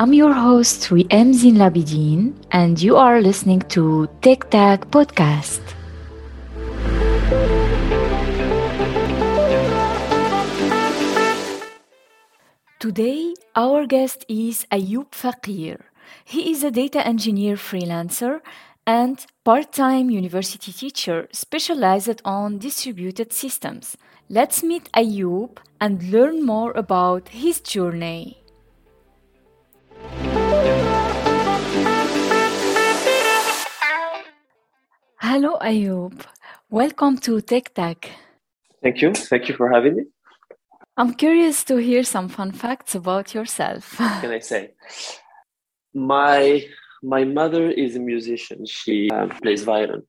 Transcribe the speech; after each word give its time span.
I'm 0.00 0.14
your 0.14 0.32
host, 0.32 0.88
Wiem 0.88 1.34
Zin 1.34 1.56
Labidin, 1.56 2.32
and 2.50 2.80
you 2.80 2.96
are 2.96 3.20
listening 3.20 3.60
to 3.68 4.08
Tech 4.22 4.48
Tag 4.48 4.90
Podcast. 4.90 5.60
Today, 12.78 13.34
our 13.54 13.84
guest 13.84 14.24
is 14.26 14.64
Ayoub 14.72 15.12
Fakir. 15.12 15.84
He 16.24 16.50
is 16.50 16.64
a 16.64 16.70
data 16.70 17.06
engineer 17.06 17.56
freelancer 17.56 18.40
and 18.86 19.26
part 19.44 19.70
time 19.70 20.08
university 20.08 20.72
teacher 20.72 21.28
specialized 21.30 22.22
on 22.24 22.56
distributed 22.56 23.34
systems. 23.34 23.98
Let's 24.30 24.62
meet 24.62 24.90
Ayoub 24.92 25.58
and 25.78 26.10
learn 26.10 26.42
more 26.42 26.72
about 26.72 27.28
his 27.28 27.60
journey. 27.60 28.39
Hello, 35.20 35.58
Ayoub. 35.60 36.12
Welcome 36.70 37.18
to 37.18 37.40
Tech 37.40 37.72
Tag. 37.72 38.08
Thank 38.82 39.00
you. 39.00 39.12
Thank 39.14 39.48
you 39.48 39.54
for 39.54 39.70
having 39.70 39.96
me. 39.96 40.04
I'm 40.96 41.14
curious 41.14 41.64
to 41.64 41.76
hear 41.76 42.02
some 42.02 42.28
fun 42.28 42.52
facts 42.52 42.94
about 42.94 43.34
yourself. 43.34 43.98
What 44.00 44.20
can 44.20 44.30
I 44.32 44.40
say? 44.40 44.72
My 45.94 46.64
my 47.02 47.24
mother 47.24 47.70
is 47.70 47.96
a 47.96 48.00
musician. 48.00 48.66
She 48.66 49.08
um, 49.10 49.30
plays 49.42 49.62
violin, 49.62 50.02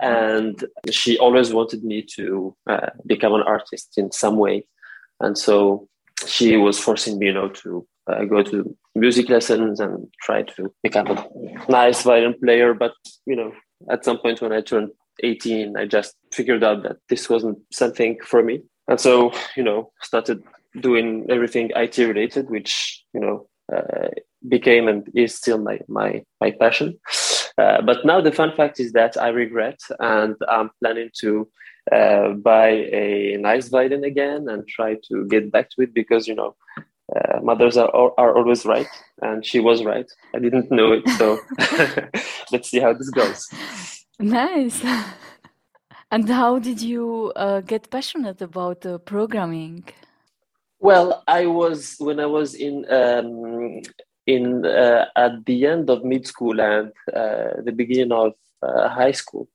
and 0.00 0.62
she 0.90 1.18
always 1.18 1.52
wanted 1.52 1.84
me 1.84 2.02
to 2.16 2.54
uh, 2.68 2.90
become 3.06 3.34
an 3.34 3.42
artist 3.42 3.96
in 3.96 4.12
some 4.12 4.36
way. 4.36 4.66
And 5.20 5.38
so 5.38 5.88
she 6.26 6.56
was 6.56 6.78
forcing 6.78 7.18
me, 7.18 7.26
you 7.26 7.32
know, 7.32 7.48
to 7.48 7.86
uh, 8.12 8.24
go 8.24 8.42
to 8.42 8.76
music 8.94 9.28
lessons 9.28 9.80
and 9.80 10.06
try 10.22 10.42
to 10.42 10.72
become 10.82 11.06
a 11.08 11.26
nice 11.68 12.02
violin 12.02 12.34
player. 12.42 12.74
But 12.74 12.92
you 13.26 13.36
know, 13.36 13.52
at 13.90 14.04
some 14.04 14.18
point 14.18 14.40
when 14.40 14.52
I 14.52 14.60
turned 14.60 14.90
18, 15.22 15.76
I 15.76 15.86
just 15.86 16.14
figured 16.32 16.64
out 16.64 16.82
that 16.82 16.96
this 17.08 17.28
wasn't 17.28 17.58
something 17.72 18.18
for 18.24 18.42
me. 18.42 18.62
And 18.88 19.00
so, 19.00 19.32
you 19.56 19.62
know, 19.62 19.92
started 20.02 20.42
doing 20.80 21.26
everything 21.30 21.70
IT 21.76 21.98
related, 21.98 22.50
which, 22.50 23.04
you 23.14 23.20
know, 23.20 23.48
uh, 23.74 24.08
became 24.48 24.88
and 24.88 25.08
is 25.14 25.34
still 25.34 25.58
my, 25.58 25.78
my, 25.88 26.22
my 26.40 26.50
passion. 26.50 26.98
Uh, 27.58 27.82
but 27.82 28.04
now 28.04 28.20
the 28.20 28.32
fun 28.32 28.52
fact 28.56 28.80
is 28.80 28.92
that 28.92 29.20
I 29.20 29.28
regret 29.28 29.78
and 29.98 30.34
I'm 30.48 30.70
planning 30.82 31.10
to 31.20 31.48
uh, 31.92 32.30
buy 32.30 32.68
a 32.68 33.36
nice 33.38 33.68
violin 33.68 34.04
again 34.04 34.48
and 34.48 34.66
try 34.66 34.96
to 35.08 35.26
get 35.26 35.52
back 35.52 35.70
to 35.70 35.82
it 35.82 35.94
because, 35.94 36.26
you 36.26 36.34
know, 36.34 36.56
uh, 37.16 37.40
mothers 37.42 37.76
are, 37.76 37.90
are 38.18 38.36
always 38.36 38.64
right 38.64 38.88
and 39.22 39.44
she 39.44 39.60
was 39.60 39.84
right. 39.84 40.10
I 40.34 40.38
didn't 40.38 40.70
know 40.70 40.92
it 40.92 41.08
so 41.10 41.38
let's 42.52 42.70
see 42.70 42.80
how 42.80 42.92
this 42.92 43.10
goes. 43.10 43.48
Nice. 44.18 44.82
And 46.12 46.28
how 46.28 46.58
did 46.58 46.82
you 46.82 47.32
uh, 47.36 47.60
get 47.60 47.88
passionate 47.88 48.42
about 48.42 48.84
uh, 48.84 48.98
programming? 48.98 49.84
Well 50.80 51.22
i 51.28 51.46
was 51.46 51.96
when 51.98 52.18
i 52.18 52.26
was 52.26 52.54
in 52.54 52.86
um, 52.90 53.82
in 54.26 54.64
uh, 54.64 55.04
at 55.14 55.44
the 55.44 55.66
end 55.66 55.90
of 55.90 56.04
mid 56.04 56.26
school 56.26 56.58
and 56.60 56.90
uh, 57.14 57.60
the 57.66 57.72
beginning 57.72 58.12
of 58.12 58.32
uh, 58.62 58.88
high 58.88 59.12
school 59.12 59.46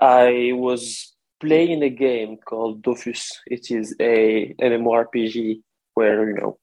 i 0.00 0.52
was 0.54 1.14
playing 1.40 1.82
a 1.82 1.90
game 1.90 2.36
called 2.48 2.82
dofus. 2.82 3.32
It 3.46 3.70
is 3.70 3.94
a 4.00 4.54
mmorpg 4.60 5.60
where 5.94 6.28
you 6.28 6.34
know 6.34 6.58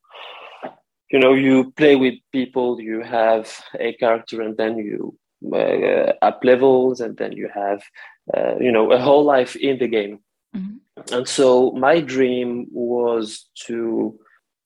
you 1.12 1.20
know 1.20 1.34
you 1.34 1.72
play 1.72 1.96
with 1.96 2.16
people 2.32 2.80
you 2.80 3.02
have 3.02 3.52
a 3.80 3.94
character 3.94 4.42
and 4.42 4.58
then 4.58 4.78
you 4.78 5.18
uh, 5.54 6.14
up 6.22 6.44
levels 6.44 7.02
and 7.02 7.18
then 7.18 7.32
you 7.32 7.50
have 7.54 7.84
uh, 8.36 8.56
you 8.60 8.72
know 8.72 8.92
a 8.92 9.00
whole 9.00 9.24
life 9.24 9.56
in 9.56 9.78
the 9.80 9.88
game 9.88 10.20
mm-hmm. 10.56 11.14
and 11.14 11.28
so 11.28 11.72
my 11.72 12.00
dream 12.00 12.68
was 12.72 13.50
to 13.56 14.18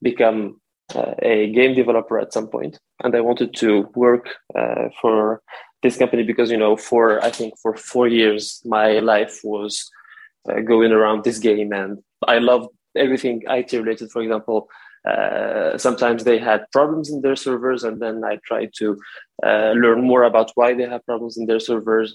become 0.01 0.59
uh, 0.93 1.15
a 1.19 1.51
game 1.51 1.73
developer 1.73 2.19
at 2.19 2.33
some 2.33 2.47
point 2.47 2.77
and 3.03 3.15
i 3.15 3.21
wanted 3.21 3.53
to 3.53 3.89
work 3.95 4.35
uh, 4.55 4.89
for 5.01 5.41
this 5.81 5.97
company 5.97 6.23
because 6.23 6.51
you 6.51 6.57
know 6.57 6.75
for 6.75 7.23
i 7.23 7.29
think 7.29 7.53
for 7.61 7.75
four 7.75 8.07
years 8.07 8.61
my 8.65 8.99
life 8.99 9.39
was 9.43 9.89
uh, 10.49 10.59
going 10.59 10.91
around 10.91 11.23
this 11.23 11.39
game 11.39 11.71
and 11.71 12.03
i 12.27 12.37
loved 12.37 12.69
everything 12.95 13.41
it 13.47 13.73
related 13.73 14.11
for 14.11 14.21
example 14.21 14.69
uh, 15.07 15.77
sometimes 15.77 16.23
they 16.23 16.37
had 16.37 16.65
problems 16.71 17.09
in 17.09 17.21
their 17.21 17.35
servers, 17.35 17.83
and 17.83 18.01
then 18.01 18.23
I 18.23 18.37
tried 18.45 18.71
to 18.77 18.99
uh, 19.45 19.71
learn 19.71 20.01
more 20.01 20.23
about 20.23 20.51
why 20.55 20.73
they 20.73 20.87
have 20.87 21.05
problems 21.05 21.37
in 21.37 21.45
their 21.45 21.59
servers. 21.59 22.13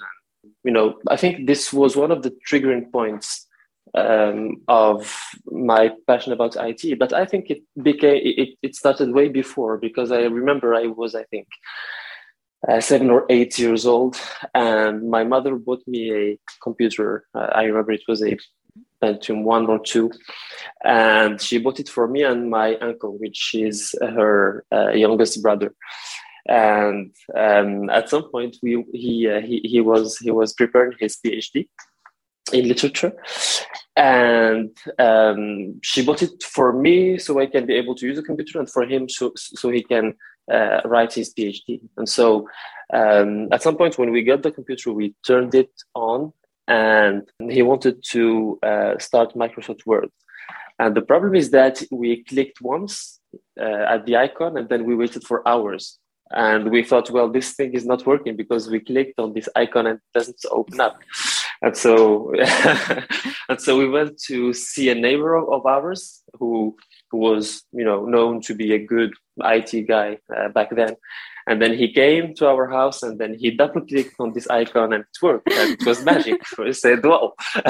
You 0.64 0.72
know, 0.72 0.98
I 1.08 1.16
think 1.16 1.46
this 1.46 1.72
was 1.72 1.96
one 1.96 2.10
of 2.10 2.22
the 2.22 2.32
triggering 2.48 2.90
points 2.90 3.46
um, 3.94 4.62
of 4.68 5.14
my 5.46 5.92
passion 6.06 6.32
about 6.32 6.56
IT. 6.56 6.98
But 6.98 7.12
I 7.12 7.24
think 7.24 7.50
it 7.50 7.62
became 7.82 8.20
it, 8.22 8.50
it 8.62 8.74
started 8.74 9.12
way 9.12 9.28
before 9.28 9.78
because 9.78 10.12
I 10.12 10.22
remember 10.22 10.74
I 10.74 10.86
was 10.86 11.14
I 11.14 11.24
think 11.24 11.46
uh, 12.68 12.80
seven 12.80 13.10
or 13.10 13.24
eight 13.30 13.58
years 13.58 13.86
old, 13.86 14.16
and 14.54 15.08
my 15.10 15.24
mother 15.24 15.56
bought 15.56 15.82
me 15.86 16.12
a 16.12 16.38
computer. 16.62 17.24
Uh, 17.34 17.48
I 17.54 17.64
remember 17.64 17.92
it 17.92 18.02
was 18.06 18.22
a 18.22 18.36
Pentium 19.02 19.44
one 19.44 19.66
or 19.66 19.78
two, 19.78 20.10
and 20.84 21.40
she 21.40 21.58
bought 21.58 21.80
it 21.80 21.88
for 21.88 22.06
me 22.06 22.22
and 22.22 22.50
my 22.50 22.76
uncle, 22.76 23.16
which 23.18 23.54
is 23.54 23.94
her 24.00 24.64
uh, 24.72 24.90
youngest 24.90 25.42
brother. 25.42 25.74
And 26.46 27.14
um, 27.36 27.90
at 27.90 28.10
some 28.10 28.30
point, 28.30 28.56
we 28.62 28.84
he, 28.92 29.28
uh, 29.28 29.40
he 29.40 29.60
he 29.64 29.80
was 29.80 30.18
he 30.18 30.30
was 30.30 30.52
preparing 30.52 30.96
his 30.98 31.16
PhD 31.24 31.68
in 32.52 32.68
literature, 32.68 33.12
and 33.96 34.76
um, 34.98 35.80
she 35.82 36.04
bought 36.04 36.22
it 36.22 36.42
for 36.42 36.72
me 36.72 37.18
so 37.18 37.40
I 37.40 37.46
can 37.46 37.66
be 37.66 37.74
able 37.74 37.94
to 37.96 38.06
use 38.06 38.18
a 38.18 38.22
computer, 38.22 38.58
and 38.58 38.70
for 38.70 38.84
him 38.84 39.08
so 39.08 39.32
so 39.36 39.70
he 39.70 39.82
can 39.82 40.14
uh, 40.50 40.80
write 40.84 41.12
his 41.12 41.32
PhD. 41.32 41.80
And 41.96 42.08
so, 42.08 42.48
um, 42.92 43.48
at 43.52 43.62
some 43.62 43.76
point 43.76 43.98
when 43.98 44.10
we 44.10 44.22
got 44.22 44.42
the 44.42 44.50
computer, 44.50 44.92
we 44.92 45.14
turned 45.26 45.54
it 45.54 45.70
on 45.94 46.32
and 46.70 47.28
he 47.50 47.62
wanted 47.62 47.96
to 48.12 48.58
uh, 48.62 48.96
start 48.98 49.34
Microsoft 49.34 49.84
Word. 49.86 50.08
And 50.78 50.96
the 50.96 51.02
problem 51.02 51.34
is 51.34 51.50
that 51.50 51.82
we 51.90 52.22
clicked 52.24 52.62
once 52.62 53.20
uh, 53.60 53.84
at 53.94 54.06
the 54.06 54.16
icon 54.16 54.56
and 54.56 54.68
then 54.68 54.84
we 54.84 54.94
waited 54.94 55.24
for 55.24 55.46
hours. 55.46 55.98
And 56.30 56.70
we 56.70 56.84
thought, 56.84 57.10
well, 57.10 57.28
this 57.28 57.54
thing 57.54 57.74
is 57.74 57.84
not 57.84 58.06
working 58.06 58.36
because 58.36 58.70
we 58.70 58.78
clicked 58.78 59.18
on 59.18 59.32
this 59.32 59.48
icon 59.56 59.88
and 59.88 59.96
it 59.98 60.18
doesn't 60.18 60.38
open 60.52 60.80
up. 60.80 60.96
And 61.60 61.76
so, 61.76 62.32
and 63.48 63.60
so 63.60 63.76
we 63.76 63.88
went 63.88 64.18
to 64.28 64.52
see 64.52 64.90
a 64.90 64.94
neighbor 64.94 65.36
of, 65.36 65.66
ours 65.66 66.22
who, 66.38 66.76
who 67.10 67.18
was, 67.18 67.64
you 67.72 67.84
know, 67.84 68.04
known 68.04 68.40
to 68.42 68.54
be 68.54 68.72
a 68.72 68.78
good 68.78 69.12
IT 69.38 69.88
guy 69.88 70.18
uh, 70.34 70.48
back 70.50 70.70
then. 70.74 70.94
And 71.50 71.60
then 71.60 71.76
he 71.76 71.92
came 71.92 72.32
to 72.36 72.46
our 72.46 72.70
house 72.70 73.02
and 73.02 73.18
then 73.18 73.34
he 73.34 73.50
double 73.50 73.80
clicked 73.80 74.14
on 74.20 74.32
this 74.32 74.48
icon 74.48 74.92
and 74.92 75.02
it 75.02 75.16
worked. 75.20 75.50
And 75.50 75.72
it 75.72 75.84
was 75.84 76.04
magic. 76.04 76.40
we 76.56 76.72
said, 76.72 77.04
wow. 77.04 77.34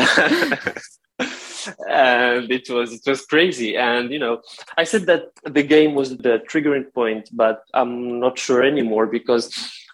and 1.88 2.50
it 2.50 2.68
was 2.70 2.92
it 2.92 3.06
was 3.06 3.24
crazy 3.26 3.76
and 3.76 4.10
you 4.10 4.18
know 4.18 4.40
i 4.78 4.84
said 4.84 5.04
that 5.04 5.24
the 5.44 5.62
game 5.62 5.94
was 5.94 6.16
the 6.16 6.40
triggering 6.50 6.90
point 6.94 7.28
but 7.32 7.62
i'm 7.74 8.18
not 8.18 8.38
sure 8.38 8.62
anymore 8.62 9.06
because 9.06 9.44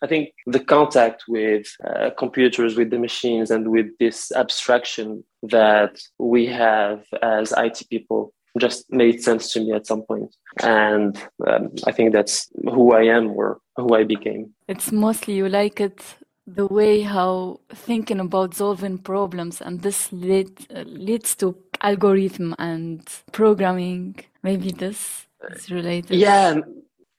i 0.01 0.07
think 0.07 0.29
the 0.47 0.61
contact 0.61 1.25
with 1.27 1.67
uh, 1.85 2.11
computers 2.17 2.77
with 2.77 2.91
the 2.91 2.99
machines 2.99 3.51
and 3.51 3.69
with 3.69 3.87
this 3.99 4.31
abstraction 4.33 5.25
that 5.43 5.99
we 6.19 6.47
have 6.47 7.05
as 7.21 7.53
it 7.53 7.83
people 7.91 8.33
just 8.59 8.91
made 8.91 9.23
sense 9.23 9.53
to 9.53 9.61
me 9.61 9.73
at 9.73 9.87
some 9.87 10.03
point. 10.03 10.35
And 10.63 11.17
um, 11.47 11.71
I 11.87 11.93
think 11.93 12.13
that's 12.13 12.49
who 12.65 12.93
I 12.93 13.05
am 13.05 13.31
or 13.31 13.59
who 13.77 13.95
I 13.95 14.05
became. 14.05 14.55
It's 14.69 14.93
mostly 14.93 15.35
you 15.35 15.49
like 15.49 15.81
it 15.81 16.03
the 16.47 16.67
way 16.67 17.01
how 17.01 17.61
thinking 17.71 18.21
about 18.21 18.55
solving 18.55 18.99
problems 18.99 19.61
and 19.61 19.83
this 19.83 20.13
lead, 20.13 20.67
uh, 20.75 20.83
leads 20.87 21.35
to 21.37 21.57
algorithm 21.83 22.55
and 22.59 23.07
programming. 23.33 24.17
Maybe 24.43 24.71
this 24.71 25.27
is 25.51 25.71
related. 25.71 26.17
Yeah. 26.17 26.61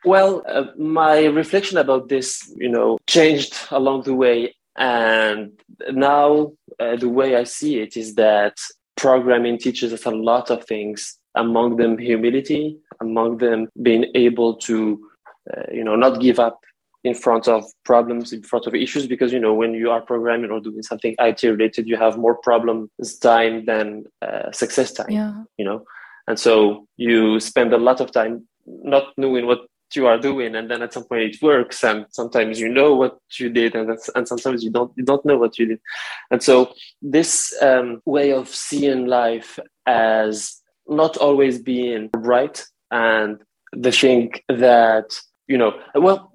Well, 0.05 0.43
uh, 0.47 0.67
my 0.77 1.25
reflection 1.25 1.77
about 1.77 2.07
this, 2.07 2.53
you 2.55 2.69
know, 2.69 2.97
changed 3.07 3.57
along 3.71 4.03
the 4.03 4.13
way. 4.13 4.55
And 4.77 5.59
now 5.91 6.53
uh, 6.79 6.95
the 6.95 7.09
way 7.09 7.35
I 7.35 7.43
see 7.43 7.79
it 7.79 7.97
is 7.97 8.15
that 8.15 8.55
programming 8.95 9.57
teaches 9.57 9.91
us 9.91 10.05
a 10.05 10.11
lot 10.11 10.49
of 10.49 10.63
things 10.65 11.17
among 11.37 11.77
them 11.77 11.97
humility, 11.97 12.77
among 13.01 13.37
them 13.37 13.67
being 13.81 14.11
able 14.15 14.55
to, 14.55 14.99
uh, 15.55 15.63
you 15.71 15.83
know, 15.83 15.95
not 15.95 16.19
give 16.19 16.39
up 16.39 16.59
in 17.03 17.13
front 17.13 17.47
of 17.47 17.63
problems, 17.85 18.33
in 18.33 18.43
front 18.43 18.67
of 18.67 18.75
issues, 18.75 19.07
because, 19.07 19.31
you 19.31 19.39
know, 19.39 19.53
when 19.53 19.73
you 19.73 19.89
are 19.91 20.01
programming 20.01 20.51
or 20.51 20.59
doing 20.59 20.81
something 20.81 21.15
IT 21.19 21.43
related, 21.43 21.87
you 21.87 21.95
have 21.95 22.17
more 22.17 22.35
problems 22.35 22.89
time 23.19 23.65
than 23.65 24.05
uh, 24.21 24.51
success 24.51 24.91
time, 24.91 25.09
yeah. 25.09 25.43
you 25.57 25.63
know? 25.63 25.85
And 26.27 26.37
so 26.37 26.87
you 26.97 27.39
spend 27.39 27.73
a 27.73 27.77
lot 27.77 28.01
of 28.01 28.11
time 28.11 28.47
not 28.65 29.13
knowing 29.17 29.45
what 29.45 29.61
you 29.95 30.05
are 30.05 30.17
doing 30.17 30.55
and 30.55 30.69
then 30.69 30.81
at 30.81 30.93
some 30.93 31.05
point 31.05 31.21
it 31.21 31.41
works 31.41 31.83
and 31.83 32.05
sometimes 32.09 32.59
you 32.59 32.67
know 32.67 32.93
what 32.93 33.17
you 33.39 33.49
did 33.49 33.73
and, 33.73 33.97
and 34.15 34.27
sometimes 34.27 34.61
you 34.63 34.69
don't 34.69 34.91
you 34.97 35.03
don't 35.03 35.25
know 35.25 35.37
what 35.37 35.57
you 35.57 35.65
did 35.65 35.79
and 36.29 36.43
so 36.43 36.73
this 37.01 37.55
um, 37.61 38.01
way 38.05 38.33
of 38.33 38.49
seeing 38.49 39.05
life 39.05 39.57
as 39.85 40.61
not 40.89 41.17
always 41.17 41.59
being 41.59 42.09
right 42.15 42.63
and 42.91 43.39
the 43.73 43.91
thing 43.91 44.31
that 44.47 45.19
you 45.47 45.57
know 45.57 45.73
well 45.95 46.31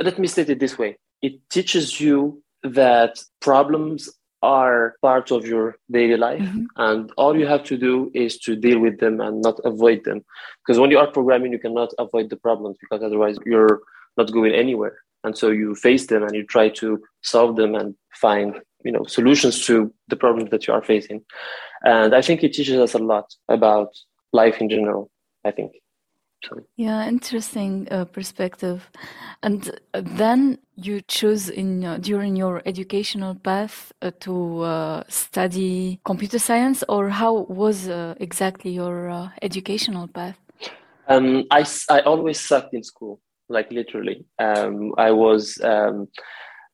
let 0.00 0.18
me 0.18 0.26
state 0.26 0.50
it 0.50 0.60
this 0.60 0.78
way. 0.78 0.96
It 1.22 1.48
teaches 1.50 2.00
you 2.00 2.42
that 2.62 3.18
problems 3.40 4.10
are 4.42 4.94
part 5.02 5.30
of 5.30 5.46
your 5.46 5.76
daily 5.90 6.16
life 6.16 6.42
mm-hmm. 6.42 6.64
and 6.76 7.10
all 7.16 7.36
you 7.36 7.46
have 7.46 7.64
to 7.64 7.76
do 7.76 8.10
is 8.14 8.38
to 8.38 8.54
deal 8.54 8.78
with 8.78 9.00
them 9.00 9.20
and 9.20 9.42
not 9.42 9.58
avoid 9.64 10.04
them. 10.04 10.24
Because 10.64 10.78
when 10.78 10.90
you 10.90 10.98
are 10.98 11.10
programming 11.10 11.52
you 11.52 11.58
cannot 11.58 11.92
avoid 11.98 12.30
the 12.30 12.36
problems 12.36 12.76
because 12.80 13.02
otherwise 13.02 13.38
you're 13.46 13.80
not 14.16 14.32
going 14.32 14.52
anywhere. 14.52 14.98
And 15.24 15.36
so 15.36 15.50
you 15.50 15.74
face 15.74 16.06
them 16.06 16.22
and 16.22 16.34
you 16.34 16.44
try 16.44 16.68
to 16.68 17.02
solve 17.22 17.56
them 17.56 17.74
and 17.74 17.94
find 18.14 18.60
you 18.86 18.92
know 18.92 19.04
solutions 19.04 19.64
to 19.66 19.92
the 20.08 20.16
problems 20.16 20.50
that 20.50 20.66
you 20.66 20.72
are 20.72 20.82
facing 20.82 21.20
and 21.84 22.14
i 22.14 22.22
think 22.22 22.42
it 22.42 22.52
teaches 22.52 22.78
us 22.78 22.94
a 22.94 22.98
lot 22.98 23.26
about 23.48 23.90
life 24.32 24.60
in 24.60 24.68
general 24.68 25.10
i 25.44 25.50
think 25.50 25.72
yeah, 26.76 27.08
interesting 27.08 27.88
uh, 27.90 28.04
perspective. 28.04 28.90
And 29.42 29.70
uh, 29.94 30.02
then 30.04 30.58
you 30.76 31.00
choose 31.00 31.48
in 31.48 31.84
uh, 31.84 31.98
during 31.98 32.36
your 32.36 32.62
educational 32.66 33.34
path 33.34 33.92
uh, 34.02 34.10
to 34.20 34.60
uh, 34.60 35.02
study 35.08 36.00
computer 36.04 36.38
science, 36.38 36.84
or 36.88 37.08
how 37.08 37.46
was 37.48 37.88
uh, 37.88 38.14
exactly 38.20 38.70
your 38.70 39.32
educational 39.42 40.08
path? 40.08 40.38
Um, 41.08 41.44
I 41.50 41.64
I 41.88 42.00
always 42.00 42.40
sucked 42.40 42.74
in 42.74 42.82
school, 42.82 43.20
like 43.48 43.70
literally. 43.70 44.26
Um, 44.38 44.94
I 44.98 45.10
was 45.12 45.58
um, 45.62 46.08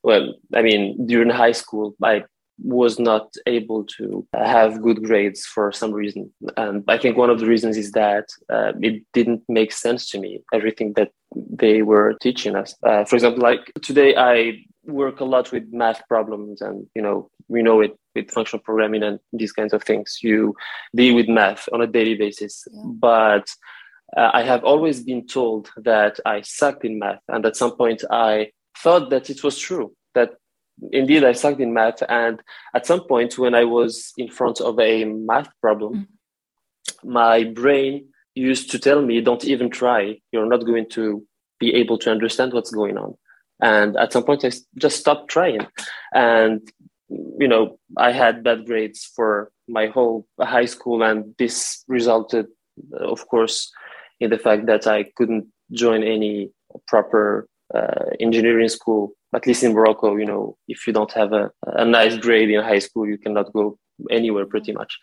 well, 0.02 0.34
I 0.54 0.62
mean, 0.62 1.06
during 1.06 1.30
high 1.30 1.52
school, 1.52 1.94
I 2.02 2.24
was 2.58 2.98
not 2.98 3.34
able 3.46 3.84
to 3.84 4.26
have 4.34 4.82
good 4.82 5.02
grades 5.02 5.44
for 5.44 5.72
some 5.72 5.92
reason. 5.92 6.32
And 6.56 6.84
I 6.86 6.98
think 6.98 7.16
one 7.16 7.30
of 7.30 7.40
the 7.40 7.46
reasons 7.46 7.76
is 7.76 7.92
that 7.92 8.28
uh, 8.50 8.72
it 8.80 9.02
didn't 9.12 9.42
make 9.48 9.72
sense 9.72 10.10
to 10.10 10.20
me, 10.20 10.40
everything 10.52 10.92
that 10.94 11.10
they 11.34 11.82
were 11.82 12.14
teaching 12.20 12.54
us. 12.56 12.74
Uh, 12.82 13.04
for 13.04 13.16
example, 13.16 13.42
like 13.42 13.72
today, 13.82 14.14
I 14.16 14.64
work 14.84 15.20
a 15.20 15.24
lot 15.24 15.50
with 15.52 15.72
math 15.72 16.06
problems 16.08 16.60
and, 16.60 16.86
you 16.94 17.02
know, 17.02 17.30
we 17.48 17.62
know 17.62 17.80
it 17.80 17.96
with 18.14 18.30
functional 18.30 18.62
programming 18.62 19.02
and 19.02 19.18
these 19.32 19.52
kinds 19.52 19.72
of 19.72 19.82
things. 19.82 20.18
You 20.22 20.54
deal 20.94 21.14
with 21.14 21.28
math 21.28 21.68
on 21.72 21.80
a 21.80 21.86
daily 21.86 22.14
basis. 22.14 22.64
Yeah. 22.70 22.82
But 22.84 23.48
uh, 24.16 24.30
I 24.32 24.42
have 24.42 24.64
always 24.64 25.02
been 25.02 25.26
told 25.26 25.70
that 25.76 26.20
I 26.26 26.42
sucked 26.42 26.84
in 26.84 26.98
math. 26.98 27.20
And 27.28 27.46
at 27.46 27.56
some 27.56 27.76
point, 27.76 28.04
I 28.10 28.50
thought 28.76 29.10
that 29.10 29.30
it 29.30 29.42
was 29.42 29.58
true, 29.58 29.94
that 30.14 30.34
indeed 30.92 31.24
I 31.24 31.32
sucked 31.32 31.60
in 31.60 31.72
math. 31.72 32.02
And 32.08 32.40
at 32.74 32.86
some 32.86 33.06
point, 33.06 33.38
when 33.38 33.54
I 33.54 33.64
was 33.64 34.12
in 34.16 34.28
front 34.28 34.60
of 34.60 34.78
a 34.80 35.04
math 35.04 35.50
problem, 35.60 35.94
mm-hmm. 35.94 37.12
my 37.12 37.44
brain 37.44 38.08
used 38.34 38.70
to 38.70 38.78
tell 38.78 39.02
me, 39.02 39.20
"Don't 39.20 39.44
even 39.44 39.70
try. 39.70 40.18
You're 40.32 40.48
not 40.48 40.66
going 40.66 40.88
to 40.90 41.24
be 41.60 41.74
able 41.74 41.98
to 41.98 42.10
understand 42.10 42.52
what's 42.52 42.70
going 42.70 42.96
on." 42.96 43.14
And 43.60 43.96
at 43.96 44.12
some 44.12 44.24
point, 44.24 44.44
I 44.44 44.50
just 44.76 44.98
stopped 44.98 45.28
trying, 45.30 45.66
and 46.14 46.60
you 47.38 47.48
know, 47.48 47.78
I 47.96 48.12
had 48.12 48.42
bad 48.42 48.66
grades 48.66 49.04
for 49.04 49.50
my 49.68 49.86
whole 49.86 50.26
high 50.40 50.64
school, 50.64 51.02
and 51.02 51.34
this 51.38 51.84
resulted, 51.88 52.46
of 52.98 53.26
course, 53.28 53.70
in 54.20 54.30
the 54.30 54.38
fact 54.38 54.66
that 54.66 54.86
I 54.86 55.04
couldn't 55.16 55.46
join 55.72 56.02
any 56.02 56.50
proper 56.86 57.48
uh, 57.74 58.10
engineering 58.20 58.68
school 58.68 59.14
at 59.34 59.46
least 59.46 59.62
in 59.62 59.72
Morocco, 59.72 60.16
you 60.16 60.26
know, 60.26 60.56
if 60.68 60.86
you 60.86 60.92
don't 60.92 61.12
have 61.12 61.32
a, 61.32 61.50
a 61.64 61.84
nice 61.84 62.16
grade 62.16 62.50
in 62.50 62.62
high 62.62 62.78
school, 62.78 63.06
you 63.06 63.18
cannot 63.18 63.52
go 63.52 63.78
anywhere 64.10 64.46
pretty 64.46 64.72
much. 64.72 64.98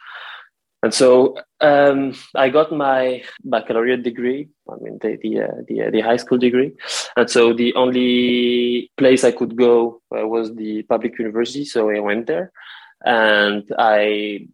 And 0.82 0.94
so 0.94 1.36
um, 1.60 2.14
I 2.36 2.48
got 2.50 2.72
my 2.72 3.24
baccalaureate 3.44 4.04
degree. 4.04 4.50
I 4.70 4.76
mean, 4.82 4.98
the 5.02 5.18
the, 5.22 5.42
uh, 5.42 5.62
the, 5.68 5.82
uh, 5.82 5.90
the 5.90 6.02
high 6.02 6.16
school 6.16 6.38
degree, 6.38 6.72
and 7.18 7.30
so 7.30 7.52
the 7.52 7.74
only 7.76 8.90
place 8.98 9.26
I 9.26 9.32
could 9.32 9.58
go 9.58 10.02
uh, 10.16 10.26
was 10.26 10.56
the 10.56 10.84
public 10.84 11.20
university. 11.20 11.66
So 11.66 11.90
I 11.90 12.00
went 12.00 12.28
there, 12.28 12.54
and 13.04 13.64
I, 13.78 14.48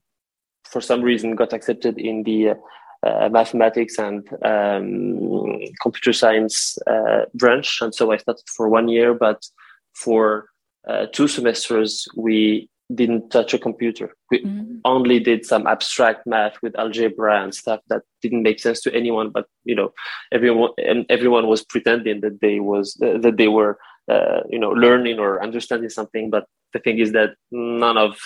for 0.63 0.81
some 0.81 1.03
reason, 1.03 1.35
got 1.35 1.53
accepted 1.53 2.00
in 2.00 2.23
the 2.23 2.56
uh, 3.05 3.29
mathematics 3.29 3.97
and 3.99 4.27
um, 4.43 5.59
computer 5.81 6.11
science 6.11 6.77
uh, 6.87 7.25
branch. 7.35 7.79
And 7.81 7.93
so 7.93 8.11
I 8.11 8.17
started 8.17 8.43
for 8.47 8.67
one 8.67 8.87
year, 8.87 9.13
but 9.13 9.45
for 9.93 10.49
uh, 10.87 11.05
two 11.13 11.27
semesters, 11.27 12.07
we 12.15 12.69
didn't 12.93 13.29
touch 13.29 13.53
a 13.53 13.59
computer. 13.59 14.13
We 14.29 14.43
mm-hmm. 14.43 14.77
only 14.85 15.19
did 15.19 15.45
some 15.45 15.65
abstract 15.65 16.27
math 16.27 16.55
with 16.61 16.77
algebra 16.77 17.43
and 17.43 17.53
stuff 17.53 17.81
that 17.89 18.03
didn't 18.21 18.43
make 18.43 18.59
sense 18.59 18.81
to 18.81 18.93
anyone. 18.93 19.29
But 19.29 19.45
you 19.63 19.75
know, 19.75 19.93
everyone 20.31 20.71
and 20.77 21.05
everyone 21.09 21.47
was 21.47 21.63
pretending 21.63 22.21
that 22.21 22.41
they 22.41 22.59
was 22.59 22.93
that 22.99 23.35
they 23.37 23.47
were 23.47 23.79
uh, 24.11 24.41
you 24.49 24.59
know 24.59 24.69
learning 24.69 25.19
or 25.19 25.41
understanding 25.41 25.89
something. 25.89 26.29
But 26.29 26.45
the 26.73 26.79
thing 26.79 26.99
is 26.99 27.11
that 27.13 27.35
none 27.51 27.97
of 27.97 28.17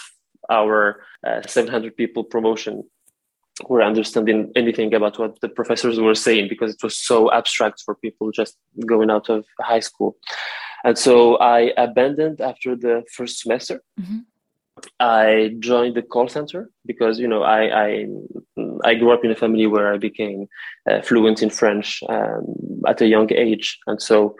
our 0.49 1.03
uh, 1.25 1.41
700 1.45 1.95
people 1.95 2.23
promotion 2.23 2.83
were 3.67 3.83
understanding 3.83 4.51
anything 4.55 4.93
about 4.93 5.19
what 5.19 5.39
the 5.41 5.49
professors 5.49 5.99
were 5.99 6.15
saying 6.15 6.47
because 6.49 6.73
it 6.73 6.83
was 6.83 6.95
so 6.95 7.31
abstract 7.31 7.81
for 7.85 7.95
people 7.95 8.31
just 8.31 8.57
going 8.85 9.09
out 9.09 9.29
of 9.29 9.45
high 9.59 9.79
school. 9.79 10.15
And 10.83 10.97
so 10.97 11.37
I 11.37 11.73
abandoned 11.75 12.39
after 12.41 12.75
the 12.75 13.03
first 13.13 13.39
semester. 13.41 13.81
Mm-hmm. 13.99 14.19
I 14.99 15.55
joined 15.59 15.95
the 15.95 16.01
call 16.01 16.29
center 16.29 16.69
because 16.85 17.19
you 17.19 17.27
know 17.27 17.43
I 17.43 17.87
I, 17.87 18.05
I 18.85 18.95
grew 18.95 19.11
up 19.11 19.25
in 19.25 19.31
a 19.31 19.35
family 19.35 19.67
where 19.67 19.93
I 19.93 19.97
became 19.97 20.47
uh, 20.89 21.01
fluent 21.01 21.43
in 21.43 21.49
French 21.49 22.01
um, 22.07 22.45
at 22.87 23.01
a 23.01 23.07
young 23.07 23.29
age, 23.33 23.77
and 23.87 24.01
so 24.01 24.37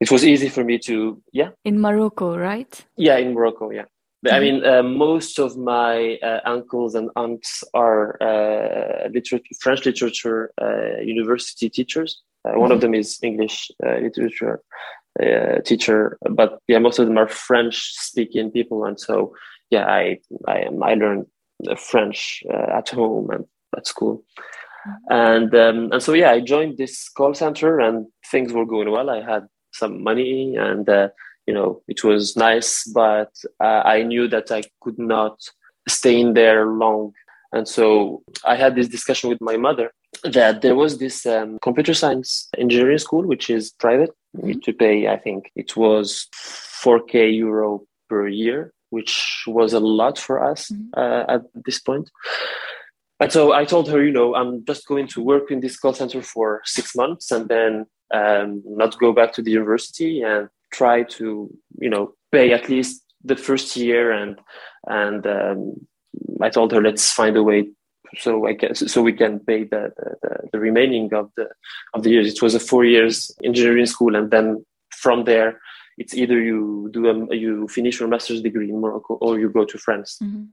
it 0.00 0.10
was 0.10 0.24
easy 0.24 0.50
for 0.50 0.64
me 0.64 0.78
to 0.80 1.22
yeah. 1.32 1.50
In 1.64 1.80
Morocco, 1.80 2.36
right? 2.36 2.84
Yeah, 2.96 3.16
in 3.16 3.32
Morocco, 3.32 3.70
yeah. 3.70 3.86
Mm-hmm. 4.26 4.34
I 4.34 4.40
mean, 4.40 4.66
uh, 4.66 4.82
most 4.82 5.38
of 5.38 5.56
my 5.56 6.18
uh, 6.22 6.40
uncles 6.44 6.96
and 6.96 7.08
aunts 7.14 7.62
are 7.72 8.20
uh, 8.20 9.08
liter- 9.12 9.40
French 9.60 9.86
literature 9.86 10.50
uh, 10.60 11.00
university 11.00 11.70
teachers. 11.70 12.22
Mm-hmm. 12.44 12.58
One 12.58 12.72
of 12.72 12.78
mm-hmm. 12.78 12.92
them 12.92 12.94
is 12.94 13.18
English 13.22 13.70
uh, 13.86 13.98
literature 13.98 14.60
uh, 15.22 15.60
teacher, 15.64 16.18
but 16.30 16.58
yeah, 16.66 16.78
most 16.78 16.98
of 16.98 17.06
them 17.06 17.16
are 17.16 17.28
French 17.28 17.92
speaking 17.94 18.50
people, 18.50 18.84
and 18.84 18.98
so 18.98 19.34
yeah, 19.70 19.86
I 19.86 20.18
I 20.48 20.60
am 20.60 20.82
I 20.82 20.94
learned 20.94 21.26
French 21.76 22.42
uh, 22.52 22.76
at 22.78 22.88
home 22.88 23.30
and 23.30 23.44
at 23.76 23.86
school, 23.86 24.24
mm-hmm. 24.86 25.14
and 25.14 25.54
um, 25.54 25.92
and 25.92 26.02
so 26.02 26.12
yeah, 26.12 26.32
I 26.32 26.40
joined 26.40 26.76
this 26.76 27.08
call 27.08 27.34
center, 27.34 27.78
and 27.78 28.06
things 28.30 28.52
were 28.52 28.66
going 28.66 28.90
well. 28.90 29.10
I 29.10 29.22
had 29.22 29.46
some 29.72 30.02
money, 30.02 30.56
and 30.56 30.88
uh, 30.88 31.08
you 31.48 31.54
know 31.54 31.70
it 31.88 32.04
was 32.04 32.36
nice, 32.36 32.70
but 33.02 33.32
uh, 33.66 33.82
I 33.96 34.02
knew 34.02 34.28
that 34.28 34.48
I 34.58 34.62
could 34.82 34.98
not 34.98 35.36
stay 35.88 36.20
in 36.20 36.34
there 36.34 36.66
long, 36.66 37.12
and 37.54 37.66
so 37.66 38.22
I 38.44 38.54
had 38.62 38.74
this 38.74 38.88
discussion 38.96 39.30
with 39.30 39.40
my 39.40 39.56
mother 39.56 39.90
that 40.24 40.60
there 40.60 40.74
was 40.74 40.98
this 40.98 41.24
um, 41.24 41.58
computer 41.62 41.94
science 41.94 42.48
engineering 42.58 42.98
school, 42.98 43.24
which 43.32 43.48
is 43.48 43.72
private. 43.86 44.12
Mm-hmm. 44.36 44.60
To 44.64 44.72
pay, 44.74 45.08
I 45.08 45.16
think 45.16 45.50
it 45.56 45.74
was 45.74 46.28
4k 46.84 47.34
euro 47.34 47.86
per 48.10 48.28
year, 48.28 48.72
which 48.90 49.12
was 49.46 49.72
a 49.72 49.80
lot 49.80 50.18
for 50.18 50.36
us 50.44 50.68
mm-hmm. 50.68 51.00
uh, 51.02 51.34
at 51.34 51.42
this 51.66 51.80
point. 51.80 52.10
And 53.20 53.32
so 53.32 53.52
I 53.52 53.64
told 53.64 53.88
her, 53.88 54.04
you 54.04 54.12
know, 54.12 54.34
I'm 54.34 54.64
just 54.66 54.86
going 54.86 55.08
to 55.08 55.22
work 55.22 55.50
in 55.50 55.60
this 55.60 55.78
call 55.78 55.94
center 55.94 56.22
for 56.22 56.60
six 56.64 56.94
months 56.94 57.30
and 57.30 57.48
then 57.48 57.86
um, 58.12 58.62
not 58.66 58.98
go 58.98 59.12
back 59.12 59.32
to 59.32 59.42
the 59.42 59.50
university 59.50 60.20
and 60.20 60.48
try 60.72 61.02
to, 61.02 61.50
you 61.78 61.90
know, 61.90 62.12
pay 62.32 62.52
at 62.52 62.68
least 62.68 63.02
the 63.24 63.36
first 63.36 63.76
year 63.76 64.12
and 64.12 64.38
and 64.86 65.26
um, 65.26 65.74
I 66.40 66.50
told 66.50 66.72
her 66.72 66.80
let's 66.80 67.12
find 67.12 67.36
a 67.36 67.42
way 67.42 67.68
so 68.16 68.46
I 68.46 68.52
guess 68.52 68.90
so 68.90 69.02
we 69.02 69.12
can 69.12 69.40
pay 69.40 69.64
the, 69.64 69.92
the, 70.22 70.48
the, 70.52 70.58
remaining 70.58 71.12
of 71.12 71.30
the 71.36 71.48
of 71.94 72.02
the 72.02 72.10
years. 72.10 72.26
It 72.26 72.40
was 72.40 72.54
a 72.54 72.60
four 72.60 72.84
years 72.84 73.30
engineering 73.44 73.86
school, 73.86 74.16
and 74.16 74.30
then 74.30 74.64
from 74.90 75.24
there, 75.24 75.60
it's 75.98 76.14
either 76.14 76.40
you 76.40 76.88
do 76.92 77.06
a, 77.08 77.36
you 77.36 77.68
finish 77.68 78.00
your 78.00 78.08
master's 78.08 78.40
degree 78.40 78.70
in 78.70 78.80
Morocco 78.80 79.14
or 79.14 79.38
you 79.38 79.50
go 79.50 79.64
to 79.64 79.78
France. 79.78 80.18
Mm-hmm. 80.22 80.44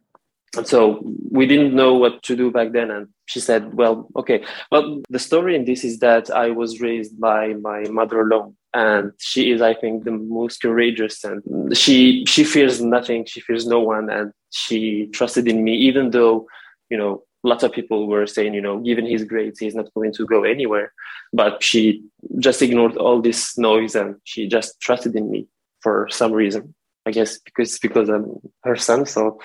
And 0.58 0.68
so 0.68 1.02
we 1.32 1.46
didn't 1.46 1.76
know 1.76 1.94
what 1.96 2.24
to 2.24 2.36
do 2.36 2.52
back 2.52 2.72
then. 2.72 2.92
And 2.92 3.08
she 3.26 3.40
said, 3.40 3.74
"Well, 3.74 4.08
okay." 4.16 4.44
Well, 4.72 5.02
the 5.10 5.20
story 5.20 5.56
in 5.56 5.66
this 5.66 5.84
is 5.84 6.00
that 6.00 6.30
I 6.30 6.50
was 6.52 6.82
raised 6.82 7.20
by 7.20 7.54
my 7.54 7.84
mother 7.90 8.22
alone, 8.22 8.56
and 8.74 9.12
she 9.20 9.52
is, 9.52 9.62
I 9.62 9.74
think, 9.74 10.04
the 10.04 10.12
most 10.12 10.62
courageous. 10.62 11.24
And 11.24 11.42
she 11.76 12.26
she 12.28 12.44
fears 12.44 12.82
nothing. 12.82 13.26
She 13.26 13.42
fears 13.42 13.68
no 13.68 13.80
one, 13.80 14.10
and 14.10 14.32
she 14.52 15.08
trusted 15.08 15.48
in 15.48 15.64
me, 15.64 15.76
even 15.76 16.12
though 16.12 16.48
you 16.90 16.98
know 16.98 17.24
lots 17.46 17.64
of 17.64 17.72
people 17.72 18.08
were 18.08 18.28
saying, 18.28 18.54
you 18.54 18.62
know, 18.62 18.80
given 18.80 19.06
his 19.06 19.24
grades, 19.24 19.60
he's 19.60 19.76
not 19.76 19.94
going 19.94 20.12
to 20.14 20.26
go 20.26 20.44
anywhere. 20.44 20.92
But 21.32 21.64
she 21.64 22.04
just 22.40 22.62
ignored 22.62 22.98
all 22.98 23.22
this 23.22 23.58
noise 23.58 23.96
and 23.96 24.16
she 24.24 24.48
just 24.48 24.82
trusted 24.82 25.16
in 25.16 25.30
me 25.30 25.48
for 25.82 26.08
some 26.10 26.32
reason. 26.32 26.74
I 27.06 27.12
guess 27.12 27.40
because 27.40 27.78
because 27.80 28.10
I'm 28.10 28.40
her 28.64 28.76
son, 28.76 29.06
so 29.06 29.40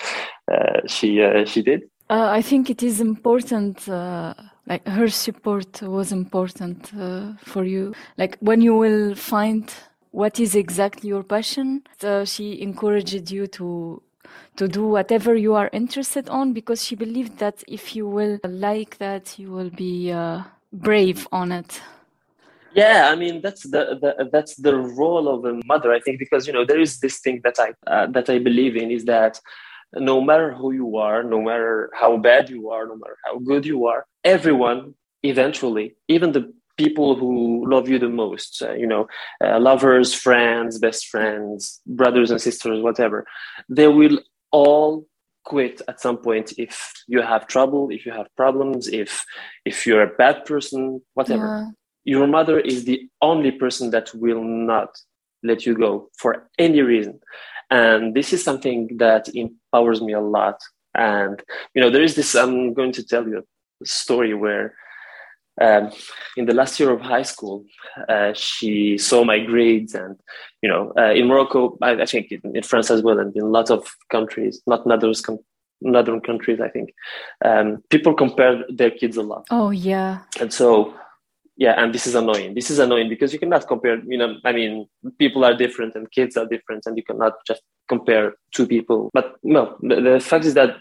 uh, 0.51 0.81
she 0.87 1.21
uh, 1.21 1.45
she 1.45 1.61
did. 1.61 1.83
Uh, 2.09 2.29
I 2.29 2.41
think 2.41 2.69
it 2.69 2.81
is 2.83 2.99
important. 2.99 3.87
Uh, 3.87 4.33
like 4.65 4.85
her 4.87 5.07
support 5.07 5.81
was 5.81 6.11
important 6.11 6.91
uh, 6.97 7.33
for 7.43 7.63
you. 7.63 7.93
Like 8.17 8.37
when 8.39 8.61
you 8.61 8.75
will 8.75 9.15
find 9.15 9.71
what 10.11 10.39
is 10.39 10.55
exactly 10.55 11.09
your 11.09 11.23
passion, 11.23 11.83
uh, 12.03 12.25
she 12.25 12.61
encouraged 12.61 13.31
you 13.31 13.47
to 13.47 14.01
to 14.55 14.67
do 14.67 14.87
whatever 14.87 15.35
you 15.35 15.55
are 15.55 15.69
interested 15.71 16.29
on 16.29 16.53
because 16.53 16.83
she 16.83 16.95
believed 16.95 17.37
that 17.39 17.63
if 17.67 17.95
you 17.95 18.07
will 18.07 18.39
like 18.43 18.97
that, 18.97 19.37
you 19.37 19.51
will 19.51 19.69
be 19.69 20.13
brave 20.73 21.27
on 21.31 21.51
it. 21.51 21.81
Yeah, 22.73 23.09
I 23.11 23.15
mean 23.15 23.41
that's 23.41 23.63
the, 23.63 23.99
the 24.01 24.29
that's 24.31 24.55
the 24.55 24.75
role 24.75 25.27
of 25.27 25.45
a 25.45 25.59
mother, 25.65 25.91
I 25.91 25.99
think, 25.99 26.19
because 26.19 26.47
you 26.47 26.53
know 26.53 26.65
there 26.65 26.79
is 26.79 26.99
this 26.99 27.19
thing 27.19 27.41
that 27.43 27.59
I 27.59 27.73
uh, 27.87 28.07
that 28.07 28.29
I 28.29 28.39
believe 28.39 28.75
in 28.77 28.91
is 28.91 29.05
that 29.05 29.39
no 29.95 30.21
matter 30.21 30.53
who 30.53 30.71
you 30.71 30.95
are, 30.97 31.21
no 31.21 31.41
matter 31.41 31.91
how 31.93 32.15
bad 32.17 32.49
you 32.49 32.69
are, 32.69 32.85
no 32.87 32.95
matter 32.95 33.17
how 33.25 33.39
good 33.39 33.65
you 33.65 33.87
are, 33.87 34.05
everyone 34.23 34.95
eventually, 35.23 35.95
even 36.07 36.31
the 36.31 36.53
people 36.77 37.15
who 37.15 37.69
love 37.69 37.89
you 37.89 37.99
the 37.99 38.09
most, 38.09 38.61
uh, 38.61 38.73
you 38.73 38.87
know, 38.87 39.05
uh, 39.43 39.59
lovers, 39.59 40.13
friends, 40.13 40.79
best 40.79 41.07
friends, 41.07 41.81
brothers 41.85 42.31
and 42.31 42.41
sisters, 42.41 42.81
whatever, 42.81 43.25
they 43.67 43.87
will 43.89 44.19
all 44.51 45.05
quit 45.43 45.81
at 45.89 45.99
some 45.99 46.17
point 46.17 46.53
if 46.57 46.93
you 47.07 47.21
have 47.21 47.45
trouble, 47.47 47.89
if 47.91 48.05
you 48.05 48.13
have 48.13 48.27
problems, 48.37 48.87
if 48.87 49.25
if 49.65 49.85
you're 49.85 50.03
a 50.03 50.15
bad 50.15 50.45
person, 50.45 51.01
whatever. 51.15 51.47
Yeah 51.47 51.71
your 52.03 52.27
mother 52.27 52.59
is 52.59 52.85
the 52.85 53.09
only 53.21 53.51
person 53.51 53.91
that 53.91 54.13
will 54.13 54.43
not 54.43 54.89
let 55.43 55.65
you 55.65 55.75
go 55.75 56.09
for 56.17 56.49
any 56.57 56.81
reason. 56.81 57.19
And 57.69 58.13
this 58.13 58.33
is 58.33 58.43
something 58.43 58.97
that 58.97 59.29
empowers 59.33 60.01
me 60.01 60.13
a 60.13 60.19
lot. 60.19 60.57
And 60.95 61.41
you 61.73 61.81
know 61.81 61.89
there 61.89 62.03
is 62.03 62.15
this 62.15 62.35
i'm 62.35 62.73
going 62.73 62.91
to 62.91 63.03
tell 63.03 63.27
you 63.27 63.39
a 63.39 63.85
story 63.85 64.33
where 64.33 64.75
um, 65.61 65.91
in 66.37 66.45
the 66.45 66.53
last 66.53 66.79
year 66.79 66.91
of 66.91 67.01
high 67.01 67.23
school 67.23 67.65
uh, 68.07 68.33
she 68.33 68.97
saw 68.97 69.23
my 69.23 69.39
grades 69.39 69.93
and 69.93 70.15
you 70.61 70.69
know 70.69 70.93
uh, 70.97 71.11
in 71.11 71.27
morocco 71.27 71.77
I, 71.81 71.91
I, 72.01 72.05
think 72.05 72.31
in, 72.31 72.55
in, 72.55 72.63
france 72.63 72.89
as 72.89 73.01
well 73.01 73.19
and 73.19 73.35
in 73.35 73.51
lots 73.51 73.69
of 73.69 73.87
countries 74.09 74.61
not 74.65 74.89
others 74.89 75.21
com- 75.21 75.39
northern 75.81 76.21
countries 76.21 76.59
i 76.61 76.69
think 76.69 76.93
um, 77.43 77.83
people 77.89 78.13
compare 78.13 78.63
their 78.69 78.91
kids 78.91 79.17
a 79.17 79.23
lot. 79.23 79.45
Oh 79.49 79.71
yeah. 79.71 80.19
And 80.39 80.53
so 80.53 80.93
yeah 81.63 81.75
and 81.81 81.93
this 81.93 82.07
is 82.07 82.15
annoying. 82.15 82.55
This 82.55 82.71
is 82.71 82.79
annoying 82.79 83.07
because 83.13 83.31
you 83.33 83.39
cannot 83.43 83.67
compare 83.67 83.97
you 84.13 84.17
know 84.21 84.29
i 84.49 84.51
mean 84.59 84.73
people 85.23 85.41
are 85.47 85.55
different 85.63 85.91
and 85.97 86.11
kids 86.17 86.33
are 86.39 86.47
different 86.55 86.81
and 86.87 86.97
you 86.99 87.05
cannot 87.09 87.33
just 87.49 87.61
compare 87.93 88.33
two 88.55 88.65
people. 88.73 88.99
But 89.13 89.27
no 89.43 89.61
the, 89.89 89.95
the 90.07 90.19
fact 90.19 90.45
is 90.45 90.55
that 90.55 90.71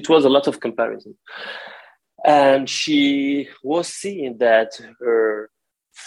it 0.00 0.06
was 0.08 0.24
a 0.24 0.34
lot 0.36 0.46
of 0.46 0.60
comparison. 0.66 1.14
And 2.26 2.68
she 2.68 3.48
was 3.62 3.86
seeing 4.00 4.32
that 4.38 4.70
her 5.00 5.50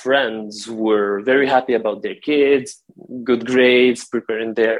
friends 0.03 0.53
were 0.85 1.21
very 1.31 1.47
happy 1.55 1.73
about 1.73 2.03
their 2.03 2.19
kids 2.29 2.83
good 3.29 3.43
grades 3.51 4.05
preparing 4.15 4.53
their 4.53 4.79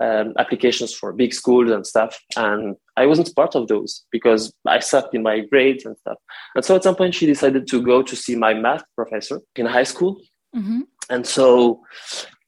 um, 0.00 0.34
applications 0.38 0.92
for 0.92 1.12
big 1.12 1.32
schools 1.32 1.70
and 1.70 1.86
stuff. 1.86 2.18
And 2.36 2.76
I 2.96 3.06
wasn't 3.06 3.34
part 3.34 3.54
of 3.54 3.68
those 3.68 4.04
because 4.10 4.52
I 4.66 4.80
sucked 4.80 5.14
in 5.14 5.22
my 5.22 5.40
grades 5.40 5.84
and 5.84 5.96
stuff. 5.98 6.18
And 6.54 6.64
so 6.64 6.76
at 6.76 6.84
some 6.84 6.96
point, 6.96 7.14
she 7.14 7.26
decided 7.26 7.66
to 7.68 7.82
go 7.82 8.02
to 8.02 8.16
see 8.16 8.36
my 8.36 8.54
math 8.54 8.84
professor 8.94 9.40
in 9.56 9.66
high 9.66 9.84
school. 9.84 10.20
Mm-hmm. 10.54 10.82
And 11.08 11.26
so 11.26 11.82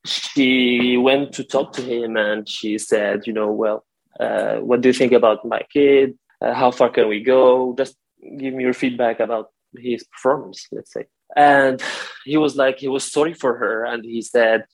she 0.04 0.96
went 0.96 1.32
to 1.34 1.44
talk 1.44 1.72
to 1.74 1.82
him 1.82 2.16
and 2.16 2.48
she 2.48 2.78
said, 2.78 3.26
you 3.26 3.32
know, 3.32 3.50
well, 3.50 3.84
uh, 4.20 4.56
what 4.56 4.80
do 4.80 4.88
you 4.88 4.92
think 4.92 5.12
about 5.12 5.44
my 5.44 5.62
kid? 5.72 6.18
Uh, 6.40 6.54
how 6.54 6.70
far 6.70 6.90
can 6.90 7.08
we 7.08 7.22
go? 7.22 7.74
Just 7.76 7.96
give 8.38 8.54
me 8.54 8.64
your 8.64 8.74
feedback 8.74 9.20
about 9.20 9.48
his 9.76 10.04
performance, 10.04 10.66
let's 10.72 10.92
say. 10.92 11.06
And 11.36 11.82
he 12.24 12.36
was 12.36 12.56
like, 12.56 12.78
he 12.78 12.88
was 12.88 13.10
sorry 13.10 13.32
for 13.34 13.56
her. 13.56 13.84
And 13.84 14.04
he 14.04 14.22
said, 14.22 14.64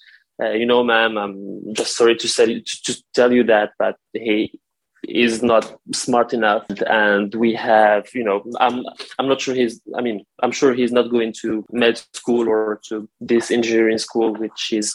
uh, 0.42 0.50
you 0.50 0.66
know, 0.66 0.84
ma'am, 0.84 1.16
I'm 1.16 1.74
just 1.74 1.96
sorry 1.96 2.16
to, 2.16 2.28
say, 2.28 2.60
to, 2.60 2.82
to 2.84 3.02
tell 3.14 3.32
you 3.32 3.44
that, 3.44 3.72
but 3.78 3.96
he 4.12 4.60
is 5.06 5.42
not 5.42 5.78
smart 5.92 6.32
enough. 6.32 6.66
And 6.86 7.34
we 7.34 7.54
have 7.54 8.08
you 8.14 8.24
know 8.24 8.42
i'm 8.58 8.84
i'm 9.18 9.28
not 9.28 9.40
sure 9.40 9.54
he's 9.54 9.80
i 9.96 10.02
mean 10.02 10.24
i'm 10.42 10.50
sure 10.50 10.74
he's 10.74 10.90
not 10.90 11.08
going 11.08 11.32
to 11.40 11.64
med 11.70 12.02
school 12.12 12.48
or 12.48 12.80
to 12.88 13.08
this 13.20 13.52
engineering 13.52 13.98
school 13.98 14.34
which 14.34 14.72
is 14.72 14.94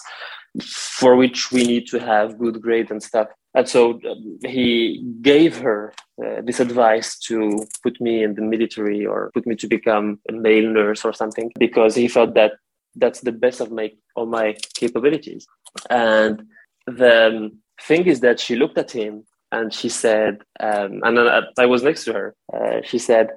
for 0.62 1.16
which 1.16 1.52
we 1.52 1.66
need 1.66 1.88
to 1.88 2.00
have 2.00 2.38
good 2.38 2.62
grades 2.62 2.92
and 2.92 3.02
stuff. 3.02 3.28
And 3.56 3.68
so 3.68 4.00
um, 4.10 4.40
he 4.46 5.04
gave 5.22 5.58
her 5.60 5.94
uh, 6.24 6.42
this 6.44 6.60
advice 6.60 7.18
to 7.20 7.66
put 7.84 8.00
me 8.02 8.24
in 8.24 8.36
the 8.36 8.42
military 8.42 9.06
or 9.06 9.32
put 9.34 9.46
me 9.46 9.56
to 9.56 9.68
become 9.68 10.20
a 10.30 10.34
male 10.34 10.70
nurse 10.70 11.06
or 11.06 11.14
something 11.14 11.52
because 11.60 11.96
he 11.96 12.08
felt 12.08 12.34
that 12.36 12.54
that's 12.96 13.22
the 13.22 13.32
best 13.32 13.60
of 13.62 13.72
my 13.72 13.92
of 14.16 14.28
my 14.28 14.56
capabilities. 14.76 15.48
And 15.90 16.44
the 16.86 17.52
thing 17.82 18.06
is 18.06 18.20
that 18.22 18.40
she 18.40 18.56
looked 18.56 18.78
at 18.78 18.92
him 18.92 19.26
and 19.52 19.74
she 19.74 19.90
said 19.90 20.42
um, 20.60 21.02
and 21.04 21.20
I, 21.58 21.66
was 21.66 21.84
next 21.84 22.06
to 22.06 22.14
her. 22.14 22.36
Uh, 22.54 22.82
she 22.84 23.00
said 23.00 23.30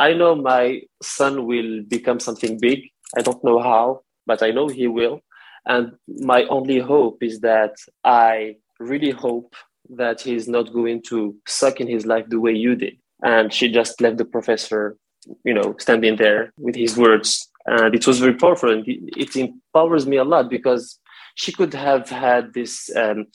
i 0.00 0.12
know 0.12 0.34
my 0.34 0.82
son 1.02 1.46
will 1.46 1.82
become 1.82 2.20
something 2.20 2.58
big. 2.58 2.80
I 3.16 3.22
don't 3.22 3.42
know 3.44 3.60
how 3.60 4.00
but 4.26 4.42
i 4.42 4.50
know 4.50 4.68
he 4.68 4.86
will. 4.86 5.20
And 5.66 5.92
my 6.06 6.44
only 6.44 6.78
hope 6.78 7.22
is 7.22 7.40
that 7.40 7.74
i 8.04 8.56
really 8.78 9.10
hope 9.10 9.54
that 9.90 10.20
he's 10.20 10.48
not 10.48 10.72
going 10.72 11.02
to 11.10 11.36
suck 11.46 11.80
in 11.80 11.86
his 11.86 12.04
life 12.06 12.26
the 12.28 12.40
way 12.40 12.52
you 12.52 12.74
did. 12.74 12.98
And 13.22 13.52
she 13.52 13.70
just 13.70 14.00
left 14.00 14.18
the 14.18 14.24
professor 14.24 14.96
you 15.44 15.54
know 15.54 15.74
standing 15.78 16.16
there 16.16 16.52
with 16.58 16.74
his 16.74 16.96
words 16.96 17.48
and 17.66 17.94
it 17.94 18.06
was 18.06 18.18
very 18.18 18.34
powerful 18.34 18.70
and 18.70 18.84
it 18.86 19.36
empowers 19.36 20.06
me 20.06 20.16
a 20.16 20.24
lot 20.24 20.48
because 20.48 20.98
she 21.34 21.52
could 21.52 21.74
have 21.74 22.08
had 22.08 22.52
this 22.54 22.90
um, 22.96 23.26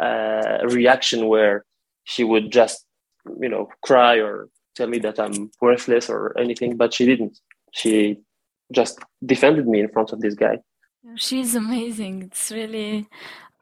uh, 0.00 0.58
reaction 0.70 1.26
where 1.28 1.64
she 2.04 2.24
would 2.24 2.50
just 2.50 2.84
you 3.40 3.48
know 3.48 3.68
cry 3.82 4.16
or 4.16 4.48
tell 4.76 4.86
me 4.86 4.98
that 4.98 5.18
i'm 5.18 5.50
worthless 5.60 6.08
or 6.08 6.38
anything 6.38 6.76
but 6.76 6.92
she 6.94 7.06
didn't. 7.06 7.38
She 7.72 8.16
just 8.72 8.98
defended 9.24 9.66
me 9.68 9.80
in 9.80 9.88
front 9.88 10.12
of 10.12 10.20
this 10.20 10.34
guy. 10.34 10.58
She's 11.16 11.54
amazing. 11.54 12.22
It's 12.22 12.50
really 12.50 13.06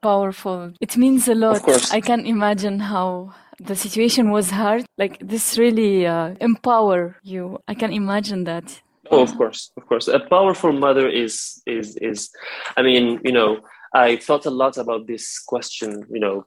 powerful. 0.01 0.73
It 0.81 0.97
means 0.97 1.27
a 1.27 1.35
lot. 1.35 1.57
Of 1.57 1.63
course. 1.63 1.91
i 1.91 2.01
can 2.01 2.25
imagine 2.25 2.79
how 2.79 3.33
the 3.59 3.75
situation 3.75 4.31
was 4.31 4.51
hard. 4.51 4.85
Like 4.97 5.19
this 5.19 5.57
really 5.57 6.07
uh, 6.07 6.35
empower 6.41 7.17
you. 7.23 7.59
I 7.67 7.73
can 7.75 7.91
imagine 7.93 8.45
that 8.45 8.81
Oh, 9.11 9.21
of 9.21 9.35
course, 9.37 9.71
of 9.77 9.85
course. 9.85 10.07
A 10.07 10.19
powerful 10.19 10.71
mother 10.71 11.07
is 11.07 11.61
is 11.65 11.95
is. 11.97 12.29
I 12.77 12.81
mean, 12.81 13.19
you 13.23 13.31
know, 13.31 13.59
I 13.93 14.17
thought 14.17 14.45
a 14.45 14.49
lot 14.49 14.77
about 14.77 15.07
this 15.07 15.39
question. 15.39 16.05
You 16.09 16.19
know, 16.19 16.45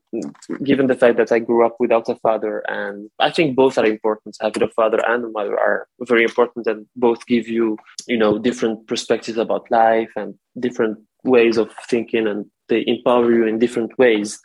given 0.64 0.86
the 0.86 0.96
fact 0.96 1.16
that 1.18 1.32
I 1.32 1.38
grew 1.38 1.64
up 1.64 1.76
without 1.78 2.08
a 2.08 2.16
father, 2.16 2.62
and 2.68 3.10
I 3.18 3.30
think 3.30 3.56
both 3.56 3.78
are 3.78 3.86
important. 3.86 4.36
Having 4.40 4.64
a 4.64 4.68
father 4.68 5.00
and 5.06 5.24
a 5.24 5.28
mother 5.28 5.58
are 5.58 5.88
very 6.02 6.24
important, 6.24 6.66
and 6.66 6.86
both 6.96 7.26
give 7.26 7.48
you, 7.48 7.78
you 8.06 8.16
know, 8.16 8.38
different 8.38 8.86
perspectives 8.86 9.38
about 9.38 9.70
life 9.70 10.10
and 10.16 10.34
different 10.58 10.98
ways 11.24 11.56
of 11.58 11.72
thinking, 11.88 12.26
and 12.26 12.46
they 12.68 12.84
empower 12.86 13.32
you 13.32 13.46
in 13.46 13.58
different 13.58 13.96
ways. 13.98 14.38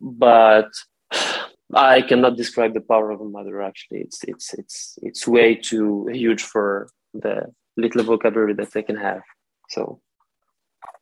But 0.00 0.70
I 1.74 2.02
cannot 2.02 2.36
describe 2.36 2.74
the 2.74 2.80
power 2.80 3.10
of 3.10 3.20
a 3.20 3.24
mother. 3.24 3.62
Actually, 3.62 4.00
it's 4.00 4.24
it's 4.24 4.54
it's 4.54 4.98
it's 5.02 5.28
way 5.28 5.54
too 5.54 6.08
huge 6.12 6.42
for 6.42 6.88
the 7.14 7.52
little 7.76 8.02
vocabulary 8.04 8.54
that 8.54 8.72
they 8.72 8.82
can 8.82 8.96
have. 8.96 9.22
So 9.70 10.00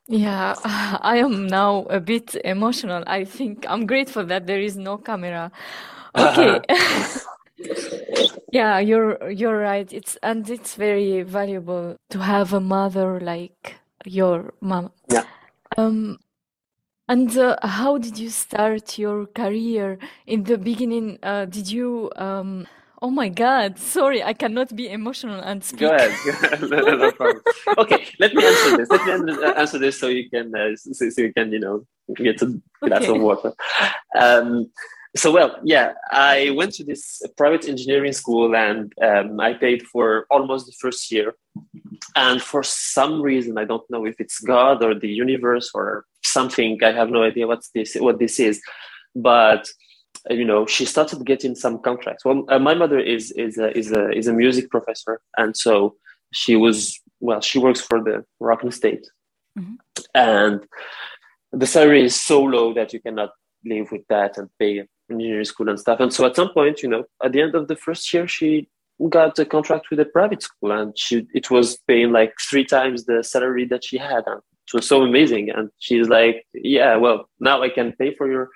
yeah, 0.08 0.54
I 0.64 1.18
am 1.18 1.46
now 1.46 1.86
a 1.90 2.00
bit 2.00 2.34
emotional. 2.44 3.02
I 3.06 3.25
think 3.25 3.66
I'm 3.68 3.86
grateful 3.86 4.25
that 4.26 4.46
there 4.46 4.60
is 4.60 4.76
no 4.76 4.98
camera. 4.98 5.50
Okay. 6.18 6.62
yeah, 8.52 8.78
you're 8.78 9.30
you're 9.30 9.58
right. 9.58 9.92
It's 9.92 10.16
and 10.22 10.48
it's 10.48 10.75
very 10.75 11.22
valuable 11.25 11.96
to 12.08 12.18
have 12.20 12.54
a 12.54 12.60
mother 12.60 13.20
like 13.20 13.76
your 14.06 14.54
mom. 14.62 14.92
Yeah. 15.10 15.25
Um 15.76 16.20
and 17.06 17.36
uh, 17.36 17.56
how 17.62 17.98
did 17.98 18.18
you 18.18 18.30
start 18.30 18.98
your 18.98 19.26
career 19.26 19.98
in 20.26 20.44
the 20.44 20.56
beginning? 20.56 21.18
Uh, 21.22 21.44
did 21.44 21.70
you 21.70 22.10
um 22.16 22.66
Oh 23.02 23.10
my 23.10 23.28
God! 23.28 23.78
Sorry, 23.78 24.22
I 24.22 24.32
cannot 24.32 24.74
be 24.74 24.88
emotional 24.88 25.40
and 25.40 25.62
speak. 25.62 25.80
Go 25.80 25.94
ahead. 25.94 26.12
no, 26.62 27.12
problem. 27.12 27.42
Okay, 27.78 28.06
let 28.18 28.34
me 28.34 28.44
answer 28.44 28.76
this. 28.76 28.88
Let 28.90 29.20
me 29.20 29.32
uh, 29.32 29.52
answer 29.52 29.78
this 29.78 30.00
so 30.00 30.08
you 30.08 30.30
can, 30.30 30.54
uh, 30.54 30.74
so, 30.76 31.10
so, 31.10 31.20
you 31.20 31.32
can, 31.32 31.52
you 31.52 31.60
know, 31.60 31.86
get 32.14 32.40
a 32.40 32.58
glass 32.80 33.02
okay. 33.02 33.14
of 33.14 33.20
water. 33.20 33.52
Um, 34.18 34.70
so 35.16 35.32
well, 35.32 35.58
yeah, 35.62 35.92
I 36.10 36.50
went 36.56 36.72
to 36.74 36.84
this 36.84 37.22
private 37.36 37.68
engineering 37.68 38.12
school 38.12 38.54
and 38.54 38.92
um, 39.02 39.40
I 39.40 39.54
paid 39.54 39.82
for 39.82 40.26
almost 40.30 40.66
the 40.66 40.72
first 40.80 41.10
year. 41.10 41.34
And 42.14 42.42
for 42.42 42.62
some 42.62 43.22
reason, 43.22 43.56
I 43.58 43.64
don't 43.64 43.88
know 43.90 44.04
if 44.04 44.16
it's 44.20 44.40
God 44.40 44.82
or 44.82 44.94
the 44.94 45.08
universe 45.08 45.70
or 45.74 46.04
something. 46.22 46.82
I 46.82 46.92
have 46.92 47.08
no 47.08 47.22
idea 47.22 47.46
what's 47.46 47.70
this, 47.70 47.94
what 47.94 48.18
this 48.18 48.38
is, 48.38 48.60
but 49.14 49.66
you 50.30 50.45
know, 50.45 50.66
she 50.66 50.85
started 50.85 51.25
getting 51.25 51.54
some 51.54 51.78
contracts. 51.80 52.25
Well, 52.25 52.45
uh, 52.49 52.59
my 52.59 52.75
mother 52.75 52.99
is 52.99 53.33
is 53.33 53.59
a, 53.59 53.76
is 53.76 53.92
a 53.92 54.11
is 54.11 54.26
a 54.26 54.33
music 54.33 54.71
professor, 54.71 55.21
and 55.37 55.56
so 55.56 55.97
she 56.33 56.56
was 56.56 57.00
well. 57.21 57.40
She 57.40 57.59
works 57.59 57.80
for 57.80 58.02
the 58.02 58.25
Moroccan 58.40 58.73
state, 58.73 59.06
mm-hmm. 59.59 59.75
and 60.14 60.66
the 61.52 61.66
salary 61.66 62.04
is 62.04 62.21
so 62.21 62.42
low 62.42 62.75
that 62.75 62.92
you 62.92 63.00
cannot 63.00 63.30
live 63.64 63.90
with 63.90 64.06
that 64.09 64.38
and 64.38 64.49
pay 64.59 64.87
engineering 65.11 65.45
school 65.45 65.68
and 65.68 65.78
stuff. 65.78 66.00
And 66.00 66.12
so 66.12 66.26
at 66.26 66.37
some 66.37 66.52
point, 66.52 66.83
you 66.83 66.88
know, 66.88 67.04
at 67.23 67.33
the 67.33 67.40
end 67.40 67.54
of 67.54 67.68
the 67.68 67.76
first 67.76 68.12
year, 68.12 68.26
she 68.28 68.68
got 69.09 69.38
a 69.38 69.45
contract 69.45 69.90
with 69.90 70.00
a 70.00 70.06
private 70.06 70.42
school 70.42 70.73
and 70.73 70.99
she 70.99 71.26
it 71.35 71.50
was 71.50 71.78
paying 71.87 72.12
like 72.12 72.33
three 72.49 72.64
times 72.64 73.04
the 73.04 73.23
salary 73.23 73.64
that 73.66 73.85
she 73.85 73.99
had. 73.99 74.25
And 74.26 74.40
it 74.66 74.75
was 74.75 74.88
so 74.88 75.02
amazing. 75.02 75.50
And 75.50 75.70
she's 75.78 76.08
like, 76.08 76.44
yeah, 76.52 76.96
well, 76.96 77.28
now 77.40 77.62
I 77.62 77.68
can 77.68 77.92
pay 77.92 78.14
for 78.14 78.30
your 78.30 78.50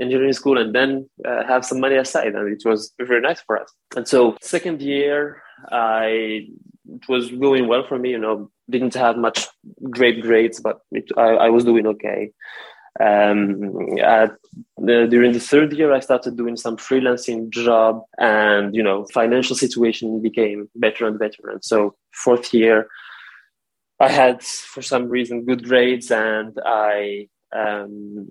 engineering 0.00 0.32
school 0.32 0.58
and 0.58 0.74
then 0.74 1.08
uh, 1.24 1.44
have 1.46 1.64
some 1.64 1.80
money 1.80 1.96
aside. 1.96 2.34
And 2.34 2.52
it 2.52 2.62
was 2.64 2.92
very 3.00 3.20
nice 3.20 3.40
for 3.40 3.60
us. 3.60 3.72
And 3.96 4.06
so 4.06 4.36
second 4.40 4.80
year, 4.80 5.42
I 5.70 6.46
it 6.88 7.08
was 7.08 7.30
going 7.30 7.66
well 7.66 7.84
for 7.86 7.98
me. 7.98 8.10
You 8.10 8.18
know, 8.18 8.50
didn't 8.70 8.94
have 8.94 9.16
much 9.16 9.46
great 9.90 10.22
grades, 10.22 10.60
but 10.60 10.80
it, 10.92 11.10
I, 11.16 11.46
I 11.46 11.48
was 11.48 11.64
doing 11.64 11.86
okay. 11.86 12.30
Um, 12.98 13.98
at 13.98 14.34
the, 14.78 15.06
during 15.10 15.32
the 15.32 15.40
third 15.40 15.72
year, 15.74 15.92
I 15.92 16.00
started 16.00 16.36
doing 16.36 16.56
some 16.56 16.76
freelancing 16.76 17.50
job, 17.50 18.02
and 18.18 18.74
you 18.74 18.82
know, 18.82 19.04
financial 19.12 19.56
situation 19.56 20.22
became 20.22 20.68
better 20.76 21.06
and 21.06 21.18
better. 21.18 21.50
And 21.50 21.62
so, 21.64 21.94
fourth 22.12 22.54
year, 22.54 22.88
I 23.98 24.08
had 24.08 24.42
for 24.42 24.82
some 24.82 25.08
reason 25.08 25.44
good 25.44 25.64
grades, 25.64 26.10
and 26.10 26.58
I 26.64 27.28
um, 27.54 28.26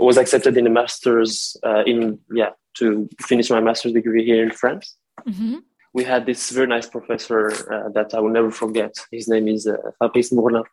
was 0.00 0.16
accepted 0.16 0.56
in 0.56 0.66
a 0.66 0.70
master's 0.70 1.56
uh, 1.64 1.84
in 1.84 2.18
yeah 2.32 2.50
to 2.78 3.08
finish 3.22 3.50
my 3.50 3.60
master's 3.60 3.92
degree 3.92 4.24
here 4.24 4.42
in 4.42 4.50
France. 4.50 4.96
Mm-hmm 5.26 5.58
we 5.96 6.04
had 6.04 6.26
this 6.26 6.50
very 6.50 6.66
nice 6.66 6.86
professor 6.86 7.50
uh, 7.72 7.88
that 7.94 8.12
I 8.12 8.20
will 8.20 8.28
never 8.38 8.50
forget. 8.50 8.94
His 9.10 9.28
name 9.28 9.48
is 9.48 9.66
uh, 9.66 9.78
Fabrice 9.98 10.30
Mourlin. 10.30 10.64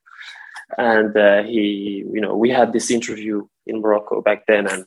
And 0.78 1.16
uh, 1.16 1.44
he, 1.44 2.04
you 2.14 2.20
know, 2.20 2.36
we 2.36 2.50
had 2.50 2.74
this 2.74 2.92
interview 2.92 3.48
in 3.66 3.80
Morocco 3.80 4.22
back 4.22 4.46
then, 4.48 4.68
and 4.68 4.86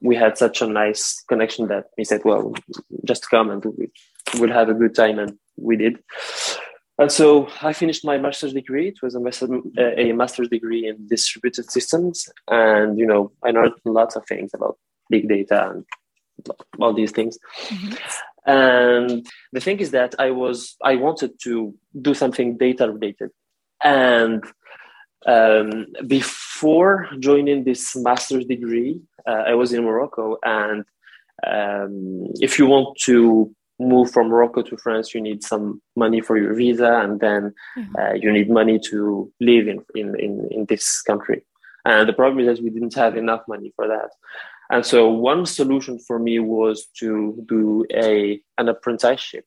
we 0.00 0.16
had 0.16 0.38
such 0.38 0.62
a 0.62 0.66
nice 0.66 1.22
connection 1.28 1.68
that 1.68 1.84
he 1.98 2.04
said, 2.04 2.22
"Well, 2.24 2.54
just 3.04 3.28
come 3.28 3.50
and 3.50 3.62
we'll 4.36 4.52
have 4.52 4.70
a 4.70 4.74
good 4.74 4.94
time," 4.94 5.18
and 5.18 5.38
we 5.56 5.76
did. 5.76 5.98
And 6.98 7.12
so 7.12 7.48
I 7.62 7.72
finished 7.72 8.04
my 8.04 8.18
master's 8.18 8.52
degree. 8.52 8.88
It 8.88 9.02
was 9.02 9.14
a, 9.14 9.20
master, 9.20 9.46
a 9.78 10.12
master's 10.12 10.48
degree 10.48 10.88
in 10.88 11.06
distributed 11.06 11.70
systems, 11.70 12.28
and 12.48 12.98
you 12.98 13.06
know, 13.06 13.30
I 13.44 13.50
learned 13.50 13.74
lots 13.84 14.16
of 14.16 14.26
things 14.26 14.50
about 14.52 14.78
big 15.08 15.28
data 15.28 15.70
and 15.70 15.84
all 16.80 16.92
these 16.92 17.12
things. 17.12 17.38
Mm-hmm. 17.68 17.94
And 18.46 19.26
the 19.52 19.60
thing 19.60 19.78
is 19.78 19.92
that 19.92 20.14
I 20.18 20.30
was 20.30 20.76
I 20.82 20.96
wanted 20.96 21.38
to 21.44 21.74
do 22.00 22.14
something 22.14 22.56
data 22.56 22.90
related, 22.90 23.30
and 23.84 24.42
um, 25.26 25.86
before 26.06 27.08
joining 27.20 27.64
this 27.64 27.94
master's 27.94 28.46
degree, 28.46 29.00
uh, 29.26 29.44
I 29.46 29.54
was 29.54 29.72
in 29.72 29.84
Morocco, 29.84 30.38
and 30.42 30.84
um, 31.46 32.28
if 32.40 32.58
you 32.58 32.66
want 32.66 32.98
to 33.02 33.54
move 33.78 34.10
from 34.10 34.28
Morocco 34.28 34.62
to 34.62 34.76
France, 34.76 35.14
you 35.14 35.20
need 35.20 35.42
some 35.42 35.80
money 35.96 36.20
for 36.20 36.36
your 36.36 36.54
visa, 36.54 37.00
and 37.02 37.20
then 37.20 37.54
mm-hmm. 37.76 37.96
uh, 37.96 38.12
you 38.14 38.32
need 38.32 38.50
money 38.50 38.78
to 38.90 39.32
live 39.40 39.68
in, 39.68 39.84
in, 39.94 40.18
in, 40.18 40.48
in 40.50 40.66
this 40.66 41.00
country. 41.02 41.44
And 41.84 42.08
the 42.08 42.12
problem 42.12 42.40
is 42.40 42.46
that 42.46 42.62
we 42.62 42.70
didn't 42.70 42.94
have 42.94 43.16
enough 43.16 43.42
money 43.48 43.72
for 43.76 43.86
that. 43.86 44.10
And 44.70 44.84
so 44.84 45.08
one 45.08 45.46
solution 45.46 45.98
for 45.98 46.18
me 46.18 46.38
was 46.38 46.86
to 46.98 47.42
do 47.48 47.86
a 47.94 48.40
an 48.58 48.68
apprenticeship. 48.68 49.46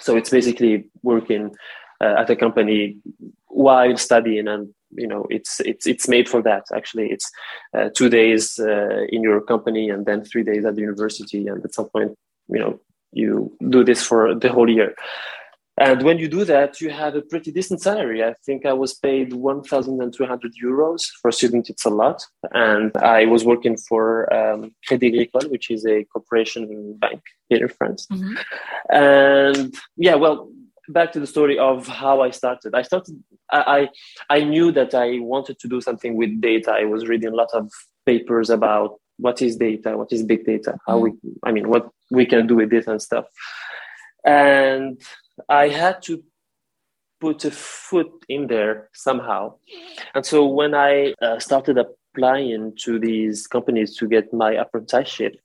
So 0.00 0.16
it's 0.16 0.30
basically 0.30 0.90
working 1.02 1.54
uh, 2.00 2.14
at 2.18 2.30
a 2.30 2.36
company 2.36 2.98
while 3.46 3.96
studying 3.96 4.46
and 4.46 4.68
you 4.92 5.06
know 5.06 5.26
it's 5.30 5.60
it's 5.60 5.86
it's 5.86 6.08
made 6.08 6.28
for 6.28 6.40
that 6.42 6.64
actually 6.74 7.10
it's 7.10 7.30
uh, 7.76 7.88
two 7.94 8.08
days 8.08 8.58
uh, 8.58 9.04
in 9.08 9.22
your 9.22 9.40
company 9.40 9.90
and 9.90 10.06
then 10.06 10.24
three 10.24 10.42
days 10.42 10.64
at 10.64 10.76
the 10.76 10.80
university 10.80 11.46
and 11.46 11.64
at 11.64 11.74
some 11.74 11.88
point 11.88 12.16
you 12.48 12.58
know 12.58 12.78
you 13.12 13.56
do 13.68 13.84
this 13.84 14.02
for 14.02 14.34
the 14.34 14.48
whole 14.48 14.68
year 14.68 14.94
and 15.80 16.02
when 16.02 16.18
you 16.18 16.28
do 16.28 16.44
that, 16.44 16.80
you 16.80 16.90
have 16.90 17.14
a 17.14 17.22
pretty 17.22 17.52
decent 17.52 17.80
salary. 17.80 18.24
I 18.24 18.34
think 18.44 18.66
I 18.66 18.72
was 18.72 18.94
paid 18.94 19.32
1,200 19.32 20.52
euros 20.62 21.02
for 21.22 21.28
a 21.28 21.32
student. 21.32 21.70
It's 21.70 21.84
a 21.84 21.90
lot. 21.90 22.24
And 22.50 22.96
I 22.96 23.26
was 23.26 23.44
working 23.44 23.76
for 23.76 24.32
um, 24.34 24.74
Crédit 24.88 25.14
Agricole, 25.14 25.50
which 25.50 25.70
is 25.70 25.86
a 25.86 26.02
corporation 26.04 26.94
bank 26.94 27.22
here 27.48 27.62
in 27.62 27.68
France. 27.68 28.08
Mm-hmm. 28.10 28.34
And 28.92 29.74
yeah, 29.96 30.16
well, 30.16 30.50
back 30.88 31.12
to 31.12 31.20
the 31.20 31.28
story 31.28 31.58
of 31.58 31.86
how 31.86 32.22
I 32.22 32.30
started. 32.30 32.74
I 32.74 32.82
started. 32.82 33.22
I 33.50 33.88
I 34.28 34.40
knew 34.40 34.72
that 34.72 34.94
I 34.94 35.20
wanted 35.20 35.58
to 35.60 35.68
do 35.68 35.80
something 35.80 36.16
with 36.16 36.40
data. 36.40 36.72
I 36.72 36.84
was 36.84 37.08
reading 37.08 37.32
a 37.32 37.36
lot 37.36 37.48
of 37.54 37.70
papers 38.04 38.50
about 38.50 38.98
what 39.18 39.42
is 39.42 39.56
data, 39.56 39.96
what 39.96 40.12
is 40.12 40.22
big 40.22 40.44
data, 40.44 40.78
how 40.86 40.96
mm-hmm. 40.96 41.16
we. 41.22 41.32
I 41.44 41.52
mean, 41.52 41.68
what 41.68 41.90
we 42.10 42.26
can 42.26 42.46
do 42.46 42.56
with 42.56 42.70
this 42.70 42.86
and 42.86 43.00
stuff. 43.00 43.26
And 44.24 45.00
I 45.48 45.68
had 45.68 46.02
to 46.02 46.22
put 47.20 47.44
a 47.44 47.50
foot 47.50 48.10
in 48.28 48.46
there 48.46 48.88
somehow. 48.94 49.54
And 50.14 50.24
so 50.24 50.46
when 50.46 50.74
I 50.74 51.14
uh, 51.20 51.38
started 51.38 51.78
applying 51.78 52.74
to 52.84 52.98
these 52.98 53.46
companies 53.46 53.96
to 53.96 54.06
get 54.06 54.32
my 54.32 54.52
apprenticeship, 54.52 55.36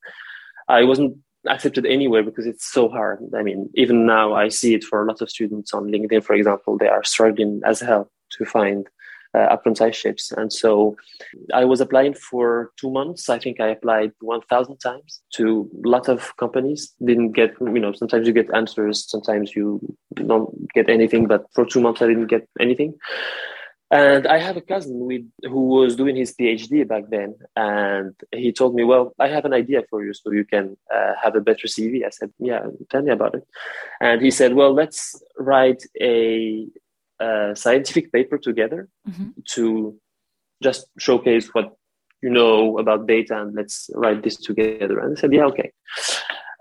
I 0.67 0.83
wasn't 0.83 1.17
accepted 1.47 1.85
anywhere 1.85 2.23
because 2.23 2.45
it's 2.45 2.65
so 2.65 2.89
hard. 2.89 3.19
I 3.35 3.43
mean, 3.43 3.69
even 3.75 4.05
now 4.05 4.33
I 4.33 4.49
see 4.49 4.73
it 4.73 4.83
for 4.83 5.03
a 5.03 5.07
lot 5.07 5.21
of 5.21 5.29
students 5.29 5.73
on 5.73 5.91
LinkedIn, 5.91 6.23
for 6.23 6.35
example, 6.35 6.77
they 6.77 6.87
are 6.87 7.03
struggling 7.03 7.61
as 7.65 7.81
hell 7.81 8.09
to 8.37 8.45
find 8.45 8.87
uh, 9.35 9.47
apprenticeships. 9.49 10.31
And 10.31 10.51
so 10.51 10.95
I 11.53 11.65
was 11.65 11.81
applying 11.81 12.13
for 12.13 12.71
two 12.79 12.91
months. 12.91 13.29
I 13.29 13.39
think 13.39 13.59
I 13.59 13.67
applied 13.67 14.11
1,000 14.21 14.77
times 14.77 15.21
to 15.35 15.69
a 15.83 15.87
lot 15.87 16.07
of 16.07 16.35
companies. 16.37 16.93
Didn't 17.03 17.31
get, 17.31 17.55
you 17.59 17.79
know, 17.79 17.93
sometimes 17.93 18.27
you 18.27 18.33
get 18.33 18.53
answers, 18.53 19.09
sometimes 19.09 19.55
you 19.55 19.79
don't 20.15 20.71
get 20.73 20.89
anything, 20.89 21.27
but 21.27 21.45
for 21.53 21.65
two 21.65 21.81
months 21.81 22.01
I 22.01 22.07
didn't 22.07 22.27
get 22.27 22.47
anything. 22.59 22.95
And 23.93 24.25
I 24.25 24.39
have 24.39 24.57
a 24.57 24.61
cousin 24.61 25.05
with, 25.05 25.21
who 25.43 25.67
was 25.67 25.95
doing 25.95 26.15
his 26.15 26.33
PhD 26.33 26.87
back 26.87 27.03
then, 27.11 27.35
and 27.55 28.15
he 28.31 28.51
told 28.51 28.73
me, 28.73 28.83
"Well, 28.83 29.13
I 29.19 29.27
have 29.27 29.45
an 29.45 29.53
idea 29.53 29.83
for 29.87 30.03
you, 30.03 30.15
so 30.15 30.31
you 30.31 30.45
can 30.45 30.75
uh, 30.91 31.13
have 31.21 31.35
a 31.35 31.41
better 31.41 31.67
CV." 31.67 32.03
I 32.03 32.09
said, 32.09 32.31
"Yeah, 32.39 32.63
tell 32.89 33.03
me 33.03 33.11
about 33.11 33.35
it." 33.35 33.43
And 34.01 34.19
he 34.19 34.31
said, 34.31 34.55
"Well, 34.55 34.73
let's 34.73 35.21
write 35.37 35.83
a 36.01 36.65
a 37.23 37.55
scientific 37.55 38.11
paper 38.11 38.37
together 38.37 38.81
mm-hmm. 39.07 39.29
to 39.53 39.97
just 40.61 40.87
showcase 40.97 41.47
what 41.53 41.67
you 42.21 42.29
know 42.29 42.77
about 42.79 43.07
data 43.07 43.41
and 43.41 43.53
let's 43.53 43.89
write 43.95 44.23
this 44.23 44.37
together. 44.37 44.99
And 44.99 45.17
I 45.17 45.19
said, 45.19 45.33
yeah, 45.33 45.45
okay. 45.51 45.71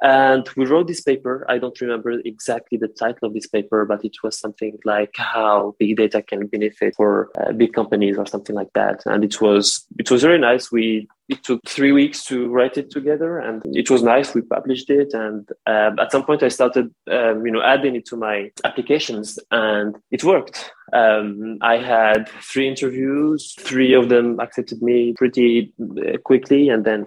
And 0.02 0.48
we 0.56 0.66
wrote 0.66 0.88
this 0.88 1.00
paper. 1.00 1.46
I 1.48 1.58
don't 1.58 1.80
remember 1.80 2.10
exactly 2.24 2.76
the 2.76 2.88
title 2.88 3.28
of 3.28 3.34
this 3.34 3.46
paper, 3.46 3.84
but 3.84 4.04
it 4.04 4.16
was 4.24 4.36
something 4.36 4.76
like 4.84 5.14
how 5.16 5.76
big 5.78 5.96
data 5.96 6.20
can 6.20 6.48
benefit 6.48 6.96
for 6.96 7.30
uh, 7.38 7.52
big 7.52 7.72
companies 7.72 8.18
or 8.18 8.26
something 8.26 8.56
like 8.56 8.72
that. 8.74 9.04
And 9.06 9.22
it 9.22 9.40
was 9.40 9.86
it 10.00 10.10
was 10.10 10.22
very 10.22 10.38
nice. 10.38 10.72
We 10.72 11.08
it 11.28 11.44
took 11.44 11.60
three 11.68 11.92
weeks 11.92 12.24
to 12.24 12.48
write 12.48 12.76
it 12.76 12.90
together, 12.90 13.38
and 13.38 13.62
it 13.76 13.90
was 13.90 14.02
nice. 14.02 14.34
We 14.34 14.42
published 14.42 14.90
it, 14.90 15.14
and 15.14 15.48
uh, 15.66 15.92
at 16.00 16.10
some 16.10 16.24
point 16.24 16.42
I 16.42 16.48
started 16.48 16.92
um, 17.08 17.46
you 17.46 17.52
know 17.52 17.62
adding 17.62 17.94
it 17.94 18.04
to 18.06 18.16
my 18.16 18.50
applications, 18.64 19.38
and 19.52 19.96
it 20.10 20.24
worked. 20.24 20.72
Um, 20.92 21.58
I 21.62 21.76
had 21.76 22.28
three 22.42 22.66
interviews. 22.66 23.54
Three 23.58 23.94
of 23.94 24.08
them 24.08 24.40
accepted 24.40 24.82
me 24.82 25.14
pretty 25.16 25.72
uh, 25.80 26.18
quickly, 26.18 26.70
and 26.70 26.84
then 26.84 27.06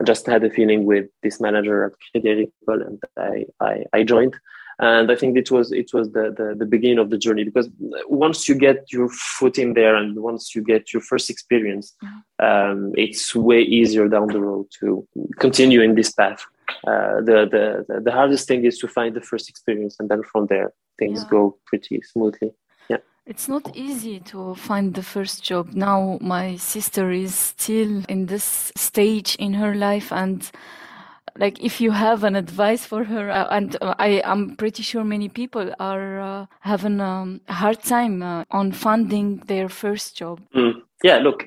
I 0.00 0.04
just 0.04 0.26
had 0.26 0.44
a 0.44 0.50
feeling 0.50 0.84
with 0.84 1.06
this 1.22 1.40
manager 1.40 1.84
at 1.84 1.92
Crédit 2.22 2.50
Agricole, 2.66 2.86
and 2.86 3.02
I, 3.16 3.46
I, 3.60 3.84
I 3.92 4.02
joined. 4.04 4.36
And 4.80 5.10
I 5.10 5.16
think 5.16 5.36
it 5.36 5.50
was 5.50 5.72
it 5.72 5.90
was 5.92 6.12
the, 6.12 6.32
the, 6.36 6.54
the 6.56 6.64
beginning 6.64 7.00
of 7.00 7.10
the 7.10 7.18
journey 7.18 7.42
because 7.42 7.68
once 8.06 8.48
you 8.48 8.54
get 8.54 8.92
your 8.92 9.08
foot 9.08 9.58
in 9.58 9.74
there 9.74 9.96
and 9.96 10.16
once 10.20 10.54
you 10.54 10.62
get 10.62 10.92
your 10.92 11.02
first 11.02 11.30
experience, 11.30 11.96
um, 12.38 12.92
it's 12.96 13.34
way 13.34 13.60
easier 13.60 14.06
down 14.06 14.28
the 14.28 14.40
road 14.40 14.66
to 14.78 15.04
continue 15.40 15.80
in 15.80 15.96
this 15.96 16.12
path. 16.12 16.46
Uh, 16.86 17.16
the, 17.28 17.84
the 17.88 18.00
the 18.04 18.12
hardest 18.12 18.46
thing 18.46 18.64
is 18.64 18.78
to 18.78 18.86
find 18.86 19.16
the 19.16 19.20
first 19.20 19.48
experience, 19.48 19.96
and 19.98 20.08
then 20.10 20.22
from 20.22 20.46
there 20.46 20.72
things 20.96 21.22
yeah. 21.22 21.30
go 21.30 21.58
pretty 21.66 22.00
smoothly. 22.02 22.52
It's 23.28 23.46
not 23.46 23.76
easy 23.76 24.20
to 24.20 24.54
find 24.54 24.94
the 24.94 25.02
first 25.02 25.44
job. 25.44 25.74
Now 25.74 26.16
my 26.22 26.56
sister 26.56 27.10
is 27.10 27.34
still 27.34 28.02
in 28.08 28.24
this 28.24 28.72
stage 28.74 29.36
in 29.36 29.52
her 29.52 29.74
life 29.74 30.10
and 30.10 30.50
like 31.36 31.62
if 31.62 31.78
you 31.78 31.90
have 31.90 32.24
an 32.24 32.36
advice 32.36 32.86
for 32.86 33.04
her 33.04 33.30
uh, 33.30 33.46
and 33.50 33.76
uh, 33.80 33.94
i 33.98 34.20
i'm 34.24 34.56
pretty 34.56 34.82
sure 34.82 35.04
many 35.04 35.28
people 35.28 35.72
are 35.78 36.20
uh, 36.20 36.46
having 36.60 37.00
um, 37.00 37.40
a 37.48 37.52
hard 37.52 37.80
time 37.82 38.22
uh, 38.22 38.44
on 38.50 38.72
funding 38.72 39.36
their 39.46 39.68
first 39.68 40.16
job 40.16 40.40
mm. 40.54 40.74
yeah 41.04 41.18
look 41.18 41.46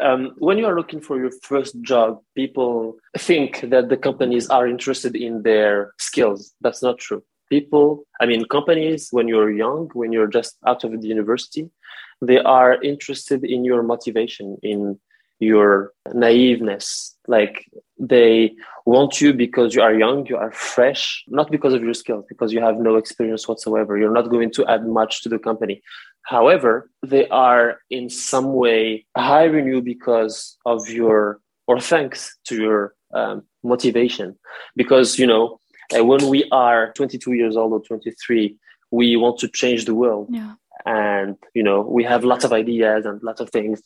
um, 0.00 0.32
when 0.38 0.56
you 0.56 0.64
are 0.64 0.76
looking 0.76 1.00
for 1.00 1.18
your 1.18 1.32
first 1.42 1.78
job 1.82 2.20
people 2.34 2.96
think 3.18 3.60
that 3.68 3.88
the 3.88 3.96
companies 3.96 4.48
are 4.48 4.66
interested 4.66 5.14
in 5.14 5.42
their 5.42 5.92
skills 5.98 6.54
that's 6.62 6.82
not 6.82 6.96
true 6.98 7.22
people 7.48 8.04
i 8.20 8.26
mean 8.26 8.44
companies 8.46 9.08
when 9.10 9.28
you're 9.28 9.50
young 9.50 9.88
when 9.94 10.12
you're 10.12 10.26
just 10.38 10.56
out 10.66 10.84
of 10.84 10.90
the 11.00 11.08
university 11.08 11.70
they 12.22 12.38
are 12.38 12.80
interested 12.82 13.44
in 13.44 13.64
your 13.64 13.82
motivation 13.82 14.56
in 14.62 14.98
your 15.38 15.92
naiveness. 16.08 17.14
Like 17.28 17.66
they 17.98 18.54
want 18.84 19.20
you 19.20 19.34
because 19.34 19.74
you 19.74 19.82
are 19.82 19.94
young 19.94 20.26
you 20.26 20.36
are 20.36 20.52
fresh 20.52 21.24
not 21.26 21.50
because 21.50 21.74
of 21.74 21.82
your 21.82 21.94
skills 21.94 22.24
because 22.28 22.52
you 22.52 22.60
have 22.60 22.76
no 22.78 22.96
experience 22.96 23.48
whatsoever. 23.48 23.98
You're 23.98 24.12
not 24.12 24.30
going 24.30 24.52
to 24.52 24.66
add 24.66 24.86
much 24.86 25.22
to 25.22 25.28
the 25.28 25.38
company. 25.38 25.82
However 26.22 26.90
they 27.04 27.28
are 27.28 27.78
in 27.90 28.08
some 28.08 28.52
way 28.54 29.06
hiring 29.16 29.66
you 29.66 29.82
because 29.82 30.56
of 30.64 30.88
your 30.88 31.40
or 31.66 31.80
thanks 31.80 32.38
to 32.44 32.56
your 32.56 32.94
um, 33.12 33.42
motivation. 33.64 34.38
Because 34.76 35.18
you 35.18 35.26
know 35.26 35.58
uh, 35.94 36.04
when 36.04 36.28
we 36.28 36.48
are 36.50 36.92
22 36.92 37.32
years 37.32 37.56
old 37.56 37.72
or 37.72 37.80
23 37.80 38.56
we 38.90 39.16
want 39.16 39.38
to 39.38 39.48
change 39.48 39.84
the 39.84 39.94
world 39.94 40.28
yeah. 40.30 40.54
and 40.84 41.36
you 41.54 41.62
know 41.62 41.80
we 41.80 42.04
have 42.04 42.24
lots 42.24 42.44
of 42.44 42.52
ideas 42.52 43.04
and 43.04 43.22
lots 43.22 43.40
of 43.40 43.50
things 43.50 43.82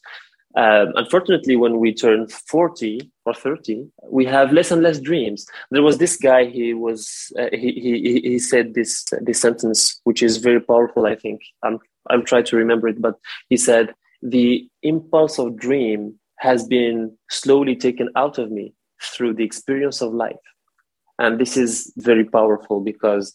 um, 0.56 0.92
unfortunately, 0.96 1.54
when 1.54 1.78
we 1.78 1.94
turn 1.94 2.26
40 2.26 3.10
or 3.24 3.34
30, 3.34 3.88
we 4.10 4.24
have 4.24 4.52
less 4.52 4.70
and 4.70 4.82
less 4.82 4.98
dreams. 4.98 5.46
There 5.70 5.82
was 5.82 5.98
this 5.98 6.16
guy, 6.16 6.46
he 6.46 6.74
was, 6.74 7.32
uh, 7.38 7.50
he, 7.52 7.72
he, 7.72 8.20
he 8.20 8.38
said 8.38 8.74
this, 8.74 9.04
this 9.20 9.40
sentence, 9.40 10.00
which 10.04 10.22
is 10.22 10.38
very 10.38 10.60
powerful, 10.60 11.06
I 11.06 11.14
think. 11.14 11.40
I'm, 11.62 11.78
I'm 12.08 12.24
trying 12.24 12.44
to 12.44 12.56
remember 12.56 12.88
it, 12.88 13.00
but 13.00 13.14
he 13.48 13.56
said, 13.56 13.94
the 14.22 14.68
impulse 14.82 15.38
of 15.38 15.56
dream 15.56 16.18
has 16.38 16.66
been 16.66 17.16
slowly 17.30 17.76
taken 17.76 18.10
out 18.16 18.38
of 18.38 18.50
me 18.50 18.74
through 19.00 19.34
the 19.34 19.44
experience 19.44 20.00
of 20.00 20.12
life. 20.12 20.36
And 21.20 21.38
this 21.38 21.56
is 21.56 21.92
very 21.96 22.24
powerful 22.24 22.80
because 22.80 23.32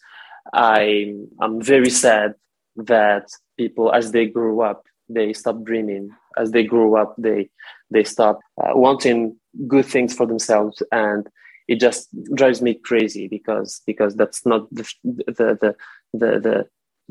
I, 0.53 1.15
I'm 1.39 1.61
very 1.61 1.89
sad 1.89 2.35
that 2.75 3.29
people, 3.57 3.93
as 3.93 4.11
they 4.11 4.25
grow 4.25 4.61
up, 4.61 4.83
they 5.07 5.33
stop 5.33 5.63
dreaming. 5.63 6.09
As 6.37 6.51
they 6.51 6.63
grow 6.63 6.97
up 6.97 7.15
they 7.17 7.49
they 7.91 8.03
start 8.03 8.37
uh, 8.61 8.71
wanting 8.73 9.37
good 9.67 9.85
things 9.85 10.13
for 10.13 10.25
themselves. 10.25 10.83
And 10.91 11.29
it 11.67 11.79
just 11.79 12.09
drives 12.35 12.61
me 12.61 12.73
crazy 12.73 13.27
because 13.27 13.81
because 13.85 14.15
that's 14.15 14.45
not 14.45 14.67
the 14.71 14.85
the 15.03 15.23
the 15.61 15.75
the, 16.13 16.39
the, 16.39 16.67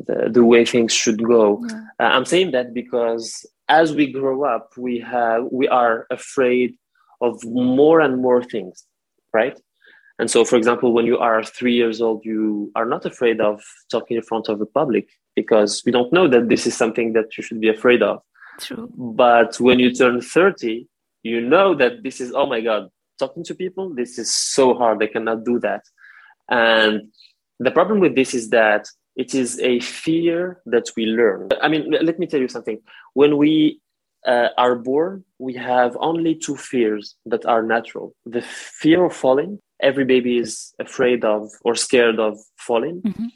the, 0.07 0.31
the 0.31 0.45
way 0.45 0.65
things 0.65 0.93
should 0.93 1.23
go. 1.23 1.65
Yeah. 1.69 1.81
uh, 2.01 2.11
i'm 2.15 2.25
saying 2.25 2.51
that 2.51 2.75
because 2.75 3.47
as 3.69 3.95
we 3.95 4.13
grow 4.13 4.45
up 4.45 4.71
we 4.77 4.99
have 4.99 5.45
we 5.51 5.69
are 5.69 6.07
afraid 6.11 6.77
of 7.21 7.43
more 7.45 8.01
and 8.01 8.21
more 8.21 8.43
things 8.43 8.85
right 9.33 9.59
and 10.19 10.31
so 10.31 10.45
for 10.45 10.57
example 10.57 10.93
when 10.93 11.07
you 11.07 11.19
are 11.19 11.43
three 11.43 11.75
years 11.75 12.01
old 12.01 12.25
you 12.25 12.71
are 12.77 12.87
not 12.87 13.05
afraid 13.05 13.41
of 13.41 13.63
talking 13.91 14.17
in 14.17 14.23
front 14.23 14.49
of 14.49 14.59
the 14.59 14.67
public 14.67 15.09
because 15.35 15.83
we 15.85 15.93
don't 15.93 16.13
know 16.13 16.29
that 16.29 16.49
this 16.49 16.67
is 16.67 16.77
something 16.77 17.13
that 17.13 17.37
you 17.37 17.43
should 17.43 17.61
be 17.61 17.69
afraid 17.69 18.03
of 18.03 18.21
True. 18.59 18.91
But 18.97 19.59
when 19.61 19.79
you 19.79 19.93
turn 19.93 20.21
30, 20.21 20.87
you 21.23 21.41
know 21.41 21.75
that 21.75 22.03
this 22.03 22.21
is, 22.21 22.33
oh 22.33 22.47
my 22.47 22.61
God, 22.61 22.89
talking 23.19 23.45
to 23.45 23.55
people, 23.55 23.95
this 23.95 24.19
is 24.19 24.35
so 24.35 24.75
hard. 24.75 25.03
I 25.03 25.07
cannot 25.07 25.45
do 25.45 25.59
that. 25.61 25.83
And 26.49 27.13
the 27.59 27.71
problem 27.71 28.01
with 28.01 28.15
this 28.15 28.35
is 28.35 28.51
that 28.51 28.87
it 29.17 29.35
is 29.35 29.61
a 29.61 29.81
fear 29.81 30.61
that 30.67 30.91
we 30.97 31.07
learn. 31.07 31.49
I 31.63 31.69
mean, 31.69 31.91
let 31.91 32.19
me 32.19 32.27
tell 32.27 32.41
you 32.41 32.49
something. 32.49 32.81
When 33.15 33.37
we 33.37 33.81
uh, 34.27 34.49
are 34.59 34.75
born, 34.75 35.25
we 35.39 35.55
have 35.55 35.97
only 36.01 36.35
two 36.35 36.57
fears 36.57 37.17
that 37.27 37.47
are 37.47 37.63
natural 37.63 38.15
the 38.27 38.43
fear 38.43 39.05
of 39.05 39.15
falling. 39.15 39.61
Every 39.83 40.05
baby 40.05 40.39
is 40.39 40.73
afraid 40.79 41.25
of 41.25 41.51
or 41.65 41.75
scared 41.75 42.19
of 42.19 42.39
falling, 42.59 43.03
mm-hmm. 43.03 43.27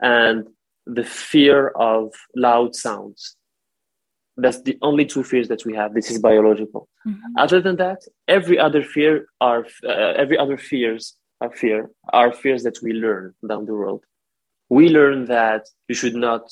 and 0.00 0.46
the 0.86 1.04
fear 1.04 1.68
of 1.68 2.12
loud 2.34 2.74
sounds. 2.74 3.36
That's 4.36 4.60
the 4.62 4.78
only 4.82 5.06
two 5.06 5.24
fears 5.24 5.48
that 5.48 5.64
we 5.64 5.74
have. 5.74 5.94
This 5.94 6.10
is 6.10 6.18
biological. 6.18 6.88
Mm-hmm. 7.06 7.38
other 7.38 7.60
than 7.60 7.76
that 7.76 8.00
every 8.26 8.58
other 8.58 8.82
fear 8.82 9.28
are 9.40 9.64
uh, 9.84 10.12
every 10.22 10.36
other 10.36 10.58
fears 10.58 11.16
are 11.40 11.52
fear 11.52 11.88
are 12.12 12.32
fears 12.32 12.64
that 12.64 12.78
we 12.82 12.92
learn 12.92 13.32
down 13.48 13.66
the 13.66 13.72
road. 13.72 14.00
We 14.68 14.88
learn 14.88 15.26
that 15.26 15.66
you 15.88 15.94
should 15.94 16.16
not 16.16 16.42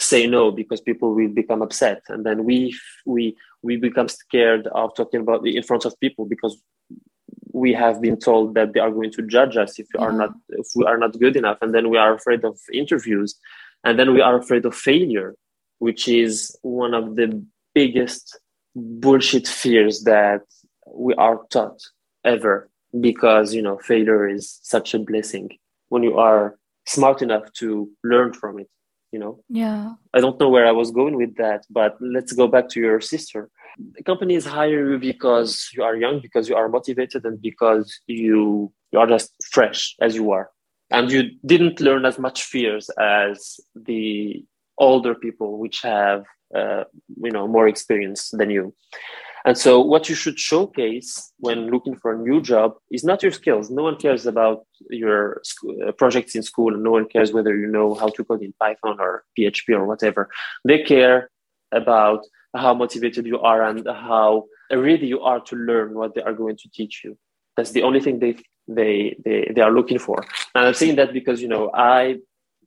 say 0.00 0.26
no 0.26 0.50
because 0.50 0.80
people 0.80 1.14
will 1.14 1.28
become 1.28 1.62
upset. 1.62 2.02
And 2.08 2.24
then 2.24 2.44
we 2.44 2.76
we 3.06 3.36
we 3.62 3.76
become 3.76 4.08
scared 4.08 4.66
of 4.68 4.94
talking 4.94 5.20
about 5.20 5.46
in 5.46 5.62
front 5.62 5.84
of 5.84 5.98
people 6.00 6.24
because 6.24 6.60
we 7.60 7.72
have 7.74 8.00
been 8.00 8.18
told 8.18 8.54
that 8.54 8.72
they 8.72 8.80
are 8.80 8.90
going 8.98 9.12
to 9.12 9.22
judge 9.22 9.56
us 9.56 9.78
if 9.78 9.86
we 9.92 9.98
yeah. 9.98 10.06
are 10.06 10.12
not 10.20 10.30
if 10.62 10.68
we 10.74 10.84
are 10.90 10.98
not 11.04 11.18
good 11.24 11.36
enough 11.36 11.58
and 11.62 11.74
then 11.74 11.90
we 11.92 11.98
are 11.98 12.14
afraid 12.14 12.42
of 12.50 12.56
interviews 12.82 13.30
and 13.84 13.98
then 13.98 14.14
we 14.14 14.20
are 14.28 14.36
afraid 14.38 14.64
of 14.64 14.74
failure 14.74 15.30
which 15.78 16.02
is 16.08 16.34
one 16.62 16.94
of 17.00 17.04
the 17.16 17.28
biggest 17.74 18.38
bullshit 18.74 19.46
fears 19.62 20.02
that 20.12 20.42
we 21.04 21.12
are 21.26 21.38
taught 21.50 21.80
ever 22.24 22.70
because 23.08 23.54
you 23.56 23.62
know 23.66 23.76
failure 23.92 24.22
is 24.36 24.58
such 24.62 24.94
a 24.94 24.98
blessing 25.10 25.48
when 25.92 26.02
you 26.02 26.16
are 26.18 26.56
smart 26.86 27.18
enough 27.26 27.46
to 27.52 27.68
learn 28.12 28.32
from 28.32 28.58
it 28.58 28.70
you 29.12 29.18
know? 29.18 29.42
Yeah. 29.48 29.94
I 30.14 30.20
don't 30.20 30.38
know 30.40 30.48
where 30.54 30.68
i 30.72 30.76
was 30.82 30.90
going 31.00 31.16
with 31.22 31.34
that 31.42 31.60
but 31.78 31.92
let's 32.16 32.32
go 32.40 32.46
back 32.54 32.66
to 32.70 32.80
your 32.86 33.00
sister 33.14 33.50
companies 34.04 34.44
hire 34.44 34.92
you 34.92 34.98
because 34.98 35.70
you 35.74 35.82
are 35.82 35.96
young 35.96 36.20
because 36.20 36.48
you 36.48 36.56
are 36.56 36.68
motivated 36.68 37.24
and 37.24 37.40
because 37.40 38.00
you 38.06 38.72
you 38.92 38.98
are 38.98 39.06
just 39.06 39.32
fresh 39.50 39.94
as 40.00 40.14
you 40.14 40.30
are. 40.32 40.50
And 40.90 41.10
you 41.10 41.30
didn't 41.46 41.80
learn 41.80 42.04
as 42.04 42.18
much 42.18 42.42
fears 42.42 42.90
as 42.98 43.60
the 43.76 44.44
older 44.78 45.14
people 45.14 45.58
which 45.58 45.82
have 45.82 46.24
uh, 46.54 46.84
you 47.22 47.30
know 47.30 47.46
more 47.46 47.68
experience 47.68 48.30
than 48.30 48.50
you. 48.50 48.74
And 49.44 49.56
so 49.56 49.80
what 49.80 50.08
you 50.08 50.14
should 50.14 50.38
showcase 50.38 51.32
when 51.38 51.70
looking 51.70 51.96
for 51.96 52.12
a 52.12 52.18
new 52.18 52.42
job 52.42 52.74
is 52.90 53.04
not 53.04 53.22
your 53.22 53.32
skills. 53.32 53.70
No 53.70 53.82
one 53.82 53.96
cares 53.96 54.26
about 54.26 54.66
your 54.90 55.40
uh, 55.86 55.92
projects 55.92 56.34
in 56.34 56.42
school 56.42 56.74
and 56.74 56.82
no 56.82 56.90
one 56.90 57.08
cares 57.08 57.32
whether 57.32 57.56
you 57.56 57.66
know 57.66 57.94
how 57.94 58.08
to 58.08 58.24
code 58.24 58.42
in 58.42 58.52
python 58.60 58.98
or 59.00 59.24
php 59.38 59.70
or 59.70 59.86
whatever. 59.86 60.28
They 60.64 60.82
care 60.82 61.30
about 61.72 62.24
how 62.56 62.74
motivated 62.74 63.26
you 63.26 63.38
are 63.40 63.62
and 63.62 63.86
how 63.86 64.44
ready 64.72 65.06
you 65.06 65.20
are 65.20 65.40
to 65.40 65.56
learn 65.56 65.94
what 65.94 66.14
they 66.14 66.22
are 66.22 66.34
going 66.34 66.56
to 66.56 66.68
teach 66.72 67.02
you 67.04 67.16
that's 67.56 67.70
the 67.72 67.82
only 67.82 68.00
thing 68.00 68.18
they 68.18 68.36
they 68.68 69.16
they, 69.24 69.50
they 69.54 69.60
are 69.60 69.72
looking 69.72 69.98
for 69.98 70.24
and 70.54 70.66
i'm 70.66 70.74
saying 70.74 70.96
that 70.96 71.12
because 71.12 71.40
you 71.42 71.48
know 71.48 71.70
i 71.74 72.16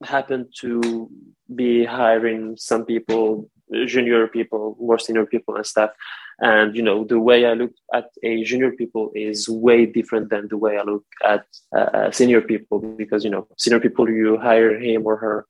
happen 0.06 0.50
to 0.60 1.10
be 1.54 1.86
hiring 1.86 2.56
some 2.58 2.86
people, 2.86 3.50
junior 3.86 4.28
people, 4.28 4.78
more 4.80 5.00
senior 5.00 5.26
people 5.26 5.56
and 5.56 5.66
stuff. 5.66 5.92
And 6.40 6.76
you 6.76 6.82
know, 6.82 7.04
the 7.04 7.20
way 7.20 7.46
I 7.46 7.54
look 7.54 7.72
at 7.94 8.10
a 8.24 8.44
junior 8.44 8.72
people 8.72 9.12
is 9.16 9.48
way 9.48 9.86
different 9.86 10.30
than 10.30 10.48
the 10.48 10.58
way 10.58 10.78
I 10.78 10.84
look 10.84 11.06
at 11.24 11.46
uh, 11.76 12.12
senior 12.12 12.42
people 12.42 12.80
because 12.80 13.24
you 13.24 13.30
know, 13.30 13.48
senior 13.58 13.80
people 13.80 14.10
you 14.10 14.38
hire 14.38 14.80
him 14.80 15.06
or 15.06 15.18
her 15.18 15.46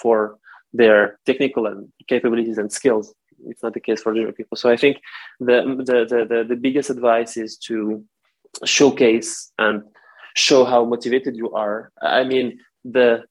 for 0.00 0.38
their 0.72 1.18
technical 1.26 1.66
and 1.66 1.88
capabilities 2.08 2.58
and 2.58 2.72
skills. 2.72 3.14
It's 3.46 3.62
not 3.62 3.74
the 3.74 3.80
case 3.80 4.02
for 4.02 4.14
junior 4.14 4.32
people. 4.32 4.56
So 4.56 4.70
I 4.70 4.76
think 4.76 4.98
the 5.40 5.62
the 5.88 6.04
the, 6.10 6.24
the, 6.24 6.44
the 6.48 6.56
biggest 6.56 6.90
advice 6.90 7.36
is 7.36 7.56
to 7.68 8.04
showcase 8.64 9.52
and 9.58 9.82
show 10.34 10.64
how 10.64 10.84
motivated 10.84 11.36
you 11.36 11.52
are. 11.52 11.90
I 12.02 12.24
mean, 12.24 12.58
the 12.84 13.24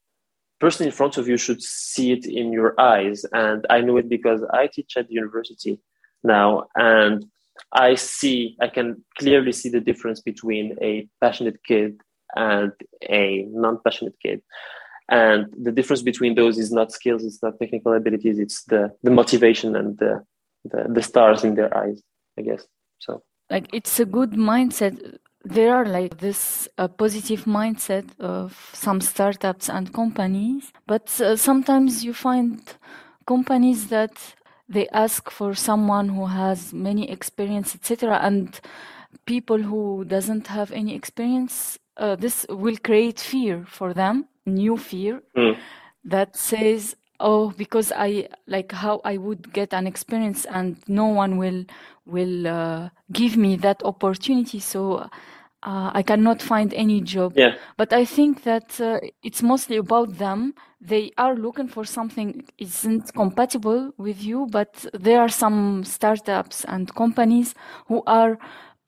person 0.60 0.86
in 0.86 0.92
front 0.92 1.18
of 1.18 1.28
you 1.28 1.38
should 1.38 1.62
see 1.62 2.12
it 2.12 2.26
in 2.26 2.52
your 2.52 2.80
eyes. 2.80 3.26
And 3.32 3.66
I 3.70 3.82
know 3.82 3.98
it 3.98 4.10
because 4.10 4.42
I 4.54 4.68
teach 4.68 4.98
at 4.98 5.08
the 5.08 5.14
university 5.14 5.80
now, 6.24 6.66
and 6.76 7.26
I 7.72 7.96
see, 7.96 8.58
I 8.62 8.68
can 8.68 9.04
clearly 9.18 9.52
see 9.52 9.70
the 9.70 9.80
difference 9.80 10.22
between 10.22 10.76
a 10.82 11.08
passionate 11.22 11.64
kid 11.64 12.00
and 12.36 12.72
a 13.10 13.46
non 13.50 13.80
passionate 13.84 14.16
kid. 14.22 14.42
And 15.10 15.54
the 15.58 15.72
difference 15.72 16.02
between 16.02 16.36
those 16.36 16.58
is 16.58 16.72
not 16.72 16.92
skills, 16.92 17.24
it's 17.24 17.42
not 17.44 17.60
technical 17.60 17.94
abilities, 17.94 18.40
it's 18.40 18.64
the, 18.64 18.92
the 19.04 19.12
motivation 19.12 19.76
and 19.76 19.98
the, 20.00 20.24
the, 20.64 20.86
the 20.90 21.02
stars 21.02 21.44
in 21.44 21.56
their 21.56 21.76
eyes, 21.78 22.02
I 22.40 22.42
guess. 22.42 22.66
So, 23.00 23.24
like, 23.50 23.68
it's 23.74 24.00
a 24.00 24.06
good 24.06 24.32
mindset 24.32 25.20
there 25.48 25.76
are 25.76 25.86
like 25.86 26.18
this 26.18 26.68
uh, 26.80 26.88
positive 26.88 27.46
mindset 27.46 28.20
of 28.20 28.72
some 28.74 29.00
startups 29.00 29.70
and 29.70 29.94
companies 29.94 30.74
but 30.88 31.22
uh, 31.22 31.36
sometimes 31.36 32.04
you 32.04 32.16
find 32.16 32.60
companies 33.28 33.90
that 33.90 34.34
they 34.68 34.88
ask 34.88 35.30
for 35.30 35.54
someone 35.54 36.10
who 36.10 36.26
has 36.26 36.74
many 36.74 37.12
experience 37.12 37.76
etc 37.76 38.18
and 38.24 38.60
people 39.26 39.58
who 39.58 40.06
doesn't 40.06 40.48
have 40.48 40.72
any 40.72 40.96
experience, 40.96 41.80
uh, 41.98 42.16
this 42.16 42.46
will 42.50 42.78
create 42.78 43.20
fear 43.20 43.66
for 43.68 43.94
them, 43.94 44.28
new 44.46 44.78
fear 44.78 45.22
Mm. 45.36 45.58
that 46.04 46.36
says, 46.36 46.96
"Oh, 47.20 47.52
because 47.58 47.92
I 47.96 48.28
like 48.48 48.72
how 48.72 49.02
I 49.04 49.18
would 49.18 49.52
get 49.54 49.74
an 49.74 49.88
experience 49.88 50.46
and 50.46 50.78
no 50.88 51.06
one 51.08 51.38
will 51.38 51.66
will 52.06 52.48
uh, 52.48 52.90
give 53.12 53.38
me 53.38 53.56
that 53.58 53.84
opportunity, 53.84 54.60
so 54.60 55.10
uh, 55.64 55.92
I 55.94 56.04
cannot 56.04 56.42
find 56.42 56.74
any 56.74 57.02
job." 57.02 57.34
Yeah. 57.36 57.56
But 57.78 57.94
I 57.94 58.06
think 58.06 58.44
that 58.44 58.80
uh, 58.80 59.00
it's 59.24 59.42
mostly 59.42 59.78
about 59.78 60.18
them. 60.18 60.54
They 60.82 61.12
are 61.18 61.36
looking 61.36 61.68
for 61.68 61.86
something 61.86 62.46
isn't 62.58 63.14
compatible 63.16 63.92
with 63.98 64.24
you, 64.24 64.48
but 64.52 64.86
there 64.94 65.20
are 65.22 65.30
some 65.30 65.84
startups 65.84 66.66
and 66.66 66.94
companies 66.94 67.56
who 67.88 68.04
are 68.06 68.38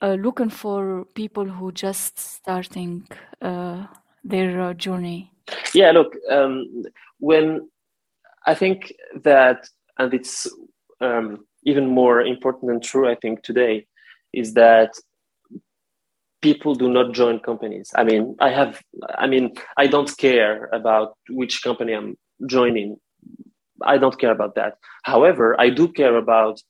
uh, 0.02 0.14
looking 0.14 0.50
for 0.50 1.04
people 1.14 1.44
who 1.44 1.72
just 1.72 2.18
starting 2.18 3.06
uh, 3.42 3.86
their 4.24 4.60
uh, 4.60 4.74
journey. 4.74 5.32
Yeah, 5.74 5.90
look, 5.92 6.14
um, 6.30 6.84
when 7.20 7.68
I 8.46 8.54
think 8.54 8.92
that, 9.22 9.68
and 9.98 10.12
it's 10.14 10.46
um, 11.00 11.44
even 11.64 11.86
more 11.88 12.20
important 12.20 12.70
and 12.72 12.82
true, 12.82 13.08
I 13.08 13.14
think, 13.14 13.42
today, 13.42 13.86
is 14.32 14.54
that 14.54 14.92
people 16.40 16.74
do 16.74 16.88
not 16.88 17.12
join 17.12 17.40
companies. 17.40 17.90
I 17.96 18.04
mean, 18.04 18.36
I 18.40 18.50
have, 18.50 18.80
I 19.16 19.26
mean, 19.26 19.54
I 19.76 19.86
don't 19.86 20.14
care 20.16 20.68
about 20.72 21.16
which 21.28 21.62
company 21.62 21.92
I'm 21.94 22.16
joining. 22.46 22.96
I 23.82 23.98
don't 23.98 24.18
care 24.18 24.30
about 24.32 24.54
that. 24.54 24.74
However, 25.04 25.60
I 25.60 25.70
do 25.70 25.88
care 25.88 26.16
about 26.16 26.60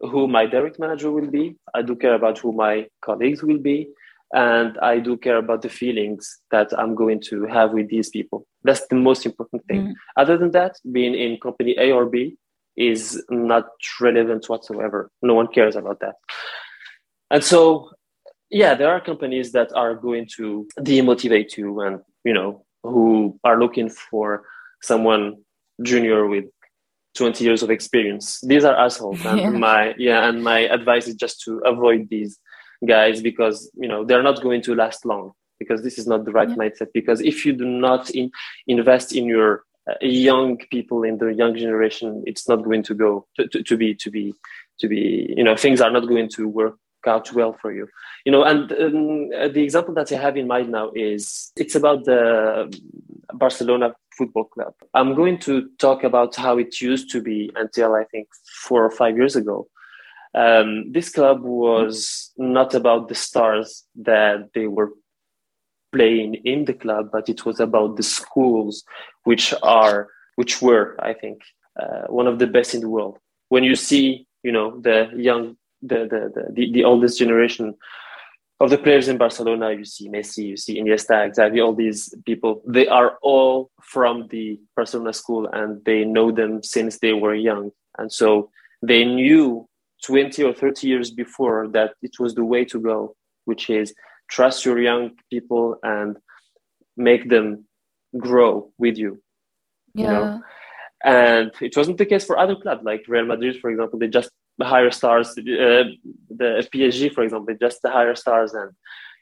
who 0.00 0.28
my 0.28 0.46
direct 0.46 0.78
manager 0.78 1.10
will 1.10 1.30
be. 1.30 1.56
I 1.74 1.82
do 1.82 1.96
care 1.96 2.14
about 2.14 2.38
who 2.38 2.52
my 2.52 2.86
colleagues 3.02 3.42
will 3.42 3.58
be. 3.58 3.88
And 4.32 4.76
I 4.78 4.98
do 4.98 5.16
care 5.16 5.38
about 5.38 5.62
the 5.62 5.68
feelings 5.70 6.38
that 6.50 6.78
I'm 6.78 6.94
going 6.94 7.20
to 7.28 7.46
have 7.46 7.72
with 7.72 7.88
these 7.88 8.10
people. 8.10 8.46
That's 8.62 8.86
the 8.88 8.96
most 8.96 9.24
important 9.24 9.64
thing. 9.66 9.88
Mm. 9.88 9.92
Other 10.16 10.36
than 10.36 10.50
that, 10.50 10.76
being 10.92 11.14
in 11.14 11.38
company 11.40 11.74
A 11.78 11.92
or 11.92 12.06
B 12.06 12.36
is 12.76 13.24
not 13.30 13.64
relevant 14.00 14.48
whatsoever. 14.48 15.10
No 15.22 15.34
one 15.34 15.46
cares 15.48 15.76
about 15.76 16.00
that. 16.00 16.16
And 17.30 17.42
so, 17.42 17.90
yeah, 18.50 18.74
there 18.74 18.90
are 18.90 19.00
companies 19.00 19.52
that 19.52 19.72
are 19.74 19.94
going 19.94 20.28
to 20.36 20.66
demotivate 20.80 21.56
you 21.56 21.80
and, 21.80 22.00
you 22.24 22.34
know, 22.34 22.64
who 22.82 23.38
are 23.44 23.58
looking 23.58 23.88
for 23.90 24.44
someone 24.82 25.36
junior 25.82 26.26
with 26.26 26.44
20 27.16 27.42
years 27.44 27.62
of 27.62 27.70
experience. 27.70 28.40
These 28.42 28.64
are 28.64 28.76
assholes. 28.76 29.24
And 29.24 29.40
Yeah. 29.40 29.50
my, 29.50 29.94
yeah, 29.98 30.28
and 30.28 30.44
my 30.44 30.60
advice 30.60 31.08
is 31.08 31.14
just 31.14 31.42
to 31.44 31.58
avoid 31.64 32.08
these 32.10 32.38
guys 32.86 33.20
because, 33.22 33.70
you 33.74 33.88
know, 33.88 34.04
they're 34.04 34.22
not 34.22 34.42
going 34.42 34.62
to 34.62 34.74
last 34.74 35.04
long 35.04 35.32
because 35.58 35.82
this 35.82 35.98
is 35.98 36.06
not 36.06 36.24
the 36.24 36.32
right 36.32 36.48
Yeah. 36.50 36.56
mindset. 36.56 36.88
Because 36.92 37.20
if 37.20 37.44
you 37.44 37.52
do 37.52 37.64
not 37.64 38.10
in, 38.10 38.30
invest 38.66 39.14
in 39.14 39.24
your 39.26 39.64
uh, 39.90 39.94
young 40.00 40.58
people 40.70 41.02
in 41.02 41.18
the 41.18 41.28
young 41.34 41.56
generation, 41.56 42.22
it's 42.26 42.48
not 42.48 42.62
going 42.64 42.82
to 42.84 42.94
go 42.94 43.26
to, 43.36 43.48
to, 43.48 43.62
to 43.62 43.76
be, 43.76 43.94
to 43.94 44.10
be, 44.10 44.34
to 44.78 44.88
be, 44.88 45.34
you 45.36 45.42
know, 45.42 45.56
things 45.56 45.80
are 45.80 45.90
not 45.90 46.06
going 46.06 46.28
to 46.30 46.48
work 46.48 46.76
out 47.06 47.32
well 47.32 47.56
for 47.60 47.72
you 47.72 47.88
you 48.24 48.32
know 48.32 48.42
and 48.44 48.72
um, 48.72 49.30
uh, 49.38 49.48
the 49.48 49.62
example 49.62 49.94
that 49.94 50.10
i 50.12 50.16
have 50.16 50.36
in 50.36 50.46
mind 50.46 50.70
now 50.70 50.90
is 50.94 51.52
it's 51.56 51.74
about 51.74 52.04
the 52.04 52.68
barcelona 53.34 53.94
football 54.16 54.44
club 54.44 54.74
i'm 54.94 55.14
going 55.14 55.38
to 55.38 55.68
talk 55.78 56.04
about 56.04 56.34
how 56.34 56.58
it 56.58 56.80
used 56.80 57.10
to 57.10 57.22
be 57.22 57.50
until 57.56 57.94
i 57.94 58.04
think 58.04 58.28
four 58.62 58.84
or 58.84 58.90
five 58.90 59.16
years 59.16 59.36
ago 59.36 59.66
um, 60.38 60.92
this 60.92 61.08
club 61.10 61.42
was 61.42 62.30
not 62.36 62.74
about 62.74 63.08
the 63.08 63.14
stars 63.14 63.84
that 63.96 64.50
they 64.54 64.66
were 64.66 64.92
playing 65.92 66.34
in 66.44 66.64
the 66.64 66.74
club 66.74 67.08
but 67.12 67.28
it 67.28 67.44
was 67.46 67.58
about 67.60 67.96
the 67.96 68.02
schools 68.02 68.84
which 69.24 69.54
are 69.62 70.08
which 70.36 70.60
were 70.62 70.96
i 71.00 71.12
think 71.12 71.38
uh, 71.80 72.04
one 72.08 72.26
of 72.26 72.38
the 72.38 72.46
best 72.46 72.74
in 72.74 72.80
the 72.80 72.88
world 72.96 73.18
when 73.48 73.64
you 73.64 73.74
see 73.74 74.26
you 74.42 74.52
know 74.52 74.80
the 74.80 75.10
young 75.16 75.56
the 75.82 76.00
the, 76.12 76.20
the, 76.34 76.52
the, 76.52 76.72
the 76.72 76.84
oldest 76.84 77.18
generation 77.18 77.74
of 78.60 78.70
the 78.70 78.78
players 78.78 79.06
in 79.06 79.18
Barcelona, 79.18 79.72
you 79.72 79.84
see 79.84 80.08
Messi, 80.08 80.44
you 80.48 80.56
see 80.56 80.80
Iniesta, 80.80 81.32
Xavi, 81.32 81.64
all 81.64 81.74
these 81.74 82.12
people, 82.26 82.60
they 82.66 82.88
are 82.88 83.16
all 83.22 83.70
from 83.80 84.26
the 84.28 84.58
Barcelona 84.74 85.12
school 85.12 85.48
and 85.52 85.84
they 85.84 86.04
know 86.04 86.32
them 86.32 86.62
since 86.64 86.98
they 86.98 87.12
were 87.12 87.36
young. 87.36 87.70
And 87.98 88.12
so 88.12 88.50
they 88.82 89.04
knew 89.04 89.68
20 90.04 90.42
or 90.42 90.54
30 90.54 90.86
years 90.86 91.10
before 91.10 91.68
that 91.68 91.94
it 92.02 92.18
was 92.18 92.34
the 92.34 92.44
way 92.44 92.64
to 92.66 92.80
go, 92.80 93.14
which 93.44 93.70
is 93.70 93.94
trust 94.30 94.64
your 94.64 94.80
young 94.80 95.10
people 95.30 95.76
and 95.82 96.16
make 96.96 97.28
them 97.28 97.64
grow 98.16 98.70
with 98.78 98.96
you. 98.96 99.20
Yeah. 99.94 100.04
You 100.04 100.12
know? 100.12 100.42
And 101.04 101.52
it 101.60 101.76
wasn't 101.76 101.98
the 101.98 102.06
case 102.06 102.24
for 102.24 102.38
other 102.38 102.56
clubs 102.56 102.82
like 102.84 103.04
Real 103.06 103.24
Madrid, 103.24 103.60
for 103.60 103.70
example. 103.70 103.98
They 103.98 104.08
just 104.08 104.30
hire 104.60 104.90
stars. 104.90 105.30
Uh, 105.38 105.84
the 106.28 106.66
PSG, 106.72 107.12
for 107.14 107.22
example, 107.22 107.46
they 107.46 107.66
just 107.66 107.80
hire 107.84 108.16
stars, 108.16 108.52
and 108.52 108.72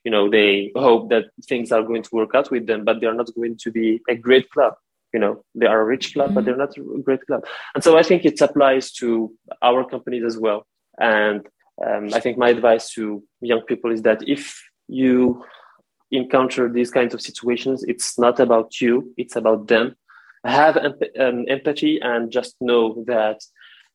you 0.02 0.10
know 0.10 0.30
they 0.30 0.72
hope 0.74 1.10
that 1.10 1.26
things 1.46 1.72
are 1.72 1.82
going 1.82 2.02
to 2.02 2.10
work 2.12 2.30
out 2.34 2.50
with 2.50 2.66
them. 2.66 2.84
But 2.84 3.00
they 3.00 3.06
are 3.06 3.14
not 3.14 3.34
going 3.34 3.58
to 3.58 3.70
be 3.70 4.00
a 4.08 4.14
great 4.14 4.48
club. 4.50 4.74
You 5.14 5.20
know, 5.20 5.44
they 5.54 5.66
are 5.66 5.80
a 5.80 5.84
rich 5.84 6.12
club, 6.14 6.34
but 6.34 6.42
Mhm. 6.42 6.46
they're 6.46 6.56
not 6.56 6.76
a 6.76 7.02
great 7.02 7.24
club. 7.26 7.44
And 7.74 7.82
so 7.82 7.96
I 7.96 8.02
think 8.02 8.24
it 8.24 8.40
applies 8.40 8.92
to 9.00 9.32
our 9.62 9.84
companies 9.84 10.24
as 10.24 10.36
well. 10.38 10.66
And 10.98 11.46
um, 11.86 12.08
I 12.14 12.20
think 12.20 12.38
my 12.38 12.50
advice 12.50 12.90
to 12.94 13.22
young 13.40 13.62
people 13.62 13.92
is 13.92 14.02
that 14.02 14.26
if 14.26 14.42
you 14.88 15.42
encounter 16.10 16.68
these 16.68 16.90
kinds 16.90 17.12
of 17.14 17.20
situations, 17.20 17.84
it's 17.86 18.18
not 18.18 18.40
about 18.40 18.80
you; 18.80 19.12
it's 19.16 19.36
about 19.36 19.68
them 19.68 19.96
have 20.46 20.76
emp- 20.76 21.18
um, 21.18 21.44
empathy 21.48 22.00
and 22.00 22.30
just 22.30 22.54
know 22.60 23.04
that 23.06 23.40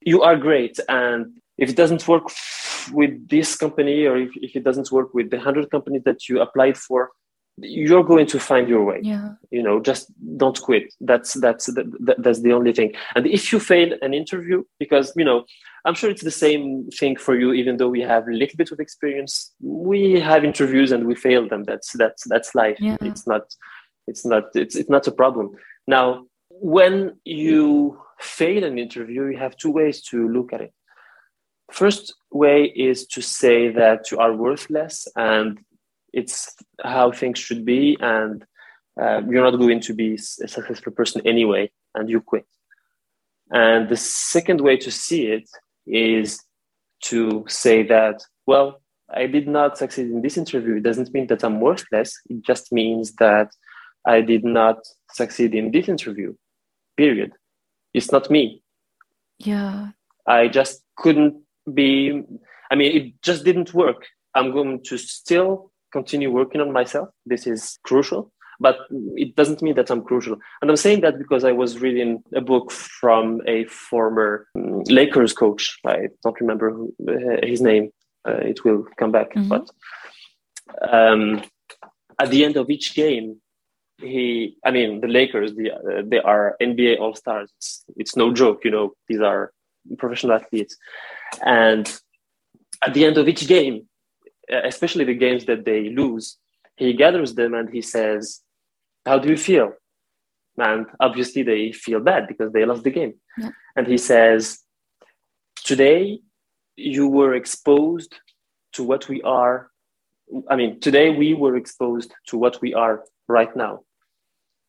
you 0.01 0.21
are 0.21 0.35
great 0.35 0.79
and 0.89 1.27
if 1.57 1.69
it 1.69 1.75
doesn't 1.75 2.07
work 2.07 2.23
f- 2.27 2.89
with 2.93 3.27
this 3.29 3.55
company 3.55 4.05
or 4.05 4.17
if, 4.17 4.31
if 4.35 4.55
it 4.55 4.63
doesn't 4.63 4.91
work 4.91 5.13
with 5.13 5.29
the 5.29 5.37
100 5.37 5.69
companies 5.71 6.01
that 6.05 6.27
you 6.27 6.41
applied 6.41 6.77
for 6.77 7.09
you're 7.57 8.03
going 8.03 8.25
to 8.27 8.39
find 8.39 8.67
your 8.67 8.83
way. 8.83 8.99
Yeah. 9.03 9.33
you 9.51 9.61
know 9.61 9.79
just 9.79 10.11
don't 10.37 10.59
quit. 10.61 10.93
That's 11.01 11.33
that's 11.33 11.65
that, 11.75 11.85
that- 12.05 12.21
that's 12.23 12.41
the 12.41 12.53
only 12.53 12.73
thing. 12.73 12.93
And 13.15 13.27
if 13.27 13.51
you 13.51 13.59
fail 13.59 13.93
an 14.01 14.13
interview 14.13 14.63
because 14.79 15.13
you 15.15 15.25
know 15.25 15.45
i'm 15.85 15.95
sure 15.95 16.09
it's 16.11 16.23
the 16.23 16.29
same 16.45 16.87
thing 16.99 17.15
for 17.17 17.33
you 17.35 17.53
even 17.53 17.77
though 17.77 17.89
we 17.89 18.01
have 18.01 18.27
a 18.27 18.31
little 18.41 18.55
bit 18.55 18.71
of 18.71 18.79
experience 18.79 19.51
we 19.59 20.19
have 20.19 20.43
interviews 20.45 20.91
and 20.91 21.05
we 21.05 21.15
fail 21.15 21.47
them. 21.47 21.63
That's 21.63 21.91
that's 21.93 22.23
that's 22.27 22.53
life. 22.55 22.77
Yeah. 22.79 22.97
it's 23.01 23.25
not 23.27 23.43
it's 24.07 24.25
not 24.25 24.43
it's, 24.55 24.75
it's 24.75 24.89
not 24.89 25.07
a 25.07 25.11
problem. 25.11 25.51
Now 25.87 26.25
when 26.49 26.95
you 27.25 27.99
fail 28.19 28.63
an 28.63 28.77
interview 28.79 29.25
you 29.31 29.37
have 29.37 29.55
two 29.57 29.71
ways 29.71 30.01
to 30.09 30.27
look 30.29 30.53
at 30.53 30.61
it. 30.61 30.73
First 31.71 32.13
way 32.31 32.65
is 32.65 33.07
to 33.07 33.21
say 33.21 33.69
that 33.81 34.11
you 34.11 34.17
are 34.19 34.33
worthless 34.35 35.07
and 35.15 35.59
it's 36.13 36.55
how 36.83 37.11
things 37.11 37.39
should 37.39 37.65
be 37.65 37.97
and 37.99 38.45
uh, 39.01 39.21
you're 39.29 39.49
not 39.49 39.57
going 39.57 39.79
to 39.79 39.93
be 39.93 40.15
a 40.15 40.17
successful 40.17 40.91
person 40.91 41.21
anyway 41.25 41.69
and 41.95 42.09
you 42.09 42.21
quit. 42.21 42.45
And 43.51 43.89
the 43.89 43.97
second 43.97 44.61
way 44.61 44.77
to 44.77 44.91
see 44.91 45.27
it 45.27 45.49
is 45.87 46.39
to 47.03 47.43
say 47.47 47.81
that 47.81 48.21
well 48.45 48.79
i 49.13 49.25
did 49.25 49.47
not 49.47 49.77
succeed 49.77 50.07
in 50.11 50.21
this 50.21 50.37
interview. 50.37 50.75
It 50.75 50.83
doesn't 50.83 51.13
mean 51.13 51.27
that 51.27 51.43
i'm 51.43 51.59
worthless. 51.59 52.19
It 52.29 52.43
just 52.45 52.71
means 52.71 53.13
that 53.15 53.49
i 54.05 54.21
did 54.21 54.43
not 54.43 54.77
succeed 55.11 55.55
in 55.55 55.71
this 55.71 55.87
interview 55.89 56.33
period. 56.97 57.31
It's 57.93 58.11
not 58.11 58.29
me. 58.29 58.63
Yeah. 59.39 59.89
I 60.27 60.47
just 60.47 60.83
couldn't 60.97 61.41
be, 61.73 62.23
I 62.69 62.75
mean, 62.75 62.95
it 62.95 63.21
just 63.21 63.43
didn't 63.43 63.73
work. 63.73 64.05
I'm 64.35 64.51
going 64.51 64.83
to 64.85 64.97
still 64.97 65.70
continue 65.91 66.31
working 66.31 66.61
on 66.61 66.71
myself. 66.71 67.09
This 67.25 67.47
is 67.47 67.77
crucial, 67.83 68.31
but 68.59 68.77
it 69.15 69.35
doesn't 69.35 69.61
mean 69.61 69.75
that 69.75 69.89
I'm 69.89 70.03
crucial. 70.03 70.37
And 70.61 70.69
I'm 70.69 70.77
saying 70.77 71.01
that 71.01 71.17
because 71.17 71.43
I 71.43 71.51
was 71.51 71.79
reading 71.79 72.23
a 72.33 72.41
book 72.41 72.71
from 72.71 73.41
a 73.47 73.65
former 73.65 74.47
um, 74.55 74.83
Lakers 74.87 75.33
coach. 75.33 75.77
I 75.85 76.07
don't 76.23 76.39
remember 76.39 76.71
who, 76.71 76.93
uh, 77.07 77.45
his 77.45 77.61
name. 77.61 77.91
Uh, 78.27 78.37
it 78.51 78.63
will 78.63 78.85
come 78.97 79.11
back. 79.11 79.33
Mhm. 79.33 79.49
But 79.49 79.69
um, 80.91 81.41
at 82.19 82.29
the 82.29 82.45
end 82.45 82.55
of 82.57 82.69
each 82.69 82.93
game, 82.93 83.41
he 84.01 84.57
i 84.65 84.71
mean 84.71 85.01
the 85.01 85.07
lakers 85.07 85.53
the, 85.55 85.71
uh, 85.71 86.01
they 86.05 86.19
are 86.19 86.55
nba 86.61 86.99
all 86.99 87.15
stars 87.15 87.51
it's, 87.57 87.83
it's 87.97 88.15
no 88.15 88.33
joke 88.33 88.65
you 88.65 88.71
know 88.71 88.93
these 89.07 89.21
are 89.21 89.51
professional 89.97 90.33
athletes 90.33 90.77
and 91.45 91.99
at 92.85 92.93
the 92.93 93.05
end 93.05 93.17
of 93.17 93.27
each 93.27 93.47
game 93.47 93.87
Uh, 94.51 94.61
especially 94.65 95.05
the 95.05 95.13
games 95.25 95.45
that 95.45 95.63
they 95.65 95.89
lose 95.89 96.37
he 96.77 96.93
gathers 96.93 97.33
them 97.35 97.53
and 97.53 97.69
he 97.69 97.81
says 97.81 98.41
how 99.05 99.17
do 99.19 99.29
you 99.29 99.37
feel 99.37 99.73
and 100.57 100.85
obviously 100.99 101.41
they 101.43 101.71
feel 101.71 101.99
bad 101.99 102.27
because 102.27 102.51
they 102.51 102.65
lost 102.65 102.83
the 102.83 102.91
game 102.99 103.13
Yeah. 103.37 103.51
and 103.75 103.85
he 103.87 103.97
says 103.97 104.41
today 105.71 106.19
you 106.75 107.07
were 107.07 107.33
exposed 107.35 108.13
to 108.73 108.83
what 108.83 109.07
we 109.11 109.21
are 109.23 109.71
I 110.49 110.55
mean, 110.55 110.79
today 110.79 111.09
we 111.09 111.33
were 111.33 111.57
exposed 111.57 112.13
to 112.27 112.37
what 112.37 112.61
we 112.61 112.73
are 112.73 113.03
right 113.27 113.53
now. 113.55 113.81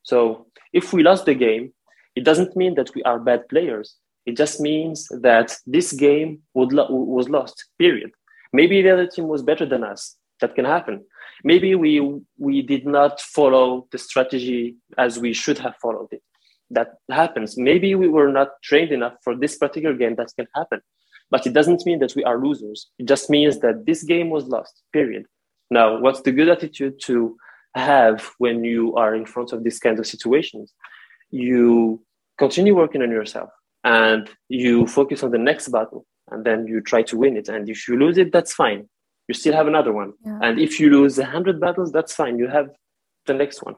So 0.03 0.47
if 0.73 0.93
we 0.93 1.03
lost 1.03 1.25
the 1.25 1.35
game, 1.35 1.73
it 2.17 2.25
doesn't 2.25 2.57
mean 2.57 2.75
that 2.75 2.91
we 2.95 3.03
are 3.05 3.19
bad 3.21 3.49
players. 3.49 3.97
It 4.27 4.37
just 4.37 4.61
means 4.61 5.07
that 5.21 5.57
this 5.67 5.93
game 5.93 6.43
was 6.55 7.29
lost, 7.29 7.65
period. 7.79 8.11
Maybe 8.53 8.83
the 8.83 8.91
other 8.91 9.07
team 9.07 9.29
was 9.29 9.43
better 9.43 9.67
than 9.67 9.85
us. 9.85 10.17
That 10.41 10.55
can 10.55 10.65
happen. 10.65 11.05
Maybe 11.45 11.75
we, 11.75 12.01
we 12.39 12.63
did 12.63 12.87
not 12.87 13.21
follow 13.21 13.87
the 13.93 13.99
strategy 13.99 14.77
as 14.99 15.19
we 15.19 15.33
should 15.33 15.59
have 15.59 15.77
followed 15.81 16.09
it. 16.11 16.23
That 16.71 16.95
happens. 17.11 17.57
Maybe 17.57 17.95
we 17.95 18.09
were 18.09 18.31
not 18.33 18.49
trained 18.63 18.93
enough 18.93 19.15
for 19.23 19.37
this 19.37 19.57
particular 19.57 19.95
game. 19.95 20.17
That 20.17 20.33
can 20.37 20.47
happen. 20.55 20.81
But 21.31 21.47
it 21.47 21.53
doesn't 21.53 21.87
mean 21.87 21.99
that 22.01 22.15
we 22.15 22.25
are 22.25 22.43
losers. 22.45 22.91
It 22.99 23.07
just 23.07 23.31
means 23.31 23.61
that 23.61 23.87
this 23.87 24.03
game 24.03 24.31
was 24.31 24.45
lost, 24.47 24.83
period. 24.93 25.27
Now, 25.71 25.99
what's 25.99 26.21
the 26.23 26.33
good 26.33 26.49
attitude 26.49 27.01
to 27.05 27.37
have 27.75 28.31
when 28.39 28.65
you 28.65 28.95
are 28.97 29.15
in 29.15 29.25
front 29.25 29.53
of 29.53 29.65
these 29.65 29.79
kinds 29.79 29.99
of 29.99 30.07
situations? 30.07 30.75
You 31.31 32.05
continue 32.37 32.75
working 32.75 33.03
on 33.03 33.11
yourself 33.11 33.51
and 33.85 34.29
you 34.49 34.87
focus 34.87 35.23
on 35.23 35.31
the 35.31 35.39
next 35.39 35.69
battle 35.69 36.05
and 36.31 36.45
then 36.45 36.67
you 36.67 36.81
try 36.81 37.03
to 37.03 37.17
win 37.17 37.37
it. 37.37 37.49
And 37.49 37.69
if 37.69 37.89
you 37.89 37.99
lose 37.99 38.19
it, 38.19 38.33
that's 38.33 38.53
fine. 38.53 38.89
You 39.29 39.35
still 39.35 39.55
have 39.55 39.67
another 39.67 39.93
one. 39.93 40.13
Yeah. 40.25 40.39
And 40.43 40.61
if 40.61 40.81
you 40.81 40.91
lose 40.91 41.19
100 41.19 41.61
battles, 41.61 41.93
that's 41.93 42.15
fine. 42.15 42.39
You 42.39 42.49
have 42.49 42.71
the 43.27 43.35
next 43.35 43.63
one. 43.63 43.75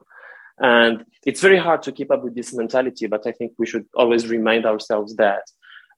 And 0.58 1.04
it's 1.26 1.40
very 1.40 1.58
hard 1.58 1.82
to 1.82 1.92
keep 1.92 2.10
up 2.10 2.22
with 2.22 2.34
this 2.34 2.54
mentality, 2.54 3.06
but 3.06 3.26
I 3.26 3.32
think 3.32 3.52
we 3.58 3.66
should 3.66 3.86
always 3.94 4.28
remind 4.28 4.66
ourselves 4.66 5.16
that 5.16 5.42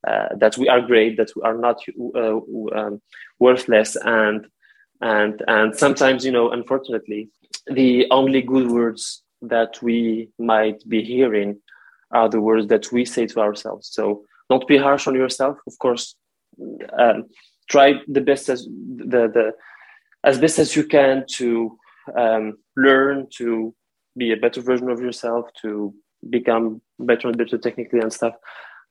uh, 0.07 0.29
that 0.37 0.57
we 0.57 0.69
are 0.69 0.81
great, 0.81 1.17
that 1.17 1.31
we 1.35 1.43
are 1.43 1.57
not 1.57 1.81
uh, 2.15 2.39
um, 2.75 3.03
worthless, 3.41 3.97
and 3.97 4.47
and 5.01 5.43
and 5.49 5.75
sometimes, 5.77 6.25
you 6.25 6.31
know, 6.31 6.51
unfortunately, 6.51 7.29
the 7.67 8.07
only 8.11 8.41
good 8.41 8.71
words 8.71 9.23
that 9.43 9.83
we 9.83 10.31
might 10.39 10.87
be 10.89 11.03
hearing 11.03 11.61
are 12.13 12.29
the 12.29 12.41
words 12.41 12.69
that 12.69 12.91
we 12.93 13.05
say 13.05 13.27
to 13.27 13.41
ourselves. 13.41 13.89
So 13.93 14.25
don't 14.49 14.67
be 14.69 14.79
harsh 14.79 15.07
on 15.07 15.15
yourself. 15.15 15.59
Of 15.67 15.79
course, 15.79 16.15
um, 16.99 17.25
try 17.71 17.95
the 18.09 18.21
best 18.21 18.49
as 18.49 18.65
the, 18.65 19.29
the 19.29 19.53
as 20.25 20.39
best 20.39 20.59
as 20.59 20.75
you 20.75 20.85
can 20.85 21.25
to 21.29 21.79
um, 22.17 22.59
learn 22.77 23.27
to 23.39 23.75
be 24.17 24.33
a 24.33 24.37
better 24.37 24.61
version 24.61 24.91
of 24.91 25.01
yourself, 25.01 25.47
to 25.63 25.95
become 26.31 26.81
better 26.99 27.29
and 27.29 27.37
better 27.37 27.59
technically 27.59 28.01
and 28.01 28.13
stuff. 28.13 28.35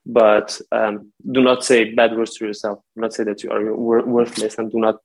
But 0.06 0.60
um, 0.72 1.12
do 1.32 1.42
not 1.42 1.66
say 1.66 1.94
bad 1.94 2.16
words 2.16 2.36
to 2.36 2.46
yourself. 2.46 2.80
Do 2.96 3.02
not 3.02 3.14
say 3.14 3.24
that 3.24 3.44
you 3.44 3.52
are 3.52 3.76
worthless, 3.76 4.58
and 4.58 4.72
do 4.72 4.80
not 4.80 4.98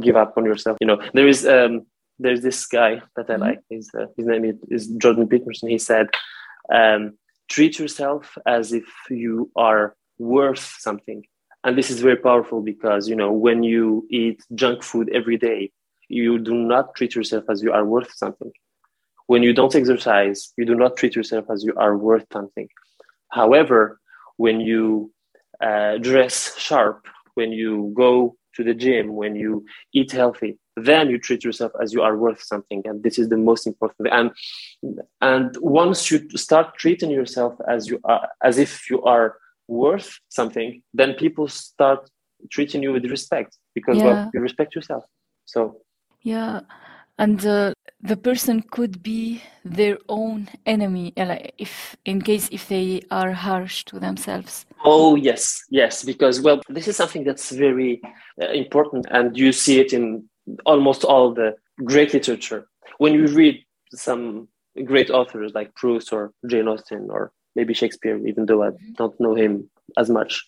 give 0.00 0.16
up 0.16 0.34
on 0.36 0.44
yourself. 0.44 0.78
You 0.80 0.86
know, 0.86 1.02
there 1.12 1.26
is 1.26 1.46
um, 1.46 1.86
there's 2.18 2.42
this 2.42 2.64
guy 2.66 3.02
that 3.16 3.28
I 3.28 3.34
mm-hmm. 3.34 3.42
like. 3.42 3.58
His 3.68 3.90
uh, 3.98 4.06
his 4.16 4.26
name 4.26 4.58
is 4.70 4.86
Jordan 4.88 5.28
Peterson. 5.28 5.68
He 5.68 5.78
said, 5.78 6.06
um, 6.72 7.18
treat 7.48 7.78
yourself 7.78 8.38
as 8.46 8.72
if 8.72 8.84
you 9.10 9.50
are 9.56 9.96
worth 10.18 10.76
something 10.78 11.24
and 11.64 11.76
this 11.76 11.90
is 11.90 12.00
very 12.00 12.16
powerful 12.16 12.60
because 12.60 13.08
you 13.08 13.16
know 13.16 13.32
when 13.32 13.62
you 13.62 14.06
eat 14.10 14.42
junk 14.54 14.82
food 14.82 15.10
every 15.12 15.36
day 15.36 15.70
you 16.08 16.38
do 16.38 16.54
not 16.54 16.94
treat 16.94 17.14
yourself 17.14 17.44
as 17.50 17.62
you 17.62 17.70
are 17.70 17.84
worth 17.84 18.10
something. 18.14 18.50
When 19.26 19.42
you 19.42 19.52
don't 19.52 19.74
exercise 19.74 20.52
you 20.56 20.64
do 20.64 20.74
not 20.74 20.96
treat 20.96 21.14
yourself 21.14 21.46
as 21.50 21.64
you 21.64 21.74
are 21.76 21.96
worth 21.96 22.26
something. 22.32 22.68
However 23.30 24.00
when 24.36 24.60
you 24.60 25.12
uh, 25.62 25.98
dress 25.98 26.56
sharp 26.58 27.06
when 27.34 27.52
you 27.52 27.92
go 27.94 28.36
to 28.54 28.64
the 28.64 28.74
gym 28.74 29.14
when 29.14 29.36
you 29.36 29.64
eat 29.92 30.12
healthy 30.12 30.58
then 30.76 31.10
you 31.10 31.18
treat 31.18 31.42
yourself 31.42 31.72
as 31.82 31.92
you 31.92 32.02
are 32.02 32.16
worth 32.16 32.40
something. 32.40 32.82
And 32.84 33.02
this 33.02 33.18
is 33.18 33.28
the 33.28 33.36
most 33.36 33.66
important 33.66 34.08
and 34.12 34.30
and 35.20 35.56
once 35.60 36.10
you 36.10 36.28
start 36.36 36.76
treating 36.78 37.10
yourself 37.10 37.54
as 37.68 37.88
you 37.88 38.00
are 38.04 38.28
as 38.42 38.58
if 38.58 38.88
you 38.88 39.02
are 39.02 39.36
worth 39.68 40.18
something 40.28 40.82
then 40.94 41.14
people 41.14 41.46
start 41.46 42.10
treating 42.50 42.82
you 42.82 42.92
with 42.92 43.04
respect 43.06 43.56
because 43.74 43.98
yeah. 43.98 44.04
well, 44.04 44.30
you 44.34 44.40
respect 44.40 44.74
yourself. 44.74 45.04
So 45.44 45.80
yeah. 46.22 46.60
And 47.20 47.44
uh, 47.44 47.72
the 48.00 48.16
person 48.16 48.62
could 48.62 49.02
be 49.02 49.42
their 49.64 49.98
own 50.08 50.48
enemy 50.66 51.12
like 51.16 51.54
if 51.58 51.96
in 52.04 52.22
case 52.22 52.48
if 52.52 52.68
they 52.68 53.02
are 53.10 53.32
harsh 53.32 53.84
to 53.84 53.98
themselves. 53.98 54.66
Oh 54.84 55.16
yes. 55.16 55.64
Yes. 55.70 56.04
Because 56.04 56.40
well 56.40 56.62
this 56.68 56.86
is 56.86 56.96
something 56.96 57.24
that's 57.24 57.50
very 57.50 58.00
uh, 58.40 58.50
important 58.50 59.06
and 59.10 59.36
you 59.36 59.52
see 59.52 59.80
it 59.80 59.92
in 59.92 60.28
almost 60.64 61.04
all 61.04 61.34
the 61.34 61.56
great 61.84 62.14
literature. 62.14 62.68
When 62.98 63.14
you 63.14 63.26
read 63.26 63.64
some 63.92 64.48
great 64.84 65.10
authors 65.10 65.52
like 65.54 65.74
Proust 65.74 66.12
or 66.12 66.32
Jane 66.46 66.68
Austen 66.68 67.08
or 67.10 67.32
maybe 67.54 67.74
Shakespeare, 67.74 68.18
even 68.26 68.46
though 68.46 68.62
I 68.62 68.68
mm-hmm. 68.70 68.92
don't 68.94 69.18
know 69.20 69.34
him 69.34 69.68
as 69.96 70.10
much, 70.10 70.44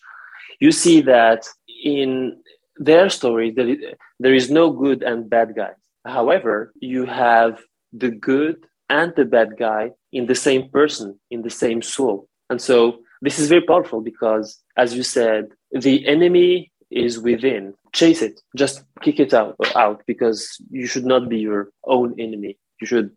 you 0.59 0.71
see 0.71 1.01
that 1.01 1.47
in 1.83 2.37
their 2.77 3.09
story 3.09 3.51
there 3.51 3.67
is, 3.67 3.77
there 4.19 4.33
is 4.33 4.49
no 4.49 4.71
good 4.71 5.03
and 5.03 5.29
bad 5.29 5.55
guys. 5.55 5.75
However, 6.05 6.73
you 6.79 7.05
have 7.05 7.61
the 7.93 8.11
good 8.11 8.65
and 8.89 9.13
the 9.15 9.25
bad 9.25 9.57
guy 9.57 9.91
in 10.11 10.25
the 10.25 10.35
same 10.35 10.69
person, 10.69 11.19
in 11.29 11.41
the 11.41 11.49
same 11.49 11.81
soul. 11.81 12.27
And 12.49 12.61
so 12.61 12.99
this 13.21 13.39
is 13.39 13.49
very 13.49 13.61
powerful 13.61 14.01
because, 14.01 14.59
as 14.77 14.95
you 14.95 15.03
said, 15.03 15.49
the 15.71 16.05
enemy 16.07 16.71
is 16.89 17.19
within. 17.19 17.73
Chase 17.93 18.21
it. 18.21 18.41
Just 18.55 18.83
kick 19.01 19.19
it 19.19 19.33
out 19.33 19.55
out 19.75 20.01
because 20.07 20.57
you 20.69 20.87
should 20.87 21.05
not 21.05 21.29
be 21.29 21.39
your 21.39 21.69
own 21.85 22.15
enemy. 22.19 22.57
You 22.79 22.87
should 22.87 23.11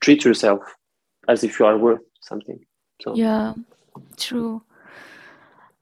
treat 0.00 0.24
yourself 0.24 0.60
as 1.28 1.44
if 1.44 1.58
you 1.58 1.66
are 1.66 1.76
worth 1.76 2.00
something 2.20 2.58
so 3.00 3.14
yeah 3.14 3.54
true 4.16 4.62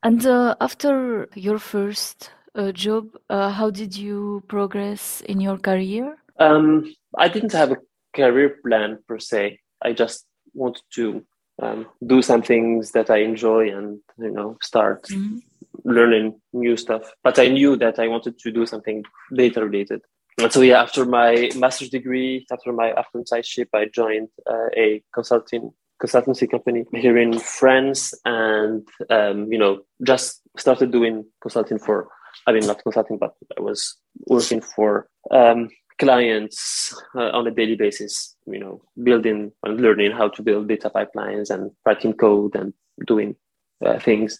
and 0.03 0.27
uh, 0.27 0.55
after 0.61 1.29
your 1.35 1.59
first 1.59 2.31
uh, 2.55 2.73
job 2.73 3.09
uh, 3.31 3.51
how 3.51 3.71
did 3.71 3.97
you 3.97 4.43
progress 4.49 5.21
in 5.23 5.41
your 5.41 5.59
career 5.59 6.17
um, 6.39 6.85
i 7.19 7.29
didn't 7.29 7.53
have 7.53 7.73
a 7.73 7.79
career 8.15 8.57
plan 8.65 8.99
per 9.09 9.19
se 9.19 9.59
i 9.83 9.93
just 9.93 10.27
wanted 10.55 10.83
to 10.91 11.25
um, 11.63 11.87
do 12.07 12.23
some 12.23 12.43
things 12.43 12.93
that 12.93 13.11
i 13.11 13.19
enjoy 13.19 13.69
and 13.71 13.99
you 14.19 14.31
know 14.31 14.57
start 14.63 15.03
mm-hmm 15.05 15.39
learning 15.87 16.41
new 16.53 16.77
stuff. 16.77 17.13
But 17.23 17.39
I 17.39 17.49
knew 17.49 17.77
that 17.77 17.99
I 17.99 18.09
wanted 18.09 18.39
to 18.41 18.51
do 18.53 18.67
something 18.67 19.05
data 19.35 19.65
related. 19.65 20.03
And 20.39 20.53
so 20.53 20.61
yeah, 20.61 20.83
after 20.83 21.07
my 21.07 21.51
master's 21.57 21.89
degree, 21.89 22.47
after 22.51 22.73
my 22.73 22.89
apprenticeship, 22.89 23.69
I 23.73 23.87
joined 23.87 24.29
uh, 24.51 24.69
a 24.77 25.03
consulting 25.15 25.73
consultancy 26.03 26.51
company 26.51 26.85
here 26.93 27.17
in 27.19 27.39
France, 27.39 28.15
and 28.25 28.87
um, 29.11 29.51
you 29.53 29.59
know 29.59 29.81
just 30.03 30.43
started 30.57 30.91
doing 30.91 31.25
consulting 31.41 31.79
for. 31.79 32.09
I 32.47 32.53
mean, 32.53 32.67
not 32.67 32.83
consulting, 32.83 33.19
but 33.19 33.35
I 33.59 33.63
was 33.63 33.97
working 34.27 34.61
for 34.61 35.09
um, 35.31 35.69
clients 35.99 36.95
uh, 37.15 37.31
on 37.31 37.47
a 37.47 37.51
daily 37.51 37.77
basis. 37.77 38.37
You 38.47 38.61
know, 38.61 38.83
building 39.03 39.53
and 39.65 39.81
learning 39.81 40.13
how 40.13 40.29
to 40.29 40.43
build 40.43 40.69
data 40.69 40.91
pipelines 40.91 41.51
and 41.51 41.71
writing 41.85 42.13
code 42.13 42.55
and 42.55 42.73
doing 43.07 43.37
uh, 43.85 43.99
things 43.99 44.39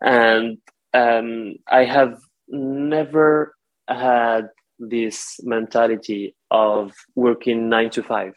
and 0.00 0.58
um, 0.92 1.56
I 1.66 1.84
have 1.84 2.18
never 2.48 3.54
had 3.88 4.48
this 4.78 5.36
mentality 5.42 6.36
of 6.50 6.92
working 7.14 7.68
nine 7.68 7.90
to 7.90 8.02
five. 8.02 8.34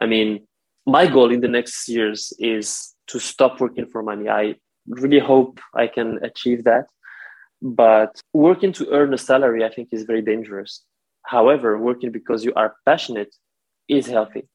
I 0.00 0.06
mean, 0.06 0.46
my 0.90 1.06
goal 1.06 1.30
in 1.30 1.40
the 1.40 1.48
next 1.48 1.88
years 1.88 2.32
is 2.38 2.94
to 3.08 3.18
stop 3.18 3.60
working 3.60 3.86
for 3.86 4.02
money. 4.02 4.28
I 4.28 4.56
really 4.86 5.20
hope 5.20 5.60
I 5.74 5.86
can 5.86 6.18
achieve 6.22 6.64
that. 6.64 6.86
But 7.62 8.20
working 8.32 8.72
to 8.74 8.90
earn 8.90 9.12
a 9.14 9.18
salary, 9.18 9.64
I 9.64 9.70
think, 9.74 9.88
is 9.92 10.04
very 10.04 10.22
dangerous. 10.22 10.82
However, 11.24 11.78
working 11.78 12.10
because 12.10 12.44
you 12.44 12.52
are 12.54 12.76
passionate 12.86 13.34
is 13.88 14.06
healthy. 14.06 14.48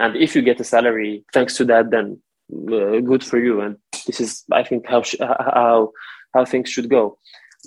And 0.00 0.16
if 0.16 0.34
you 0.34 0.42
get 0.42 0.60
a 0.60 0.64
salary 0.64 1.24
thanks 1.32 1.56
to 1.58 1.64
that, 1.66 1.90
then 1.90 2.20
uh, 2.52 3.00
good 3.00 3.24
for 3.24 3.38
you. 3.38 3.60
And 3.60 3.76
this 4.06 4.20
is, 4.20 4.44
I 4.52 4.62
think, 4.62 4.86
how 4.86 5.02
sh- 5.02 5.20
how 5.20 5.92
how 6.34 6.44
things 6.44 6.70
should 6.70 6.88
go. 6.88 7.18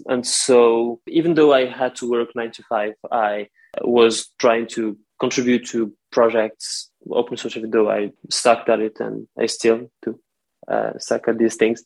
And 0.07 0.25
so, 0.25 1.01
even 1.07 1.33
though 1.33 1.53
I 1.53 1.65
had 1.65 1.95
to 1.95 2.09
work 2.09 2.29
nine 2.35 2.51
to 2.51 2.63
five, 2.63 2.93
I 3.11 3.49
was 3.81 4.29
trying 4.39 4.67
to 4.67 4.97
contribute 5.19 5.65
to 5.67 5.93
projects, 6.11 6.88
open 7.11 7.37
source, 7.37 7.57
though 7.61 7.89
I 7.89 8.11
sucked 8.29 8.69
at 8.69 8.79
it, 8.79 8.99
and 8.99 9.27
I 9.37 9.45
still 9.45 9.91
do 10.03 10.19
uh, 10.67 10.97
suck 10.99 11.27
at 11.27 11.37
these 11.37 11.55
things. 11.55 11.83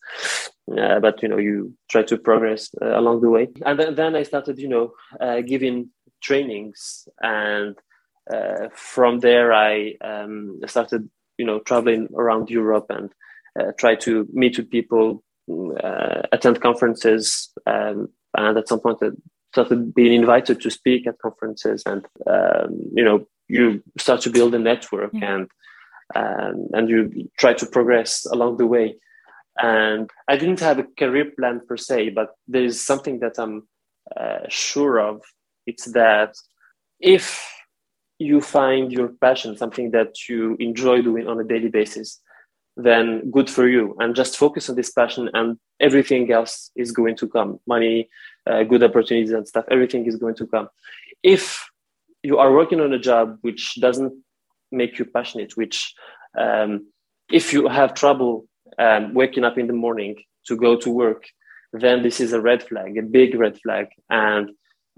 Uh, 0.78 1.00
but 1.00 1.22
you 1.22 1.30
know, 1.30 1.38
you 1.38 1.74
try 1.90 2.04
to 2.04 2.18
progress 2.18 2.70
uh, 2.82 2.98
along 2.98 3.22
the 3.22 3.30
way. 3.30 3.50
And 3.66 3.80
then, 3.80 4.16
I 4.16 4.24
started, 4.24 4.60
you 4.60 4.70
know, 4.70 4.94
uh, 5.20 5.42
giving 5.42 5.90
trainings, 6.22 7.08
and 7.22 7.76
uh, 8.34 8.70
from 8.74 9.20
there 9.20 9.54
I 9.54 9.96
um, 10.02 10.60
started, 10.68 11.10
you 11.38 11.46
know, 11.46 11.60
traveling 11.60 12.08
around 12.16 12.50
Europe 12.50 12.86
and 12.90 13.12
uh, 13.60 13.72
try 13.78 13.96
to 13.96 14.28
meet 14.32 14.58
with 14.58 14.70
people, 14.70 15.24
attend 16.32 16.62
conferences, 16.62 17.52
um, 17.66 18.10
and 18.36 18.58
at 18.58 18.68
some 18.68 18.80
point, 18.80 19.04
uh, 19.04 19.12
started 19.52 19.94
being 19.94 20.14
invited 20.14 20.60
to 20.62 20.72
speak 20.72 21.06
at 21.06 21.20
conferences 21.20 21.84
and 21.86 22.06
um, 22.28 22.82
you 22.94 23.04
know 23.04 23.26
you 23.54 23.84
start 23.98 24.22
to 24.22 24.30
build 24.30 24.54
a 24.56 24.60
network 24.60 25.12
yeah. 25.14 25.34
and 25.34 25.48
um, 26.16 26.68
and 26.74 26.90
you 26.90 27.00
try 27.40 27.54
to 27.54 27.66
progress 27.66 28.26
along 28.26 28.58
the 28.58 28.68
way. 28.68 28.96
And 29.62 30.10
i 30.28 30.36
didn't 30.36 30.62
have 30.62 30.80
a 30.80 30.88
career 31.02 31.28
plan 31.38 31.62
per 31.68 31.78
se 31.78 32.00
but 32.10 32.30
there 32.54 32.66
is 32.72 32.78
something 32.92 33.20
that 33.20 33.36
i'm 33.38 33.56
uh, 34.20 34.46
sure 34.50 35.00
of. 35.00 35.22
It's 35.66 35.86
that 35.94 36.36
if 37.00 37.26
you 38.20 38.42
find 38.42 38.92
your 38.92 39.10
passion 39.26 39.58
something 39.58 39.92
that 39.92 40.12
you 40.28 40.56
enjoy 40.60 41.02
doing 41.02 41.28
on 41.28 41.40
a 41.40 41.44
daily 41.54 41.70
basis 41.70 42.20
then 42.76 43.30
good 43.30 43.50
for 43.50 43.68
you. 43.68 43.96
And 44.00 44.16
just 44.16 44.38
focus 44.38 44.70
on 44.70 44.76
this 44.76 44.92
passion 44.92 45.30
and 45.34 45.58
everything 45.80 46.32
else 46.32 46.72
is 46.76 46.92
going 46.92 47.16
to 47.18 47.28
come. 47.28 47.60
Money 47.68 48.10
uh, 48.50 48.64
good 48.64 48.84
opportunities 48.84 49.32
and 49.32 49.48
stuff 49.48 49.66
everything 49.70 50.06
is 50.06 50.16
going 50.16 50.36
to 50.36 50.48
come. 50.48 50.68
If 51.22 51.64
you 52.24 52.38
are 52.38 52.54
working 52.54 52.80
on 52.80 52.94
a 52.94 53.00
job 53.00 53.38
which 53.42 53.76
doesn't 53.80 54.14
make 54.72 54.98
you 54.98 55.06
passionate 55.06 55.56
which 55.56 55.94
um, 56.38 56.88
if 57.32 57.54
you 57.54 57.68
have 57.68 57.94
trouble 57.94 58.46
um, 58.80 59.14
waking 59.14 59.44
up 59.44 59.58
in 59.58 59.68
the 59.68 59.74
morning 59.74 60.16
to 60.48 60.56
go 60.56 60.76
to 60.76 60.90
work 60.90 61.26
then 61.74 62.04
this 62.04 62.20
is 62.20 62.34
a 62.34 62.42
red 62.42 62.64
flag 62.64 62.98
a 62.98 63.02
big 63.02 63.36
red 63.36 63.60
flag. 63.60 63.88
And 64.10 64.52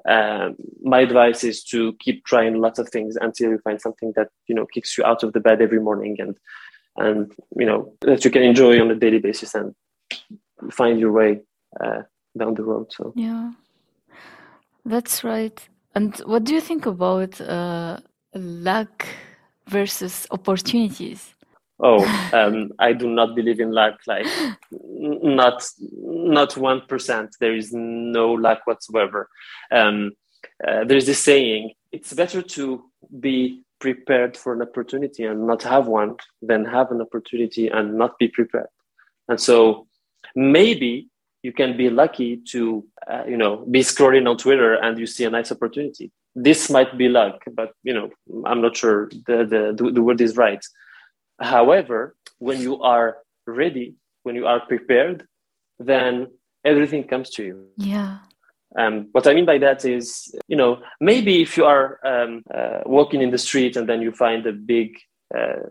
um, 0.08 0.56
my 0.84 1.00
advice 1.00 1.44
is 1.44 1.64
to 1.66 1.94
keep 2.00 2.26
trying 2.26 2.60
lots 2.60 2.80
of 2.80 2.90
things 2.90 3.18
until 3.20 3.52
you 3.52 3.60
find 3.60 3.82
something 3.82 4.14
that 4.16 4.30
you 4.48 4.56
know 4.56 4.66
kicks 4.66 4.98
you 4.98 5.06
out 5.06 5.24
of 5.24 5.34
the 5.34 5.40
bed 5.40 5.62
every 5.62 5.80
morning 5.80 6.18
and 6.20 6.38
and 6.98 7.34
you 7.58 7.66
know 7.66 7.94
that 8.02 8.24
you 8.24 8.32
can 8.32 8.44
enjoy 8.44 8.80
on 8.80 8.92
a 8.92 8.96
daily 8.96 9.20
basis 9.20 9.56
and 9.56 9.74
find 10.72 11.00
your 11.00 11.12
way 11.12 11.40
uh, 11.84 12.02
down 12.38 12.54
the 12.54 12.64
road 12.64 12.92
so. 12.92 13.14
Yeah. 13.16 13.52
That's 14.86 15.24
right 15.24 15.68
and 15.96 16.16
what 16.26 16.44
do 16.44 16.54
you 16.54 16.62
think 16.62 16.86
about 16.86 17.40
uh, 17.42 18.00
luck 18.34 19.06
versus 19.68 20.28
opportunities? 20.32 21.36
Oh 21.80 22.06
um, 22.32 22.72
i 22.80 22.94
do 22.94 23.10
not 23.10 23.36
believe 23.36 23.60
in 23.60 23.72
luck 23.72 23.96
like 24.08 24.26
not 24.72 25.68
not 25.82 26.52
1% 26.52 27.30
there 27.40 27.56
is 27.56 27.74
no 27.74 28.32
luck 28.32 28.62
whatsoever. 28.66 29.30
Um, 29.72 30.12
uh, 30.66 30.86
there's 30.86 31.06
this 31.06 31.22
saying 31.22 31.74
it's 31.92 32.14
better 32.14 32.42
to 32.42 32.84
be 33.20 33.64
prepared 33.80 34.38
for 34.38 34.54
an 34.54 34.62
opportunity 34.62 35.24
and 35.24 35.48
not 35.48 35.64
have 35.64 35.88
one 35.88 36.16
than 36.42 36.66
have 36.66 36.92
an 36.92 37.02
opportunity 37.02 37.68
and 37.68 37.98
not 37.98 38.18
be 38.20 38.30
prepared. 38.30 38.68
And 39.28 39.40
so 39.40 39.88
maybe 40.36 41.10
you 41.46 41.54
can 41.54 41.78
be 41.78 41.88
lucky 41.90 42.32
to 42.54 42.62
uh, 43.12 43.24
you 43.32 43.38
know 43.42 43.54
be 43.76 43.82
scrolling 43.92 44.28
on 44.30 44.36
twitter 44.44 44.74
and 44.84 44.98
you 45.02 45.08
see 45.16 45.26
a 45.26 45.30
nice 45.38 45.52
opportunity. 45.52 46.12
This 46.48 46.70
might 46.76 46.92
be 47.02 47.08
luck 47.20 47.38
but 47.60 47.70
you 47.88 47.94
know 47.98 48.08
i'm 48.50 48.62
not 48.66 48.74
sure 48.82 49.00
the 49.28 49.38
the, 49.54 49.62
the 49.98 50.04
word 50.08 50.22
is 50.28 50.34
right. 50.46 50.64
However 51.56 52.00
when 52.48 52.60
you 52.66 52.74
are 52.94 53.08
ready 53.62 53.88
when 54.24 54.36
you 54.40 54.46
are 54.52 54.60
prepared 54.72 55.18
then 55.92 56.12
everything 56.72 57.04
comes 57.12 57.30
to 57.36 57.42
you. 57.50 57.58
Yeah. 57.78 58.18
Um, 58.82 59.08
what 59.14 59.28
I 59.28 59.34
mean 59.34 59.46
by 59.46 59.60
that 59.60 59.86
is, 59.86 60.36
you 60.48 60.58
know, 60.62 60.72
maybe 61.00 61.42
if 61.42 61.56
you 61.58 61.66
are 61.66 62.00
um, 62.12 62.44
uh, 62.54 62.80
walking 62.86 63.22
in 63.22 63.32
the 63.32 63.38
street 63.38 63.78
and 63.78 63.88
then 63.88 64.02
you 64.02 64.12
find 64.12 64.46
a 64.46 64.52
big 64.52 64.98
uh, 65.34 65.64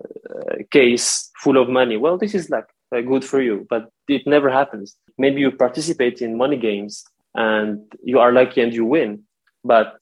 case 0.71 1.31
full 1.43 1.59
of 1.63 1.69
money, 1.69 1.97
well, 1.99 2.17
this 2.17 2.35
is 2.35 2.49
like 2.49 2.69
uh, 2.95 3.01
good 3.01 3.25
for 3.25 3.41
you, 3.41 3.67
but 3.69 3.89
it 4.09 4.27
never 4.27 4.51
happens. 4.51 4.97
Maybe 5.19 5.41
you 5.41 5.51
participate 5.51 6.23
in 6.23 6.37
money 6.37 6.57
games 6.57 7.05
and 7.35 7.81
you 8.03 8.19
are 8.19 8.33
lucky 8.33 8.61
and 8.61 8.73
you 8.73 8.85
win, 8.85 9.25
but 9.65 9.97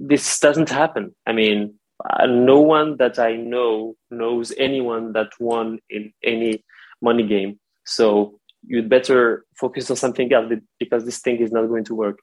this 0.00 0.38
doesn't 0.40 0.70
happen. 0.70 1.14
I 1.26 1.32
mean, 1.32 1.74
uh, 2.08 2.26
no 2.26 2.60
one 2.60 2.96
that 2.96 3.18
I 3.18 3.36
know 3.36 3.94
knows 4.10 4.52
anyone 4.56 5.12
that 5.12 5.28
won 5.38 5.78
in 5.90 6.12
any 6.22 6.64
money 7.02 7.26
game. 7.26 7.58
So 7.84 8.38
you'd 8.66 8.88
better 8.88 9.44
focus 9.56 9.90
on 9.90 9.96
something 9.96 10.32
else 10.32 10.52
because 10.78 11.04
this 11.04 11.18
thing 11.18 11.38
is 11.38 11.52
not 11.52 11.66
going 11.66 11.84
to 11.84 11.94
work. 11.94 12.18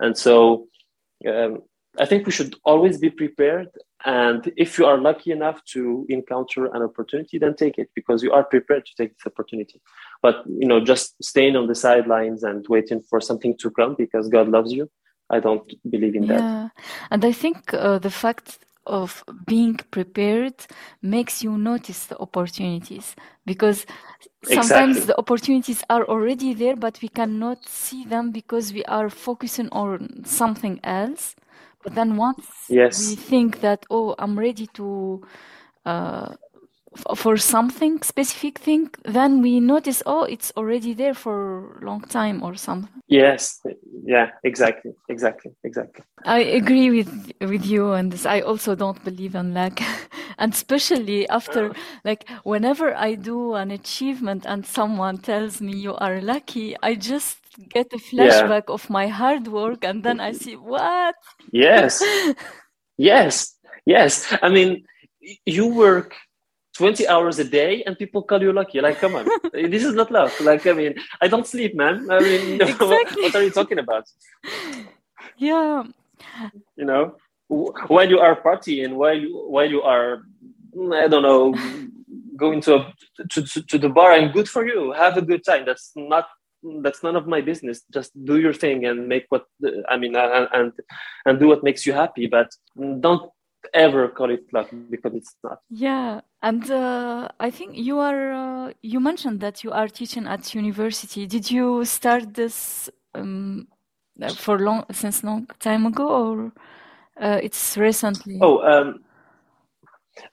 And 0.00 0.16
so 0.16 0.68
um, 1.26 1.62
I 1.98 2.06
think 2.06 2.26
we 2.26 2.32
should 2.32 2.56
always 2.64 2.98
be 2.98 3.10
prepared. 3.10 3.68
And 4.04 4.52
if 4.56 4.78
you 4.78 4.86
are 4.86 4.98
lucky 4.98 5.32
enough 5.32 5.64
to 5.72 6.06
encounter 6.08 6.66
an 6.66 6.82
opportunity, 6.82 7.38
then 7.38 7.54
take 7.54 7.78
it 7.78 7.90
because 7.94 8.22
you 8.22 8.32
are 8.32 8.44
prepared 8.44 8.86
to 8.86 8.94
take 8.96 9.16
this 9.16 9.26
opportunity. 9.26 9.80
But 10.22 10.44
you 10.46 10.68
know, 10.68 10.80
just 10.84 11.14
staying 11.22 11.56
on 11.56 11.66
the 11.66 11.74
sidelines 11.74 12.42
and 12.42 12.64
waiting 12.68 13.00
for 13.00 13.20
something 13.20 13.56
to 13.58 13.70
come 13.70 13.94
because 13.96 14.28
God 14.28 14.48
loves 14.48 14.72
you, 14.72 14.90
I 15.30 15.40
don't 15.40 15.72
believe 15.90 16.14
in 16.14 16.24
yeah. 16.24 16.36
that. 16.36 16.70
And 17.10 17.24
I 17.24 17.32
think 17.32 17.74
uh, 17.74 17.98
the 17.98 18.10
fact 18.10 18.58
of 18.86 19.24
being 19.46 19.74
prepared 19.90 20.54
makes 21.02 21.42
you 21.42 21.58
notice 21.58 22.06
the 22.06 22.18
opportunities 22.18 23.16
because 23.44 23.84
sometimes 24.44 24.98
exactly. 24.98 25.06
the 25.06 25.18
opportunities 25.18 25.82
are 25.90 26.04
already 26.04 26.54
there 26.54 26.76
but 26.76 27.00
we 27.02 27.08
cannot 27.08 27.66
see 27.68 28.04
them 28.04 28.30
because 28.30 28.72
we 28.72 28.84
are 28.84 29.10
focusing 29.10 29.68
on 29.70 30.22
something 30.24 30.78
else 30.84 31.34
but 31.86 31.94
then 31.94 32.16
once 32.16 32.66
yes. 32.68 32.98
we 32.98 33.14
think 33.14 33.60
that 33.60 33.86
oh 33.90 34.16
i'm 34.18 34.36
ready 34.36 34.66
to 34.66 35.22
uh, 35.84 36.34
for 37.14 37.36
something 37.36 38.02
specific 38.02 38.58
thing 38.58 38.90
then 39.04 39.40
we 39.40 39.60
notice 39.60 40.02
oh 40.06 40.24
it's 40.24 40.52
already 40.56 40.92
there 40.94 41.14
for 41.14 41.78
a 41.80 41.84
long 41.84 42.00
time 42.00 42.42
or 42.42 42.54
something. 42.54 42.90
Yes. 43.06 43.60
Yeah 44.04 44.30
exactly. 44.44 44.92
Exactly. 45.08 45.52
Exactly. 45.62 46.02
I 46.24 46.40
agree 46.40 46.90
with 46.90 47.32
with 47.40 47.64
you 47.64 47.92
on 47.92 48.08
this. 48.08 48.26
I 48.26 48.40
also 48.40 48.74
don't 48.74 49.02
believe 49.04 49.34
in 49.34 49.54
luck. 49.54 49.80
And 50.38 50.52
especially 50.52 51.26
after 51.28 51.72
like 52.04 52.28
whenever 52.42 52.94
i 52.94 53.14
do 53.14 53.54
an 53.54 53.70
achievement 53.70 54.44
and 54.44 54.66
someone 54.66 55.16
tells 55.16 55.62
me 55.62 55.72
you 55.72 55.94
are 55.94 56.20
lucky 56.20 56.76
i 56.82 56.94
just 56.94 57.38
get 57.68 57.92
a 57.92 57.98
flashback 57.98 58.64
yeah. 58.68 58.74
of 58.74 58.88
my 58.90 59.06
hard 59.06 59.48
work 59.48 59.84
and 59.84 60.02
then 60.02 60.20
i 60.20 60.32
see 60.32 60.56
what 60.56 61.14
yes 61.52 62.02
yes 62.96 63.56
yes 63.84 64.34
i 64.42 64.48
mean 64.48 64.84
you 65.44 65.66
work 65.68 66.14
20 66.76 67.08
hours 67.08 67.38
a 67.38 67.44
day 67.44 67.82
and 67.84 67.98
people 67.98 68.22
call 68.22 68.42
you 68.42 68.52
lucky. 68.52 68.80
Like, 68.80 68.98
come 68.98 69.14
on, 69.16 69.26
this 69.52 69.82
is 69.84 69.94
not 69.94 70.10
luck. 70.10 70.32
Like, 70.40 70.66
I 70.66 70.72
mean, 70.72 70.94
I 71.20 71.28
don't 71.28 71.46
sleep, 71.46 71.74
man. 71.74 72.10
I 72.10 72.20
mean, 72.20 72.60
exactly. 72.60 72.86
what, 72.88 73.16
what, 73.16 73.34
are 73.34 73.42
you 73.42 73.50
talking 73.50 73.78
about? 73.78 74.04
Yeah. 75.38 75.84
You 76.76 76.84
know, 76.84 77.16
while 77.48 78.08
you 78.08 78.18
are 78.18 78.40
partying, 78.40 78.94
while 78.94 79.16
you, 79.16 79.36
while 79.48 79.68
you 79.68 79.82
are, 79.82 80.22
I 80.92 81.08
don't 81.08 81.22
know, 81.22 81.54
going 82.36 82.60
to, 82.62 82.74
a, 82.74 82.94
to, 83.30 83.42
to, 83.42 83.62
to 83.62 83.78
the 83.78 83.88
bar 83.88 84.12
and 84.12 84.32
good 84.32 84.48
for 84.48 84.66
you. 84.66 84.92
Have 84.92 85.16
a 85.16 85.22
good 85.22 85.44
time. 85.44 85.64
That's 85.64 85.92
not 85.96 86.28
that's 86.82 87.02
none 87.02 87.16
of 87.16 87.26
my 87.26 87.40
business 87.40 87.82
just 87.92 88.10
do 88.24 88.38
your 88.38 88.52
thing 88.52 88.86
and 88.86 89.08
make 89.08 89.26
what 89.28 89.46
i 89.88 89.96
mean 89.96 90.14
and 90.16 90.48
and, 90.52 90.72
and 91.26 91.38
do 91.38 91.46
what 91.48 91.62
makes 91.62 91.86
you 91.86 91.92
happy 91.92 92.26
but 92.26 92.48
don't 93.00 93.30
ever 93.74 94.08
call 94.08 94.30
it 94.30 94.52
luck 94.52 94.70
because 94.90 95.14
it's 95.14 95.34
not. 95.42 95.60
Yeah, 95.70 96.20
and 96.42 96.70
uh, 96.70 97.28
I 97.40 97.50
think 97.50 97.76
you 97.76 97.98
are. 97.98 98.32
Uh, 98.32 98.72
you 98.82 99.00
mentioned 99.00 99.40
that 99.40 99.64
you 99.64 99.72
are 99.72 99.88
teaching 99.88 100.26
at 100.26 100.54
university. 100.54 101.26
Did 101.26 101.50
you 101.50 101.84
start 101.84 102.34
this 102.34 102.90
um, 103.14 103.68
for 104.36 104.58
long 104.58 104.84
since 104.92 105.22
long 105.24 105.48
time 105.60 105.86
ago, 105.86 106.08
or 106.08 106.52
uh, 107.20 107.40
it's 107.42 107.76
recently? 107.76 108.38
Oh, 108.40 108.60
um, 108.60 109.04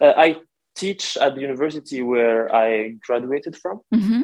uh, 0.02 0.14
I 0.16 0.38
teach 0.76 1.18
at 1.18 1.36
the 1.36 1.42
university 1.42 2.02
where 2.02 2.54
I 2.54 2.96
graduated 3.06 3.56
from, 3.58 3.82
mm-hmm. 3.94 4.24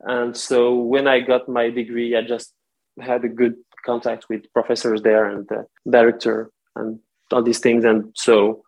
And 0.00 0.36
so 0.36 0.74
when 0.74 1.06
I 1.06 1.20
got 1.20 1.48
my 1.48 1.70
degree, 1.70 2.16
I 2.16 2.22
just 2.22 2.52
had 3.00 3.24
a 3.24 3.28
good 3.28 3.56
contact 3.84 4.26
with 4.28 4.52
professors 4.52 5.02
there 5.02 5.26
and 5.26 5.46
the 5.48 5.66
director 5.88 6.50
and 6.74 6.98
all 7.32 7.42
these 7.42 7.60
things. 7.60 7.84
And 7.84 8.12
so 8.14 8.62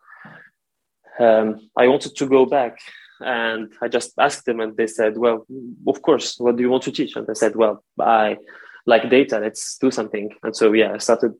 um, 1.19 1.69
I 1.77 1.87
wanted 1.87 2.15
to 2.15 2.25
go 2.25 2.45
back 2.45 2.79
and 3.19 3.71
I 3.81 3.87
just 3.87 4.13
asked 4.17 4.45
them 4.45 4.59
and 4.59 4.75
they 4.77 4.87
said, 4.87 5.17
well, 5.17 5.45
of 5.87 6.01
course, 6.01 6.35
what 6.39 6.55
do 6.55 6.63
you 6.63 6.69
want 6.69 6.83
to 6.83 6.91
teach? 6.91 7.15
And 7.15 7.27
I 7.29 7.33
said, 7.33 7.55
well, 7.55 7.83
I 7.99 8.37
like 8.85 9.09
data, 9.09 9.39
let's 9.39 9.77
do 9.77 9.91
something. 9.91 10.31
And 10.43 10.55
so, 10.55 10.71
yeah, 10.73 10.93
I 10.93 10.97
started 10.97 11.33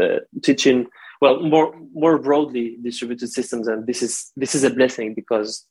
uh, 0.00 0.18
teaching, 0.42 0.86
well, 1.20 1.42
more, 1.42 1.74
more 1.92 2.18
broadly 2.18 2.78
distributed 2.82 3.28
systems. 3.28 3.68
And 3.68 3.86
this 3.86 4.02
is, 4.02 4.32
this 4.36 4.54
is 4.54 4.64
a 4.64 4.70
blessing 4.70 5.14
because 5.14 5.66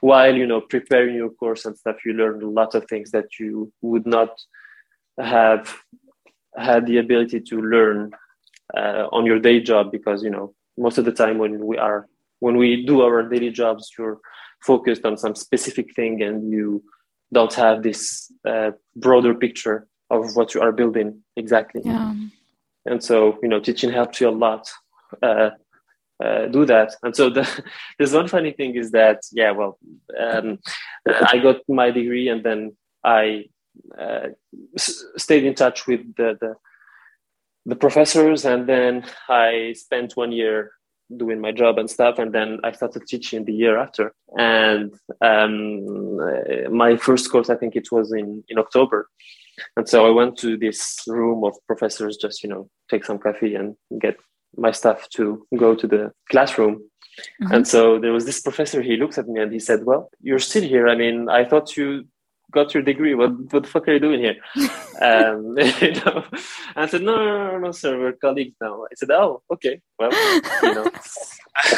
while, 0.00 0.34
you 0.34 0.46
know, 0.46 0.60
preparing 0.60 1.14
your 1.14 1.30
course 1.30 1.64
and 1.64 1.76
stuff, 1.76 2.04
you 2.04 2.14
learn 2.14 2.42
a 2.42 2.48
lot 2.48 2.74
of 2.74 2.86
things 2.86 3.10
that 3.12 3.38
you 3.38 3.72
would 3.80 4.06
not 4.06 4.40
have 5.18 5.74
had 6.56 6.86
the 6.86 6.98
ability 6.98 7.40
to 7.40 7.60
learn 7.60 8.12
uh, 8.76 9.06
on 9.12 9.26
your 9.26 9.38
day 9.38 9.60
job 9.60 9.90
because 9.90 10.22
you 10.22 10.30
know 10.30 10.54
most 10.78 10.98
of 10.98 11.04
the 11.04 11.12
time 11.12 11.38
when 11.38 11.64
we 11.66 11.76
are 11.78 12.08
when 12.40 12.56
we 12.56 12.84
do 12.84 13.02
our 13.02 13.22
daily 13.28 13.50
jobs 13.50 13.92
you're 13.98 14.18
focused 14.62 15.04
on 15.04 15.16
some 15.16 15.34
specific 15.34 15.94
thing 15.94 16.22
and 16.22 16.50
you 16.50 16.82
don't 17.32 17.54
have 17.54 17.82
this 17.82 18.30
uh, 18.48 18.70
broader 18.96 19.34
picture 19.34 19.86
of 20.10 20.36
what 20.36 20.54
you 20.54 20.60
are 20.60 20.72
building 20.72 21.22
exactly 21.36 21.80
yeah 21.84 22.14
and 22.86 23.02
so 23.02 23.38
you 23.42 23.48
know 23.48 23.60
teaching 23.60 23.92
helps 23.92 24.20
you 24.20 24.28
a 24.28 24.30
lot 24.30 24.70
uh, 25.22 25.50
uh, 26.22 26.46
do 26.46 26.64
that. 26.66 26.94
And 27.02 27.14
so 27.16 27.30
the, 27.30 27.48
there's 27.98 28.12
one 28.12 28.28
funny 28.28 28.52
thing 28.52 28.76
is 28.76 28.90
that 28.92 29.20
yeah 29.32 29.50
well 29.50 29.78
um, 30.18 30.58
i 31.08 31.38
got 31.38 31.56
my 31.68 31.90
degree 31.90 32.28
and 32.28 32.44
then 32.44 32.76
i 33.04 33.44
uh, 33.98 34.28
s- 34.76 35.04
stayed 35.16 35.44
in 35.44 35.54
touch 35.54 35.86
with 35.86 36.00
the, 36.16 36.36
the 36.40 36.54
the 37.66 37.76
professors. 37.76 38.44
And 38.44 38.68
then 38.68 39.04
i 39.28 39.74
spent 39.76 40.16
one 40.16 40.32
year 40.32 40.72
doing 41.16 41.40
my 41.40 41.52
job 41.52 41.78
and 41.78 41.90
stuff 41.90 42.18
and 42.18 42.32
then 42.32 42.58
i 42.64 42.72
started 42.72 43.06
teaching 43.06 43.44
the 43.44 43.52
year 43.52 43.78
after. 43.78 44.12
And 44.38 44.94
um, 45.20 46.16
my 46.74 46.96
first 46.96 47.30
course 47.30 47.50
i 47.50 47.56
think 47.56 47.76
it 47.76 47.90
was 47.92 48.12
in 48.12 48.44
in 48.48 48.58
october. 48.58 49.08
And 49.76 49.88
so 49.88 50.06
i 50.06 50.10
went 50.10 50.38
to 50.38 50.56
this 50.56 51.02
room 51.06 51.44
of 51.44 51.54
professors 51.66 52.16
just 52.16 52.42
you 52.42 52.48
know 52.48 52.68
take 52.90 53.04
some 53.04 53.18
coffee 53.18 53.54
and 53.54 53.76
get 54.00 54.16
my 54.56 54.70
stuff 54.70 55.08
to 55.16 55.46
go 55.56 55.74
to 55.74 55.86
the 55.86 56.12
classroom. 56.30 56.74
Mm-hmm. 57.42 57.52
and 57.54 57.68
so 57.68 57.98
there 57.98 58.12
was 58.12 58.24
this 58.24 58.40
professor 58.40 58.80
he 58.80 58.96
looks 58.96 59.18
at 59.18 59.28
me 59.28 59.38
and 59.42 59.52
he 59.52 59.58
said 59.58 59.80
well 59.84 60.10
you're 60.20 60.38
still 60.50 60.62
here. 60.62 60.88
I 60.88 60.96
mean 60.96 61.28
i 61.28 61.44
thought 61.44 61.76
you 61.76 62.06
got 62.52 62.74
your 62.74 62.82
degree. 62.82 63.14
What, 63.14 63.32
what 63.52 63.64
the 63.64 63.68
fuck 63.68 63.88
are 63.88 63.94
you 63.94 63.98
doing 63.98 64.20
here? 64.20 64.36
um, 65.00 65.56
you 65.80 65.94
know, 66.04 66.24
I 66.76 66.86
said, 66.86 67.02
no, 67.02 67.16
no, 67.16 67.50
no, 67.52 67.58
no, 67.58 67.72
sir, 67.72 67.98
we're 67.98 68.12
colleagues 68.12 68.54
now. 68.60 68.84
I 68.84 68.94
said, 68.94 69.10
oh, 69.10 69.42
okay, 69.52 69.80
well, 69.98 70.12
you 70.62 70.74
know. 70.74 70.90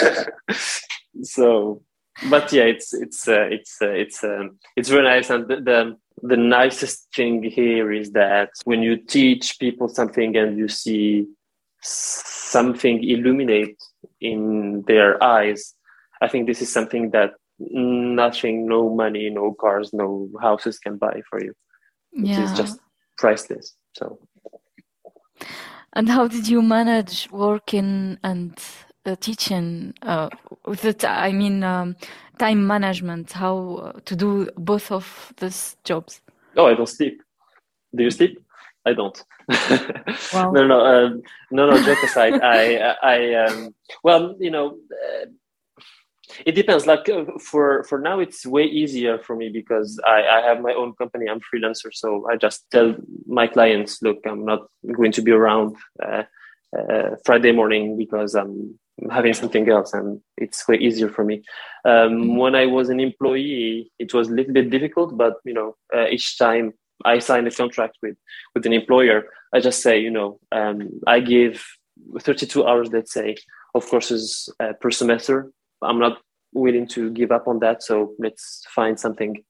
so, 1.23 1.83
but 2.29 2.53
yeah, 2.53 2.65
it's 2.65 2.93
it's 2.95 3.27
uh, 3.27 3.49
it's 3.51 3.79
uh, 3.83 3.89
it's 3.89 4.23
um, 4.23 4.59
it's 4.77 4.89
very 4.89 5.03
nice, 5.03 5.31
and 5.31 5.49
the, 5.49 5.57
the 5.57 5.97
the 6.23 6.37
nicest 6.37 7.09
thing 7.15 7.43
here 7.43 7.93
is 7.93 8.13
that 8.13 8.51
when 8.65 8.83
you 8.83 8.97
teach 8.97 9.59
people 9.59 9.89
something 9.89 10.37
and 10.37 10.57
you 10.57 10.69
see 10.69 11.27
something 11.81 13.03
illuminate 13.03 13.77
in 14.21 14.83
their 14.87 15.23
eyes, 15.23 15.75
I 16.23 16.29
think 16.29 16.47
this 16.47 16.63
is 16.63 16.73
something 16.73 17.11
that 17.11 17.33
nothing, 17.59 18.67
no 18.67 18.95
money, 18.95 19.31
no 19.31 19.55
cars, 19.55 19.93
no 19.93 20.29
houses 20.41 20.79
can 20.79 20.97
buy 20.97 21.23
for 21.29 21.43
you. 21.43 21.53
Yeah. 22.13 22.43
It's 22.43 22.59
just 22.59 22.81
priceless. 23.19 23.77
So. 23.97 24.19
And 25.93 26.09
how 26.09 26.27
did 26.27 26.49
you 26.49 26.63
manage 26.63 27.29
working 27.31 28.19
and 28.23 28.59
uh, 29.07 29.17
teaching 29.21 29.95
uh, 30.03 30.29
with 30.67 30.85
it? 30.85 31.05
I 31.05 31.33
mean, 31.33 31.63
um, 31.63 31.97
time 32.39 32.67
management. 32.67 33.33
How 33.33 33.77
uh, 33.77 34.01
to 34.05 34.17
do 34.17 34.49
both 34.57 34.91
of 34.91 35.33
these 35.37 35.77
jobs? 35.85 36.21
Oh, 36.57 36.67
I 36.67 36.75
don't 36.75 36.89
sleep. 36.89 37.23
Do 37.95 38.03
you 38.03 38.11
sleep? 38.11 38.41
I 38.87 38.93
don't. 38.93 39.25
Wow. 40.33 40.51
no, 40.53 40.67
no, 40.67 40.81
um, 40.81 41.23
no, 41.51 41.71
no. 41.71 41.83
Joke 41.83 42.03
aside, 42.05 42.35
I, 42.43 42.95
I, 43.03 43.35
um, 43.35 43.75
well, 44.03 44.37
you 44.39 44.51
know, 44.51 44.77
uh, 44.93 45.27
it 46.47 46.53
depends 46.53 46.87
like 46.87 47.09
uh, 47.09 47.25
for 47.41 47.85
for 47.85 47.99
now 47.99 48.19
it's 48.21 48.47
way 48.47 48.65
easier 48.65 49.19
for 49.19 49.37
me 49.37 49.49
because 49.49 50.01
I, 50.07 50.23
I 50.27 50.41
have 50.43 50.61
my 50.61 50.73
own 50.73 50.95
company 50.95 51.29
i'm 51.29 51.41
freelancer 51.41 51.93
so 51.93 52.27
i 52.31 52.37
just 52.37 52.65
tell 52.71 52.95
my 53.27 53.47
clients 53.47 54.03
look 54.03 54.19
i'm 54.27 54.45
not 54.45 54.67
going 54.93 55.13
to 55.13 55.23
be 55.23 55.33
around 55.33 55.77
uh, 56.03 56.23
uh, 56.77 57.11
friday 57.25 57.53
morning 57.53 57.97
because 57.97 58.35
i'm 58.35 58.79
having 59.11 59.35
something 59.35 59.69
else 59.69 59.93
and 59.93 60.21
it's 60.37 60.67
way 60.69 60.77
easier 60.77 61.09
for 61.09 61.25
me 61.25 61.43
um, 61.85 61.93
mm-hmm. 61.93 62.37
when 62.37 62.55
i 62.55 62.67
was 62.67 62.89
an 62.89 63.01
employee 63.01 63.91
it 63.99 64.15
was 64.15 64.29
a 64.29 64.33
little 64.33 64.53
bit 64.53 64.71
difficult 64.71 65.17
but 65.17 65.35
you 65.45 65.55
know 65.55 65.77
uh, 65.95 66.07
each 66.09 66.39
time 66.39 66.73
i 67.05 67.19
sign 67.19 67.47
a 67.47 67.51
contract 67.51 67.97
with 68.03 68.17
with 68.55 68.65
an 68.67 68.73
employer 68.73 69.25
i 69.53 69.61
just 69.61 69.83
say 69.83 69.99
you 69.99 70.11
know 70.11 70.39
um, 70.53 70.89
i 71.07 71.19
give 71.21 71.65
32 72.21 72.67
hours 72.67 72.89
let's 72.93 73.13
say 73.13 73.37
of 73.75 73.87
courses 73.89 74.49
uh, 74.61 74.73
per 74.81 74.91
semester 74.91 75.51
I'm 75.85 75.99
not 75.99 76.19
willing 76.53 76.87
to 76.89 77.11
give 77.11 77.33
up 77.33 77.49
on 77.49 77.59
that. 77.61 77.83
So 77.83 78.15
let's 78.19 78.65
find 78.75 78.99
something. 78.99 79.43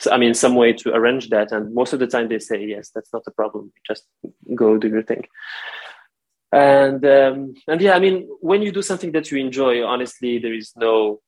So, 0.00 0.12
I 0.12 0.18
mean, 0.18 0.34
some 0.34 0.54
way 0.54 0.72
to 0.74 0.94
arrange 0.94 1.30
that. 1.30 1.52
And 1.52 1.74
most 1.74 1.92
of 1.92 1.98
the 1.98 2.06
time 2.06 2.28
they 2.28 2.38
say, 2.38 2.64
yes, 2.64 2.90
that's 2.94 3.12
not 3.12 3.22
a 3.26 3.30
problem. 3.30 3.72
Just 3.86 4.04
go 4.54 4.76
do 4.76 4.88
your 4.88 5.02
thing. 5.02 5.24
And 6.52 7.04
um, 7.04 7.54
and 7.66 7.80
yeah, 7.80 7.94
I 7.94 7.98
mean, 7.98 8.28
when 8.40 8.62
you 8.62 8.72
do 8.72 8.82
something 8.82 9.12
that 9.12 9.30
you 9.30 9.38
enjoy, 9.38 9.84
honestly, 9.84 10.38
there 10.38 10.54
is 10.54 10.72
no 10.76 11.20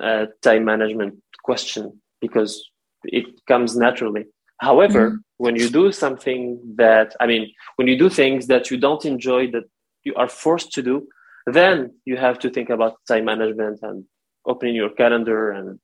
uh, 0.00 0.26
time 0.42 0.64
management 0.64 1.22
question 1.42 2.00
because 2.20 2.70
it 3.04 3.26
comes 3.46 3.76
naturally. 3.76 4.26
However, 4.58 5.10
mm-hmm. 5.10 5.16
when 5.38 5.56
you 5.56 5.68
do 5.68 5.92
something 5.92 6.60
that, 6.76 7.14
I 7.20 7.26
mean, 7.26 7.52
when 7.76 7.88
you 7.88 7.98
do 7.98 8.08
things 8.08 8.46
that 8.46 8.70
you 8.70 8.78
don't 8.78 9.04
enjoy, 9.04 9.50
that 9.50 9.64
you 10.04 10.14
are 10.14 10.28
forced 10.28 10.72
to 10.72 10.82
do, 10.82 11.08
then 11.46 11.92
you 12.04 12.16
have 12.16 12.38
to 12.40 12.50
think 12.50 12.70
about 12.70 12.96
time 13.08 13.24
management 13.24 13.78
and 13.82 14.04
opening 14.46 14.74
your 14.74 14.90
calendar 14.90 15.50
and 15.50 15.78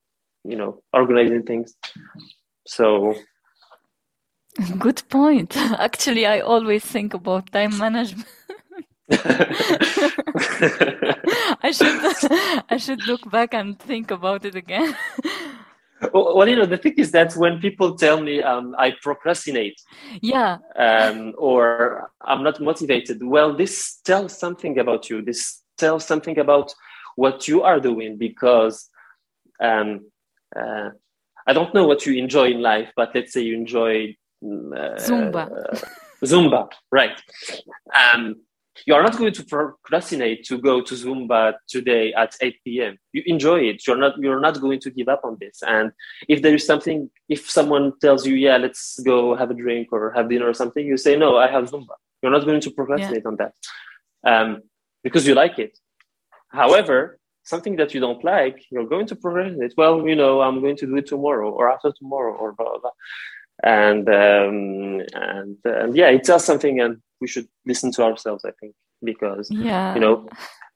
you 0.44 0.56
know 0.56 0.82
organizing 0.92 1.42
things. 1.44 1.74
So 2.66 3.14
good 4.78 5.02
point. 5.08 5.56
Actually 5.78 6.26
i 6.26 6.40
always 6.40 6.84
think 6.84 7.14
about 7.14 7.50
time 7.52 7.78
management. 7.78 8.26
I 11.62 11.70
should 11.72 12.64
I 12.70 12.76
should 12.78 13.06
look 13.06 13.30
back 13.30 13.54
and 13.54 13.78
think 13.78 14.10
about 14.10 14.44
it 14.44 14.54
again. 14.54 14.96
Well, 16.12 16.48
you 16.48 16.57
know, 16.57 16.66
the 16.66 16.78
thing 16.78 16.94
is 16.96 17.11
that 17.12 17.34
when 17.34 17.61
people 17.61 17.96
tell 17.96 18.20
me 18.20 18.42
um, 18.42 18.74
I 18.78 18.94
procrastinate, 19.03 19.80
yeah, 20.20 20.59
um, 20.76 21.34
or 21.38 22.11
I'm 22.20 22.42
not 22.42 22.61
motivated, 22.61 23.22
well, 23.22 23.55
this 23.57 24.00
tells 24.05 24.38
something 24.38 24.78
about 24.78 25.11
you. 25.11 25.22
This 25.22 25.62
tells 25.78 26.05
something 26.05 26.38
about 26.38 26.72
what 27.16 27.46
you 27.48 27.62
are 27.62 27.80
doing 27.80 28.16
because 28.16 28.88
um, 29.61 30.11
uh, 30.57 30.90
I 31.46 31.53
don't 31.53 31.74
know 31.74 31.86
what 31.86 32.07
you 32.07 32.14
enjoy 32.14 32.50
in 32.50 32.62
life, 32.62 32.90
but 32.96 33.11
let's 33.14 33.32
say 33.32 33.42
you 33.42 33.55
enjoy 33.55 34.16
uh, 34.44 34.96
Zumba. 34.98 35.84
Zumba, 36.24 36.68
right? 36.90 37.20
Um, 38.14 38.36
you 38.87 38.95
are 38.95 39.03
not 39.03 39.18
going 39.18 39.33
to 39.33 39.45
procrastinate 39.45 40.45
to 40.45 40.59
go 40.59 40.81
to 40.81 40.95
Zumba 40.95 41.55
today 41.68 42.12
at 42.14 42.35
8 42.41 42.57
p.m. 42.64 42.99
You 43.12 43.23
enjoy 43.27 43.61
it. 43.61 43.87
You're 43.87 43.97
not 43.97 44.18
you're 44.18 44.41
not 44.41 44.61
going 44.61 44.81
to 44.81 44.91
give 44.91 45.09
up 45.09 45.23
on 45.25 45.37
this. 45.41 45.62
And 45.66 45.93
if 46.29 46.43
there 46.43 46.55
is 46.55 46.66
something, 46.66 47.11
if 47.29 47.51
someone 47.51 47.93
tells 48.01 48.27
you, 48.27 48.35
yeah, 48.35 48.57
let's 48.57 48.99
go 49.01 49.37
have 49.37 49.51
a 49.51 49.55
drink 49.55 49.89
or 49.93 50.12
have 50.12 50.29
dinner 50.29 50.49
or 50.49 50.55
something, 50.55 50.87
you 50.87 50.97
say, 50.97 51.16
no, 51.16 51.37
I 51.37 51.51
have 51.51 51.70
Zumba. 51.70 51.97
You're 52.23 52.33
not 52.33 52.47
going 52.47 52.61
to 52.61 52.70
procrastinate 52.70 53.23
yeah. 53.25 53.29
on 53.29 53.37
that 53.37 53.53
um, 54.25 54.62
because 55.03 55.27
you 55.27 55.35
like 55.35 55.59
it. 55.59 55.79
However, 56.49 57.18
something 57.45 57.77
that 57.77 57.93
you 57.95 58.01
don't 58.01 58.23
like, 58.25 58.64
you're 58.70 58.87
going 58.87 59.07
to 59.07 59.16
procrastinate. 59.16 59.75
Well, 59.77 60.07
you 60.09 60.16
know, 60.16 60.41
I'm 60.41 60.61
going 60.61 60.77
to 60.77 60.87
do 60.87 60.97
it 60.97 61.07
tomorrow 61.07 61.51
or 61.51 61.70
after 61.70 61.93
tomorrow 61.93 62.35
or 62.35 62.53
blah 62.53 62.70
blah. 62.70 62.79
blah. 62.79 62.91
And 63.62 64.08
um, 64.08 65.02
and 65.14 65.56
and 65.64 65.96
yeah, 65.96 66.08
it 66.08 66.24
tells 66.24 66.44
something, 66.44 66.80
and 66.80 67.00
we 67.20 67.28
should 67.28 67.48
listen 67.64 67.92
to 67.92 68.02
ourselves. 68.02 68.44
I 68.44 68.50
think 68.60 68.74
because 69.04 69.50
yeah. 69.50 69.94
you 69.94 70.00
know, 70.00 70.28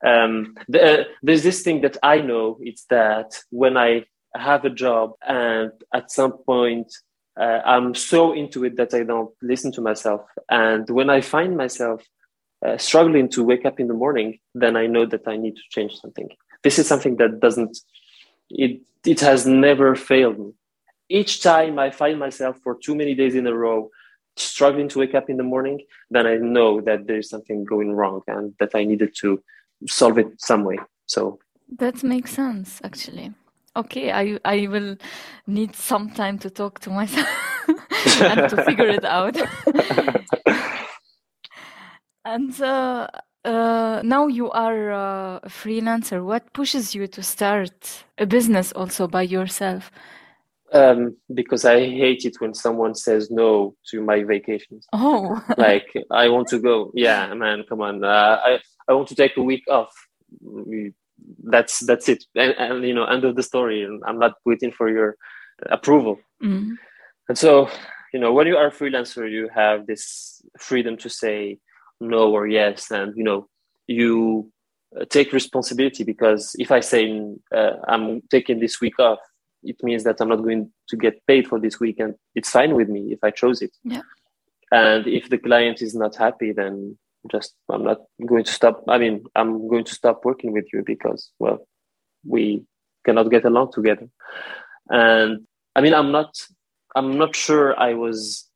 um, 0.05 0.55
the, 0.69 1.01
uh, 1.01 1.05
there's 1.23 1.43
this 1.43 1.63
thing 1.63 1.81
that 1.81 1.97
I 2.03 2.21
know. 2.21 2.59
It's 2.61 2.85
that 2.91 3.39
when 3.51 3.77
I 3.77 4.05
have 4.37 4.65
a 4.65 4.71
job 4.71 5.13
and 5.27 5.73
at 5.95 6.11
some 6.11 6.33
point 6.45 6.93
uh, 7.41 7.61
I'm 7.65 7.95
so 7.95 8.33
into 8.35 8.65
it 8.65 8.77
that 8.77 8.93
I 8.95 9.03
don't 9.03 9.31
listen 9.43 9.73
to 9.73 9.81
myself, 9.81 10.23
and 10.49 10.89
when 10.89 11.11
I 11.11 11.21
find 11.21 11.57
myself 11.57 12.05
uh, 12.65 12.79
struggling 12.79 13.29
to 13.31 13.45
wake 13.45 13.67
up 13.67 13.79
in 13.79 13.89
the 13.89 13.95
morning, 13.95 14.39
then 14.55 14.77
I 14.77 14.87
know 14.87 15.07
that 15.07 15.29
I 15.29 15.37
need 15.37 15.57
to 15.57 15.63
change 15.71 15.95
something. 16.01 16.29
This 16.63 16.79
is 16.79 16.87
something 16.89 17.17
that 17.17 17.41
doesn't, 17.41 17.79
it, 18.51 18.81
it 19.05 19.21
has 19.21 19.47
never 19.47 19.95
failed 19.95 20.39
me. 20.39 20.53
Each 21.09 21.43
time 21.43 21.79
I 21.79 21.91
find 21.91 22.19
myself 22.19 22.59
for 22.63 22.77
too 22.77 22.95
many 22.95 23.15
days 23.15 23.35
in 23.35 23.47
a 23.47 23.55
row 23.55 23.91
struggling 24.37 24.89
to 24.89 24.99
wake 24.99 25.15
up 25.15 25.31
in 25.31 25.37
the 25.37 25.43
morning, 25.43 25.81
then 26.11 26.27
I 26.27 26.37
know 26.37 26.81
that 26.83 27.07
there's 27.07 27.31
something 27.31 27.65
going 27.65 27.93
wrong 27.93 28.21
and 28.27 28.55
that 28.61 28.71
I 28.75 28.85
needed 28.85 29.15
to 29.21 29.43
solve 29.87 30.19
it 30.19 30.29
some 30.39 30.65
way. 30.65 30.79
So 31.07 31.39
that 31.79 32.03
makes 32.03 32.33
sense, 32.33 32.81
actually. 32.85 33.33
Okay, 33.77 34.11
I 34.11 34.39
I 34.45 34.67
will 34.69 34.97
need 35.47 35.77
some 35.77 36.11
time 36.11 36.39
to 36.39 36.51
talk 36.51 36.81
to 36.81 36.91
myself 36.91 37.29
and 38.21 38.49
to 38.51 38.65
figure 38.65 38.89
it 38.89 39.05
out. 39.05 39.37
And 42.27 42.61
uh, 42.61 43.07
uh, 43.45 44.01
now 44.03 44.27
you 44.27 44.51
are 44.51 44.91
uh, 44.91 45.39
a 45.45 45.49
freelancer. 45.49 46.25
What 46.25 46.53
pushes 46.53 46.93
you 46.93 47.07
to 47.07 47.23
start 47.23 48.05
a 48.19 48.27
business 48.27 48.73
also 48.73 49.07
by 49.07 49.23
yourself? 49.23 49.93
Um, 50.73 51.17
because 51.33 51.65
I 51.65 51.81
hate 51.81 52.25
it 52.25 52.41
when 52.41 52.53
someone 52.53 52.95
says 52.95 53.31
no 53.31 53.77
to 53.91 54.03
my 54.03 54.25
vacations. 54.25 54.87
Oh, 54.93 55.41
like 55.57 55.87
I 56.11 56.29
want 56.29 56.49
to 56.49 56.59
go. 56.59 56.91
Yeah, 56.95 57.33
man, 57.35 57.65
come 57.69 57.81
on. 57.81 58.03
Uh, 58.03 58.41
I 58.45 58.59
I 58.89 58.93
want 58.95 59.09
to 59.09 59.15
take 59.15 59.37
a 59.37 59.43
week 59.43 59.65
off. 59.69 59.93
That's 61.45 61.81
that's 61.87 62.09
it. 62.09 62.25
And, 62.35 62.55
and 62.59 62.85
you 62.85 62.95
know, 62.95 63.05
end 63.05 63.25
of 63.25 63.37
the 63.37 63.43
story. 63.43 63.89
I'm 64.07 64.19
not 64.19 64.35
waiting 64.45 64.73
for 64.73 64.89
your 64.91 65.17
approval. 65.71 66.19
Mm. 66.43 66.77
And 67.29 67.39
so, 67.39 67.69
you 68.13 68.21
know, 68.21 68.33
when 68.33 68.47
you 68.47 68.57
are 68.57 68.67
a 68.67 68.73
freelancer, 68.73 69.31
you 69.31 69.49
have 69.55 69.87
this 69.87 70.43
freedom 70.59 70.97
to 70.99 71.09
say, 71.09 71.59
no 72.01 72.31
or 72.31 72.47
yes, 72.47 72.91
and 72.91 73.17
you 73.17 73.25
know 73.25 73.49
you 73.87 74.51
uh, 75.01 75.05
take 75.09 75.33
responsibility 75.33 76.05
because 76.05 76.55
if 76.59 76.71
I 76.71 76.81
say 76.81 77.21
uh, 77.55 77.73
I'm 77.89 78.23
taking 78.31 78.61
this 78.61 78.81
week 78.81 78.99
off, 78.99 79.19
it 79.67 79.77
means 79.83 80.05
that 80.05 80.21
I'm 80.21 80.29
not 80.29 80.43
going 80.43 80.71
to 80.89 80.97
get 80.97 81.27
paid 81.27 81.47
for 81.47 81.61
this 81.61 81.81
week, 81.81 81.99
and 81.99 82.15
it's 82.35 82.51
fine 82.51 82.75
with 82.75 82.89
me 82.89 83.13
if 83.13 83.19
I 83.23 83.31
chose 83.31 83.63
it. 83.63 83.77
Yeah. 83.85 84.03
And 84.73 85.07
if 85.07 85.29
the 85.29 85.39
client 85.39 85.81
is 85.83 85.95
not 85.95 86.17
happy, 86.17 86.53
then 86.53 86.99
just 87.31 87.55
I'm 87.71 87.85
not 87.85 87.99
going 88.25 88.45
to 88.45 88.53
stop. 88.53 88.85
I 88.89 88.99
mean, 88.99 89.25
I'm 89.35 89.69
going 89.69 89.85
to 89.85 89.95
stop 89.95 90.25
working 90.25 90.53
with 90.53 90.67
you 90.73 90.83
because 90.85 91.31
well, 91.39 91.67
we 92.25 92.65
cannot 93.05 93.31
get 93.31 93.45
along 93.45 93.73
together. 93.73 94.09
And 94.89 95.47
I 95.75 95.81
mean, 95.81 95.95
I'm 95.95 96.13
not. 96.13 96.35
I'm 96.95 97.19
not 97.19 97.37
sure 97.37 97.79
I 97.79 97.93
was 97.93 98.47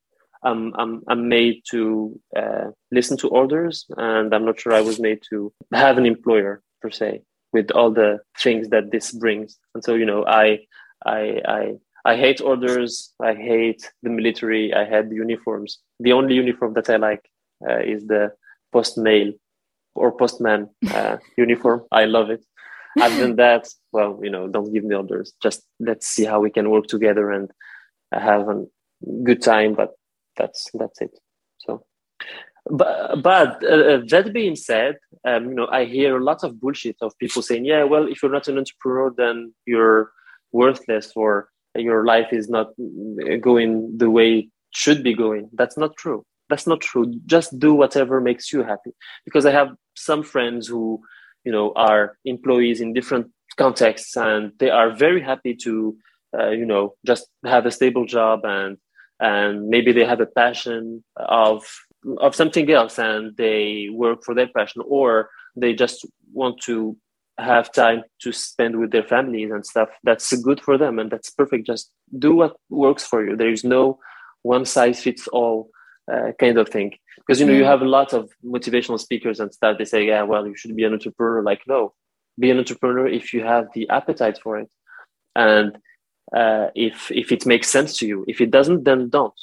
I'm 0.43 0.73
I'm 0.79 1.03
I'm 1.09 1.29
made 1.29 1.63
to 1.71 2.19
uh, 2.37 2.71
listen 2.91 3.17
to 3.19 3.29
orders, 3.29 3.87
and 3.97 4.35
I'm 4.35 4.45
not 4.45 4.61
sure 4.61 4.73
I 4.73 4.81
was 4.81 4.99
made 4.99 5.21
to 5.31 5.53
have 5.73 5.99
an 5.99 6.07
employer 6.07 6.63
per 6.81 6.91
se 6.91 7.23
with 7.53 7.71
all 7.73 7.91
the 7.91 8.21
things 8.39 8.69
that 8.69 8.91
this 8.91 9.13
brings. 9.13 9.59
And 9.75 9.85
so 9.85 9.95
you 9.95 10.07
know, 10.07 10.25
I 10.27 10.61
I 11.05 11.41
I 11.47 11.77
I 12.05 12.17
hate 12.17 12.41
orders. 12.41 13.13
I 13.21 13.35
hate 13.35 13.91
the 14.03 14.11
military. 14.11 14.73
I 14.73 14.85
hate 14.85 15.11
the 15.11 15.17
uniforms. 15.17 15.79
The 15.99 16.13
only 16.13 16.35
uniform 16.35 16.75
that 16.75 16.89
I 16.89 16.97
like 16.97 17.29
uh, 17.69 17.81
is 17.81 18.07
the 18.07 18.33
post 18.73 18.97
mail 18.97 19.33
or 19.95 20.17
postman 20.17 20.71
uh, 20.93 21.19
uniform. 21.37 21.85
I 21.93 22.07
love 22.07 22.31
it. 22.31 22.45
Other 23.01 23.17
than 23.17 23.37
that, 23.37 23.69
well, 23.93 24.19
you 24.23 24.31
know, 24.31 24.49
don't 24.49 24.73
give 24.73 24.83
me 24.85 24.97
orders. 24.97 25.33
Just 25.43 25.63
let's 25.79 26.09
see 26.09 26.25
how 26.25 26.41
we 26.41 26.51
can 26.51 26.71
work 26.71 26.87
together 26.87 27.31
and 27.31 27.51
have 28.13 28.49
a 28.49 28.65
good 29.23 29.43
time. 29.43 29.75
But 29.75 29.93
that's 30.37 30.69
that's 30.75 31.01
it. 31.01 31.17
So, 31.59 31.85
but 32.69 33.23
but 33.23 33.65
uh, 33.65 34.01
that 34.09 34.33
being 34.33 34.57
said, 34.57 34.97
um, 35.25 35.51
you 35.51 35.55
know, 35.55 35.69
I 35.71 35.85
hear 35.85 36.17
a 36.17 36.25
lot 36.25 36.43
of 36.43 36.61
bullshit 36.61 36.97
of 37.01 37.17
people 37.19 37.43
saying, 37.43 37.65
yeah, 37.65 37.85
well, 37.85 38.09
if 38.09 38.23
you're 38.23 38.33
not 38.33 38.49
an 38.49 38.59
entrepreneur, 38.59 39.13
then 39.17 39.55
you're 39.67 40.11
worthless 40.53 41.13
or 41.15 41.49
your 41.75 42.05
life 42.05 42.29
is 42.33 42.49
not 42.49 42.69
going 43.41 43.97
the 43.97 44.11
way 44.11 44.39
it 44.39 44.47
should 44.73 45.03
be 45.03 45.15
going. 45.15 45.51
That's 45.53 45.77
not 45.77 45.97
true. 45.97 46.25
That's 46.49 46.67
not 46.67 46.81
true. 46.81 47.15
Just 47.27 47.59
do 47.59 47.75
whatever 47.75 48.21
makes 48.21 48.53
you 48.53 48.63
happy. 48.63 48.91
Because 49.25 49.47
I 49.47 49.53
have 49.53 49.69
some 49.97 50.23
friends 50.23 50.67
who, 50.67 51.01
you 51.45 51.53
know, 51.53 51.73
are 51.77 52.17
employees 52.25 52.81
in 52.81 52.93
different 52.93 53.31
contexts 53.57 54.17
and 54.17 54.53
they 54.59 54.71
are 54.71 54.91
very 54.95 55.23
happy 55.23 55.55
to, 55.55 55.97
uh, 56.37 56.51
you 56.51 56.67
know, 56.67 56.95
just 57.07 57.29
have 57.45 57.67
a 57.67 57.71
stable 57.71 58.05
job 58.05 58.41
and 58.45 58.77
and 59.21 59.69
maybe 59.69 59.93
they 59.93 60.05
have 60.05 60.21
a 60.21 60.27
passion 60.27 61.05
of 61.17 61.65
of 62.19 62.35
something 62.35 62.71
else 62.71 62.99
and 62.99 63.37
they 63.37 63.89
work 63.93 64.25
for 64.25 64.35
their 64.35 64.49
passion 64.57 64.83
or 64.87 65.29
they 65.55 65.75
just 65.75 66.07
want 66.33 66.61
to 66.63 66.97
have 67.41 67.73
time 67.73 68.03
to 68.21 68.33
spend 68.33 68.79
with 68.79 68.91
their 68.91 69.03
families 69.03 69.51
and 69.51 69.65
stuff 69.65 69.89
that's 70.03 70.33
good 70.43 70.61
for 70.61 70.77
them 70.79 70.99
and 70.99 71.11
that's 71.11 71.31
perfect 71.31 71.67
just 71.67 71.91
do 72.19 72.35
what 72.35 72.57
works 72.69 73.05
for 73.05 73.25
you 73.25 73.37
there 73.37 73.51
is 73.51 73.65
no 73.65 73.99
one 74.43 74.65
size 74.65 75.03
fits 75.03 75.29
all 75.29 75.71
uh, 76.13 76.33
kind 76.39 76.59
of 76.59 76.69
thing 76.69 76.93
because 77.19 77.41
you 77.41 77.47
know 77.47 77.53
you 77.53 77.65
have 77.65 77.83
a 77.83 77.93
lot 77.99 78.13
of 78.13 78.31
motivational 78.45 78.99
speakers 78.99 79.41
and 79.41 79.53
stuff 79.53 79.79
they 79.79 79.85
say 79.85 80.07
yeah 80.07 80.23
well 80.23 80.47
you 80.47 80.57
should 80.57 80.75
be 80.75 80.85
an 80.85 80.93
entrepreneur 80.93 81.43
like 81.43 81.63
no 81.67 81.93
be 82.39 82.51
an 82.51 82.59
entrepreneur 82.59 83.07
if 83.07 83.33
you 83.33 83.43
have 83.45 83.67
the 83.75 83.89
appetite 83.91 84.39
for 84.43 84.59
it 84.59 84.69
and 85.37 85.79
uh, 86.37 86.69
if 86.75 87.11
if 87.11 87.33
it 87.33 87.47
makes 87.47 87.69
sense 87.69 87.97
to 87.99 88.07
you. 88.07 88.25
If 88.29 88.41
it 88.41 88.51
doesn't, 88.51 88.85
then 88.85 89.09
don't. 89.09 89.35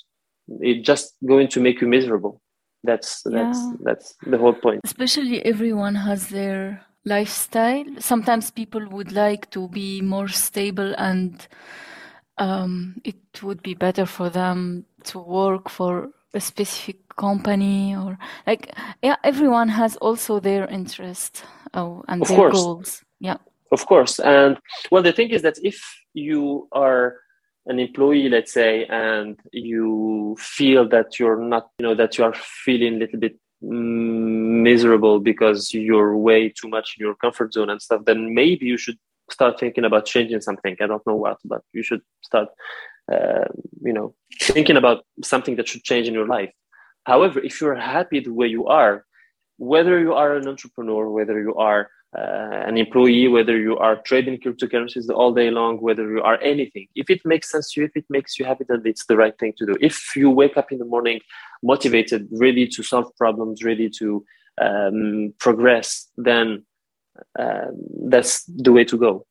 It's 0.62 0.86
just 0.86 1.16
going 1.26 1.50
to 1.50 1.60
make 1.60 1.82
you 1.82 1.88
miserable. 1.88 2.42
That's 2.84 3.22
that's 3.24 3.60
yeah. 3.60 3.74
that's 3.84 4.16
the 4.26 4.38
whole 4.38 4.54
point. 4.54 4.82
Especially 4.86 5.46
everyone 5.46 5.96
has 5.96 6.30
their 6.30 6.86
lifestyle. 7.08 7.86
Sometimes 8.00 8.52
people 8.52 8.88
would 8.90 9.12
like 9.12 9.50
to 9.52 9.68
be 9.70 10.02
more 10.02 10.28
stable 10.28 10.94
and 10.98 11.48
um, 12.38 13.02
it 13.04 13.42
would 13.42 13.64
be 13.64 13.74
better 13.74 14.06
for 14.06 14.30
them 14.30 14.86
to 15.06 15.20
work 15.20 15.70
for 15.70 16.10
a 16.34 16.40
specific 16.40 16.98
company 17.16 17.96
or 17.96 18.18
like 18.46 18.76
yeah 19.02 19.16
everyone 19.24 19.70
has 19.70 19.96
also 19.98 20.40
their 20.40 20.68
interest 20.68 21.44
oh, 21.74 22.04
and 22.08 22.22
of 22.22 22.28
their 22.28 22.38
course. 22.38 22.54
goals 22.54 23.04
yeah 23.20 23.38
of 23.72 23.86
course 23.88 24.20
and 24.20 24.58
well 24.92 25.02
the 25.02 25.12
thing 25.12 25.30
is 25.30 25.42
that 25.42 25.58
if 25.64 25.82
you 26.14 26.68
are 26.74 27.16
an 27.66 27.80
employee 27.80 28.30
let's 28.30 28.54
say 28.54 28.86
and 28.86 29.40
you 29.52 30.36
feel 30.40 30.88
that 30.88 31.20
you're 31.20 31.42
not 31.42 31.70
you 31.80 31.88
know 31.88 31.96
that 31.96 32.18
you 32.18 32.24
are 32.24 32.36
feeling 32.36 32.96
a 32.96 33.00
little 33.00 33.20
bit 33.20 33.36
miserable 34.64 35.20
because 35.20 35.74
you're 35.74 36.16
way 36.18 36.50
too 36.50 36.68
much 36.68 36.96
in 36.98 37.06
your 37.06 37.16
comfort 37.16 37.54
zone 37.54 37.70
and 37.70 37.82
stuff 37.82 38.02
then 38.06 38.34
maybe 38.34 38.66
you 38.66 38.78
should 38.78 38.98
start 39.32 39.60
thinking 39.60 39.86
about 39.86 40.06
changing 40.06 40.42
something 40.42 40.76
i 40.82 40.88
don't 40.88 41.06
know 41.08 41.16
what 41.16 41.38
but 41.46 41.62
you 41.74 41.84
should 41.84 42.02
start 42.24 42.48
uh, 43.12 43.46
you 43.82 43.94
know 43.94 44.14
thinking 44.42 44.78
about 44.78 45.06
something 45.24 45.56
that 45.56 45.68
should 45.68 45.84
change 45.84 46.08
in 46.08 46.14
your 46.14 46.28
life 46.28 46.52
however 47.06 47.40
if 47.40 47.60
you're 47.62 47.76
happy 47.76 48.20
the 48.20 48.34
way 48.34 48.48
you 48.48 48.66
are 48.68 49.06
whether 49.58 50.00
you 50.00 50.14
are 50.14 50.36
an 50.36 50.48
entrepreneur 50.48 51.10
whether 51.10 51.40
you 51.42 51.56
are 51.56 51.90
uh, 52.16 52.64
an 52.66 52.78
employee, 52.78 53.28
whether 53.28 53.58
you 53.58 53.78
are 53.78 53.98
trading 53.98 54.40
cryptocurrencies 54.40 55.10
all 55.10 55.34
day 55.34 55.52
long, 55.52 55.78
whether 55.82 56.10
you 56.10 56.22
are 56.22 56.40
anything. 56.42 56.88
If 56.96 57.10
it 57.10 57.22
makes 57.26 57.52
sense 57.52 57.72
to 57.74 57.82
you, 57.82 57.86
if 57.86 57.96
it 57.96 58.06
makes 58.10 58.40
you 58.40 58.46
happy, 58.46 58.66
then 58.68 58.82
it's 58.86 59.06
the 59.06 59.18
right 59.18 59.38
thing 59.38 59.54
to 59.58 59.66
do. 59.66 59.78
If 59.82 60.16
you 60.16 60.30
wake 60.30 60.58
up 60.58 60.72
in 60.72 60.78
the 60.78 60.86
morning 60.86 61.20
motivated, 61.62 62.28
ready 62.32 62.68
to 62.68 62.82
solve 62.82 63.16
problems, 63.18 63.64
ready 63.64 63.90
to 64.00 64.26
um, 64.60 65.34
progress, 65.40 66.08
then 66.18 66.66
uh, 67.38 67.68
that's 68.06 68.44
the 68.46 68.72
way 68.72 68.84
to 68.86 68.98
go. 68.98 69.26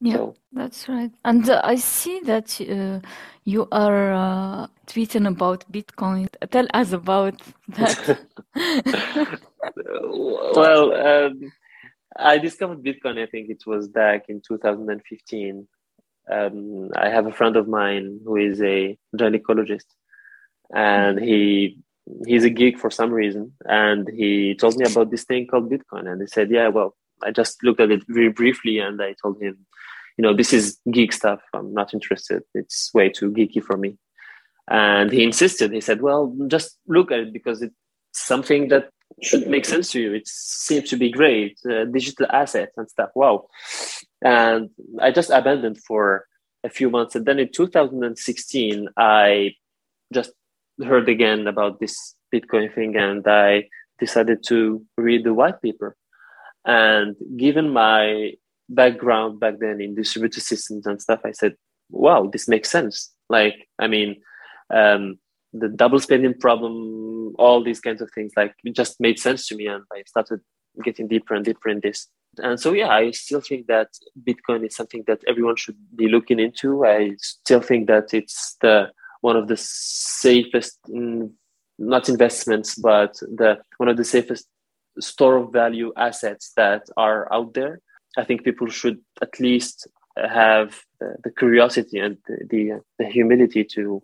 Yeah, 0.00 0.14
so. 0.14 0.36
that's 0.52 0.88
right. 0.88 1.10
And 1.24 1.48
uh, 1.48 1.60
I 1.62 1.76
see 1.76 2.20
that 2.20 2.58
uh, 2.60 3.06
you 3.44 3.68
are 3.70 4.12
uh, 4.14 4.66
tweeting 4.86 5.28
about 5.28 5.70
Bitcoin. 5.70 6.28
Tell 6.50 6.66
us 6.72 6.92
about 6.92 7.40
that. 7.68 8.18
well, 10.54 10.94
um, 10.94 11.52
I 12.16 12.38
discovered 12.38 12.82
Bitcoin, 12.82 13.22
I 13.22 13.26
think 13.26 13.50
it 13.50 13.62
was 13.66 13.88
back 13.88 14.24
in 14.28 14.40
2015. 14.46 15.68
Um, 16.30 16.90
I 16.96 17.08
have 17.08 17.26
a 17.26 17.32
friend 17.32 17.56
of 17.56 17.68
mine 17.68 18.20
who 18.24 18.36
is 18.36 18.60
a 18.62 18.96
gynecologist, 19.16 19.86
and 20.74 21.18
he 21.18 21.78
he's 22.26 22.44
a 22.44 22.50
geek 22.50 22.78
for 22.78 22.90
some 22.90 23.10
reason, 23.10 23.52
and 23.64 24.08
he 24.08 24.54
told 24.54 24.76
me 24.76 24.86
about 24.90 25.10
this 25.10 25.24
thing 25.24 25.46
called 25.46 25.70
Bitcoin, 25.70 26.10
and 26.10 26.20
he 26.20 26.26
said, 26.26 26.50
"Yeah, 26.50 26.68
well, 26.68 26.96
I 27.22 27.30
just 27.30 27.62
looked 27.62 27.80
at 27.80 27.90
it 27.90 28.02
very 28.08 28.30
briefly, 28.30 28.78
and 28.78 29.00
I 29.02 29.14
told 29.22 29.40
him, 29.42 29.66
you 30.16 30.22
know, 30.22 30.34
this 30.34 30.52
is 30.52 30.78
geek 30.90 31.12
stuff. 31.12 31.40
I'm 31.54 31.72
not 31.72 31.94
interested. 31.94 32.42
It's 32.54 32.90
way 32.94 33.08
too 33.08 33.30
geeky 33.32 33.62
for 33.62 33.76
me." 33.76 33.98
And 34.68 35.10
he 35.10 35.24
insisted. 35.24 35.72
He 35.72 35.80
said, 35.80 36.02
"Well, 36.02 36.36
just 36.48 36.78
look 36.86 37.10
at 37.12 37.20
it 37.20 37.32
because 37.32 37.62
it's 37.62 37.74
something 38.12 38.68
that 38.68 38.90
should 39.22 39.46
make 39.46 39.64
sense 39.64 39.90
to 39.92 40.00
you. 40.00 40.14
It 40.14 40.26
seems 40.26 40.88
to 40.90 40.96
be 40.96 41.10
great, 41.10 41.58
uh, 41.68 41.84
digital 41.86 42.26
assets 42.30 42.72
and 42.76 42.88
stuff. 42.88 43.10
Wow. 43.14 43.48
And 44.22 44.70
I 45.00 45.10
just 45.10 45.30
abandoned 45.30 45.78
for 45.86 46.26
a 46.64 46.70
few 46.70 46.90
months. 46.90 47.14
And 47.14 47.26
then 47.26 47.38
in 47.38 47.50
2016, 47.52 48.88
I 48.96 49.54
just 50.12 50.32
heard 50.84 51.08
again 51.08 51.46
about 51.46 51.80
this 51.80 52.14
Bitcoin 52.34 52.74
thing 52.74 52.96
and 52.96 53.26
I 53.26 53.68
decided 53.98 54.42
to 54.46 54.84
read 54.96 55.24
the 55.24 55.34
white 55.34 55.60
paper. 55.60 55.96
And 56.64 57.16
given 57.36 57.70
my 57.70 58.32
background 58.68 59.40
back 59.40 59.54
then 59.58 59.80
in 59.80 59.94
distributed 59.94 60.42
systems 60.42 60.86
and 60.86 61.00
stuff, 61.00 61.20
I 61.24 61.32
said, 61.32 61.54
wow, 61.90 62.28
this 62.32 62.48
makes 62.48 62.70
sense. 62.70 63.12
Like, 63.28 63.68
I 63.78 63.86
mean, 63.86 64.16
um, 64.72 65.18
the 65.52 65.68
double 65.68 65.98
spending 66.00 66.34
problem, 66.34 67.34
all 67.38 67.62
these 67.62 67.80
kinds 67.80 68.00
of 68.00 68.10
things, 68.14 68.32
like 68.36 68.54
it 68.64 68.74
just 68.74 69.00
made 69.00 69.18
sense 69.18 69.48
to 69.48 69.56
me, 69.56 69.66
and 69.66 69.82
I 69.92 70.02
started 70.06 70.40
getting 70.84 71.08
deeper 71.08 71.34
and 71.34 71.44
deeper 71.44 71.68
in 71.68 71.80
this. 71.80 72.06
And 72.38 72.60
so, 72.60 72.72
yeah, 72.72 72.88
I 72.88 73.10
still 73.10 73.40
think 73.40 73.66
that 73.66 73.88
Bitcoin 74.22 74.64
is 74.64 74.76
something 74.76 75.02
that 75.08 75.20
everyone 75.26 75.56
should 75.56 75.76
be 75.96 76.08
looking 76.08 76.38
into. 76.38 76.86
I 76.86 77.16
still 77.18 77.60
think 77.60 77.88
that 77.88 78.14
it's 78.14 78.56
the 78.60 78.90
one 79.20 79.36
of 79.36 79.48
the 79.48 79.56
safest, 79.56 80.78
not 81.78 82.08
investments, 82.08 82.74
but 82.74 83.14
the 83.20 83.58
one 83.78 83.88
of 83.88 83.96
the 83.96 84.04
safest 84.04 84.46
store 84.98 85.36
of 85.36 85.52
value 85.52 85.92
assets 85.96 86.52
that 86.56 86.82
are 86.96 87.32
out 87.32 87.54
there. 87.54 87.80
I 88.16 88.24
think 88.24 88.44
people 88.44 88.68
should 88.68 88.98
at 89.22 89.38
least 89.38 89.86
have 90.16 90.80
the 91.00 91.30
curiosity 91.30 91.98
and 91.98 92.18
the, 92.26 92.46
the, 92.50 92.80
the 92.98 93.06
humility 93.06 93.64
to 93.64 94.02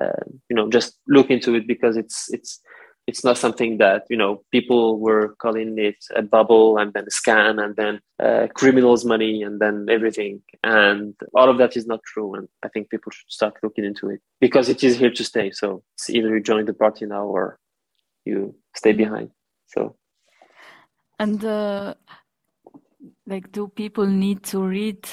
uh, 0.00 0.24
you 0.48 0.56
know 0.56 0.68
just 0.68 0.98
look 1.08 1.30
into 1.30 1.54
it 1.54 1.66
because 1.66 1.96
it's 1.96 2.32
it's 2.32 2.60
it's 3.06 3.22
not 3.22 3.38
something 3.38 3.78
that 3.78 4.04
you 4.10 4.16
know 4.16 4.42
people 4.50 4.98
were 4.98 5.34
calling 5.38 5.78
it 5.78 6.04
a 6.14 6.22
bubble 6.22 6.78
and 6.78 6.92
then 6.92 7.04
a 7.04 7.10
scam 7.10 7.62
and 7.62 7.76
then 7.76 8.00
uh, 8.18 8.48
criminals 8.54 9.04
money 9.04 9.42
and 9.42 9.60
then 9.60 9.86
everything. 9.88 10.42
And 10.64 11.14
all 11.34 11.48
of 11.48 11.58
that 11.58 11.76
is 11.76 11.86
not 11.86 12.00
true 12.02 12.34
and 12.34 12.48
i 12.64 12.68
think 12.68 12.90
people 12.90 13.12
should 13.12 13.30
start 13.30 13.54
looking 13.62 13.84
into 13.84 14.10
it 14.10 14.20
because 14.40 14.68
it 14.68 14.82
is 14.82 14.98
here 14.98 15.10
to 15.10 15.24
stay. 15.24 15.50
So 15.50 15.82
it's 15.94 16.10
either 16.10 16.28
you 16.34 16.42
join 16.42 16.64
the 16.66 16.74
party 16.74 17.06
now 17.06 17.24
or 17.24 17.58
you 18.24 18.54
stay 18.74 18.92
behind. 18.92 19.30
So, 19.66 19.96
and 21.18 21.44
uh, 21.44 21.94
like, 23.26 23.52
do 23.52 23.68
people 23.68 24.06
need 24.06 24.42
to 24.44 24.60
read 24.60 25.08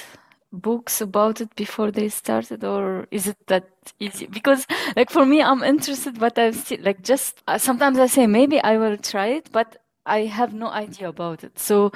books 0.54 1.00
about 1.00 1.40
it 1.40 1.54
before 1.56 1.90
they 1.90 2.08
started, 2.08 2.64
or 2.64 3.06
is 3.10 3.26
it 3.28 3.36
that 3.48 3.68
easy? 4.00 4.26
Because, 4.26 4.66
like, 4.96 5.10
for 5.10 5.26
me, 5.26 5.42
I'm 5.42 5.62
interested, 5.62 6.18
but 6.18 6.38
I 6.38 6.52
still 6.52 6.80
like 6.82 7.02
just 7.02 7.42
uh, 7.46 7.58
sometimes 7.58 7.98
I 7.98 8.06
say 8.06 8.26
maybe 8.26 8.60
I 8.62 8.78
will 8.78 8.96
try 8.96 9.28
it, 9.28 9.50
but 9.52 9.76
I 10.06 10.20
have 10.26 10.54
no 10.54 10.68
idea 10.68 11.08
about 11.08 11.44
it. 11.44 11.58
So, 11.58 11.92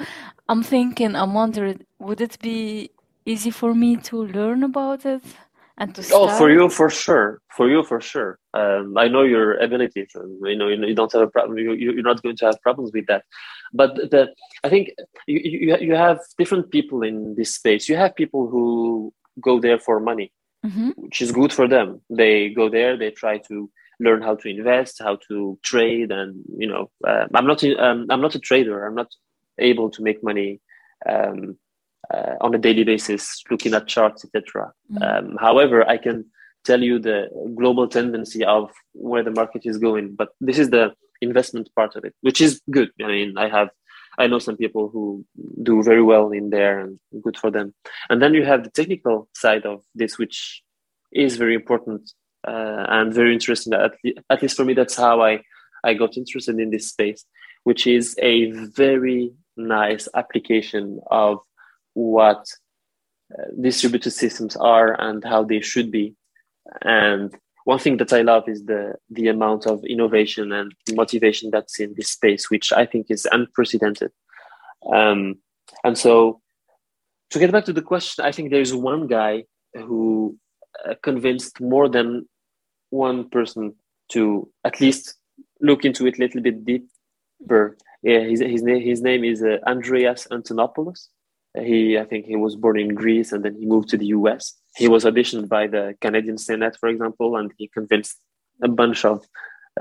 I'm 0.47 0.63
thinking, 0.63 1.15
I'm 1.15 1.33
wondering, 1.33 1.85
would 1.99 2.21
it 2.21 2.37
be 2.41 2.91
easy 3.25 3.51
for 3.51 3.73
me 3.73 3.97
to 3.97 4.23
learn 4.25 4.63
about 4.63 5.05
it? 5.05 5.23
And 5.79 5.95
to 5.95 6.03
start? 6.03 6.29
Oh, 6.29 6.37
for 6.37 6.51
you, 6.51 6.69
for 6.69 6.89
sure. 6.89 7.41
For 7.55 7.69
you, 7.69 7.83
for 7.83 8.01
sure. 8.01 8.37
Um, 8.53 8.97
I 8.97 9.07
know 9.07 9.23
your 9.23 9.57
abilities, 9.57 10.11
and 10.15 10.39
you 10.45 10.57
know 10.57 10.67
you, 10.67 10.93
don't 10.93 11.11
have 11.13 11.21
a 11.21 11.27
problem. 11.27 11.57
You, 11.57 11.73
you're 11.73 12.03
not 12.03 12.21
going 12.21 12.37
to 12.37 12.45
have 12.45 12.61
problems 12.61 12.91
with 12.93 13.07
that. 13.07 13.23
But 13.73 13.95
the, 13.95 14.33
I 14.63 14.69
think 14.69 14.89
you, 15.27 15.39
you 15.43 15.77
you 15.77 15.95
have 15.95 16.19
different 16.37 16.71
people 16.71 17.01
in 17.01 17.35
this 17.35 17.55
space. 17.55 17.89
You 17.89 17.95
have 17.95 18.15
people 18.15 18.49
who 18.49 19.13
go 19.41 19.59
there 19.59 19.79
for 19.79 19.99
money, 19.99 20.31
mm-hmm. 20.65 20.89
which 20.97 21.21
is 21.21 21.31
good 21.31 21.53
for 21.53 21.67
them. 21.67 22.01
They 22.09 22.49
go 22.49 22.69
there, 22.69 22.97
they 22.97 23.11
try 23.11 23.37
to 23.49 23.69
learn 23.99 24.21
how 24.21 24.35
to 24.35 24.47
invest, 24.49 24.99
how 24.99 25.17
to 25.27 25.59
trade, 25.63 26.11
and 26.11 26.43
you 26.57 26.67
know, 26.67 26.89
uh, 27.07 27.25
I'm 27.33 27.47
not 27.47 27.63
um, 27.63 28.07
I'm 28.09 28.21
not 28.21 28.35
a 28.35 28.39
trader. 28.39 28.85
I'm 28.85 28.95
not 28.95 29.11
able 29.57 29.89
to 29.91 30.03
make 30.03 30.23
money. 30.23 30.61
Um, 31.07 31.57
uh, 32.13 32.35
on 32.41 32.55
a 32.55 32.57
daily 32.57 32.83
basis, 32.83 33.43
looking 33.49 33.73
at 33.73 33.87
charts, 33.87 34.25
etc. 34.25 34.71
Mm-hmm. 34.91 35.03
Um, 35.03 35.37
however, 35.39 35.87
I 35.87 35.97
can 35.97 36.25
tell 36.65 36.81
you 36.81 36.99
the 36.99 37.27
global 37.55 37.87
tendency 37.87 38.43
of 38.43 38.71
where 38.93 39.23
the 39.23 39.31
market 39.31 39.63
is 39.65 39.77
going, 39.77 40.15
but 40.15 40.29
this 40.41 40.59
is 40.59 40.69
the 40.69 40.93
investment 41.21 41.69
part 41.75 41.95
of 41.95 42.03
it, 42.05 42.13
which 42.21 42.41
is 42.41 42.61
good. 42.71 42.89
I 43.03 43.07
mean, 43.07 43.37
I 43.37 43.49
have, 43.49 43.69
I 44.17 44.27
know 44.27 44.39
some 44.39 44.57
people 44.57 44.89
who 44.89 45.25
do 45.63 45.83
very 45.83 46.01
well 46.01 46.31
in 46.31 46.49
there, 46.49 46.79
and 46.79 46.99
good 47.21 47.37
for 47.37 47.51
them. 47.51 47.73
And 48.09 48.21
then 48.21 48.33
you 48.33 48.43
have 48.45 48.63
the 48.63 48.71
technical 48.71 49.29
side 49.35 49.65
of 49.65 49.83
this, 49.95 50.17
which 50.17 50.61
is 51.11 51.37
very 51.37 51.55
important 51.55 52.11
uh, 52.47 52.85
and 52.89 53.13
very 53.13 53.33
interesting. 53.33 53.73
At, 53.73 53.93
at 54.29 54.41
least 54.41 54.57
for 54.57 54.65
me, 54.65 54.73
that's 54.73 54.95
how 54.95 55.21
I 55.21 55.41
I 55.83 55.93
got 55.93 56.17
interested 56.17 56.59
in 56.59 56.71
this 56.71 56.89
space, 56.89 57.25
which 57.63 57.87
is 57.87 58.15
a 58.21 58.51
very 58.51 59.31
nice 59.55 60.07
application 60.15 60.99
of 61.09 61.39
what 61.99 62.45
uh, 63.37 63.43
distributed 63.61 64.11
systems 64.11 64.55
are 64.55 64.99
and 64.99 65.23
how 65.23 65.43
they 65.43 65.61
should 65.61 65.91
be. 65.91 66.15
And 66.81 67.35
one 67.65 67.79
thing 67.79 67.97
that 67.97 68.13
I 68.13 68.21
love 68.21 68.47
is 68.47 68.65
the 68.65 68.95
the 69.09 69.27
amount 69.27 69.67
of 69.67 69.83
innovation 69.85 70.51
and 70.51 70.73
motivation 70.93 71.51
that's 71.51 71.79
in 71.79 71.93
this 71.95 72.09
space, 72.09 72.49
which 72.49 72.71
I 72.71 72.85
think 72.85 73.07
is 73.09 73.27
unprecedented. 73.31 74.11
Um, 74.91 75.39
and 75.83 75.97
so, 75.97 76.41
to 77.31 77.39
get 77.39 77.51
back 77.51 77.65
to 77.65 77.73
the 77.73 77.81
question, 77.81 78.25
I 78.25 78.31
think 78.31 78.49
there's 78.49 78.73
one 78.73 79.07
guy 79.07 79.43
who 79.73 80.37
uh, 80.87 80.95
convinced 81.03 81.61
more 81.61 81.89
than 81.89 82.27
one 82.89 83.29
person 83.29 83.75
to 84.13 84.49
at 84.63 84.79
least 84.81 85.15
look 85.61 85.85
into 85.85 86.07
it 86.07 86.17
a 86.17 86.21
little 86.21 86.41
bit 86.41 86.65
deeper. 86.65 87.77
Yeah, 88.01 88.21
his 88.21 88.39
his, 88.39 88.63
his 88.65 89.01
name 89.01 89.23
is 89.23 89.43
uh, 89.43 89.57
Andreas 89.67 90.27
Antonopoulos. 90.31 91.09
He, 91.57 91.97
I 91.97 92.05
think, 92.05 92.25
he 92.25 92.35
was 92.35 92.55
born 92.55 92.79
in 92.79 92.93
Greece 92.93 93.31
and 93.31 93.43
then 93.43 93.55
he 93.55 93.65
moved 93.65 93.89
to 93.89 93.97
the 93.97 94.07
U.S. 94.07 94.53
He 94.75 94.87
was 94.87 95.03
auditioned 95.03 95.49
by 95.49 95.67
the 95.67 95.95
Canadian 95.99 96.37
Senate, 96.37 96.77
for 96.79 96.89
example, 96.89 97.37
and 97.37 97.51
he 97.57 97.67
convinced 97.67 98.17
a 98.61 98.67
bunch 98.67 99.03
of 99.05 99.25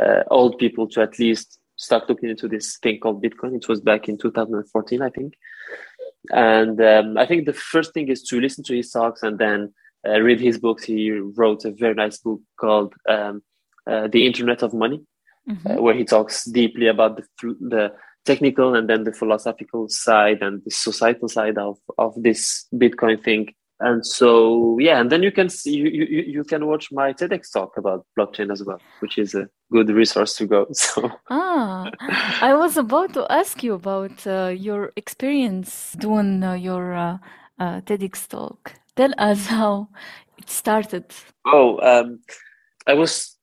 uh, 0.01 0.23
old 0.31 0.59
people 0.59 0.89
to 0.89 1.03
at 1.03 1.19
least 1.19 1.59
start 1.77 2.09
looking 2.09 2.31
into 2.31 2.49
this 2.49 2.79
thing 2.79 2.99
called 3.01 3.23
Bitcoin. 3.23 3.55
It 3.55 3.69
was 3.69 3.81
back 3.81 4.09
in 4.09 4.19
2014, 4.19 5.03
I 5.03 5.11
think. 5.11 5.35
And 6.31 6.81
um, 6.81 7.19
I 7.19 7.27
think 7.27 7.47
the 7.47 7.53
first 7.53 7.95
thing 7.95 8.09
is 8.09 8.23
to 8.25 8.41
listen 8.41 8.65
to 8.65 8.77
his 8.77 8.91
talks 8.91 9.23
and 9.23 9.39
then 9.39 9.73
uh, 10.07 10.21
read 10.21 10.41
his 10.41 10.59
books. 10.59 10.85
He 10.85 11.11
wrote 11.11 11.65
a 11.65 11.71
very 11.71 11.95
nice 11.95 12.19
book 12.19 12.41
called 12.59 12.95
um, 13.09 13.43
uh, 13.87 14.09
"The 14.09 14.27
Internet 14.27 14.63
of 14.63 14.75
Money," 14.75 15.01
mm-hmm. 15.49 15.67
uh, 15.67 15.81
where 15.81 15.95
he 15.95 16.05
talks 16.05 16.45
deeply 16.45 16.89
about 16.89 17.17
the 17.17 17.25
the 17.61 17.93
technical 18.29 18.75
and 18.77 18.89
then 18.91 19.05
the 19.05 19.13
philosophical 19.13 19.89
side 19.89 20.41
and 20.43 20.63
the 20.65 20.71
societal 20.71 21.29
side 21.29 21.57
of, 21.57 21.79
of 21.97 22.13
this 22.27 22.67
Bitcoin 22.75 23.19
thing. 23.25 23.55
And 23.81 24.05
so, 24.05 24.77
yeah, 24.81 25.01
and 25.01 25.09
then 25.11 25.23
you 25.23 25.33
can 25.33 25.49
see, 25.49 25.77
you, 25.77 25.89
you, 25.89 26.23
you 26.37 26.45
can 26.45 26.67
watch 26.67 26.91
my 26.91 27.13
TEDx 27.13 27.53
talk 27.53 27.79
about 27.79 28.05
blockchain 28.19 28.53
as 28.53 28.63
well, 28.65 28.81
which 28.99 29.17
is 29.19 29.35
a 29.35 29.49
good 29.73 29.89
resource 29.89 30.37
to 30.39 30.47
go. 30.47 30.67
So, 30.75 31.11
ah, 31.31 31.91
I 32.51 32.55
was 32.55 32.77
about 32.77 33.15
to 33.15 33.25
ask 33.31 33.63
you 33.63 33.75
about 33.75 34.27
uh, 34.27 34.53
your 34.69 34.93
experience 34.97 35.97
doing 35.99 36.43
uh, 36.43 36.55
your 36.55 36.85
uh, 36.93 37.19
uh 37.61 37.81
TEDx 37.87 38.29
talk. 38.29 38.75
Tell 38.97 39.15
us 39.17 39.47
how 39.47 39.89
it 40.39 40.51
started. 40.51 41.07
Oh, 41.47 41.79
um, 41.93 42.19
I 42.87 42.95
was 42.95 43.37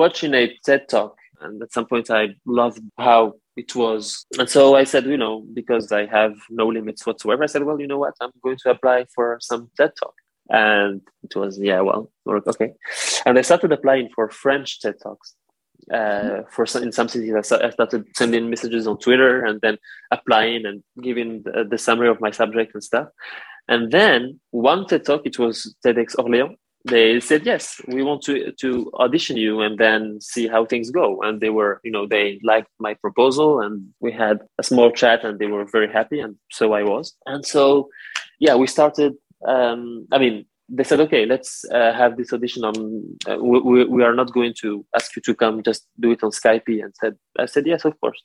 watching 0.00 0.32
a 0.32 0.44
TED 0.64 0.88
talk, 0.88 1.14
and 1.42 1.62
at 1.62 1.72
some 1.74 1.86
point 1.86 2.10
I 2.10 2.28
loved 2.46 2.80
how 2.96 3.34
it 3.58 3.74
was 3.74 4.24
and 4.38 4.48
so 4.48 4.62
i 4.76 4.84
said 4.84 5.04
you 5.04 5.20
know 5.24 5.34
because 5.52 5.90
i 6.00 6.06
have 6.06 6.34
no 6.48 6.66
limits 6.68 7.04
whatsoever 7.06 7.42
i 7.42 7.46
said 7.46 7.64
well 7.64 7.80
you 7.80 7.88
know 7.90 7.98
what? 8.04 8.14
I'm 8.20 8.30
going 8.44 8.58
to 8.62 8.70
apply 8.70 9.06
for 9.14 9.26
some 9.40 9.70
ted 9.76 9.92
talk. 10.00 10.14
And 10.50 11.02
it 11.26 11.34
was 11.36 11.52
yeah 11.70 11.80
well 11.88 12.02
okay. 12.52 12.70
And 13.26 13.34
i 13.38 13.42
started 13.42 13.70
applying 13.72 14.08
for 14.14 14.30
french 14.30 14.80
ted 14.80 14.96
talks 15.02 15.34
uh, 15.98 16.42
for 16.54 16.66
some, 16.66 16.82
in 16.82 16.92
some 16.92 17.08
cities. 17.08 17.34
I 17.34 17.70
started 17.70 18.02
sending 18.20 18.48
messages 18.48 18.86
on 18.86 18.96
twitter 18.98 19.44
and 19.44 19.60
then 19.64 19.76
applying 20.16 20.64
and 20.68 20.82
giving 21.02 21.42
the, 21.42 21.66
the 21.72 21.78
summary 21.78 22.08
of 22.08 22.20
my 22.20 22.30
subject 22.30 22.74
and 22.74 22.84
stuff. 22.90 23.08
And 23.72 23.92
then 23.96 24.40
one 24.50 24.86
ted 24.86 25.04
talk 25.04 25.22
it 25.30 25.38
was 25.38 25.74
tedx 25.84 26.16
orléans 26.22 26.56
they 26.88 27.20
said 27.20 27.44
yes 27.46 27.80
we 27.86 28.02
want 28.02 28.22
to 28.22 28.52
to 28.52 28.90
audition 28.94 29.36
you 29.36 29.60
and 29.60 29.78
then 29.78 30.20
see 30.20 30.46
how 30.48 30.64
things 30.64 30.90
go. 30.90 31.20
And 31.22 31.40
they 31.40 31.50
were 31.50 31.80
you 31.84 31.90
know 31.90 32.06
they 32.06 32.40
liked 32.42 32.70
my 32.78 32.94
proposal 32.94 33.60
and 33.60 33.88
we 34.00 34.12
had 34.12 34.40
a 34.58 34.62
small 34.62 34.90
chat 34.90 35.24
and 35.24 35.38
they 35.38 35.46
were 35.46 35.64
very 35.64 35.90
happy 35.92 36.20
and 36.20 36.36
so 36.50 36.72
i 36.72 36.82
was. 36.82 37.14
And 37.26 37.44
so 37.44 37.88
yeah 38.38 38.54
we 38.56 38.66
started 38.66 39.14
um, 39.46 40.06
i 40.12 40.18
mean 40.18 40.46
they 40.68 40.84
said 40.84 41.00
okay 41.00 41.24
let's 41.24 41.64
uh, 41.72 41.92
have 41.92 42.16
this 42.16 42.32
audition 42.32 42.64
on 42.64 42.74
uh, 43.28 43.36
we, 43.38 43.84
we 43.84 44.02
are 44.02 44.14
not 44.14 44.32
going 44.32 44.52
to 44.52 44.84
ask 44.94 45.14
you 45.16 45.22
to 45.22 45.34
come 45.34 45.62
just 45.62 45.86
do 45.98 46.10
it 46.10 46.22
on 46.22 46.30
skype 46.30 46.82
and 46.82 46.94
said 47.00 47.16
i 47.38 47.46
said 47.46 47.66
yes 47.66 47.84
of 47.84 47.98
course 48.00 48.22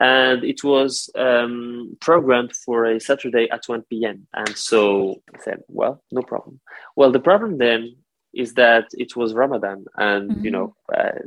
and 0.00 0.44
it 0.44 0.62
was 0.64 1.10
um, 1.16 1.96
programmed 2.00 2.54
for 2.54 2.84
a 2.84 3.00
Saturday 3.00 3.48
at 3.50 3.64
1 3.66 3.82
p.m. 3.90 4.26
And 4.34 4.56
so 4.56 5.22
I 5.34 5.42
said, 5.42 5.62
well, 5.68 6.02
no 6.10 6.22
problem. 6.22 6.60
Well, 6.94 7.12
the 7.12 7.20
problem 7.20 7.58
then 7.58 7.96
is 8.34 8.54
that 8.54 8.86
it 8.92 9.16
was 9.16 9.34
Ramadan, 9.34 9.86
and 9.96 10.30
mm-hmm. 10.30 10.44
you 10.44 10.50
know, 10.50 10.76
uh, 10.94 11.18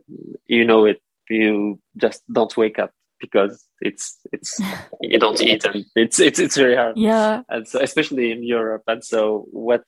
you 0.45 0.66
know 0.66 0.86
it. 0.86 1.02
You 1.30 1.80
just 1.97 2.24
don't 2.32 2.56
wake 2.58 2.80
up 2.80 2.91
because 3.20 3.66
it's 3.82 4.18
it's 4.32 4.60
you 5.02 5.20
don't 5.20 5.39
eat 5.41 5.64
and 5.66 5.86
it's 5.95 6.20
it's 6.20 6.39
it's 6.39 6.58
very 6.58 6.76
hard. 6.76 6.97
Yeah, 6.97 7.41
and 7.50 7.68
so 7.68 7.80
especially 7.82 8.32
in 8.32 8.43
Europe, 8.43 8.84
and 8.88 9.04
so 9.04 9.47
what 9.52 9.84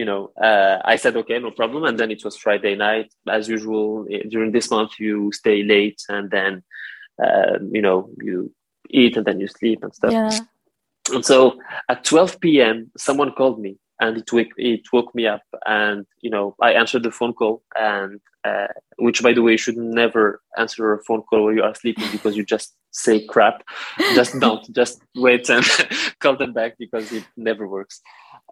you 0.00 0.06
know, 0.10 0.22
uh, 0.48 0.76
I 0.92 0.96
said, 0.96 1.16
okay, 1.16 1.38
no 1.38 1.50
problem. 1.50 1.82
And 1.84 1.96
then 1.98 2.10
it 2.10 2.24
was 2.24 2.36
Friday 2.44 2.74
night. 2.88 3.08
As 3.28 3.48
usual, 3.56 4.06
eh, 4.10 4.24
during 4.32 4.50
this 4.52 4.70
month, 4.70 4.92
you 4.98 5.30
stay 5.32 5.58
late 5.62 6.00
and 6.08 6.30
then 6.30 6.52
um, 7.22 7.70
you 7.72 7.82
know, 7.82 8.10
you 8.20 8.52
eat 8.90 9.16
and 9.16 9.26
then 9.26 9.40
you 9.40 9.48
sleep 9.48 9.82
and 9.82 9.94
stuff. 9.94 10.12
Yeah. 10.12 10.38
And 11.12 11.24
so 11.24 11.58
at 11.88 12.04
12 12.04 12.40
p.m., 12.40 12.90
someone 12.96 13.32
called 13.32 13.60
me 13.60 13.76
and 14.00 14.18
it 14.18 14.32
woke, 14.32 14.52
it 14.56 14.86
woke 14.92 15.14
me 15.14 15.26
up. 15.26 15.42
And, 15.66 16.06
you 16.22 16.30
know, 16.30 16.54
I 16.60 16.72
answered 16.72 17.02
the 17.02 17.10
phone 17.10 17.32
call 17.32 17.62
and, 17.76 18.20
uh, 18.44 18.68
which 18.98 19.22
by 19.22 19.32
the 19.32 19.42
way, 19.42 19.52
you 19.52 19.58
should 19.58 19.76
never 19.76 20.40
answer 20.56 20.92
a 20.92 21.02
phone 21.04 21.22
call 21.22 21.44
while 21.44 21.54
you 21.54 21.62
are 21.62 21.74
sleeping 21.74 22.06
because 22.10 22.36
you 22.36 22.44
just 22.44 22.74
say 22.90 23.26
crap. 23.26 23.62
just 24.14 24.38
don't, 24.40 24.64
just 24.74 25.02
wait 25.14 25.48
and 25.50 25.64
call 26.20 26.36
them 26.36 26.52
back 26.52 26.76
because 26.78 27.12
it 27.12 27.24
never 27.36 27.68
works. 27.68 28.00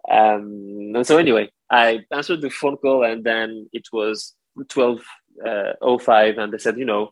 Um, 0.09 0.93
and 0.95 1.05
so 1.05 1.17
anyway, 1.17 1.49
I 1.71 1.99
answered 2.11 2.41
the 2.41 2.49
phone 2.49 2.77
call 2.77 3.03
and 3.03 3.23
then 3.23 3.69
it 3.73 3.87
was 3.91 4.35
12 4.69 4.99
uh, 5.45 5.97
05 5.97 6.37
and 6.37 6.53
they 6.53 6.57
said, 6.57 6.77
you 6.77 6.85
know, 6.85 7.11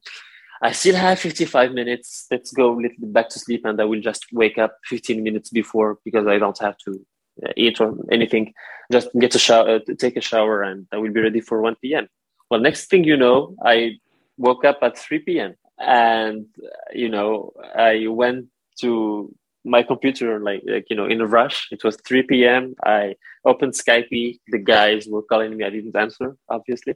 I 0.62 0.72
still 0.72 0.96
have 0.96 1.20
55 1.20 1.72
minutes. 1.74 2.26
Let's 2.32 2.52
go 2.52 2.72
a 2.72 2.76
little 2.76 2.98
bit 3.00 3.14
back 3.14 3.30
to 3.30 3.40
sleep, 3.40 3.64
and 3.66 3.80
I 3.80 3.86
will 3.86 4.02
just 4.02 4.26
wake 4.32 4.58
up 4.58 4.78
15 4.86 5.22
minutes 5.22 5.50
before 5.50 6.00
because 6.04 6.26
I 6.28 6.40
don't 6.40 6.58
have 6.60 6.78
to 6.80 7.06
uh, 7.46 7.52
eat 7.56 7.80
or 7.80 7.96
anything. 8.12 8.54
Just 8.92 9.10
get 9.20 9.36
a 9.36 9.40
shower, 9.40 9.76
uh, 9.76 9.80
take 10.00 10.18
a 10.18 10.22
shower, 10.22 10.64
and 10.64 10.88
I 10.92 10.98
will 10.98 11.12
be 11.12 11.22
ready 11.22 11.42
for 11.42 11.62
1 11.62 11.76
p.m. 11.82 12.08
Well, 12.50 12.60
next 12.60 12.90
thing 12.90 13.04
you 13.04 13.18
know, 13.18 13.56
I 13.64 13.98
woke 14.38 14.66
up 14.66 14.80
at 14.82 14.98
3 14.98 15.20
p.m. 15.20 15.56
and 15.78 16.48
you 16.94 17.10
know 17.10 17.52
I 17.76 18.08
went 18.08 18.48
to 18.82 19.34
my 19.68 19.84
computer 19.84 20.40
like 20.40 20.64
like 20.66 20.86
you 20.90 20.96
know 20.96 21.06
in 21.06 21.22
a 21.22 21.28
rush. 21.28 21.68
It 21.72 21.84
was 21.84 21.98
3 22.08 22.24
p.m. 22.24 22.76
I 22.86 23.16
opened 23.46 23.74
Skype. 23.74 24.10
The 24.10 24.58
guys 24.58 25.08
were 25.08 25.24
calling 25.24 25.56
me. 25.58 25.66
I 25.66 25.70
didn't 25.70 25.96
answer, 25.96 26.38
obviously, 26.50 26.96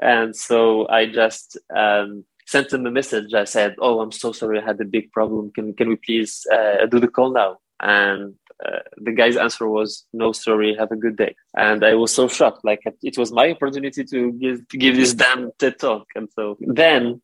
and 0.00 0.34
so 0.34 0.88
I 0.88 1.06
just. 1.06 1.58
Um, 1.74 2.24
sent 2.46 2.70
them 2.70 2.86
a 2.86 2.90
message. 2.90 3.34
I 3.34 3.44
said, 3.44 3.74
"Oh, 3.80 4.00
I'm 4.00 4.12
so 4.12 4.32
sorry. 4.32 4.60
I 4.60 4.64
had 4.64 4.80
a 4.80 4.84
big 4.84 5.12
problem. 5.12 5.50
Can 5.52 5.74
can 5.74 5.88
we 5.88 5.96
please 5.96 6.46
uh, 6.52 6.86
do 6.86 7.00
the 7.00 7.08
call 7.08 7.32
now?" 7.32 7.58
And 7.80 8.34
uh, 8.64 8.80
the 8.96 9.12
guy's 9.12 9.36
answer 9.36 9.68
was, 9.68 10.06
"No, 10.12 10.32
sorry. 10.32 10.74
Have 10.78 10.92
a 10.92 10.96
good 10.96 11.16
day." 11.16 11.34
And 11.56 11.84
I 11.84 11.94
was 11.94 12.14
so 12.14 12.28
shocked. 12.28 12.64
Like 12.64 12.82
it 13.02 13.18
was 13.18 13.32
my 13.32 13.50
opportunity 13.50 14.04
to 14.04 14.32
give 14.32 14.68
to 14.68 14.76
give 14.78 14.96
this 14.96 15.14
damn 15.14 15.50
TED 15.58 15.78
talk. 15.78 16.06
And 16.14 16.28
so 16.34 16.56
then 16.60 17.20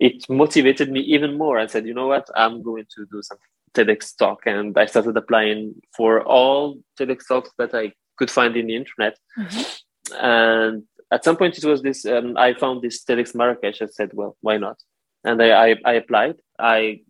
it 0.00 0.28
motivated 0.28 0.90
me 0.90 1.00
even 1.00 1.38
more. 1.38 1.58
I 1.58 1.66
said, 1.66 1.86
"You 1.86 1.94
know 1.94 2.08
what? 2.08 2.28
I'm 2.34 2.62
going 2.62 2.86
to 2.96 3.06
do 3.12 3.22
some 3.22 3.38
TEDx 3.74 4.16
talk." 4.16 4.40
And 4.46 4.76
I 4.78 4.86
started 4.86 5.16
applying 5.16 5.74
for 5.96 6.22
all 6.22 6.78
TEDx 6.98 7.28
talks 7.28 7.50
that 7.58 7.74
I 7.74 7.92
could 8.18 8.30
find 8.30 8.56
in 8.56 8.66
the 8.66 8.76
internet. 8.76 9.18
Mm-hmm. 9.38 10.14
And 10.20 10.82
at 11.12 11.24
some 11.24 11.36
point, 11.36 11.58
it 11.58 11.64
was 11.64 11.82
this. 11.82 12.04
Um, 12.04 12.36
I 12.36 12.54
found 12.54 12.82
this 12.82 13.04
TEDx 13.04 13.34
Marrakesh. 13.34 13.82
I 13.82 13.86
said, 13.86 14.10
"Well, 14.14 14.36
why 14.40 14.58
not?" 14.58 14.78
And 15.24 15.42
I, 15.42 15.70
I, 15.70 15.76
I 15.84 15.92
applied. 15.94 16.36
I 16.58 17.00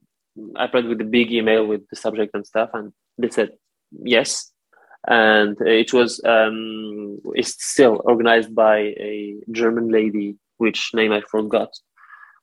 I 0.57 0.65
applied 0.65 0.87
with 0.87 1.01
a 1.01 1.05
big 1.05 1.33
email 1.33 1.67
with 1.67 1.83
the 1.91 1.97
subject 1.97 2.33
and 2.35 2.47
stuff, 2.47 2.71
and 2.75 2.93
they 3.19 3.31
said 3.31 3.51
yes. 4.03 4.51
And 5.07 5.57
it 5.61 5.93
was 5.93 6.21
um, 6.25 7.19
it's 7.35 7.63
still 7.63 8.01
organized 8.05 8.55
by 8.55 8.79
a 8.79 9.35
German 9.51 9.91
lady, 9.91 10.37
which 10.57 10.91
name 10.95 11.13
I 11.13 11.23
forgot, 11.31 11.71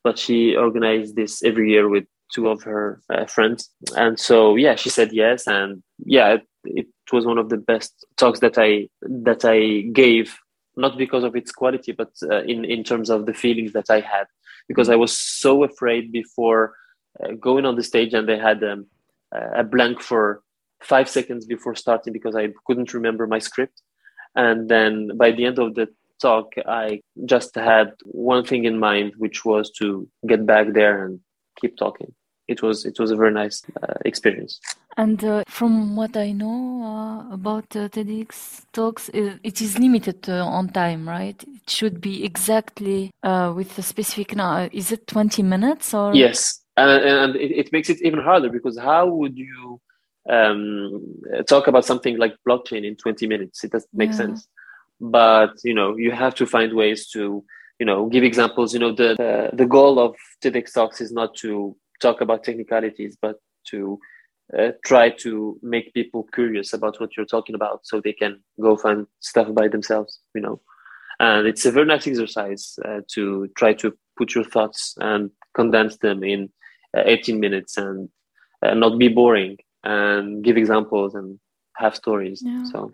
but 0.04 0.18
she 0.18 0.56
organized 0.56 1.16
this 1.16 1.42
every 1.42 1.72
year 1.72 1.88
with 1.88 2.04
two 2.32 2.48
of 2.48 2.62
her 2.62 3.00
uh, 3.12 3.26
friends. 3.26 3.70
And 3.96 4.18
so 4.18 4.56
yeah, 4.56 4.74
she 4.74 4.88
said 4.88 5.12
yes, 5.12 5.46
and 5.46 5.82
yeah, 6.04 6.34
it, 6.34 6.46
it 6.64 6.86
was 7.12 7.26
one 7.26 7.38
of 7.38 7.48
the 7.48 7.56
best 7.56 8.06
talks 8.16 8.40
that 8.40 8.58
I 8.58 8.88
that 9.02 9.44
I 9.44 9.82
gave 9.92 10.36
not 10.76 10.96
because 10.96 11.22
of 11.22 11.36
its 11.36 11.52
quality, 11.52 11.92
but 11.92 12.10
uh, 12.30 12.42
in 12.42 12.64
in 12.64 12.82
terms 12.84 13.10
of 13.10 13.26
the 13.26 13.34
feelings 13.34 13.72
that 13.72 13.90
I 13.90 14.00
had, 14.00 14.26
because 14.68 14.88
I 14.88 14.96
was 14.96 15.16
so 15.16 15.64
afraid 15.64 16.12
before 16.12 16.74
uh, 17.22 17.32
going 17.32 17.66
on 17.66 17.76
the 17.76 17.82
stage, 17.82 18.14
and 18.14 18.28
they 18.28 18.38
had 18.38 18.62
um, 18.64 18.86
a 19.32 19.64
blank 19.64 20.00
for 20.00 20.42
five 20.82 21.08
seconds 21.08 21.46
before 21.46 21.74
starting 21.74 22.12
because 22.12 22.34
I 22.34 22.48
couldn't 22.66 22.94
remember 22.94 23.26
my 23.26 23.38
script, 23.38 23.82
and 24.34 24.68
then 24.68 25.16
by 25.16 25.32
the 25.32 25.44
end 25.44 25.58
of 25.58 25.74
the 25.74 25.88
talk, 26.20 26.54
I 26.66 27.02
just 27.24 27.54
had 27.54 27.92
one 28.04 28.44
thing 28.44 28.64
in 28.64 28.78
mind, 28.78 29.14
which 29.18 29.44
was 29.44 29.70
to 29.72 30.08
get 30.26 30.46
back 30.46 30.72
there 30.72 31.04
and 31.04 31.20
keep 31.60 31.76
talking 31.76 32.14
it 32.48 32.62
was 32.62 32.84
it 32.84 32.98
was 32.98 33.10
a 33.10 33.16
very 33.16 33.32
nice 33.32 33.62
uh, 33.82 33.94
experience. 34.04 34.60
And 34.96 35.24
uh, 35.24 35.44
from 35.48 35.96
what 35.96 36.16
I 36.16 36.32
know 36.32 36.82
uh, 36.84 37.34
about 37.34 37.74
uh, 37.74 37.88
TEDx 37.88 38.64
talks, 38.72 39.08
it 39.14 39.60
is 39.60 39.78
limited 39.78 40.28
uh, 40.28 40.44
on 40.44 40.68
time, 40.68 41.08
right? 41.08 41.42
It 41.42 41.70
should 41.70 42.00
be 42.00 42.24
exactly 42.24 43.10
uh, 43.22 43.52
with 43.56 43.78
a 43.78 43.82
specific. 43.82 44.36
Now, 44.36 44.68
is 44.72 44.92
it 44.92 45.06
twenty 45.06 45.42
minutes 45.42 45.94
or? 45.94 46.14
Yes, 46.14 46.62
and, 46.76 46.90
and 46.90 47.36
it, 47.36 47.52
it, 47.52 47.72
makes 47.72 47.88
it 47.88 48.02
even 48.02 48.20
harder 48.20 48.50
because 48.50 48.78
how 48.78 49.06
would 49.06 49.36
you 49.36 49.80
um, 50.28 51.00
talk 51.48 51.68
about 51.68 51.84
something 51.84 52.18
like 52.18 52.34
blockchain 52.46 52.84
in 52.84 52.96
twenty 52.96 53.26
minutes? 53.26 53.64
It 53.64 53.72
doesn't 53.72 53.94
make 53.94 54.10
yeah. 54.10 54.16
sense. 54.16 54.48
But 55.00 55.54
you 55.64 55.74
know, 55.74 55.96
you 55.96 56.10
have 56.10 56.34
to 56.36 56.46
find 56.46 56.74
ways 56.74 57.08
to 57.10 57.42
you 57.78 57.86
know 57.86 58.08
give 58.10 58.24
examples. 58.24 58.74
You 58.74 58.80
know, 58.80 58.92
the 58.92 59.14
the, 59.16 59.50
the 59.54 59.66
goal 59.66 59.98
of 59.98 60.16
TEDx 60.42 60.74
talks 60.74 61.00
is 61.00 61.12
not 61.12 61.34
to 61.36 61.76
talk 62.02 62.20
about 62.20 62.44
technicalities, 62.44 63.16
but 63.20 63.36
to 63.70 63.98
uh, 64.58 64.72
try 64.84 65.08
to 65.08 65.58
make 65.62 65.94
people 65.94 66.26
curious 66.34 66.72
about 66.72 67.00
what 67.00 67.16
you're 67.16 67.26
talking 67.26 67.54
about 67.54 67.80
so 67.84 68.00
they 68.00 68.12
can 68.12 68.42
go 68.60 68.76
find 68.76 69.06
stuff 69.20 69.54
by 69.54 69.68
themselves, 69.68 70.20
you 70.34 70.42
know. 70.42 70.60
And 71.20 71.46
it's 71.46 71.64
a 71.64 71.70
very 71.70 71.86
nice 71.86 72.06
exercise 72.06 72.78
uh, 72.84 73.00
to 73.14 73.48
try 73.56 73.72
to 73.74 73.96
put 74.16 74.34
your 74.34 74.44
thoughts 74.44 74.94
and 75.00 75.30
condense 75.54 75.96
them 75.98 76.22
in 76.24 76.50
uh, 76.96 77.02
18 77.06 77.40
minutes 77.40 77.78
and 77.78 78.08
uh, 78.62 78.74
not 78.74 78.98
be 78.98 79.08
boring 79.08 79.56
and 79.84 80.44
give 80.44 80.56
examples 80.56 81.14
and 81.14 81.38
have 81.76 81.96
stories. 81.96 82.42
Yeah. 82.44 82.64
So 82.64 82.92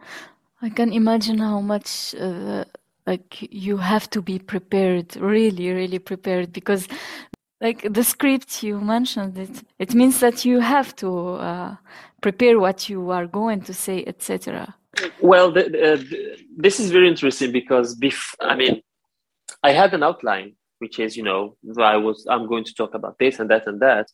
I 0.63 0.69
can 0.69 0.93
imagine 0.93 1.39
how 1.39 1.61
much 1.61 2.15
uh, 2.15 2.65
like 3.07 3.49
you 3.51 3.79
have 3.79 4.09
to 4.11 4.23
be 4.23 4.39
prepared 4.39 5.17
really 5.17 5.73
really 5.73 5.99
prepared 5.99 6.53
because 6.53 6.89
like 7.61 7.93
the 7.93 8.05
script 8.05 8.63
you 8.63 8.81
mentioned 8.81 9.37
it 9.39 9.65
it 9.79 9.95
means 9.95 10.21
that 10.21 10.45
you 10.45 10.61
have 10.61 10.95
to 10.97 11.11
uh, 11.35 11.77
prepare 12.21 12.59
what 12.59 12.89
you 12.89 13.11
are 13.11 13.27
going 13.27 13.61
to 13.61 13.75
say 13.75 14.05
etc 14.07 14.75
well 15.21 15.51
the, 15.53 15.65
the, 15.65 16.39
this 16.57 16.81
is 16.81 16.91
very 16.91 17.09
interesting 17.09 17.53
because 17.53 17.99
bef- 17.99 18.35
i 18.41 18.55
mean 18.55 18.81
i 19.63 19.71
had 19.71 19.93
an 19.95 20.03
outline 20.03 20.55
which 20.79 20.99
is 20.99 21.17
you 21.17 21.23
know 21.23 21.57
i 21.79 21.97
was 21.97 22.27
i'm 22.31 22.47
going 22.47 22.65
to 22.65 22.75
talk 22.75 22.95
about 22.95 23.17
this 23.19 23.39
and 23.39 23.51
that 23.51 23.67
and 23.67 23.81
that. 23.81 24.07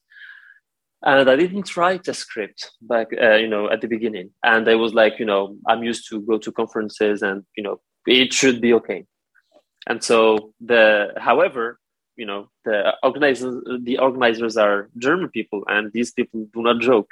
And 1.03 1.29
i 1.29 1.37
didn't 1.37 1.77
write 1.77 2.09
a 2.09 2.15
script 2.15 2.71
back 2.81 3.09
uh, 3.21 3.35
you 3.35 3.49
know 3.49 3.71
at 3.71 3.81
the 3.81 3.89
beginning. 3.89 4.31
And 4.43 4.69
i 4.69 4.75
was 4.75 4.95
like 4.95 5.19
you 5.19 5.27
know 5.27 5.57
i'm 5.69 5.83
used 5.83 6.09
to 6.11 6.23
go 6.23 6.39
to 6.39 6.53
conferences 6.53 7.23
and 7.23 7.45
you 7.57 7.63
know 7.63 7.81
it 8.07 8.33
should 8.33 8.61
be 8.61 8.73
okay. 8.75 9.07
And 9.87 10.03
so 10.03 10.53
the 10.61 11.13
however 11.17 11.79
you 12.17 12.27
know 12.27 12.49
the 12.65 12.95
organizers 13.03 13.57
the 13.83 13.99
organizers 13.99 14.57
are 14.57 14.89
german 14.99 15.29
people 15.29 15.65
and 15.69 15.93
these 15.93 16.13
people 16.13 16.47
do 16.53 16.63
not 16.63 16.81
joke. 16.81 17.11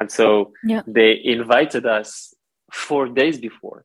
And 0.00 0.10
so 0.12 0.52
yeah. 0.62 0.82
they 0.86 1.20
invited 1.24 1.84
us 1.84 2.32
four 2.72 3.08
days 3.08 3.38
before 3.40 3.84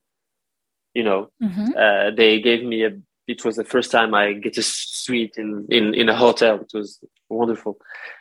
you 0.94 1.04
know 1.04 1.30
mm-hmm. 1.42 1.72
uh, 1.78 2.12
they 2.12 2.40
gave 2.40 2.64
me 2.64 2.84
a 2.84 2.92
it 3.28 3.46
was 3.46 3.56
the 3.56 3.64
first 3.64 3.90
time 3.90 4.14
i 4.14 4.34
get 4.34 4.58
a 4.58 4.64
suite 4.64 5.36
in, 5.38 5.66
in 5.70 5.94
in 5.94 6.10
a 6.10 6.16
hotel. 6.16 6.56
It 6.62 6.72
was 6.74 7.00
wonderful. 7.30 7.78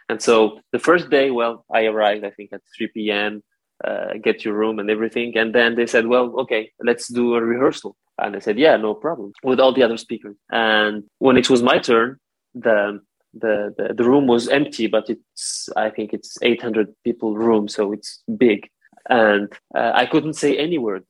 And 0.09 0.23
so 0.23 0.61
the 0.73 0.79
first 0.79 1.11
day 1.11 1.31
well 1.31 1.65
i 1.73 1.85
arrived 1.85 2.25
i 2.25 2.31
think 2.31 2.51
at 2.53 2.63
3 2.77 2.89
p.m 2.89 3.43
uh, 3.85 4.15
get 4.23 4.45
your 4.45 4.55
room 4.55 4.79
and 4.79 4.89
everything. 4.91 5.37
And 5.37 5.53
then 5.53 5.75
they 5.75 5.87
said 5.87 6.07
well 6.07 6.27
okay 6.43 6.71
let's 6.81 7.09
do 7.09 7.35
a 7.35 7.43
rehearsal. 7.43 7.97
And 8.19 8.37
i 8.37 8.39
said 8.39 8.59
yeah 8.59 8.77
no 8.77 8.95
problem 8.95 9.33
with 9.43 9.61
all 9.61 9.75
the 9.75 9.83
other 9.83 9.97
speakers. 9.97 10.37
And 10.51 11.05
when 11.19 11.37
it 11.37 11.51
was 11.51 11.63
my 11.63 11.79
turn 11.79 12.19
the 12.55 13.01
the, 13.35 13.75
the, 13.79 13.95
the 13.95 14.05
room 14.05 14.27
was 14.27 14.49
empty, 14.49 14.87
but 14.87 15.09
it's 15.09 15.69
I 15.77 15.89
think 15.89 16.13
it's 16.13 16.37
800 16.43 16.95
people 17.03 17.35
room, 17.35 17.67
so 17.67 17.93
it's 17.93 18.23
big, 18.37 18.69
and 19.09 19.51
uh, 19.75 19.93
I 19.95 20.07
couldn't 20.07 20.35
say 20.35 20.59
any 20.59 20.79
word. 20.79 21.05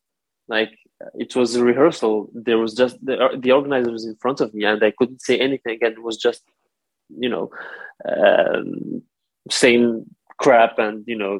Like 0.47 0.71
it 1.15 1.35
was 1.35 1.55
a 1.55 1.63
rehearsal. 1.63 2.29
There 2.33 2.57
was 2.57 2.73
just 2.73 3.03
the 3.05 3.37
the 3.37 3.51
organizer 3.51 3.91
was 3.91 4.05
in 4.05 4.15
front 4.15 4.41
of 4.41 4.53
me, 4.53 4.65
and 4.65 4.83
I 4.83 4.91
couldn't 4.97 5.21
say 5.21 5.37
anything, 5.39 5.79
and 5.81 5.93
it 5.93 6.03
was 6.03 6.17
just 6.17 6.43
you 7.09 7.29
know 7.29 7.49
um, 8.07 9.03
saying 9.49 10.05
crap 10.39 10.79
and 10.79 11.03
you 11.07 11.17
know 11.17 11.39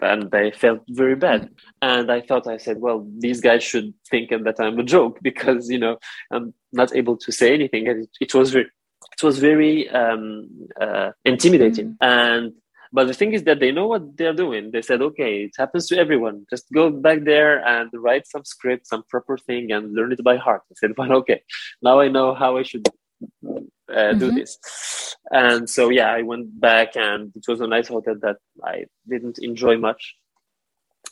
and 0.00 0.34
I 0.34 0.50
felt 0.50 0.82
very 0.88 1.14
bad. 1.14 1.50
And 1.80 2.10
I 2.10 2.20
thought, 2.20 2.46
I 2.46 2.56
said, 2.56 2.78
well, 2.80 3.06
these 3.18 3.40
guys 3.40 3.62
should 3.62 3.94
think 4.10 4.30
that 4.30 4.60
I'm 4.60 4.78
a 4.78 4.82
joke 4.82 5.18
because, 5.22 5.70
you 5.70 5.78
know, 5.78 5.98
I'm 6.30 6.54
not 6.72 6.94
able 6.94 7.16
to 7.18 7.32
say 7.32 7.54
anything. 7.54 7.88
And 7.88 8.04
it, 8.04 8.10
it 8.20 8.34
was 8.34 8.52
very, 8.52 8.66
it 9.12 9.22
was 9.22 9.38
very 9.38 9.88
um, 9.90 10.48
uh, 10.80 11.10
intimidating. 11.24 11.96
Mm-hmm. 12.00 12.04
And 12.04 12.52
but 12.92 13.08
the 13.08 13.14
thing 13.14 13.32
is 13.32 13.42
that 13.42 13.58
they 13.58 13.72
know 13.72 13.88
what 13.88 14.16
they're 14.16 14.32
doing. 14.32 14.70
They 14.70 14.80
said, 14.80 15.02
okay, 15.02 15.42
it 15.46 15.54
happens 15.58 15.88
to 15.88 15.98
everyone. 15.98 16.46
Just 16.48 16.66
go 16.72 16.90
back 16.90 17.24
there 17.24 17.58
and 17.66 17.90
write 17.92 18.28
some 18.28 18.44
script, 18.44 18.86
some 18.86 19.02
proper 19.10 19.36
thing, 19.36 19.72
and 19.72 19.92
learn 19.94 20.12
it 20.12 20.22
by 20.22 20.36
heart. 20.36 20.62
I 20.70 20.74
said, 20.76 20.92
well, 20.96 21.12
okay, 21.14 21.42
now 21.82 21.98
I 21.98 22.06
know 22.06 22.34
how 22.34 22.56
I 22.56 22.62
should 22.62 22.86
uh, 22.88 23.60
mm-hmm. 23.90 24.18
do 24.20 24.30
this. 24.30 25.16
And 25.32 25.68
so, 25.68 25.88
yeah, 25.88 26.12
I 26.12 26.22
went 26.22 26.60
back, 26.60 26.94
and 26.94 27.32
it 27.34 27.44
was 27.48 27.60
a 27.60 27.66
nice 27.66 27.88
hotel 27.88 28.14
that 28.22 28.36
I 28.62 28.84
didn't 29.08 29.40
enjoy 29.40 29.76
much, 29.76 30.14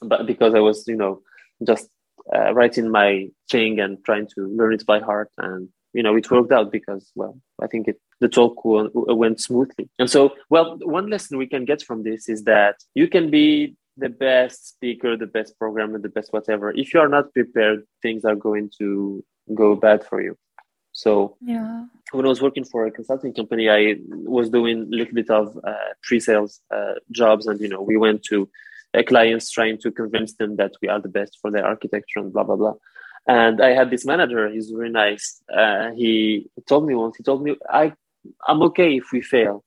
but 0.00 0.24
because 0.24 0.54
I 0.54 0.60
was, 0.60 0.86
you 0.86 0.96
know, 0.96 1.22
just 1.66 1.88
uh, 2.32 2.54
writing 2.54 2.92
my 2.92 3.26
thing 3.50 3.80
and 3.80 4.04
trying 4.04 4.28
to 4.36 4.46
learn 4.46 4.74
it 4.74 4.86
by 4.86 5.00
heart 5.00 5.30
and 5.36 5.68
you 5.92 6.02
know 6.02 6.16
it 6.16 6.30
worked 6.30 6.52
out 6.52 6.72
because 6.72 7.12
well 7.14 7.38
i 7.62 7.66
think 7.66 7.88
it 7.88 8.00
the 8.22 8.28
talk 8.28 8.54
went 8.64 9.40
smoothly. 9.40 9.90
And 9.98 10.08
so 10.08 10.32
well 10.48 10.78
one 10.98 11.10
lesson 11.10 11.38
we 11.38 11.48
can 11.48 11.64
get 11.64 11.82
from 11.82 12.04
this 12.04 12.28
is 12.28 12.44
that 12.44 12.76
you 12.94 13.08
can 13.08 13.30
be 13.30 13.76
the 13.96 14.08
best 14.08 14.68
speaker 14.74 15.16
the 15.16 15.26
best 15.26 15.58
programmer 15.58 15.98
the 15.98 16.08
best 16.08 16.32
whatever 16.32 16.70
if 16.70 16.94
you 16.94 17.00
are 17.00 17.08
not 17.08 17.34
prepared 17.34 17.80
things 18.00 18.24
are 18.24 18.36
going 18.36 18.70
to 18.78 19.22
go 19.54 19.74
bad 19.74 20.06
for 20.06 20.22
you. 20.22 20.38
So 20.92 21.36
yeah. 21.40 21.86
when 22.12 22.26
i 22.26 22.28
was 22.28 22.42
working 22.46 22.66
for 22.72 22.86
a 22.86 22.90
consulting 22.98 23.34
company 23.34 23.64
i 23.68 23.96
was 24.38 24.48
doing 24.50 24.76
a 24.82 24.96
little 24.98 25.14
bit 25.20 25.30
of 25.30 25.58
uh, 25.70 25.90
pre-sales 26.02 26.60
uh, 26.76 26.94
jobs 27.10 27.46
and 27.46 27.58
you 27.60 27.70
know 27.72 27.82
we 27.90 27.96
went 27.96 28.22
to 28.30 28.48
uh, 28.94 29.02
clients 29.02 29.50
trying 29.50 29.78
to 29.78 29.90
convince 29.90 30.34
them 30.34 30.56
that 30.56 30.72
we 30.82 30.88
are 30.88 31.00
the 31.00 31.14
best 31.18 31.38
for 31.40 31.50
their 31.50 31.66
architecture 31.66 32.20
and 32.20 32.32
blah 32.32 32.44
blah 32.44 32.56
blah 32.56 32.76
and 33.26 33.62
I 33.62 33.70
had 33.70 33.90
this 33.90 34.04
manager. 34.04 34.48
He's 34.48 34.70
very 34.70 34.90
nice. 34.90 35.42
Uh, 35.52 35.90
he 35.92 36.50
told 36.66 36.86
me 36.86 36.94
once. 36.94 37.16
He 37.16 37.22
told 37.22 37.42
me, 37.42 37.56
"I, 37.70 37.92
I'm 38.48 38.62
okay 38.62 38.96
if 38.96 39.12
we 39.12 39.22
fail, 39.22 39.64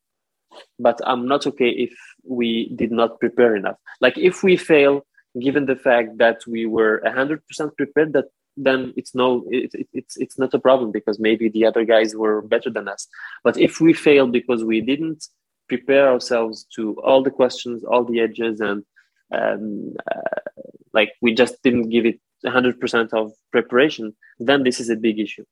but 0.78 1.00
I'm 1.04 1.26
not 1.26 1.46
okay 1.46 1.70
if 1.70 1.92
we 2.24 2.70
did 2.74 2.92
not 2.92 3.20
prepare 3.20 3.56
enough. 3.56 3.76
Like 4.00 4.18
if 4.18 4.42
we 4.42 4.56
fail, 4.56 5.06
given 5.40 5.66
the 5.66 5.76
fact 5.76 6.18
that 6.18 6.46
we 6.46 6.66
were 6.66 7.02
hundred 7.06 7.46
percent 7.46 7.76
prepared, 7.76 8.12
that 8.12 8.26
then 8.56 8.92
it's 8.96 9.14
no 9.14 9.44
it, 9.50 9.70
it, 9.74 9.88
it's 9.92 10.16
it's 10.16 10.38
not 10.38 10.54
a 10.54 10.58
problem 10.58 10.90
because 10.90 11.18
maybe 11.18 11.48
the 11.48 11.64
other 11.64 11.84
guys 11.84 12.14
were 12.14 12.40
better 12.40 12.70
than 12.70 12.88
us 12.88 13.06
but 13.44 13.58
if 13.58 13.80
we 13.80 13.92
fail 13.92 14.26
because 14.26 14.64
we 14.64 14.80
didn't 14.80 15.26
prepare 15.68 16.08
ourselves 16.08 16.64
to 16.74 16.98
all 17.02 17.22
the 17.22 17.30
questions 17.30 17.84
all 17.84 18.04
the 18.04 18.20
edges 18.20 18.60
and 18.60 18.84
um, 19.32 19.94
uh, 20.10 20.40
like 20.94 21.12
we 21.20 21.34
just 21.34 21.62
didn't 21.62 21.90
give 21.90 22.06
it 22.06 22.18
100% 22.44 23.12
of 23.12 23.32
preparation 23.50 24.14
then 24.38 24.62
this 24.62 24.80
is 24.80 24.90
a 24.90 24.96
big 24.96 25.18
issue. 25.18 25.44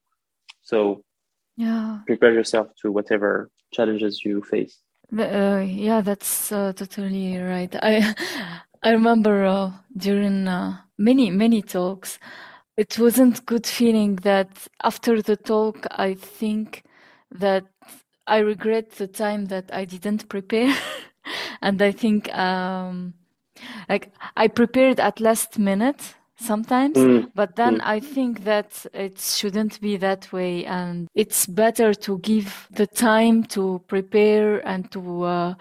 So 0.62 1.05
yeah. 1.57 2.01
prepare 2.07 2.32
yourself 2.32 2.68
to 2.82 2.93
whatever 2.93 3.51
challenges 3.72 4.24
you 4.24 4.43
face. 4.43 4.78
Uh, 5.16 5.64
yeah 5.66 6.01
that's 6.01 6.51
uh, 6.51 6.72
totally 6.74 7.37
right. 7.39 7.74
I 7.82 8.14
i 8.82 8.91
remember 8.91 9.45
uh, 9.45 9.70
during 9.97 10.49
uh, 10.49 10.78
many 10.99 11.30
many 11.30 11.62
talks 11.62 12.18
it 12.76 12.99
wasn't 12.99 13.47
good 13.47 13.66
feeling 13.66 14.16
that 14.16 14.49
after 14.82 15.22
the 15.22 15.37
talk 15.37 15.87
i 15.93 16.14
think 16.14 16.82
that 17.30 17.64
i 18.26 18.39
regret 18.39 18.91
the 18.93 19.07
time 19.07 19.47
that 19.47 19.70
i 19.72 19.85
didn't 19.85 20.28
prepare. 20.28 20.74
And 21.62 21.80
i 21.80 21.93
think 21.93 22.28
um 22.35 23.14
like 23.89 24.12
i 24.37 24.49
prepared 24.49 25.01
at 25.01 25.20
last 25.20 25.59
minute 25.59 26.14
sometimes 26.37 26.97
Mm, 26.97 27.30
but 27.35 27.57
then 27.57 27.78
mm. 27.78 27.80
i 27.85 28.01
think 28.01 28.45
that 28.45 28.87
it 28.93 29.20
shouldn't 29.20 29.80
be 29.80 29.97
that 29.97 30.32
way 30.32 30.64
and 30.64 31.09
it's 31.14 31.47
better 31.47 31.95
to 31.95 32.18
give 32.18 32.68
the 32.72 32.87
time 32.87 33.45
to 33.45 33.82
prepare 33.87 34.66
and 34.66 34.91
to 34.91 35.22
uh, 35.22 35.55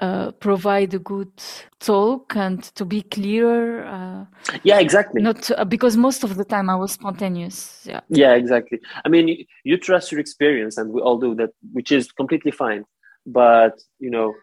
uh, 0.00 0.32
provide 0.32 0.92
a 0.94 0.98
good 0.98 1.32
talk 1.78 2.34
and 2.36 2.62
to 2.74 2.84
be 2.84 3.02
clearer 3.02 3.84
uh, 3.84 4.24
yeah 4.62 4.80
exactly. 4.80 5.22
not 5.22 5.50
uh, 5.52 5.64
because 5.64 5.96
most 5.96 6.24
of 6.24 6.36
the 6.36 6.44
time 6.44 6.68
i 6.70 6.74
was 6.74 6.92
spontaneous 6.92 7.84
yeah. 7.84 8.00
Yeah 8.08 8.34
exactly. 8.34 8.80
I 9.04 9.08
mean 9.08 9.28
you, 9.28 9.44
you 9.62 9.76
trust 9.76 10.10
your 10.10 10.20
experience 10.20 10.78
and 10.78 10.92
we 10.92 11.00
all 11.00 11.18
do 11.18 11.34
that 11.36 11.50
which 11.72 11.92
is 11.92 12.10
completely 12.10 12.50
fine 12.50 12.84
but 13.26 13.78
you 14.00 14.10
know 14.10 14.34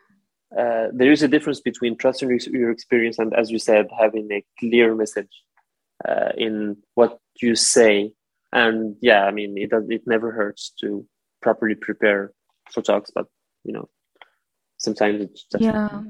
uh, 0.57 0.87
there 0.93 1.11
is 1.11 1.23
a 1.23 1.27
difference 1.27 1.59
between 1.59 1.97
trusting 1.97 2.29
your, 2.29 2.39
your 2.51 2.71
experience 2.71 3.19
and 3.19 3.33
as 3.33 3.49
you 3.51 3.59
said 3.59 3.87
having 3.99 4.31
a 4.31 4.43
clear 4.59 4.95
message 4.95 5.33
uh, 6.07 6.31
in 6.37 6.77
what 6.95 7.19
you 7.41 7.55
say. 7.55 8.13
And 8.53 8.97
yeah 8.99 9.23
i 9.29 9.31
mean 9.31 9.57
it 9.57 9.69
does 9.69 9.85
it 9.89 10.03
never 10.05 10.29
hurts 10.31 10.73
to 10.81 11.07
properly 11.41 11.73
prepare 11.87 12.33
for 12.73 12.81
talks 12.81 13.09
but 13.17 13.27
you 13.63 13.71
know 13.71 13.87
sometimes 14.77 15.21
it's 15.21 15.43
just 15.51 15.63
yeah. 15.63 16.03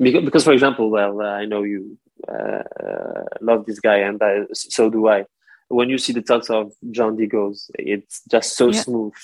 Because, 0.00 0.24
because 0.24 0.44
for 0.44 0.52
example 0.52 0.90
well 0.90 1.20
uh, 1.20 1.36
i 1.42 1.44
know 1.44 1.62
you 1.62 1.96
uh, 2.28 2.64
uh, 2.84 3.22
love 3.40 3.66
this 3.66 3.78
guy 3.78 3.98
and 3.98 4.20
I, 4.22 4.46
so 4.52 4.90
do 4.90 5.06
i. 5.08 5.24
When 5.68 5.88
you 5.90 5.98
see 5.98 6.12
the 6.12 6.22
talks 6.22 6.48
of 6.50 6.72
John 6.90 7.16
De 7.16 7.26
Goes 7.26 7.70
it's 7.78 8.22
just 8.34 8.56
so 8.56 8.66
Yeah. 8.66 8.82
smooth 8.82 9.14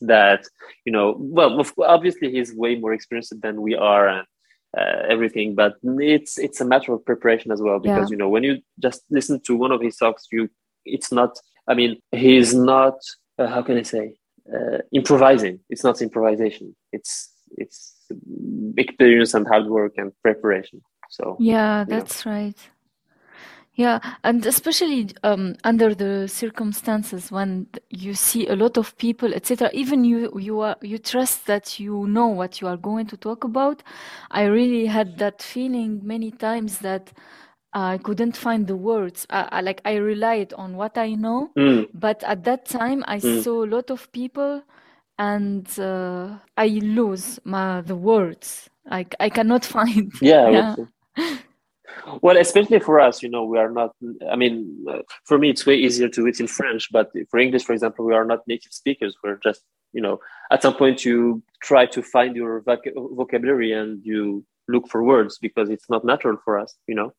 that 0.00 0.42
you 0.86 0.92
know 0.92 1.16
well 1.18 1.50
obviously 1.84 2.30
he's 2.30 2.54
way 2.54 2.72
more 2.76 2.92
experienced 2.94 3.34
than 3.44 3.60
we 3.66 3.74
are 3.74 4.08
and 4.08 4.26
uh, 4.78 5.02
everything 5.08 5.54
but 5.54 5.74
it's 6.14 6.38
it's 6.38 6.60
a 6.60 6.64
matter 6.64 6.92
of 6.92 7.04
preparation 7.04 7.50
as 7.52 7.60
well 7.62 7.78
because 7.78 8.08
Yeah. 8.10 8.12
you 8.14 8.16
know 8.16 8.28
when 8.28 8.42
you 8.44 8.58
just 8.78 9.02
listen 9.10 9.40
to 9.46 9.56
one 9.56 9.72
of 9.72 9.80
his 9.80 9.96
talks 9.96 10.26
you 10.32 10.48
it's 10.84 11.10
not 11.12 11.32
i 11.68 11.74
mean 11.74 11.96
he's 12.12 12.54
not 12.54 12.94
uh, 13.38 13.46
how 13.46 13.62
can 13.62 13.76
i 13.78 13.82
say 13.82 14.14
uh, 14.54 14.78
improvising 14.92 15.58
it's 15.70 15.84
not 15.84 16.00
improvisation 16.02 16.74
it's 16.92 17.32
it's 17.56 17.78
experience 18.76 19.34
and 19.34 19.46
hard 19.46 19.66
work 19.66 19.92
and 19.96 20.12
preparation 20.22 20.80
so 21.10 21.36
Yeah, 21.38 21.80
you 21.80 21.86
know. 21.86 22.00
that's 22.00 22.26
right. 22.26 22.58
Yeah, 23.76 24.00
and 24.24 24.44
especially 24.46 25.10
um, 25.22 25.54
under 25.62 25.94
the 25.94 26.28
circumstances 26.28 27.30
when 27.30 27.68
you 27.90 28.14
see 28.14 28.46
a 28.48 28.56
lot 28.56 28.78
of 28.78 28.96
people, 28.96 29.34
etc. 29.34 29.70
Even 29.74 30.02
you, 30.04 30.32
you 30.38 30.60
are 30.60 30.76
you 30.80 30.98
trust 30.98 31.46
that 31.46 31.78
you 31.78 32.06
know 32.06 32.26
what 32.28 32.60
you 32.62 32.68
are 32.68 32.78
going 32.78 33.06
to 33.08 33.18
talk 33.18 33.44
about. 33.44 33.82
I 34.30 34.44
really 34.44 34.86
had 34.86 35.18
that 35.18 35.42
feeling 35.42 36.00
many 36.04 36.30
times 36.30 36.78
that 36.80 37.12
I 37.74 37.98
couldn't 37.98 38.36
find 38.36 38.66
the 38.66 38.76
words. 38.76 39.26
I, 39.30 39.48
I 39.52 39.60
like 39.60 39.82
I 39.84 39.96
relied 39.96 40.54
on 40.54 40.76
what 40.76 40.96
I 40.96 41.14
know, 41.14 41.50
Mm, 41.56 41.86
but 41.92 42.24
at 42.24 42.44
that 42.44 42.64
time 42.64 43.04
I 43.06 43.18
Mm. 43.22 43.42
saw 43.42 43.64
a 43.64 43.68
lot 43.76 43.90
of 43.90 44.10
people, 44.12 44.62
and 45.18 45.68
uh, 45.78 46.38
I 46.56 46.66
lose 46.68 47.40
my 47.44 47.82
the 47.82 47.96
words. 47.96 48.70
Like 48.90 49.14
I 49.20 49.28
cannot 49.28 49.64
find. 49.76 50.12
yeah, 50.20 50.48
Yeah. 50.48 50.76
Well, 52.22 52.36
especially 52.36 52.80
for 52.80 53.00
us, 53.00 53.22
you 53.22 53.28
know, 53.28 53.44
we 53.44 53.58
are 53.58 53.70
not. 53.70 53.90
I 54.30 54.36
mean, 54.36 54.84
uh, 54.88 55.00
for 55.24 55.38
me, 55.38 55.50
it's 55.50 55.66
way 55.66 55.76
easier 55.76 56.08
to 56.08 56.20
do 56.22 56.26
it 56.26 56.40
in 56.40 56.46
French. 56.46 56.88
But 56.92 57.10
for 57.30 57.38
English, 57.38 57.64
for 57.64 57.72
example, 57.72 58.04
we 58.04 58.14
are 58.14 58.24
not 58.24 58.46
native 58.46 58.72
speakers. 58.72 59.16
We're 59.22 59.40
just, 59.42 59.62
you 59.92 60.00
know, 60.00 60.18
at 60.50 60.62
some 60.62 60.74
point 60.74 61.04
you 61.04 61.42
try 61.62 61.86
to 61.86 62.02
find 62.02 62.36
your 62.36 62.62
voc- 62.62 62.94
vocabulary 62.94 63.72
and 63.72 64.04
you 64.04 64.44
look 64.68 64.88
for 64.88 65.02
words 65.02 65.38
because 65.38 65.70
it's 65.70 65.88
not 65.88 66.04
natural 66.04 66.38
for 66.44 66.58
us, 66.58 66.74
you 66.86 66.94
know. 66.94 67.12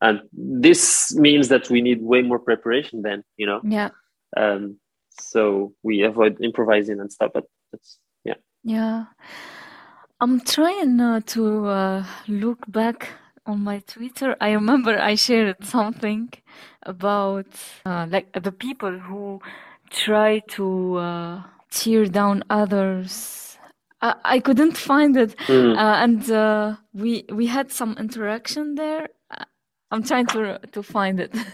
And 0.00 0.20
this 0.32 1.14
means 1.14 1.48
that 1.48 1.68
we 1.68 1.80
need 1.80 2.02
way 2.02 2.22
more 2.22 2.38
preparation 2.38 3.02
then, 3.02 3.22
you 3.36 3.46
know. 3.46 3.60
Yeah. 3.62 3.90
Um, 4.36 4.78
so 5.20 5.74
we 5.82 6.02
avoid 6.02 6.40
improvising 6.40 7.00
and 7.00 7.12
stuff. 7.12 7.32
But 7.34 7.44
that's 7.72 7.98
yeah. 8.24 8.34
Yeah, 8.64 9.04
I'm 10.20 10.40
trying 10.40 11.00
uh, 11.00 11.20
to 11.26 11.66
uh, 11.66 12.04
look 12.28 12.58
back 12.70 13.08
on 13.50 13.64
my 13.64 13.80
Twitter. 13.80 14.36
I 14.40 14.52
remember 14.52 14.98
I 14.98 15.14
shared 15.16 15.64
something 15.64 16.30
about 16.84 17.46
uh, 17.86 18.06
like 18.10 18.32
the 18.32 18.52
people 18.52 18.98
who 18.98 19.40
try 19.90 20.40
to 20.56 20.96
uh, 20.96 21.42
tear 21.70 22.06
down 22.06 22.44
others. 22.50 23.58
I, 24.02 24.14
I 24.24 24.38
couldn't 24.40 24.76
find 24.76 25.16
it, 25.16 25.36
Mm. 25.48 25.76
uh, 25.76 25.96
and 26.04 26.30
uh, 26.30 26.76
we 26.94 27.24
we 27.32 27.46
had 27.46 27.70
some 27.72 27.96
interaction 27.98 28.74
there. 28.76 29.08
Uh, 29.30 29.44
I'm 29.90 30.02
trying 30.02 30.26
to 30.28 30.58
to 30.72 30.82
find 30.82 31.20
it. 31.20 31.34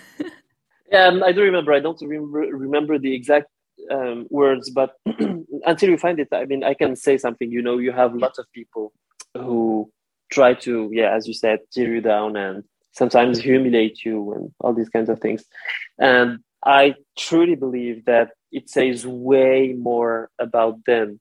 Yeah, 0.92 1.06
um, 1.08 1.22
I 1.22 1.32
do 1.32 1.42
remember. 1.42 1.72
I 1.72 1.80
don't 1.80 2.00
remember 2.00 2.40
remember 2.66 2.98
the 2.98 3.14
exact 3.14 3.48
um, 3.90 4.26
words, 4.30 4.70
but 4.70 4.92
until 5.66 5.90
you 5.90 5.98
find 5.98 6.18
it, 6.20 6.28
I 6.32 6.44
mean, 6.44 6.62
I 6.64 6.74
can 6.74 6.94
say 6.96 7.18
something. 7.18 7.50
You 7.50 7.62
know, 7.62 7.78
you 7.78 7.92
have 7.92 8.14
lots 8.14 8.38
of 8.38 8.46
people 8.52 8.92
who 9.36 9.90
try 10.30 10.54
to, 10.54 10.90
yeah, 10.92 11.14
as 11.14 11.26
you 11.26 11.34
said, 11.34 11.60
tear 11.72 11.94
you 11.94 12.00
down 12.00 12.36
and 12.36 12.64
sometimes 12.92 13.38
humiliate 13.38 14.04
you 14.04 14.32
and 14.32 14.52
all 14.60 14.72
these 14.72 14.88
kinds 14.88 15.08
of 15.08 15.20
things. 15.20 15.44
And 15.98 16.40
I 16.64 16.94
truly 17.16 17.54
believe 17.54 18.04
that 18.06 18.30
it 18.50 18.70
says 18.70 19.06
way 19.06 19.74
more 19.78 20.30
about 20.38 20.84
them 20.86 21.20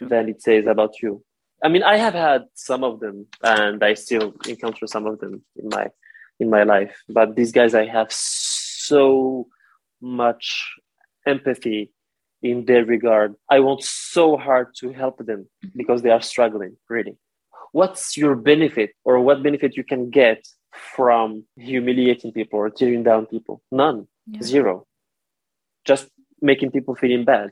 than 0.00 0.28
it 0.28 0.42
says 0.42 0.66
about 0.66 1.02
you. 1.02 1.22
I 1.62 1.68
mean, 1.68 1.82
I 1.82 1.96
have 1.96 2.14
had 2.14 2.42
some 2.54 2.84
of 2.84 3.00
them, 3.00 3.26
and 3.42 3.82
I 3.82 3.94
still 3.94 4.34
encounter 4.46 4.86
some 4.86 5.06
of 5.06 5.18
them 5.20 5.42
in 5.56 5.68
my 5.70 5.86
in 6.38 6.50
my 6.50 6.64
life. 6.64 6.94
But 7.08 7.36
these 7.36 7.52
guys, 7.52 7.74
I 7.74 7.86
have 7.86 8.12
so 8.12 9.46
much 10.02 10.74
empathy 11.26 11.90
in 12.42 12.66
their 12.66 12.84
regard. 12.84 13.34
I 13.50 13.60
want 13.60 13.82
so 13.82 14.36
hard 14.36 14.74
to 14.80 14.92
help 14.92 15.18
them 15.18 15.48
mm-hmm. 15.64 15.68
because 15.74 16.02
they 16.02 16.10
are 16.10 16.20
struggling. 16.20 16.76
Really, 16.90 17.16
what's 17.78 18.16
your 18.16 18.34
benefit, 18.36 18.90
or 19.04 19.14
what 19.26 19.42
benefit 19.42 19.76
you 19.76 19.84
can 19.92 20.02
get 20.10 20.40
from 20.94 21.44
humiliating 21.56 22.30
people 22.32 22.58
or 22.62 22.70
tearing 22.70 23.02
down 23.10 23.26
people? 23.34 23.56
None, 23.82 23.98
Yeah. 24.34 24.42
zero. 24.52 24.74
Just 25.84 26.04
making 26.40 26.70
people 26.70 26.94
feeling 26.94 27.24
bad, 27.24 27.48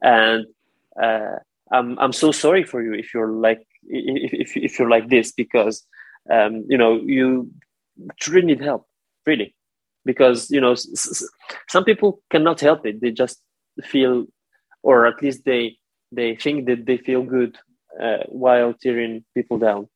and 0.00 0.46
uh, 1.06 1.36
I'm 1.76 1.88
I'm 2.02 2.12
so 2.22 2.28
sorry 2.32 2.64
for 2.70 2.78
you 2.86 2.92
if 3.02 3.06
you're 3.12 3.32
like 3.48 3.62
if 3.88 4.30
if, 4.44 4.50
if 4.66 4.72
you're 4.78 4.94
like 4.96 5.08
this 5.08 5.32
because 5.42 5.76
um, 6.36 6.52
you 6.72 6.78
know 6.78 6.92
you 7.16 7.26
truly 8.20 8.46
need 8.46 8.60
help 8.70 8.82
really 9.26 9.54
because 10.10 10.50
you 10.54 10.60
know 10.60 10.72
s- 10.72 10.88
s- 10.92 11.28
some 11.74 11.84
people 11.84 12.10
cannot 12.32 12.60
help 12.60 12.80
it 12.86 13.00
they 13.00 13.10
just 13.10 13.36
feel 13.92 14.24
or 14.82 14.96
at 15.06 15.20
least 15.22 15.44
they 15.44 15.62
they 16.18 16.34
think 16.44 16.66
that 16.68 16.80
they 16.86 16.96
feel 17.08 17.22
good 17.22 17.52
uh, 18.00 18.24
while 18.28 18.74
tearing 18.74 19.24
people 19.34 19.58
down 19.58 19.88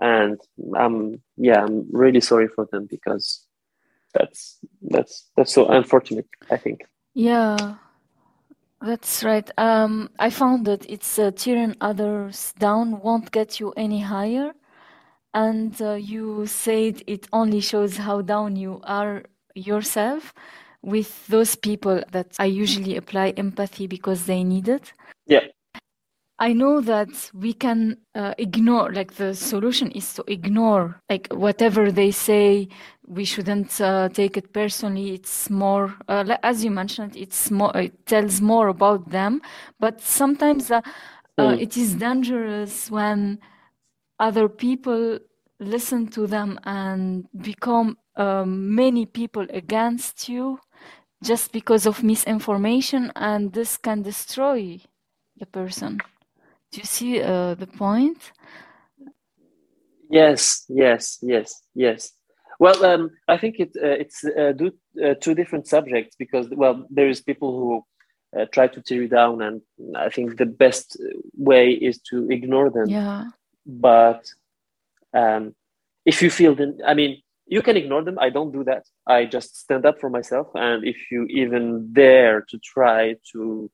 and 0.00 0.40
i'm 0.76 1.22
yeah 1.36 1.62
i'm 1.62 1.86
really 1.92 2.20
sorry 2.20 2.48
for 2.48 2.66
them 2.72 2.86
because 2.90 3.46
that's 4.12 4.58
that's 4.82 5.30
that's 5.36 5.52
so 5.52 5.66
unfortunate 5.68 6.26
i 6.50 6.56
think 6.56 6.84
Yeah, 7.14 7.76
that's 8.80 9.22
right. 9.22 9.48
Um, 9.56 10.10
I 10.18 10.30
found 10.30 10.66
that 10.66 10.84
it's 10.90 11.18
uh, 11.18 11.30
tearing 11.30 11.76
others 11.80 12.52
down 12.58 13.00
won't 13.00 13.30
get 13.30 13.60
you 13.60 13.72
any 13.76 14.00
higher. 14.00 14.52
And 15.32 15.80
uh, 15.80 15.94
you 15.94 16.46
said 16.46 17.02
it 17.06 17.26
only 17.32 17.60
shows 17.60 17.96
how 17.96 18.20
down 18.20 18.56
you 18.56 18.80
are 18.84 19.22
yourself 19.54 20.34
with 20.82 21.26
those 21.28 21.56
people 21.56 22.02
that 22.12 22.34
I 22.38 22.46
usually 22.46 22.96
apply 22.96 23.30
empathy 23.30 23.86
because 23.86 24.26
they 24.26 24.44
need 24.44 24.68
it. 24.68 24.92
yeah 25.26 25.46
I 26.38 26.52
know 26.52 26.80
that 26.80 27.30
we 27.32 27.52
can 27.52 27.98
uh, 28.14 28.34
ignore, 28.38 28.92
like 28.92 29.14
the 29.14 29.34
solution 29.34 29.92
is 29.92 30.14
to 30.14 30.24
ignore, 30.26 31.00
like 31.08 31.28
whatever 31.32 31.92
they 31.92 32.10
say, 32.10 32.68
we 33.06 33.24
shouldn't 33.24 33.80
uh, 33.80 34.08
take 34.08 34.36
it 34.36 34.52
personally. 34.52 35.14
It's 35.14 35.48
more, 35.48 35.94
uh, 36.08 36.36
as 36.42 36.64
you 36.64 36.72
mentioned, 36.72 37.16
it's 37.16 37.50
more. 37.52 37.70
It 37.76 38.06
tells 38.06 38.40
more 38.40 38.68
about 38.68 39.10
them. 39.10 39.42
But 39.78 40.00
sometimes 40.00 40.72
uh, 40.72 40.80
mm. 41.38 41.60
it 41.60 41.76
is 41.76 41.94
dangerous 41.94 42.90
when 42.90 43.38
other 44.18 44.48
people 44.48 45.20
listen 45.60 46.08
to 46.08 46.26
them 46.26 46.58
and 46.64 47.28
become 47.42 47.96
um, 48.16 48.74
many 48.74 49.06
people 49.06 49.46
against 49.50 50.28
you 50.28 50.58
just 51.22 51.52
because 51.52 51.86
of 51.86 52.02
misinformation, 52.02 53.12
and 53.14 53.52
this 53.52 53.76
can 53.76 54.02
destroy 54.02 54.80
the 55.38 55.46
person. 55.46 56.00
Do 56.74 56.80
you 56.80 56.86
see 56.86 57.22
uh, 57.22 57.54
the 57.54 57.68
point? 57.68 58.32
Yes, 60.10 60.64
yes, 60.68 61.18
yes, 61.22 61.62
yes. 61.72 62.10
Well, 62.58 62.84
um, 62.84 63.10
I 63.28 63.36
think 63.36 63.60
it, 63.60 63.70
uh, 63.80 63.96
it's 64.02 64.24
uh, 64.24 64.50
do, 64.50 64.72
uh, 65.00 65.14
two 65.20 65.36
different 65.36 65.68
subjects 65.68 66.16
because, 66.18 66.48
well, 66.50 66.84
there 66.90 67.08
is 67.08 67.20
people 67.20 67.52
who 67.56 68.40
uh, 68.40 68.46
try 68.46 68.66
to 68.66 68.82
tear 68.82 69.02
you 69.02 69.08
down, 69.08 69.40
and 69.40 69.62
I 69.96 70.08
think 70.08 70.36
the 70.36 70.46
best 70.46 71.00
way 71.36 71.70
is 71.70 72.00
to 72.10 72.28
ignore 72.28 72.70
them. 72.70 72.88
Yeah. 72.88 73.26
But 73.64 74.28
um, 75.12 75.54
if 76.04 76.22
you 76.22 76.30
feel, 76.30 76.56
then 76.56 76.80
I 76.84 76.94
mean, 76.94 77.22
you 77.46 77.62
can 77.62 77.76
ignore 77.76 78.02
them. 78.02 78.18
I 78.18 78.30
don't 78.30 78.50
do 78.50 78.64
that. 78.64 78.84
I 79.06 79.26
just 79.26 79.60
stand 79.60 79.86
up 79.86 80.00
for 80.00 80.10
myself, 80.10 80.48
and 80.56 80.84
if 80.84 80.96
you 81.12 81.26
even 81.26 81.92
dare 81.92 82.40
to 82.48 82.58
try 82.58 83.14
to 83.30 83.70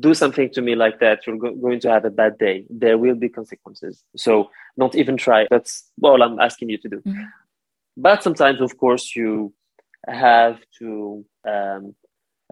do 0.00 0.14
something 0.14 0.50
to 0.50 0.62
me 0.62 0.74
like 0.74 1.00
that, 1.00 1.26
you're 1.26 1.36
go- 1.36 1.54
going 1.54 1.80
to 1.80 1.90
have 1.90 2.04
a 2.04 2.10
bad 2.10 2.38
day. 2.38 2.64
There 2.70 2.98
will 2.98 3.14
be 3.14 3.28
consequences. 3.28 4.02
So 4.16 4.50
don't 4.78 4.94
even 4.94 5.16
try. 5.16 5.46
That's 5.50 5.90
all 6.02 6.22
I'm 6.22 6.38
asking 6.40 6.70
you 6.70 6.78
to 6.78 6.88
do. 6.88 7.00
Mm-hmm. 7.00 7.22
But 7.96 8.22
sometimes, 8.22 8.60
of 8.60 8.76
course, 8.76 9.14
you 9.14 9.54
have 10.06 10.58
to, 10.78 11.24
um, 11.46 11.94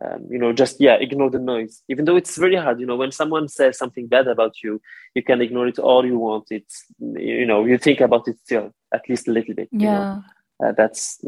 um, 0.03 0.27
you 0.31 0.39
know, 0.39 0.53
just 0.53 0.81
yeah, 0.81 0.95
ignore 0.95 1.31
the 1.31 1.39
noise. 1.39 1.83
Even 1.89 2.05
though 2.05 2.17
it's 2.17 2.37
very 2.37 2.57
hard, 2.57 2.81
you 2.81 2.87
know, 2.87 2.97
when 2.97 3.13
someone 3.13 3.49
says 3.49 3.77
something 3.79 4.07
bad 4.07 4.27
about 4.29 4.63
you, 4.63 4.81
you 5.15 5.23
can 5.23 5.41
ignore 5.41 5.67
it 5.67 5.79
all 5.79 6.07
you 6.07 6.19
want. 6.19 6.47
It's 6.51 6.85
you 6.99 7.47
know, 7.47 7.65
you 7.65 7.79
think 7.79 8.01
about 8.01 8.29
it 8.29 8.39
still 8.39 8.73
at 8.95 9.09
least 9.09 9.29
a 9.29 9.33
little 9.33 9.55
bit. 9.55 9.69
Yeah, 9.71 9.79
you 9.81 9.85
know? 9.85 10.69
uh, 10.69 10.73
that's 10.73 11.23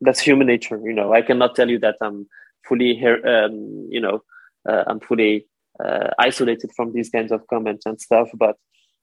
that's 0.00 0.20
human 0.20 0.46
nature. 0.46 0.80
You 0.82 0.94
know, 0.94 1.12
I 1.12 1.22
cannot 1.22 1.54
tell 1.54 1.70
you 1.70 1.78
that 1.80 1.96
I'm 2.00 2.26
fully 2.66 2.94
here. 2.94 3.24
Um, 3.26 3.86
you 3.90 4.00
know, 4.00 4.22
uh, 4.68 4.84
I'm 4.86 5.00
fully 5.00 5.46
uh, 5.84 6.08
isolated 6.18 6.70
from 6.76 6.92
these 6.92 7.10
kinds 7.10 7.32
of 7.32 7.46
comments 7.46 7.86
and 7.86 8.00
stuff. 8.00 8.28
But 8.34 8.56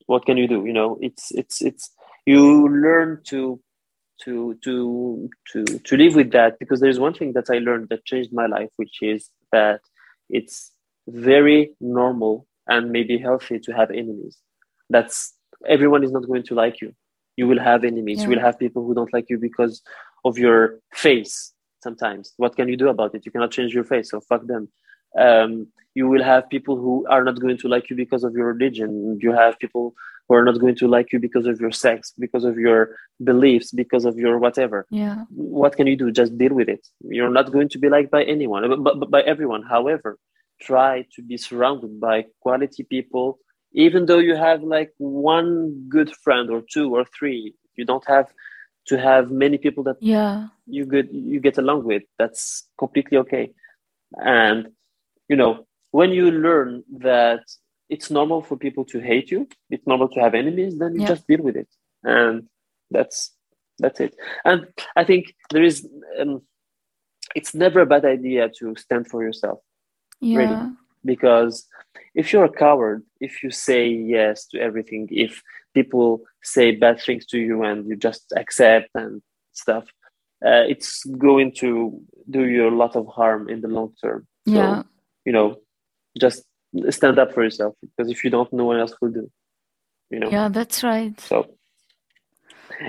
what 0.07 0.25
can 0.25 0.37
you 0.37 0.47
do? 0.47 0.65
You 0.65 0.73
know, 0.73 0.97
it's 1.01 1.31
it's 1.31 1.61
it's 1.61 1.91
you 2.25 2.67
learn 2.67 3.21
to 3.25 3.59
to 4.23 4.57
to 4.63 5.29
to 5.51 5.63
to 5.65 5.97
live 5.97 6.15
with 6.15 6.31
that 6.31 6.57
because 6.59 6.79
there's 6.79 6.99
one 6.99 7.13
thing 7.13 7.33
that 7.33 7.49
I 7.49 7.57
learned 7.59 7.89
that 7.89 8.05
changed 8.05 8.31
my 8.33 8.45
life, 8.45 8.69
which 8.77 8.97
is 9.01 9.29
that 9.51 9.81
it's 10.29 10.71
very 11.07 11.71
normal 11.79 12.47
and 12.67 12.91
maybe 12.91 13.17
healthy 13.17 13.59
to 13.59 13.71
have 13.73 13.91
enemies. 13.91 14.37
That's 14.89 15.33
everyone 15.67 16.03
is 16.03 16.11
not 16.11 16.27
going 16.27 16.43
to 16.43 16.55
like 16.55 16.81
you. 16.81 16.93
You 17.37 17.47
will 17.47 17.59
have 17.59 17.83
enemies. 17.83 18.19
Yeah. 18.19 18.23
You 18.25 18.29
will 18.31 18.41
have 18.41 18.57
people 18.59 18.85
who 18.85 18.93
don't 18.93 19.13
like 19.13 19.29
you 19.29 19.37
because 19.37 19.81
of 20.23 20.37
your 20.37 20.79
face. 20.93 21.53
Sometimes, 21.83 22.33
what 22.37 22.55
can 22.55 22.67
you 22.67 22.77
do 22.77 22.89
about 22.89 23.13
it? 23.13 23.25
You 23.25 23.31
cannot 23.31 23.51
change 23.51 23.73
your 23.73 23.83
face, 23.83 24.09
so 24.09 24.19
fuck 24.19 24.47
them. 24.47 24.69
Um, 25.19 25.67
you 25.93 26.07
will 26.07 26.23
have 26.23 26.49
people 26.49 26.75
who 26.75 27.05
are 27.09 27.23
not 27.23 27.39
going 27.39 27.57
to 27.57 27.67
like 27.67 27.89
you 27.89 27.95
because 27.95 28.23
of 28.23 28.33
your 28.33 28.47
religion. 28.53 29.17
You 29.21 29.31
have 29.31 29.57
people 29.59 29.93
who 30.27 30.35
are 30.35 30.43
not 30.43 30.59
going 30.59 30.75
to 30.75 30.87
like 30.87 31.13
you 31.13 31.19
because 31.19 31.45
of 31.45 31.59
your 31.59 31.71
sex, 31.71 32.13
because 32.19 32.43
of 32.43 32.57
your 32.57 32.95
beliefs, 33.23 33.71
because 33.71 34.03
of 34.03 34.17
your 34.17 34.37
whatever. 34.39 34.85
Yeah. 34.89 35.23
What 35.29 35.77
can 35.77 35.87
you 35.87 35.95
do? 35.95 36.11
Just 36.11 36.37
deal 36.37 36.53
with 36.53 36.67
it. 36.67 36.85
You're 37.01 37.29
not 37.29 37.51
going 37.51 37.69
to 37.69 37.79
be 37.79 37.89
liked 37.89 38.11
by 38.11 38.23
anyone, 38.23 38.83
but, 38.83 38.99
but 38.99 39.09
by 39.09 39.21
everyone. 39.21 39.63
However, 39.63 40.17
try 40.61 41.05
to 41.15 41.21
be 41.21 41.37
surrounded 41.37 41.99
by 41.99 42.25
quality 42.41 42.83
people, 42.83 43.39
even 43.73 44.05
though 44.05 44.19
you 44.19 44.35
have 44.35 44.63
like 44.63 44.91
one 44.97 45.85
good 45.87 46.13
friend 46.23 46.49
or 46.49 46.61
two 46.71 46.93
or 46.93 47.05
three. 47.17 47.53
You 47.75 47.85
don't 47.85 48.07
have 48.07 48.27
to 48.87 48.97
have 48.97 49.31
many 49.31 49.57
people 49.57 49.83
that 49.83 49.97
yeah 49.99 50.47
you 50.67 50.85
good 50.85 51.09
you 51.11 51.39
get 51.39 51.57
along 51.57 51.83
with. 51.85 52.03
That's 52.17 52.67
completely 52.77 53.17
okay. 53.19 53.51
And 54.17 54.69
you 55.29 55.35
know 55.35 55.65
when 55.91 56.11
you 56.11 56.29
learn 56.31 56.83
that 56.99 57.43
it's 57.89 58.11
normal 58.11 58.41
for 58.41 58.57
people 58.57 58.83
to 58.83 58.99
hate 58.99 59.31
you 59.31 59.47
it's 59.69 59.87
normal 59.87 60.09
to 60.09 60.19
have 60.19 60.33
enemies 60.35 60.77
then 60.77 60.93
you 60.95 61.01
yeah. 61.01 61.07
just 61.07 61.27
deal 61.27 61.41
with 61.41 61.55
it. 61.55 61.69
And 62.03 62.47
that's 62.91 63.31
that's 63.79 63.99
it. 63.99 64.15
And 64.43 64.67
i 64.95 65.03
think 65.03 65.33
there 65.51 65.63
is 65.63 65.87
um, 66.19 66.41
it's 67.35 67.53
never 67.53 67.79
a 67.81 67.85
bad 67.85 68.05
idea 68.05 68.49
to 68.59 68.75
stand 68.75 69.07
for 69.07 69.23
yourself 69.23 69.59
yeah. 70.21 70.37
Really. 70.39 70.71
because 71.03 71.67
if 72.13 72.31
you're 72.31 72.45
a 72.45 72.57
coward 72.65 73.03
if 73.19 73.43
you 73.43 73.51
say 73.51 73.87
yes 73.87 74.47
to 74.47 74.59
everything 74.59 75.07
if 75.11 75.41
people 75.73 76.21
say 76.41 76.71
bad 76.71 77.01
things 77.01 77.25
to 77.27 77.37
you 77.37 77.63
and 77.63 77.87
you 77.89 77.95
just 77.95 78.33
accept 78.37 78.89
and 78.95 79.21
stuff 79.53 79.85
uh, 80.45 80.65
it's 80.73 81.03
going 81.27 81.51
to 81.51 81.69
do 82.29 82.41
you 82.47 82.67
a 82.67 82.79
lot 82.83 82.95
of 82.95 83.07
harm 83.07 83.49
in 83.49 83.61
the 83.61 83.67
long 83.67 83.93
term. 84.01 84.27
So, 84.47 84.53
yeah 84.53 84.83
you 85.25 85.31
know 85.31 85.55
just 86.19 86.43
stand 86.89 87.19
up 87.19 87.33
for 87.33 87.43
yourself 87.43 87.73
because 87.81 88.11
if 88.11 88.23
you 88.23 88.29
don't 88.29 88.51
no 88.51 88.65
one 88.65 88.79
else 88.79 88.93
will 89.01 89.11
do 89.11 89.29
you 90.09 90.19
know? 90.19 90.29
Yeah 90.29 90.49
that's 90.49 90.83
right. 90.83 91.19
So 91.19 91.47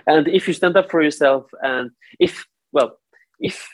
and 0.07 0.28
if 0.28 0.49
you 0.49 0.55
stand 0.55 0.76
up 0.76 0.91
for 0.91 1.03
yourself 1.03 1.47
and 1.62 1.91
if 2.18 2.45
well 2.72 2.99
if 3.41 3.68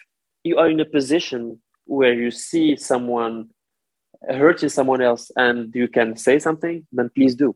you 0.45 0.59
are 0.59 0.69
in 0.69 0.81
a 0.81 0.85
position 0.85 1.61
where 1.87 2.15
you 2.15 2.31
see 2.31 2.77
someone 2.77 3.49
hurting 4.29 4.69
someone 4.69 5.01
else 5.01 5.31
and 5.37 5.75
you 5.75 5.89
can 5.89 6.17
say 6.17 6.39
something 6.39 6.87
then 6.93 7.11
please 7.15 7.35
do. 7.35 7.55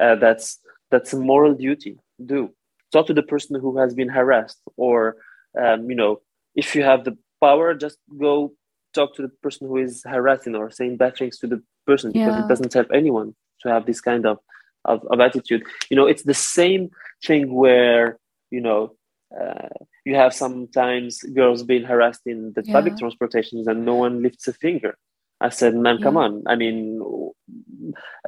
Uh, 0.00 0.14
that's 0.16 0.58
that's 0.90 1.12
a 1.12 1.18
moral 1.18 1.54
duty. 1.54 1.98
Do. 2.24 2.50
Talk 2.92 3.06
to 3.08 3.14
the 3.14 3.22
person 3.22 3.60
who 3.60 3.78
has 3.78 3.94
been 3.94 4.08
harassed 4.08 4.60
or 4.76 5.16
um, 5.60 5.90
you 5.90 5.96
know 5.96 6.20
if 6.54 6.74
you 6.74 6.82
have 6.82 7.04
the 7.04 7.16
power 7.40 7.74
just 7.74 7.98
go 8.18 8.52
talk 8.94 9.14
to 9.16 9.22
the 9.22 9.28
person 9.42 9.68
who 9.68 9.76
is 9.76 10.02
harassing 10.04 10.54
or 10.54 10.70
saying 10.70 10.96
bad 10.96 11.16
things 11.16 11.38
to 11.38 11.46
the 11.46 11.62
person 11.86 12.12
because 12.12 12.34
yeah. 12.34 12.44
it 12.44 12.48
doesn't 12.48 12.72
help 12.72 12.88
anyone 12.92 13.34
to 13.60 13.68
have 13.68 13.86
this 13.86 14.00
kind 14.00 14.26
of, 14.26 14.38
of, 14.84 15.04
of 15.10 15.20
attitude. 15.20 15.62
You 15.90 15.96
know 15.96 16.06
it's 16.06 16.22
the 16.22 16.34
same 16.34 16.90
thing 17.24 17.54
where 17.54 18.18
you 18.50 18.60
know 18.60 18.96
uh, 19.38 19.68
you 20.04 20.14
have 20.14 20.32
sometimes 20.34 21.22
girls 21.22 21.62
being 21.62 21.84
harassed 21.84 22.22
in 22.26 22.52
the 22.54 22.62
yeah. 22.64 22.72
public 22.72 22.96
transportations 22.96 23.66
and 23.66 23.84
no 23.84 23.94
one 23.94 24.22
lifts 24.22 24.48
a 24.48 24.52
finger. 24.52 24.96
I 25.40 25.50
said 25.50 25.74
man 25.74 26.02
come 26.02 26.16
on. 26.16 26.42
I 26.46 26.56
mean 26.56 27.00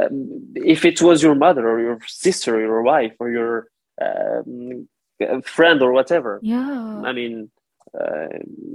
um, 0.01 0.53
if 0.55 0.85
it 0.85 1.03
was 1.03 1.23
your 1.23 1.35
mother 1.35 1.69
or 1.69 1.81
your 1.81 1.99
sister 2.07 2.57
or 2.57 2.61
your 2.61 2.83
wife 2.83 3.15
or 3.19 3.31
your 3.31 3.67
um, 4.01 4.89
friend 5.43 5.83
or 5.83 5.93
whatever 5.93 6.41
yeah. 6.43 7.03
I 7.05 7.13
mean 7.13 7.51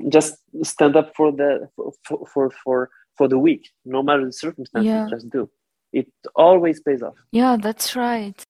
just 0.09 0.37
stand 0.63 0.95
up 0.95 1.15
for 1.15 1.31
the 1.31 1.69
for, 1.75 2.25
for 2.31 2.51
for 2.63 2.89
for 3.17 3.27
the 3.27 3.37
weak 3.37 3.69
no 3.85 4.03
matter 4.03 4.25
the 4.25 4.33
circumstances 4.33 4.87
yeah. 4.87 5.07
just 5.09 5.29
do 5.29 5.49
it 5.93 6.07
always 6.35 6.81
pays 6.81 7.01
off 7.01 7.15
yeah 7.31 7.57
that's 7.59 7.95
right 7.95 8.43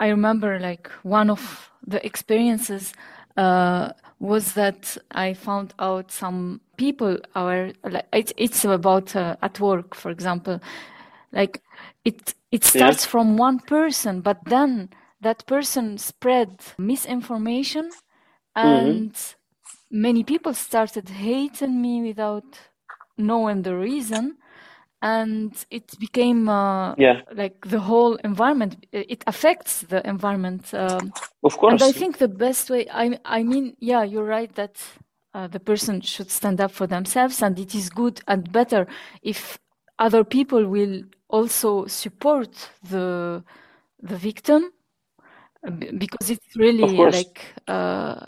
i 0.00 0.08
remember 0.08 0.58
like 0.58 0.88
one 1.02 1.28
of 1.30 1.70
the 1.86 2.04
experiences 2.04 2.92
uh, 3.36 3.92
was 4.18 4.54
that 4.54 4.96
I 5.10 5.34
found 5.34 5.74
out 5.78 6.10
some 6.10 6.60
people 6.76 7.18
are 7.34 7.72
like 7.84 8.06
it's 8.12 8.32
it's 8.36 8.64
about 8.64 9.14
uh, 9.14 9.36
at 9.42 9.60
work, 9.60 9.94
for 9.94 10.10
example, 10.10 10.60
like 11.32 11.62
it 12.04 12.34
it 12.50 12.64
starts 12.64 13.04
yeah. 13.04 13.10
from 13.10 13.36
one 13.36 13.58
person, 13.60 14.20
but 14.20 14.38
then 14.46 14.90
that 15.20 15.46
person 15.46 15.98
spread 15.98 16.60
misinformation. 16.78 17.90
And 18.56 19.12
mm-hmm. 19.12 20.00
many 20.00 20.24
people 20.24 20.54
started 20.54 21.08
hating 21.08 21.80
me 21.80 22.02
without 22.02 22.58
knowing 23.16 23.62
the 23.62 23.76
reason. 23.76 24.38
And 25.02 25.52
it 25.70 25.94
became 26.00 26.48
uh, 26.48 26.94
yeah. 26.96 27.20
like 27.32 27.66
the 27.66 27.78
whole 27.78 28.14
environment. 28.16 28.86
It 28.92 29.22
affects 29.26 29.82
the 29.82 30.04
environment 30.08 30.72
um, 30.72 31.12
of 31.44 31.56
course. 31.58 31.72
and 31.72 31.82
i 31.82 31.92
think 31.92 32.18
the 32.18 32.28
best 32.28 32.70
way 32.70 32.86
i 32.90 33.18
i 33.24 33.42
mean 33.42 33.76
yeah 33.78 34.02
you're 34.02 34.24
right 34.24 34.52
that 34.54 34.76
uh, 35.34 35.46
the 35.46 35.60
person 35.60 36.00
should 36.00 36.30
stand 36.30 36.60
up 36.60 36.72
for 36.72 36.86
themselves 36.86 37.42
and 37.42 37.58
it 37.58 37.74
is 37.74 37.88
good 37.88 38.20
and 38.26 38.50
better 38.52 38.86
if 39.22 39.58
other 39.98 40.24
people 40.24 40.66
will 40.66 41.02
also 41.28 41.86
support 41.86 42.52
the 42.90 43.44
the 44.02 44.16
victim 44.16 44.72
because 45.98 46.30
it's 46.30 46.56
really 46.56 46.96
like 46.96 47.40
uh, 47.66 48.24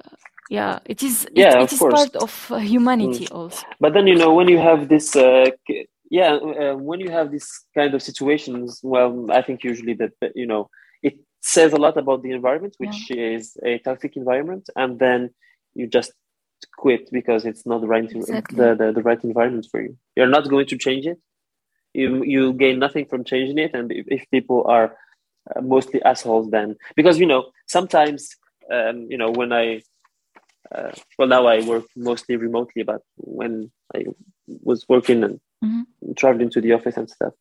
yeah 0.48 0.78
it 0.86 1.02
is 1.02 1.24
it, 1.24 1.32
yeah, 1.34 1.62
it 1.62 1.72
is 1.72 1.78
course. 1.78 1.94
part 1.94 2.16
of 2.16 2.32
humanity 2.62 3.26
mm. 3.26 3.34
also 3.34 3.66
but 3.80 3.92
then 3.92 4.06
you 4.06 4.14
know 4.14 4.32
when 4.32 4.48
you 4.48 4.58
have 4.58 4.88
this 4.88 5.14
uh, 5.16 5.46
yeah 6.10 6.32
uh, 6.32 6.74
when 6.74 7.00
you 7.00 7.10
have 7.10 7.30
this 7.30 7.64
kind 7.74 7.94
of 7.94 8.02
situations 8.02 8.80
well 8.82 9.30
i 9.30 9.42
think 9.42 9.62
usually 9.62 9.94
that 9.94 10.12
you 10.34 10.46
know 10.46 10.68
it 11.02 11.18
says 11.40 11.72
a 11.72 11.76
lot 11.76 11.96
about 11.96 12.22
the 12.22 12.32
environment, 12.32 12.74
which 12.78 13.10
yeah. 13.10 13.36
is 13.36 13.56
a 13.64 13.78
toxic 13.78 14.16
environment, 14.16 14.68
and 14.76 14.98
then 14.98 15.30
you 15.74 15.86
just 15.86 16.12
quit 16.76 17.08
because 17.12 17.44
it's 17.44 17.64
not 17.64 17.80
the 17.80 17.86
right 17.86 18.10
exactly. 18.10 18.56
the, 18.56 18.74
the, 18.74 18.92
the 18.92 19.02
right 19.02 19.22
environment 19.22 19.66
for 19.70 19.80
you. 19.80 19.96
You're 20.16 20.26
not 20.26 20.48
going 20.48 20.66
to 20.66 20.76
change 20.76 21.06
it. 21.06 21.18
You 21.94 22.22
you 22.22 22.52
gain 22.52 22.78
nothing 22.78 23.06
from 23.06 23.24
changing 23.24 23.58
it, 23.58 23.74
and 23.74 23.90
if, 23.90 24.06
if 24.08 24.30
people 24.30 24.64
are 24.66 24.96
uh, 25.54 25.60
mostly 25.62 26.02
assholes, 26.02 26.50
then 26.50 26.76
because 26.96 27.18
you 27.18 27.26
know 27.26 27.46
sometimes 27.66 28.28
um, 28.70 29.06
you 29.08 29.16
know 29.16 29.30
when 29.30 29.52
I 29.52 29.82
uh, 30.74 30.92
well 31.18 31.28
now 31.28 31.46
I 31.46 31.62
work 31.62 31.84
mostly 31.96 32.36
remotely, 32.36 32.82
but 32.82 33.02
when 33.16 33.70
I 33.94 34.04
was 34.46 34.86
working 34.88 35.24
and 35.24 35.40
mm-hmm. 35.64 36.12
traveling 36.16 36.50
to 36.50 36.60
the 36.60 36.72
office 36.72 36.96
and 36.96 37.10
stuff, 37.10 37.32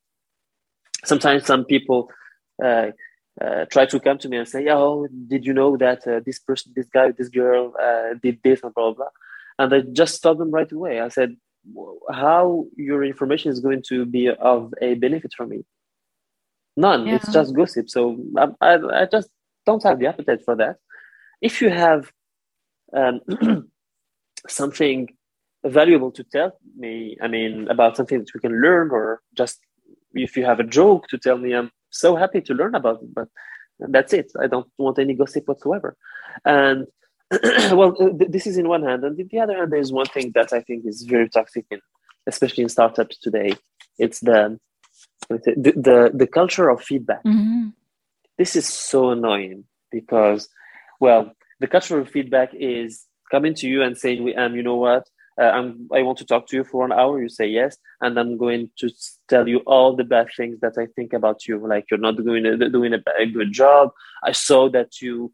sometimes 1.05 1.45
some 1.45 1.65
people. 1.65 2.09
Uh, 2.63 2.91
uh, 3.39 3.65
try 3.65 3.85
to 3.85 3.99
come 3.99 4.17
to 4.17 4.27
me 4.27 4.37
and 4.37 4.47
say, 4.47 4.67
"Oh, 4.67 5.07
did 5.27 5.45
you 5.45 5.53
know 5.53 5.77
that 5.77 6.07
uh, 6.07 6.21
this 6.25 6.39
person, 6.39 6.73
this 6.75 6.87
guy, 6.87 7.11
this 7.11 7.29
girl 7.29 7.71
uh, 7.79 8.15
did 8.23 8.39
this 8.43 8.63
and 8.63 8.73
blah, 8.73 8.85
blah 8.85 8.93
blah," 8.93 9.09
and 9.59 9.71
I 9.75 9.81
just 9.93 10.23
told 10.23 10.39
them 10.39 10.49
right 10.49 10.71
away. 10.71 11.01
I 11.01 11.09
said, 11.09 11.35
"How 12.11 12.65
your 12.75 13.03
information 13.03 13.51
is 13.51 13.59
going 13.59 13.83
to 13.89 14.07
be 14.07 14.29
of 14.29 14.73
a 14.81 14.95
benefit 14.95 15.33
for 15.37 15.45
me? 15.45 15.65
None. 16.77 17.07
Yeah. 17.07 17.15
It's 17.15 17.31
just 17.33 17.55
gossip. 17.55 17.89
So 17.89 18.17
I, 18.37 18.47
I, 18.61 19.01
I, 19.01 19.05
just 19.11 19.29
don't 19.65 19.83
have 19.83 19.99
the 19.99 20.05
appetite 20.05 20.45
for 20.45 20.55
that. 20.55 20.77
If 21.41 21.59
you 21.61 21.69
have 21.69 22.11
um, 22.93 23.21
something 24.47 25.09
valuable 25.65 26.11
to 26.11 26.23
tell 26.23 26.57
me, 26.75 27.17
I 27.21 27.27
mean, 27.27 27.67
about 27.69 27.97
something 27.97 28.19
that 28.19 28.33
we 28.33 28.39
can 28.39 28.61
learn, 28.61 28.91
or 28.91 29.21
just 29.35 29.59
if 30.13 30.37
you 30.37 30.45
have 30.45 30.59
a 30.59 30.63
joke 30.63 31.07
to 31.07 31.17
tell 31.17 31.37
me, 31.37 31.53
I'm 31.53 31.71
so 31.89 32.15
happy 32.15 32.41
to 32.41 32.53
learn 32.53 32.75
about 32.75 33.01
it, 33.01 33.13
but 33.13 33.27
that's 33.79 34.13
it. 34.13 34.31
I 34.39 34.47
don't 34.47 34.67
want 34.77 34.99
any 34.99 35.13
gossip 35.13 35.47
whatsoever. 35.47 35.95
And 36.45 36.87
well, 37.71 37.93
th- 37.93 38.31
this 38.31 38.47
is 38.47 38.57
in 38.57 38.69
one 38.69 38.83
hand, 38.83 39.03
and 39.03 39.19
in 39.19 39.27
the 39.29 39.39
other 39.39 39.57
hand, 39.57 39.71
there's 39.71 39.91
one 39.91 40.05
thing 40.05 40.31
that 40.33 40.53
I 40.53 40.61
think 40.61 40.85
is 40.85 41.01
very 41.01 41.29
toxic, 41.29 41.65
in, 41.69 41.81
especially 42.25 42.63
in 42.63 42.69
startups 42.69 43.17
today. 43.17 43.53
It's 43.97 44.21
the 44.21 44.59
the 45.29 45.73
the, 45.75 46.11
the 46.13 46.27
culture 46.27 46.69
of 46.69 46.81
feedback. 46.81 47.23
Mm-hmm. 47.25 47.69
This 48.37 48.55
is 48.55 48.67
so 48.67 49.09
annoying 49.09 49.65
because, 49.91 50.47
well, 51.01 51.33
the 51.59 51.67
cultural 51.67 52.05
feedback 52.05 52.49
is 52.53 53.05
coming 53.31 53.53
to 53.55 53.67
you 53.67 53.83
and 53.83 53.97
saying, 53.97 54.23
"We 54.23 54.35
um, 54.35 54.55
you 54.55 54.63
know 54.63 54.75
what? 54.75 55.07
uh, 55.39 55.45
I'm, 55.45 55.87
I 55.93 56.01
want 56.01 56.17
to 56.19 56.25
talk 56.25 56.47
to 56.47 56.55
you 56.55 56.63
for 56.63 56.85
an 56.85 56.91
hour. 56.91 57.21
You 57.21 57.29
say 57.29 57.47
yes, 57.47 57.77
and 58.01 58.19
I'm 58.19 58.37
going 58.37 58.71
to 58.79 58.89
tell 59.27 59.47
you 59.47 59.59
all 59.59 59.95
the 59.95 60.03
bad 60.03 60.29
things 60.35 60.59
that 60.61 60.77
I 60.77 60.87
think 60.95 61.13
about 61.13 61.47
you. 61.47 61.65
Like 61.65 61.85
you're 61.91 61.99
not 61.99 62.17
doing 62.17 62.45
a, 62.45 62.69
doing 62.69 62.93
a, 62.93 63.03
a 63.19 63.25
good 63.25 63.51
job. 63.51 63.91
I 64.23 64.31
saw 64.31 64.69
that 64.69 65.01
you, 65.01 65.31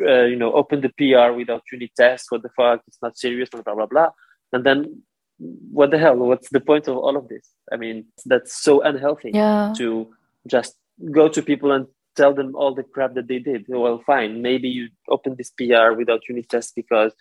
uh, 0.00 0.10
uh 0.10 0.24
you 0.24 0.36
know, 0.36 0.52
opened 0.54 0.84
the 0.84 0.92
PR 0.98 1.36
without 1.36 1.62
unit 1.70 1.90
tests. 1.96 2.30
What 2.30 2.42
the 2.42 2.48
fuck? 2.56 2.80
It's 2.86 3.02
not 3.02 3.18
serious. 3.18 3.50
Blah 3.50 3.62
blah 3.62 3.86
blah. 3.86 4.08
And 4.52 4.64
then, 4.64 5.02
what 5.38 5.90
the 5.90 5.98
hell? 5.98 6.16
What's 6.16 6.48
the 6.48 6.60
point 6.60 6.88
of 6.88 6.96
all 6.96 7.16
of 7.16 7.28
this? 7.28 7.50
I 7.70 7.76
mean, 7.76 8.06
that's 8.24 8.62
so 8.62 8.82
unhealthy. 8.82 9.32
Yeah. 9.34 9.74
To 9.76 10.14
just 10.46 10.76
go 11.10 11.28
to 11.28 11.42
people 11.42 11.72
and 11.72 11.86
tell 12.16 12.34
them 12.34 12.54
all 12.54 12.74
the 12.74 12.82
crap 12.82 13.14
that 13.14 13.28
they 13.28 13.38
did. 13.38 13.66
Well, 13.68 14.02
fine. 14.06 14.42
Maybe 14.42 14.68
you 14.68 14.88
opened 15.08 15.38
this 15.38 15.50
PR 15.50 15.92
without 15.96 16.28
unit 16.28 16.48
tests 16.48 16.72
because 16.74 17.12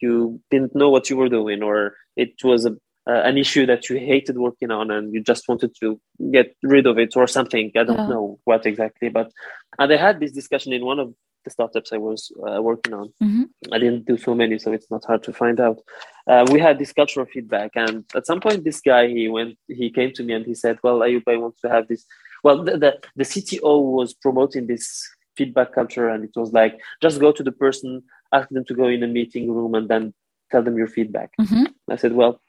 you 0.00 0.40
didn't 0.50 0.74
know 0.74 0.90
what 0.90 1.10
you 1.10 1.16
were 1.16 1.28
doing 1.28 1.62
or 1.62 1.94
it 2.16 2.32
was 2.44 2.66
a, 2.66 2.72
uh, 3.08 3.22
an 3.24 3.38
issue 3.38 3.66
that 3.66 3.88
you 3.88 3.96
hated 3.96 4.38
working 4.38 4.70
on 4.70 4.90
and 4.90 5.12
you 5.12 5.22
just 5.22 5.48
wanted 5.48 5.74
to 5.80 6.00
get 6.32 6.54
rid 6.62 6.86
of 6.86 6.98
it 6.98 7.16
or 7.16 7.26
something 7.26 7.70
i 7.76 7.82
don't 7.82 7.96
yeah. 7.96 8.08
know 8.08 8.38
what 8.44 8.66
exactly 8.66 9.08
but 9.08 9.30
and 9.78 9.92
i 9.92 9.96
had 9.96 10.20
this 10.20 10.32
discussion 10.32 10.72
in 10.72 10.84
one 10.84 10.98
of 10.98 11.12
the 11.44 11.50
startups 11.50 11.92
i 11.92 11.96
was 11.96 12.30
uh, 12.48 12.60
working 12.60 12.92
on 12.92 13.12
mm-hmm. 13.22 13.44
i 13.72 13.78
didn't 13.78 14.04
do 14.06 14.16
so 14.16 14.34
many 14.34 14.58
so 14.58 14.72
it's 14.72 14.90
not 14.90 15.04
hard 15.04 15.22
to 15.22 15.32
find 15.32 15.60
out 15.60 15.78
uh, 16.26 16.44
we 16.50 16.60
had 16.60 16.78
this 16.78 16.92
cultural 16.92 17.26
feedback 17.26 17.70
and 17.74 18.04
at 18.14 18.26
some 18.26 18.40
point 18.40 18.64
this 18.64 18.80
guy 18.80 19.08
he 19.08 19.28
went 19.28 19.56
he 19.68 19.90
came 19.90 20.12
to 20.12 20.22
me 20.22 20.34
and 20.34 20.44
he 20.44 20.54
said 20.54 20.78
well 20.82 20.98
Ayoub, 20.98 21.22
i 21.26 21.36
want 21.36 21.56
to 21.58 21.68
have 21.68 21.88
this 21.88 22.04
well 22.44 22.62
the, 22.64 22.76
the, 22.78 22.98
the 23.16 23.24
cto 23.24 23.82
was 23.82 24.14
promoting 24.14 24.66
this 24.66 25.08
feedback 25.36 25.72
culture 25.72 26.08
and 26.08 26.24
it 26.24 26.32
was 26.34 26.52
like 26.52 26.78
just 27.00 27.20
go 27.20 27.30
to 27.30 27.42
the 27.42 27.52
person 27.52 28.02
ask 28.32 28.48
them 28.50 28.64
to 28.64 28.74
go 28.74 28.88
in 28.88 29.02
a 29.02 29.06
meeting 29.06 29.52
room 29.52 29.74
and 29.74 29.88
then 29.88 30.12
tell 30.50 30.62
them 30.62 30.76
your 30.76 30.88
feedback. 30.88 31.30
Mm-hmm. 31.40 31.64
I 31.90 31.96
said, 31.96 32.12
well, 32.12 32.40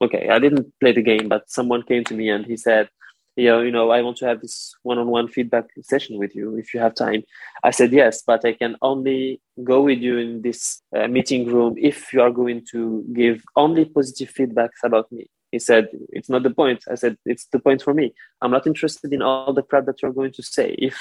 okay, 0.00 0.28
I 0.28 0.38
didn't 0.38 0.72
play 0.80 0.92
the 0.92 1.02
game, 1.02 1.28
but 1.28 1.50
someone 1.50 1.82
came 1.82 2.04
to 2.04 2.14
me 2.14 2.28
and 2.28 2.44
he 2.44 2.56
said, 2.56 2.88
you 3.36 3.46
know, 3.46 3.60
you 3.62 3.72
know, 3.72 3.90
I 3.90 4.00
want 4.00 4.16
to 4.18 4.26
have 4.26 4.40
this 4.40 4.74
one-on-one 4.84 5.28
feedback 5.28 5.64
session 5.82 6.18
with 6.18 6.36
you 6.36 6.56
if 6.56 6.72
you 6.72 6.78
have 6.78 6.94
time. 6.94 7.24
I 7.64 7.72
said 7.72 7.92
yes, 7.92 8.22
but 8.24 8.44
I 8.44 8.52
can 8.52 8.76
only 8.80 9.40
go 9.64 9.82
with 9.82 9.98
you 9.98 10.18
in 10.18 10.42
this 10.42 10.80
uh, 10.96 11.08
meeting 11.08 11.46
room 11.46 11.74
if 11.76 12.12
you 12.12 12.20
are 12.22 12.30
going 12.30 12.64
to 12.70 13.04
give 13.12 13.42
only 13.56 13.86
positive 13.86 14.32
feedbacks 14.32 14.84
about 14.84 15.10
me. 15.10 15.28
He 15.54 15.60
said, 15.60 15.84
it's 16.16 16.28
not 16.28 16.42
the 16.42 16.50
point. 16.50 16.80
I 16.90 16.96
said, 16.96 17.16
it's 17.24 17.46
the 17.52 17.60
point 17.60 17.80
for 17.80 17.94
me. 17.94 18.06
I'm 18.42 18.50
not 18.50 18.66
interested 18.66 19.12
in 19.12 19.22
all 19.22 19.52
the 19.52 19.62
crap 19.62 19.84
that 19.86 20.02
you're 20.02 20.18
going 20.20 20.32
to 20.32 20.42
say. 20.42 20.74
If 20.88 20.96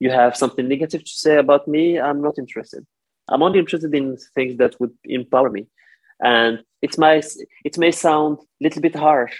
you 0.00 0.10
have 0.10 0.34
something 0.34 0.66
negative 0.66 1.02
to 1.04 1.14
say 1.24 1.36
about 1.36 1.68
me, 1.68 2.00
I'm 2.00 2.22
not 2.22 2.38
interested. 2.38 2.86
I'm 3.28 3.42
only 3.42 3.58
interested 3.58 3.94
in 3.94 4.16
things 4.34 4.56
that 4.56 4.80
would 4.80 4.94
empower 5.04 5.50
me. 5.50 5.66
And 6.24 6.64
it 6.80 6.96
may 7.04 7.16
it 7.68 7.76
may 7.76 7.90
sound 7.90 8.38
a 8.38 8.64
little 8.64 8.82
bit 8.86 8.96
harsh, 8.96 9.36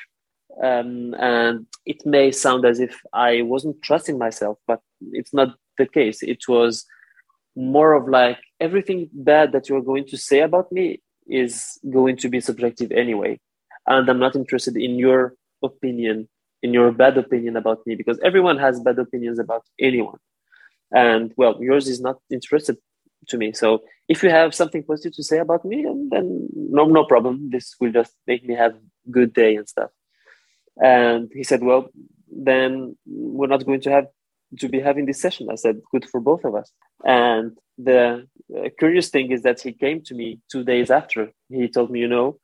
um, 0.62 1.14
and 1.14 1.66
it 1.92 2.00
may 2.04 2.30
sound 2.30 2.66
as 2.66 2.78
if 2.78 2.94
I 3.14 3.42
wasn't 3.52 3.80
trusting 3.88 4.18
myself, 4.18 4.58
but 4.70 4.80
it's 5.18 5.32
not 5.32 5.48
the 5.78 5.86
case. 5.98 6.18
It 6.22 6.42
was 6.46 6.84
more 7.56 7.94
of 7.94 8.04
like 8.20 8.38
everything 8.60 9.08
bad 9.30 9.52
that 9.52 9.68
you're 9.68 9.88
going 9.92 10.06
to 10.08 10.18
say 10.18 10.40
about 10.40 10.70
me 10.70 11.00
is 11.26 11.78
going 11.98 12.16
to 12.18 12.28
be 12.28 12.40
subjective 12.40 12.92
anyway, 12.92 13.40
and 13.88 14.08
I'm 14.08 14.20
not 14.26 14.36
interested 14.36 14.76
in 14.76 14.92
your 14.98 15.34
opinion, 15.62 16.28
in 16.62 16.70
your 16.72 16.92
bad 16.92 17.18
opinion 17.18 17.56
about 17.56 17.78
me, 17.86 17.94
because 17.96 18.18
everyone 18.28 18.58
has 18.58 18.80
bad 18.80 18.98
opinions 18.98 19.38
about 19.38 19.64
anyone, 19.88 20.20
and 20.92 21.32
well, 21.36 21.54
yours 21.68 21.88
is 21.88 22.00
not 22.00 22.16
interested 22.30 22.76
to 23.28 23.36
me. 23.36 23.52
So 23.52 23.82
if 24.08 24.22
you 24.22 24.30
have 24.30 24.54
something 24.54 24.82
positive 24.82 25.14
to 25.16 25.24
say 25.30 25.38
about 25.38 25.64
me, 25.64 25.78
then 26.10 26.48
no, 26.54 26.84
no 26.86 27.04
problem. 27.04 27.50
This 27.50 27.74
will 27.80 27.92
just 27.92 28.12
make 28.26 28.42
me 28.48 28.54
have 28.54 28.74
good 29.10 29.32
day 29.32 29.56
and 29.56 29.68
stuff. 29.68 29.90
And 30.82 31.30
he 31.34 31.44
said, 31.44 31.62
well, 31.62 31.90
then 32.30 32.96
we're 33.06 33.48
not 33.48 33.66
going 33.66 33.82
to 33.82 33.90
have 33.90 34.06
to 34.60 34.68
be 34.68 34.80
having 34.80 35.06
this 35.06 35.20
session. 35.20 35.48
I 35.50 35.56
said, 35.56 35.80
good 35.92 36.06
for 36.08 36.20
both 36.20 36.44
of 36.44 36.54
us. 36.54 36.72
And 37.04 37.58
the 37.76 38.26
uh, 38.56 38.68
curious 38.78 39.08
thing 39.10 39.30
is 39.30 39.42
that 39.42 39.60
he 39.60 39.72
came 39.72 40.02
to 40.04 40.14
me 40.14 40.40
two 40.50 40.64
days 40.64 40.90
after. 40.90 41.32
He 41.48 41.68
told 41.68 41.90
me, 41.90 42.00
you 42.00 42.08
know, 42.08 42.38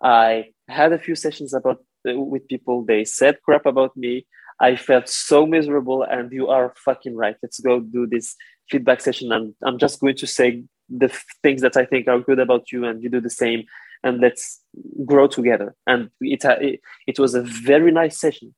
I 0.00 0.52
had 0.72 0.92
a 0.92 0.98
few 0.98 1.14
sessions 1.14 1.54
about 1.54 1.78
uh, 2.08 2.18
with 2.18 2.48
people. 2.48 2.84
They 2.84 3.04
said 3.04 3.42
crap 3.44 3.66
about 3.66 3.96
me. 3.96 4.26
I 4.60 4.76
felt 4.76 5.08
so 5.08 5.46
miserable, 5.46 6.02
and 6.02 6.30
you 6.32 6.48
are 6.48 6.74
fucking 6.76 7.16
right. 7.16 7.36
Let's 7.42 7.60
go 7.60 7.80
do 7.80 8.06
this 8.06 8.36
feedback 8.72 9.00
session 9.00 9.30
and 9.32 9.54
i'm 9.64 9.78
just 9.78 10.00
going 10.00 10.16
to 10.16 10.26
say 10.26 10.62
the 10.88 11.08
things 11.42 11.60
that 11.62 11.76
i 11.76 11.84
think 11.84 12.08
are 12.08 12.20
good 12.20 12.38
about 12.38 12.72
you 12.72 12.84
and 12.84 13.02
you 13.02 13.08
do 13.08 13.20
the 13.20 13.30
same 13.30 13.64
and 14.02 14.20
let's 14.20 14.60
grow 15.04 15.26
together 15.26 15.74
and 15.86 16.10
it 16.20 16.44
it, 16.44 16.80
it 17.06 17.18
was 17.18 17.34
a 17.34 17.42
very 17.42 17.92
nice 17.92 18.18
session 18.18 18.54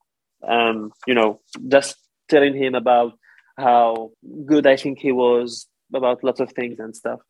um 0.48 0.92
you 1.06 1.14
know 1.14 1.40
just 1.68 1.96
telling 2.28 2.54
him 2.54 2.74
about 2.74 3.12
how 3.58 4.10
good 4.46 4.66
i 4.66 4.76
think 4.76 4.98
he 4.98 5.12
was 5.12 5.66
about 5.94 6.24
lots 6.24 6.40
of 6.40 6.52
things 6.52 6.78
and 6.78 6.96
stuff 6.96 7.20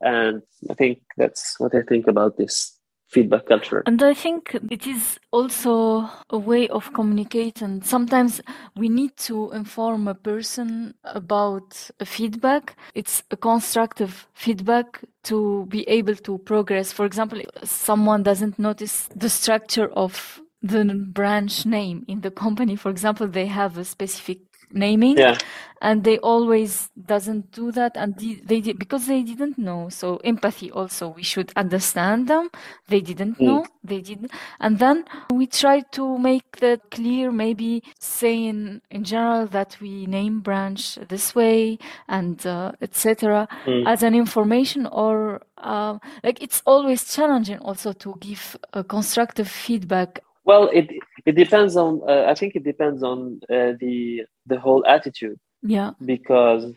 and 0.00 0.42
i 0.70 0.74
think 0.74 0.98
that's 1.16 1.54
what 1.58 1.74
i 1.74 1.82
think 1.82 2.06
about 2.06 2.36
this 2.36 2.75
feedback 3.16 3.46
culture. 3.46 3.82
And 3.86 4.02
I 4.02 4.14
think 4.14 4.40
it 4.70 4.86
is 4.86 5.18
also 5.30 6.08
a 6.28 6.38
way 6.50 6.68
of 6.68 6.92
communicating. 6.92 7.82
Sometimes 7.82 8.42
we 8.76 8.88
need 8.90 9.16
to 9.28 9.50
inform 9.52 10.06
a 10.06 10.14
person 10.14 10.94
about 11.04 11.90
a 11.98 12.04
feedback. 12.04 12.76
It's 12.94 13.22
a 13.30 13.36
constructive 13.36 14.28
feedback 14.34 15.00
to 15.30 15.64
be 15.68 15.82
able 15.98 16.16
to 16.26 16.38
progress. 16.38 16.92
For 16.92 17.06
example, 17.06 17.40
someone 17.64 18.22
doesn't 18.22 18.58
notice 18.58 19.08
the 19.16 19.30
structure 19.30 19.88
of 20.04 20.40
the 20.62 20.84
branch 21.18 21.64
name 21.64 22.04
in 22.08 22.20
the 22.20 22.30
company. 22.30 22.76
For 22.76 22.90
example, 22.90 23.28
they 23.28 23.46
have 23.46 23.78
a 23.78 23.84
specific 23.84 24.40
naming 24.72 25.16
yeah. 25.16 25.38
and 25.80 26.04
they 26.04 26.18
always 26.18 26.90
doesn't 27.06 27.50
do 27.52 27.70
that 27.72 27.96
and 27.96 28.16
they, 28.18 28.34
they 28.44 28.60
did 28.60 28.78
because 28.78 29.06
they 29.06 29.22
didn't 29.22 29.58
know 29.58 29.88
so 29.88 30.16
empathy 30.18 30.70
also 30.70 31.08
we 31.08 31.22
should 31.22 31.52
understand 31.56 32.28
them 32.28 32.48
they 32.88 33.00
didn't 33.00 33.38
mm. 33.38 33.46
know 33.46 33.66
they 33.84 34.00
didn't 34.00 34.30
and 34.60 34.78
then 34.78 35.04
we 35.32 35.46
try 35.46 35.80
to 35.80 36.18
make 36.18 36.56
that 36.56 36.90
clear 36.90 37.30
maybe 37.30 37.82
saying 37.98 38.80
in 38.90 39.04
general 39.04 39.46
that 39.46 39.76
we 39.80 40.06
name 40.06 40.40
branch 40.40 40.96
this 41.08 41.34
way 41.34 41.78
and 42.08 42.46
uh, 42.46 42.72
etc 42.80 43.48
mm. 43.64 43.86
as 43.86 44.02
an 44.02 44.14
information 44.14 44.86
or 44.86 45.40
uh, 45.58 45.98
like 46.22 46.42
it's 46.42 46.62
always 46.66 47.14
challenging 47.14 47.58
also 47.58 47.92
to 47.92 48.14
give 48.20 48.56
a 48.72 48.84
constructive 48.84 49.48
feedback 49.48 50.20
well, 50.46 50.68
it 50.72 50.88
it 51.26 51.34
depends 51.34 51.76
on. 51.76 52.00
Uh, 52.08 52.24
I 52.28 52.34
think 52.34 52.54
it 52.54 52.64
depends 52.64 53.02
on 53.02 53.40
uh, 53.50 53.72
the 53.78 54.24
the 54.46 54.58
whole 54.58 54.86
attitude. 54.86 55.38
Yeah. 55.62 55.90
Because 56.04 56.72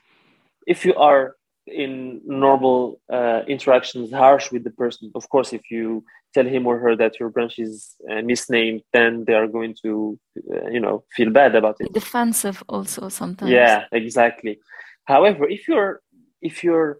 if 0.68 0.86
you 0.86 0.96
are 0.96 1.36
in 1.68 2.22
normal 2.26 3.00
uh, 3.12 3.42
interactions 3.48 4.12
harsh 4.12 4.52
with 4.52 4.64
the 4.64 4.72
person 4.72 5.12
of 5.16 5.30
course 5.30 5.54
if 5.54 5.70
you 5.70 6.04
tell 6.34 6.46
him 6.46 6.66
or 6.66 6.80
her 6.80 6.96
that 6.96 7.20
your 7.20 7.30
branch 7.30 7.60
is 7.60 7.96
uh, 8.10 8.22
misnamed 8.22 8.82
then 8.92 9.24
they 9.26 9.34
are 9.34 9.48
going 9.48 9.76
to 9.84 10.20
uh, 10.52 10.68
you 10.68 10.80
know 10.80 11.04
feel 11.16 11.30
bad 11.30 11.56
about 11.56 11.76
it 11.80 11.94
defensive 11.94 12.64
also 12.68 13.10
sometimes 13.10 13.52
yeah 13.52 13.86
exactly 13.92 14.60
however 15.06 15.48
if 15.48 15.68
your 15.68 16.02
if 16.42 16.64
your 16.64 16.98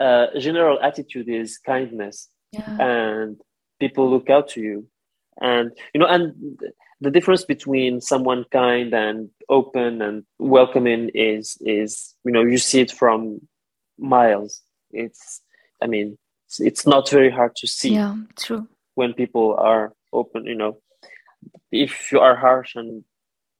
uh, 0.00 0.26
general 0.38 0.80
attitude 0.80 1.28
is 1.28 1.58
kindness 1.58 2.28
yeah. 2.52 2.76
and 2.80 3.40
people 3.80 4.08
look 4.10 4.30
out 4.30 4.48
to 4.48 4.60
you 4.60 4.86
and 5.40 5.70
you 5.94 6.00
know 6.00 6.06
and 6.06 6.58
the 7.00 7.10
difference 7.10 7.44
between 7.44 8.00
someone 8.00 8.44
kind 8.50 8.92
and 8.92 9.30
open 9.48 10.02
and 10.02 10.24
welcoming 10.38 11.10
is 11.14 11.56
is 11.60 12.14
you 12.24 12.32
know 12.32 12.42
you 12.42 12.58
see 12.58 12.80
it 12.80 12.90
from 12.90 13.40
miles. 13.98 14.62
It's 14.90 15.42
i 15.82 15.86
mean 15.86 16.18
it's, 16.46 16.60
it's 16.60 16.86
not 16.86 17.10
very 17.10 17.30
hard 17.30 17.54
to 17.56 17.66
see 17.66 17.94
yeah 17.94 18.16
true. 18.36 18.66
when 18.94 19.12
people 19.14 19.56
are 19.56 19.92
open 20.12 20.46
you 20.46 20.56
know. 20.56 20.78
If 21.70 22.10
you 22.10 22.18
are 22.20 22.34
harsh 22.34 22.74
and 22.74 23.04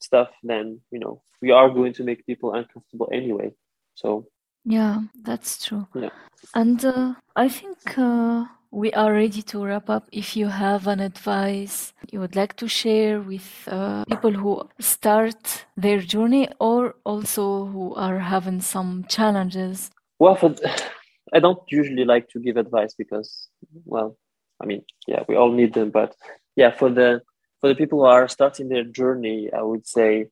stuff 0.00 0.30
then 0.42 0.80
you 0.90 0.98
know 0.98 1.22
we 1.40 1.52
are 1.52 1.70
going 1.70 1.92
to 1.94 2.02
make 2.02 2.26
people 2.26 2.54
uncomfortable 2.54 3.08
anyway. 3.12 3.52
So 3.94 4.26
yeah 4.64 5.02
that's 5.22 5.64
true. 5.64 5.86
Yeah. 5.94 6.10
And 6.54 6.84
uh, 6.84 7.14
i 7.36 7.48
think 7.48 7.98
uh, 7.98 8.46
we 8.70 8.92
are 8.92 9.12
ready 9.12 9.42
to 9.42 9.64
wrap 9.64 9.88
up. 9.88 10.08
If 10.12 10.36
you 10.36 10.48
have 10.48 10.86
an 10.86 11.00
advice 11.00 11.92
you 12.10 12.20
would 12.20 12.36
like 12.36 12.56
to 12.56 12.68
share 12.68 13.20
with 13.20 13.68
uh, 13.68 14.04
people 14.06 14.32
who 14.32 14.68
start 14.80 15.66
their 15.76 15.98
journey 16.00 16.48
or 16.58 16.94
also 17.04 17.66
who 17.66 17.94
are 17.94 18.18
having 18.18 18.60
some 18.60 19.04
challenges. 19.08 19.90
Well, 20.18 20.36
for, 20.36 20.54
I 21.34 21.40
don't 21.40 21.60
usually 21.68 22.04
like 22.04 22.28
to 22.30 22.40
give 22.40 22.56
advice 22.56 22.94
because, 22.94 23.48
well, 23.84 24.16
I 24.62 24.66
mean, 24.66 24.82
yeah, 25.06 25.24
we 25.28 25.36
all 25.36 25.52
need 25.52 25.74
them. 25.74 25.90
But 25.90 26.14
yeah, 26.56 26.70
for 26.70 26.90
the 26.90 27.20
for 27.60 27.68
the 27.68 27.74
people 27.74 28.00
who 28.00 28.06
are 28.06 28.28
starting 28.28 28.68
their 28.68 28.84
journey, 28.84 29.50
I 29.52 29.62
would 29.62 29.86
say, 29.86 30.28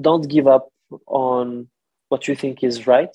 don't 0.00 0.28
give 0.28 0.46
up 0.46 0.68
on 1.06 1.68
what 2.08 2.28
you 2.28 2.34
think 2.34 2.62
is 2.62 2.86
right 2.86 3.14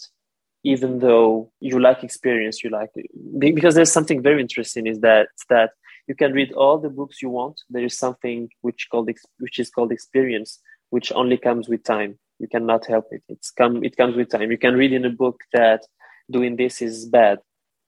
even 0.73 0.99
though 0.99 1.49
you 1.61 1.79
like 1.79 2.03
experience 2.03 2.63
you 2.63 2.69
like 2.69 2.91
because 3.39 3.73
there's 3.75 3.91
something 3.97 4.21
very 4.21 4.41
interesting 4.41 4.85
is 4.85 4.99
that 4.99 5.27
that 5.49 5.71
you 6.07 6.15
can 6.15 6.31
read 6.33 6.51
all 6.53 6.77
the 6.77 6.89
books 6.89 7.21
you 7.21 7.29
want. 7.29 7.61
There 7.69 7.83
is 7.83 7.97
something 7.97 8.49
which 8.61 8.87
called 8.91 9.09
which 9.39 9.59
is 9.59 9.69
called 9.69 9.91
experience 9.91 10.59
which 10.89 11.11
only 11.11 11.37
comes 11.37 11.67
with 11.67 11.83
time. 11.83 12.17
You 12.39 12.47
cannot 12.47 12.85
help 12.85 13.05
it. 13.11 13.23
It's 13.29 13.51
come 13.51 13.83
it 13.83 13.95
comes 13.95 14.15
with 14.15 14.29
time. 14.29 14.51
You 14.51 14.61
can 14.65 14.75
read 14.75 14.93
in 14.93 15.05
a 15.05 15.17
book 15.23 15.37
that 15.53 15.81
doing 16.29 16.57
this 16.57 16.81
is 16.81 17.05
bad 17.05 17.39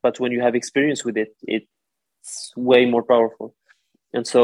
but 0.01 0.19
when 0.21 0.31
you 0.31 0.41
have 0.41 0.55
experience 0.55 1.03
with 1.03 1.17
it 1.17 1.33
it's 1.43 2.53
way 2.55 2.85
more 2.85 3.03
powerful. 3.03 3.55
And 4.13 4.25
so 4.25 4.41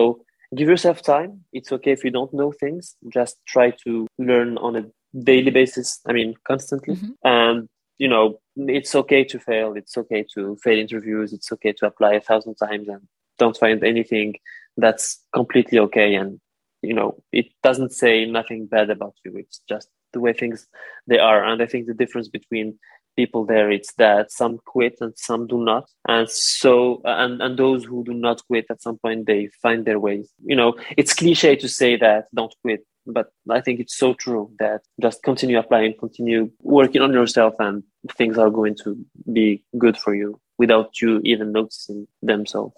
give 0.57 0.68
yourself 0.68 1.02
time. 1.02 1.32
It's 1.53 1.72
okay 1.76 1.91
if 1.91 2.03
you 2.03 2.12
don't 2.12 2.34
know 2.34 2.52
things. 2.52 2.95
Just 3.18 3.38
try 3.48 3.68
to 3.86 4.07
learn 4.18 4.57
on 4.57 4.76
a 4.76 4.86
daily 5.32 5.52
basis 5.52 6.02
i 6.10 6.12
mean 6.12 6.34
constantly. 6.45 6.95
Mm-hmm. 6.95 7.12
and 7.24 7.70
you 7.97 8.07
know, 8.07 8.39
it's 8.55 8.95
okay 8.95 9.23
to 9.26 9.39
fail. 9.39 9.73
It's 9.73 9.97
okay 9.97 10.26
to 10.34 10.57
fail 10.57 10.80
interviews. 10.80 11.34
It's 11.34 11.51
okay 11.51 11.73
to 11.73 11.88
apply 11.88 12.13
a 12.13 12.22
thousand 12.22 12.55
times 12.55 12.88
and 12.88 13.07
don't 13.38 13.57
find 13.57 13.84
anything. 13.84 14.35
That's 14.77 15.22
completely 15.34 15.80
okay. 15.80 16.15
And, 16.15 16.39
you 16.81 16.93
know, 16.93 17.23
it 17.31 17.47
doesn't 17.63 17.93
say 17.93 18.26
nothing 18.26 18.67
bad 18.67 18.89
about 18.89 19.15
you. 19.23 19.38
It's 19.38 19.61
just 19.67 19.89
the 20.13 20.19
way 20.19 20.34
things 20.34 20.67
they 21.07 21.19
are. 21.19 21.43
And 21.43 21.61
I 21.61 21.65
think 21.65 21.88
the 21.88 21.93
difference 21.93 22.27
between 22.27 22.77
people 23.15 23.45
there 23.45 23.72
it's 23.72 23.93
that 23.93 24.31
some 24.31 24.59
quit 24.65 24.97
and 24.99 25.13
some 25.17 25.47
do 25.47 25.63
not 25.63 25.89
and 26.07 26.30
so 26.30 27.01
and 27.05 27.41
and 27.41 27.57
those 27.57 27.85
who 27.85 28.03
do 28.03 28.13
not 28.13 28.45
quit 28.47 28.65
at 28.69 28.81
some 28.81 28.97
point 28.97 29.26
they 29.26 29.47
find 29.61 29.85
their 29.85 29.99
ways 29.99 30.30
you 30.43 30.55
know 30.55 30.76
it's 30.97 31.13
cliche 31.13 31.55
to 31.55 31.69
say 31.69 31.95
that 31.95 32.27
don't 32.35 32.53
quit 32.61 32.85
but 33.06 33.27
I 33.49 33.61
think 33.61 33.80
it's 33.80 33.95
so 33.95 34.14
true 34.14 34.52
that 34.60 34.82
just 35.02 35.23
continue 35.23 35.57
applying, 35.57 35.95
continue 35.98 36.52
working 36.61 37.02
on 37.02 37.14
yourself, 37.14 37.56
and 37.60 37.84
things 38.18 38.38
are 38.38 38.49
going 38.49 38.76
to 38.84 38.98
be 39.32 39.64
good 39.77 39.98
for 39.98 40.14
you 40.14 40.40
without 40.57 41.02
you 41.02 41.22
even 41.23 41.52
noticing 41.52 42.07
them. 42.22 42.45
So 42.45 42.73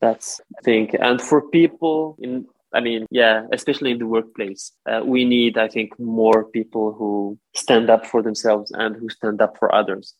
that's 0.00 0.40
I 0.58 0.62
think. 0.62 0.94
And 1.00 1.20
for 1.20 1.42
people 1.48 2.16
in, 2.18 2.46
I 2.72 2.80
mean, 2.80 3.06
yeah, 3.10 3.46
especially 3.52 3.92
in 3.92 3.98
the 3.98 4.06
workplace, 4.06 4.72
uh, 4.90 5.00
we 5.04 5.24
need, 5.24 5.56
I 5.56 5.68
think, 5.68 5.98
more 5.98 6.44
people 6.44 6.92
who 6.92 7.38
stand 7.54 7.88
up 7.90 8.06
for 8.06 8.22
themselves 8.22 8.70
and 8.72 8.94
who 8.96 9.08
stand 9.08 9.40
up 9.40 9.58
for 9.58 9.74
others 9.74 10.14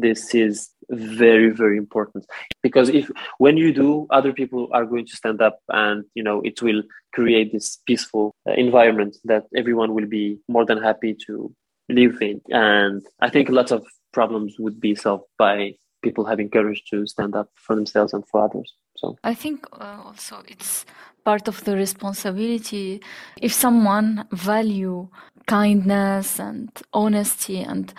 this 0.00 0.34
is 0.34 0.70
very 0.90 1.50
very 1.50 1.76
important. 1.76 2.26
Because 2.62 2.88
if 2.88 3.10
when 3.38 3.56
you 3.56 3.72
do 3.72 4.06
other 4.10 4.32
people 4.32 4.68
are 4.72 4.84
going 4.84 5.06
to 5.06 5.16
stand 5.16 5.40
up 5.40 5.60
and 5.68 6.04
you 6.14 6.22
know 6.22 6.40
it 6.42 6.62
will 6.62 6.82
create 7.14 7.52
this 7.52 7.78
peaceful 7.86 8.34
uh, 8.48 8.52
environment 8.52 9.16
that 9.24 9.44
everyone 9.56 9.94
will 9.94 10.06
be 10.06 10.38
more 10.48 10.64
than 10.64 10.82
happy 10.82 11.16
to 11.26 11.54
live 11.88 12.22
in. 12.22 12.40
And 12.50 13.02
i 13.20 13.28
think 13.28 13.48
lots 13.48 13.72
of 13.72 13.84
problems 14.12 14.56
would 14.58 14.80
be 14.80 14.94
solved 14.94 15.24
by 15.38 15.74
people 16.02 16.24
having 16.24 16.48
courage 16.48 16.82
to 16.90 17.06
stand 17.06 17.34
up 17.34 17.48
for 17.54 17.76
themselves 17.76 18.12
and 18.12 18.26
for 18.28 18.44
others. 18.44 18.74
So. 18.96 19.16
I 19.24 19.34
think 19.34 19.66
uh, 19.72 20.02
also 20.04 20.42
it's 20.48 20.84
part 21.24 21.48
of 21.48 21.64
the 21.64 21.76
responsibility. 21.76 23.00
If 23.40 23.52
someone 23.52 24.26
value 24.32 25.08
kindness 25.46 26.38
and 26.38 26.70
honesty 26.92 27.60
and 27.60 27.92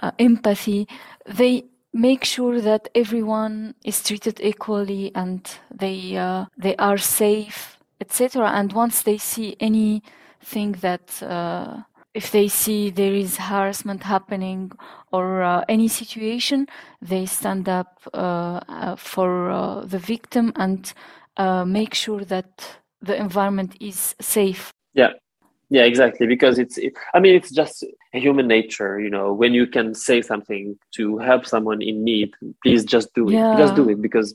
uh, 0.00 0.10
empathy, 0.18 0.88
they 1.26 1.64
make 1.92 2.24
sure 2.24 2.60
that 2.60 2.88
everyone 2.94 3.74
is 3.84 4.02
treated 4.02 4.40
equally 4.40 5.12
and 5.14 5.58
they 5.70 6.16
uh, 6.16 6.46
they 6.56 6.74
are 6.76 6.98
safe, 6.98 7.78
etc. 8.00 8.50
And 8.50 8.72
once 8.72 9.02
they 9.02 9.18
see 9.18 9.56
anything 9.60 10.72
that 10.80 11.22
uh, 11.22 11.82
if 12.14 12.30
they 12.30 12.48
see 12.48 12.90
there 12.90 13.12
is 13.12 13.36
harassment 13.36 14.02
happening 14.02 14.72
or 15.12 15.42
uh, 15.42 15.64
any 15.68 15.88
situation, 15.88 16.66
they 17.00 17.26
stand 17.26 17.68
up 17.68 18.00
uh, 18.12 18.60
uh, 18.68 18.96
for 18.96 19.50
uh, 19.50 19.84
the 19.84 19.98
victim 19.98 20.52
and 20.56 20.92
make 21.66 21.94
sure 21.94 22.24
that 22.24 22.78
the 23.00 23.16
environment 23.16 23.76
is 23.80 24.14
safe. 24.20 24.72
Yeah, 24.94 25.12
yeah 25.72 25.84
exactly 25.84 26.26
because 26.26 26.58
it's 26.58 26.76
it, 26.78 26.92
i 27.14 27.20
mean 27.20 27.34
it's 27.34 27.50
just 27.50 27.84
human 28.12 28.46
nature 28.46 29.00
you 29.00 29.10
know 29.10 29.32
when 29.32 29.52
you 29.54 29.66
can 29.66 29.94
say 29.94 30.20
something 30.20 30.78
to 30.94 31.18
help 31.18 31.46
someone 31.46 31.80
in 31.80 32.04
need 32.04 32.30
please 32.62 32.84
just 32.84 33.12
do 33.14 33.28
it 33.28 33.34
yeah. 33.34 33.56
just 33.56 33.74
do 33.74 33.88
it 33.88 34.00
because 34.00 34.34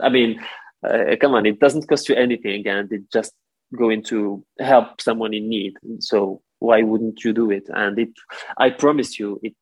i 0.00 0.08
mean 0.08 0.40
uh, 0.86 1.16
come 1.20 1.34
on 1.34 1.44
it 1.46 1.58
doesn't 1.58 1.88
cost 1.88 2.08
you 2.08 2.14
anything 2.14 2.66
and 2.66 2.92
it 2.92 3.02
just 3.12 3.32
going 3.76 4.02
to 4.02 4.44
help 4.60 5.00
someone 5.00 5.34
in 5.34 5.48
need 5.48 5.74
so 5.98 6.40
why 6.58 6.82
wouldn't 6.82 7.22
you 7.22 7.32
do 7.32 7.50
it? 7.50 7.66
And 7.68 7.98
it 7.98 8.10
i 8.58 8.70
promise 8.70 9.18
you 9.18 9.40
it 9.42 9.54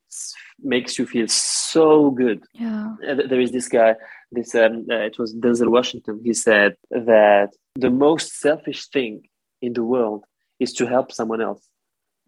makes 0.62 0.98
you 0.98 1.06
feel 1.06 1.26
so 1.28 2.10
good. 2.10 2.44
Yeah. 2.52 2.94
Uh, 3.08 3.14
there 3.28 3.40
is 3.40 3.50
this 3.50 3.68
guy 3.68 3.96
this 4.30 4.54
um, 4.54 4.86
uh, 4.90 5.04
it 5.10 5.18
was 5.18 5.34
denzel 5.34 5.68
washington 5.68 6.20
he 6.24 6.34
said 6.34 6.74
that 6.90 7.50
the 7.76 7.90
most 7.90 8.40
selfish 8.40 8.86
thing 8.88 9.22
in 9.62 9.72
the 9.74 9.84
world 9.84 10.24
is 10.60 10.72
to 10.74 10.86
help 10.86 11.12
someone 11.12 11.40
else. 11.40 11.66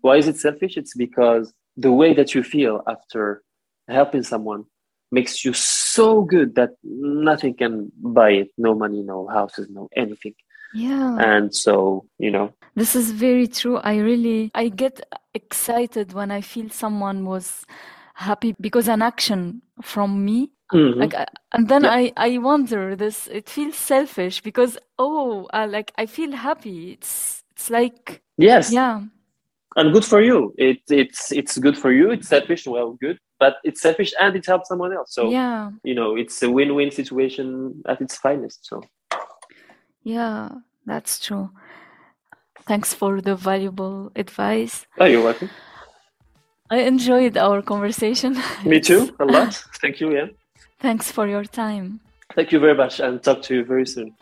Why 0.00 0.16
is 0.16 0.28
it 0.28 0.36
selfish? 0.36 0.76
It's 0.76 0.94
because 0.94 1.52
the 1.76 1.92
way 1.92 2.14
that 2.14 2.34
you 2.34 2.42
feel 2.42 2.82
after 2.86 3.42
helping 3.88 4.22
someone 4.22 4.64
makes 5.12 5.44
you 5.44 5.52
so 5.52 6.22
good 6.22 6.54
that 6.56 6.70
nothing 6.82 7.54
can 7.54 7.92
buy 7.98 8.30
it 8.30 8.48
no 8.58 8.74
money, 8.74 9.02
no 9.02 9.28
houses, 9.28 9.68
no 9.70 9.88
anything. 9.96 10.34
Yeah. 10.74 11.16
And 11.18 11.54
so, 11.54 12.06
you 12.18 12.30
know. 12.30 12.52
This 12.74 12.96
is 12.96 13.12
very 13.12 13.46
true. 13.46 13.78
I 13.78 13.96
really 13.96 14.50
I 14.54 14.68
get 14.68 15.00
excited 15.32 16.12
when 16.12 16.30
I 16.30 16.40
feel 16.40 16.68
someone 16.70 17.24
was 17.24 17.64
happy 18.14 18.54
because 18.60 18.88
an 18.88 19.02
action 19.02 19.62
from 19.82 20.24
me 20.24 20.52
Mm-hmm. 20.72 20.98
like 20.98 21.14
and 21.52 21.68
then 21.68 21.84
yeah. 21.84 21.92
i 21.92 22.12
i 22.16 22.38
wonder 22.38 22.96
this 22.96 23.28
it 23.28 23.48
feels 23.48 23.76
selfish 23.76 24.40
because 24.40 24.76
oh 24.98 25.46
I, 25.52 25.66
like 25.66 25.92
i 25.96 26.06
feel 26.06 26.32
happy 26.32 26.90
it's 26.90 27.44
it's 27.56 27.70
like 27.70 28.22
yes, 28.36 28.70
yeah, 28.70 29.00
and 29.76 29.92
good 29.92 30.04
for 30.04 30.20
you. 30.20 30.54
It 30.58 30.80
it's 30.90 31.32
it's 31.32 31.56
good 31.58 31.76
for 31.78 31.90
you. 31.90 32.10
It's 32.10 32.28
selfish. 32.28 32.66
Well, 32.66 32.92
good, 33.00 33.18
but 33.38 33.56
it's 33.64 33.80
selfish 33.80 34.12
and 34.20 34.36
it 34.36 34.44
helps 34.46 34.68
someone 34.68 34.92
else. 34.92 35.14
So 35.14 35.30
yeah, 35.30 35.70
you 35.82 35.94
know, 35.94 36.16
it's 36.16 36.42
a 36.42 36.50
win-win 36.50 36.90
situation 36.90 37.82
at 37.88 38.00
its 38.00 38.16
finest. 38.18 38.66
So 38.66 38.82
yeah, 40.02 40.50
that's 40.84 41.18
true. 41.18 41.50
Thanks 42.66 42.92
for 42.92 43.20
the 43.20 43.36
valuable 43.36 44.10
advice. 44.16 44.86
Oh, 44.98 45.06
you're 45.06 45.22
welcome. 45.22 45.50
I 46.68 46.78
enjoyed 46.78 47.36
our 47.36 47.62
conversation. 47.62 48.36
Me 48.64 48.80
too, 48.80 49.14
a 49.20 49.24
lot. 49.24 49.54
Thank 49.80 50.00
you, 50.00 50.12
yeah. 50.12 50.26
Thanks 50.80 51.10
for 51.12 51.26
your 51.28 51.44
time. 51.44 52.00
Thank 52.34 52.52
you 52.52 52.58
very 52.58 52.74
much, 52.74 53.00
and 53.00 53.22
talk 53.22 53.40
to 53.42 53.54
you 53.54 53.64
very 53.64 53.86
soon. 53.86 54.14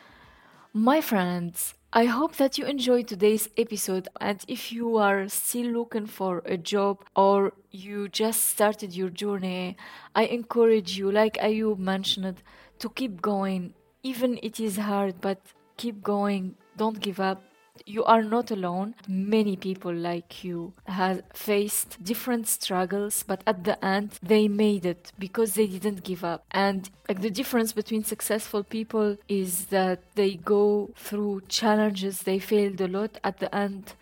My 0.75 1.01
friends, 1.01 1.75
I 1.97 2.07
hope 2.07 2.35
that 2.39 2.59
you 2.59 2.67
enjoyed 2.67 3.07
today's 3.07 3.49
episode. 3.57 4.09
And 4.21 4.45
if 4.49 4.73
you 4.73 4.97
are 4.97 5.29
still 5.29 5.67
looking 5.69 6.07
for 6.07 6.43
a 6.45 6.57
job 6.57 7.05
or 7.15 7.53
you 7.71 8.09
just 8.09 8.47
started 8.47 8.93
your 8.93 9.11
journey, 9.11 9.77
I 10.13 10.25
encourage 10.25 10.99
you, 10.99 11.13
like 11.13 11.35
Ayoub 11.35 11.79
mentioned, 11.79 12.43
to 12.81 12.89
keep 12.91 13.23
going. 13.23 13.75
Even 14.03 14.41
it 14.43 14.59
is 14.59 14.77
hard, 14.77 15.21
but 15.21 15.39
keep 15.77 16.03
going. 16.03 16.57
Don't 16.77 16.99
give 16.99 17.21
up 17.21 17.45
you 17.87 18.05
are 18.05 18.23
not 18.23 18.51
alone. 18.51 18.95
Many 19.09 19.57
people 19.57 19.93
like 19.93 20.45
you 20.45 20.73
have 20.87 21.23
faced 21.33 22.03
different 22.03 22.49
struggles, 22.49 23.23
but 23.23 23.43
at 23.47 23.65
the 23.65 23.83
end 23.85 24.19
they 24.23 24.49
made 24.49 24.87
it 24.87 25.13
because 25.19 25.55
they 25.55 25.67
didn't 25.67 26.05
give 26.05 26.25
up. 26.25 26.45
And 26.51 26.89
like 27.09 27.21
the 27.21 27.31
difference 27.31 27.73
between 27.73 28.05
successful 28.05 28.63
people 28.65 29.17
is 29.29 29.67
that 29.67 30.01
they 30.15 30.35
go 30.35 30.91
through 30.97 31.43
challenges, 31.49 32.21
they 32.21 32.39
failed 32.39 32.81
a 32.81 32.89
lot. 32.89 33.19
At 33.25 33.39
the 33.39 33.55
end, 33.55 33.95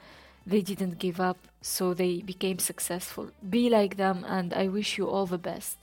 they 0.47 0.61
didn't 0.61 0.99
give 0.99 1.21
up, 1.21 1.39
so 1.61 1.95
they 1.95 2.21
became 2.21 2.59
successful. 2.59 3.31
Be 3.49 3.71
like 3.71 3.97
them, 3.97 4.25
and 4.29 4.53
I 4.53 4.69
wish 4.69 4.99
you 4.99 5.09
all 5.09 5.27
the 5.27 5.39
best. 5.39 5.79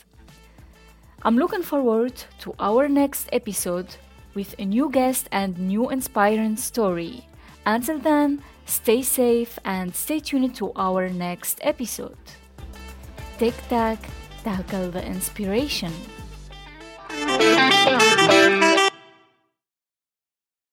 I'm 1.23 1.37
looking 1.37 1.63
forward 1.63 2.23
to 2.39 2.55
our 2.59 2.87
next 2.87 3.29
episode 3.33 3.95
with 4.33 4.55
a 4.59 4.65
new 4.65 4.89
guest 4.89 5.27
and 5.31 5.57
new 5.57 5.89
inspiring 5.89 6.55
story. 6.55 7.28
Until 7.65 7.99
then, 7.99 8.41
stay 8.65 9.01
safe 9.01 9.59
and 9.63 9.95
stay 9.95 10.19
tuned 10.19 10.55
to 10.55 10.71
our 10.75 11.09
next 11.09 11.59
episode. 11.61 12.17
Tic 13.37 13.53
Tac, 13.69 13.99
tackle 14.43 14.91
the 14.91 15.05
inspiration. 15.05 15.93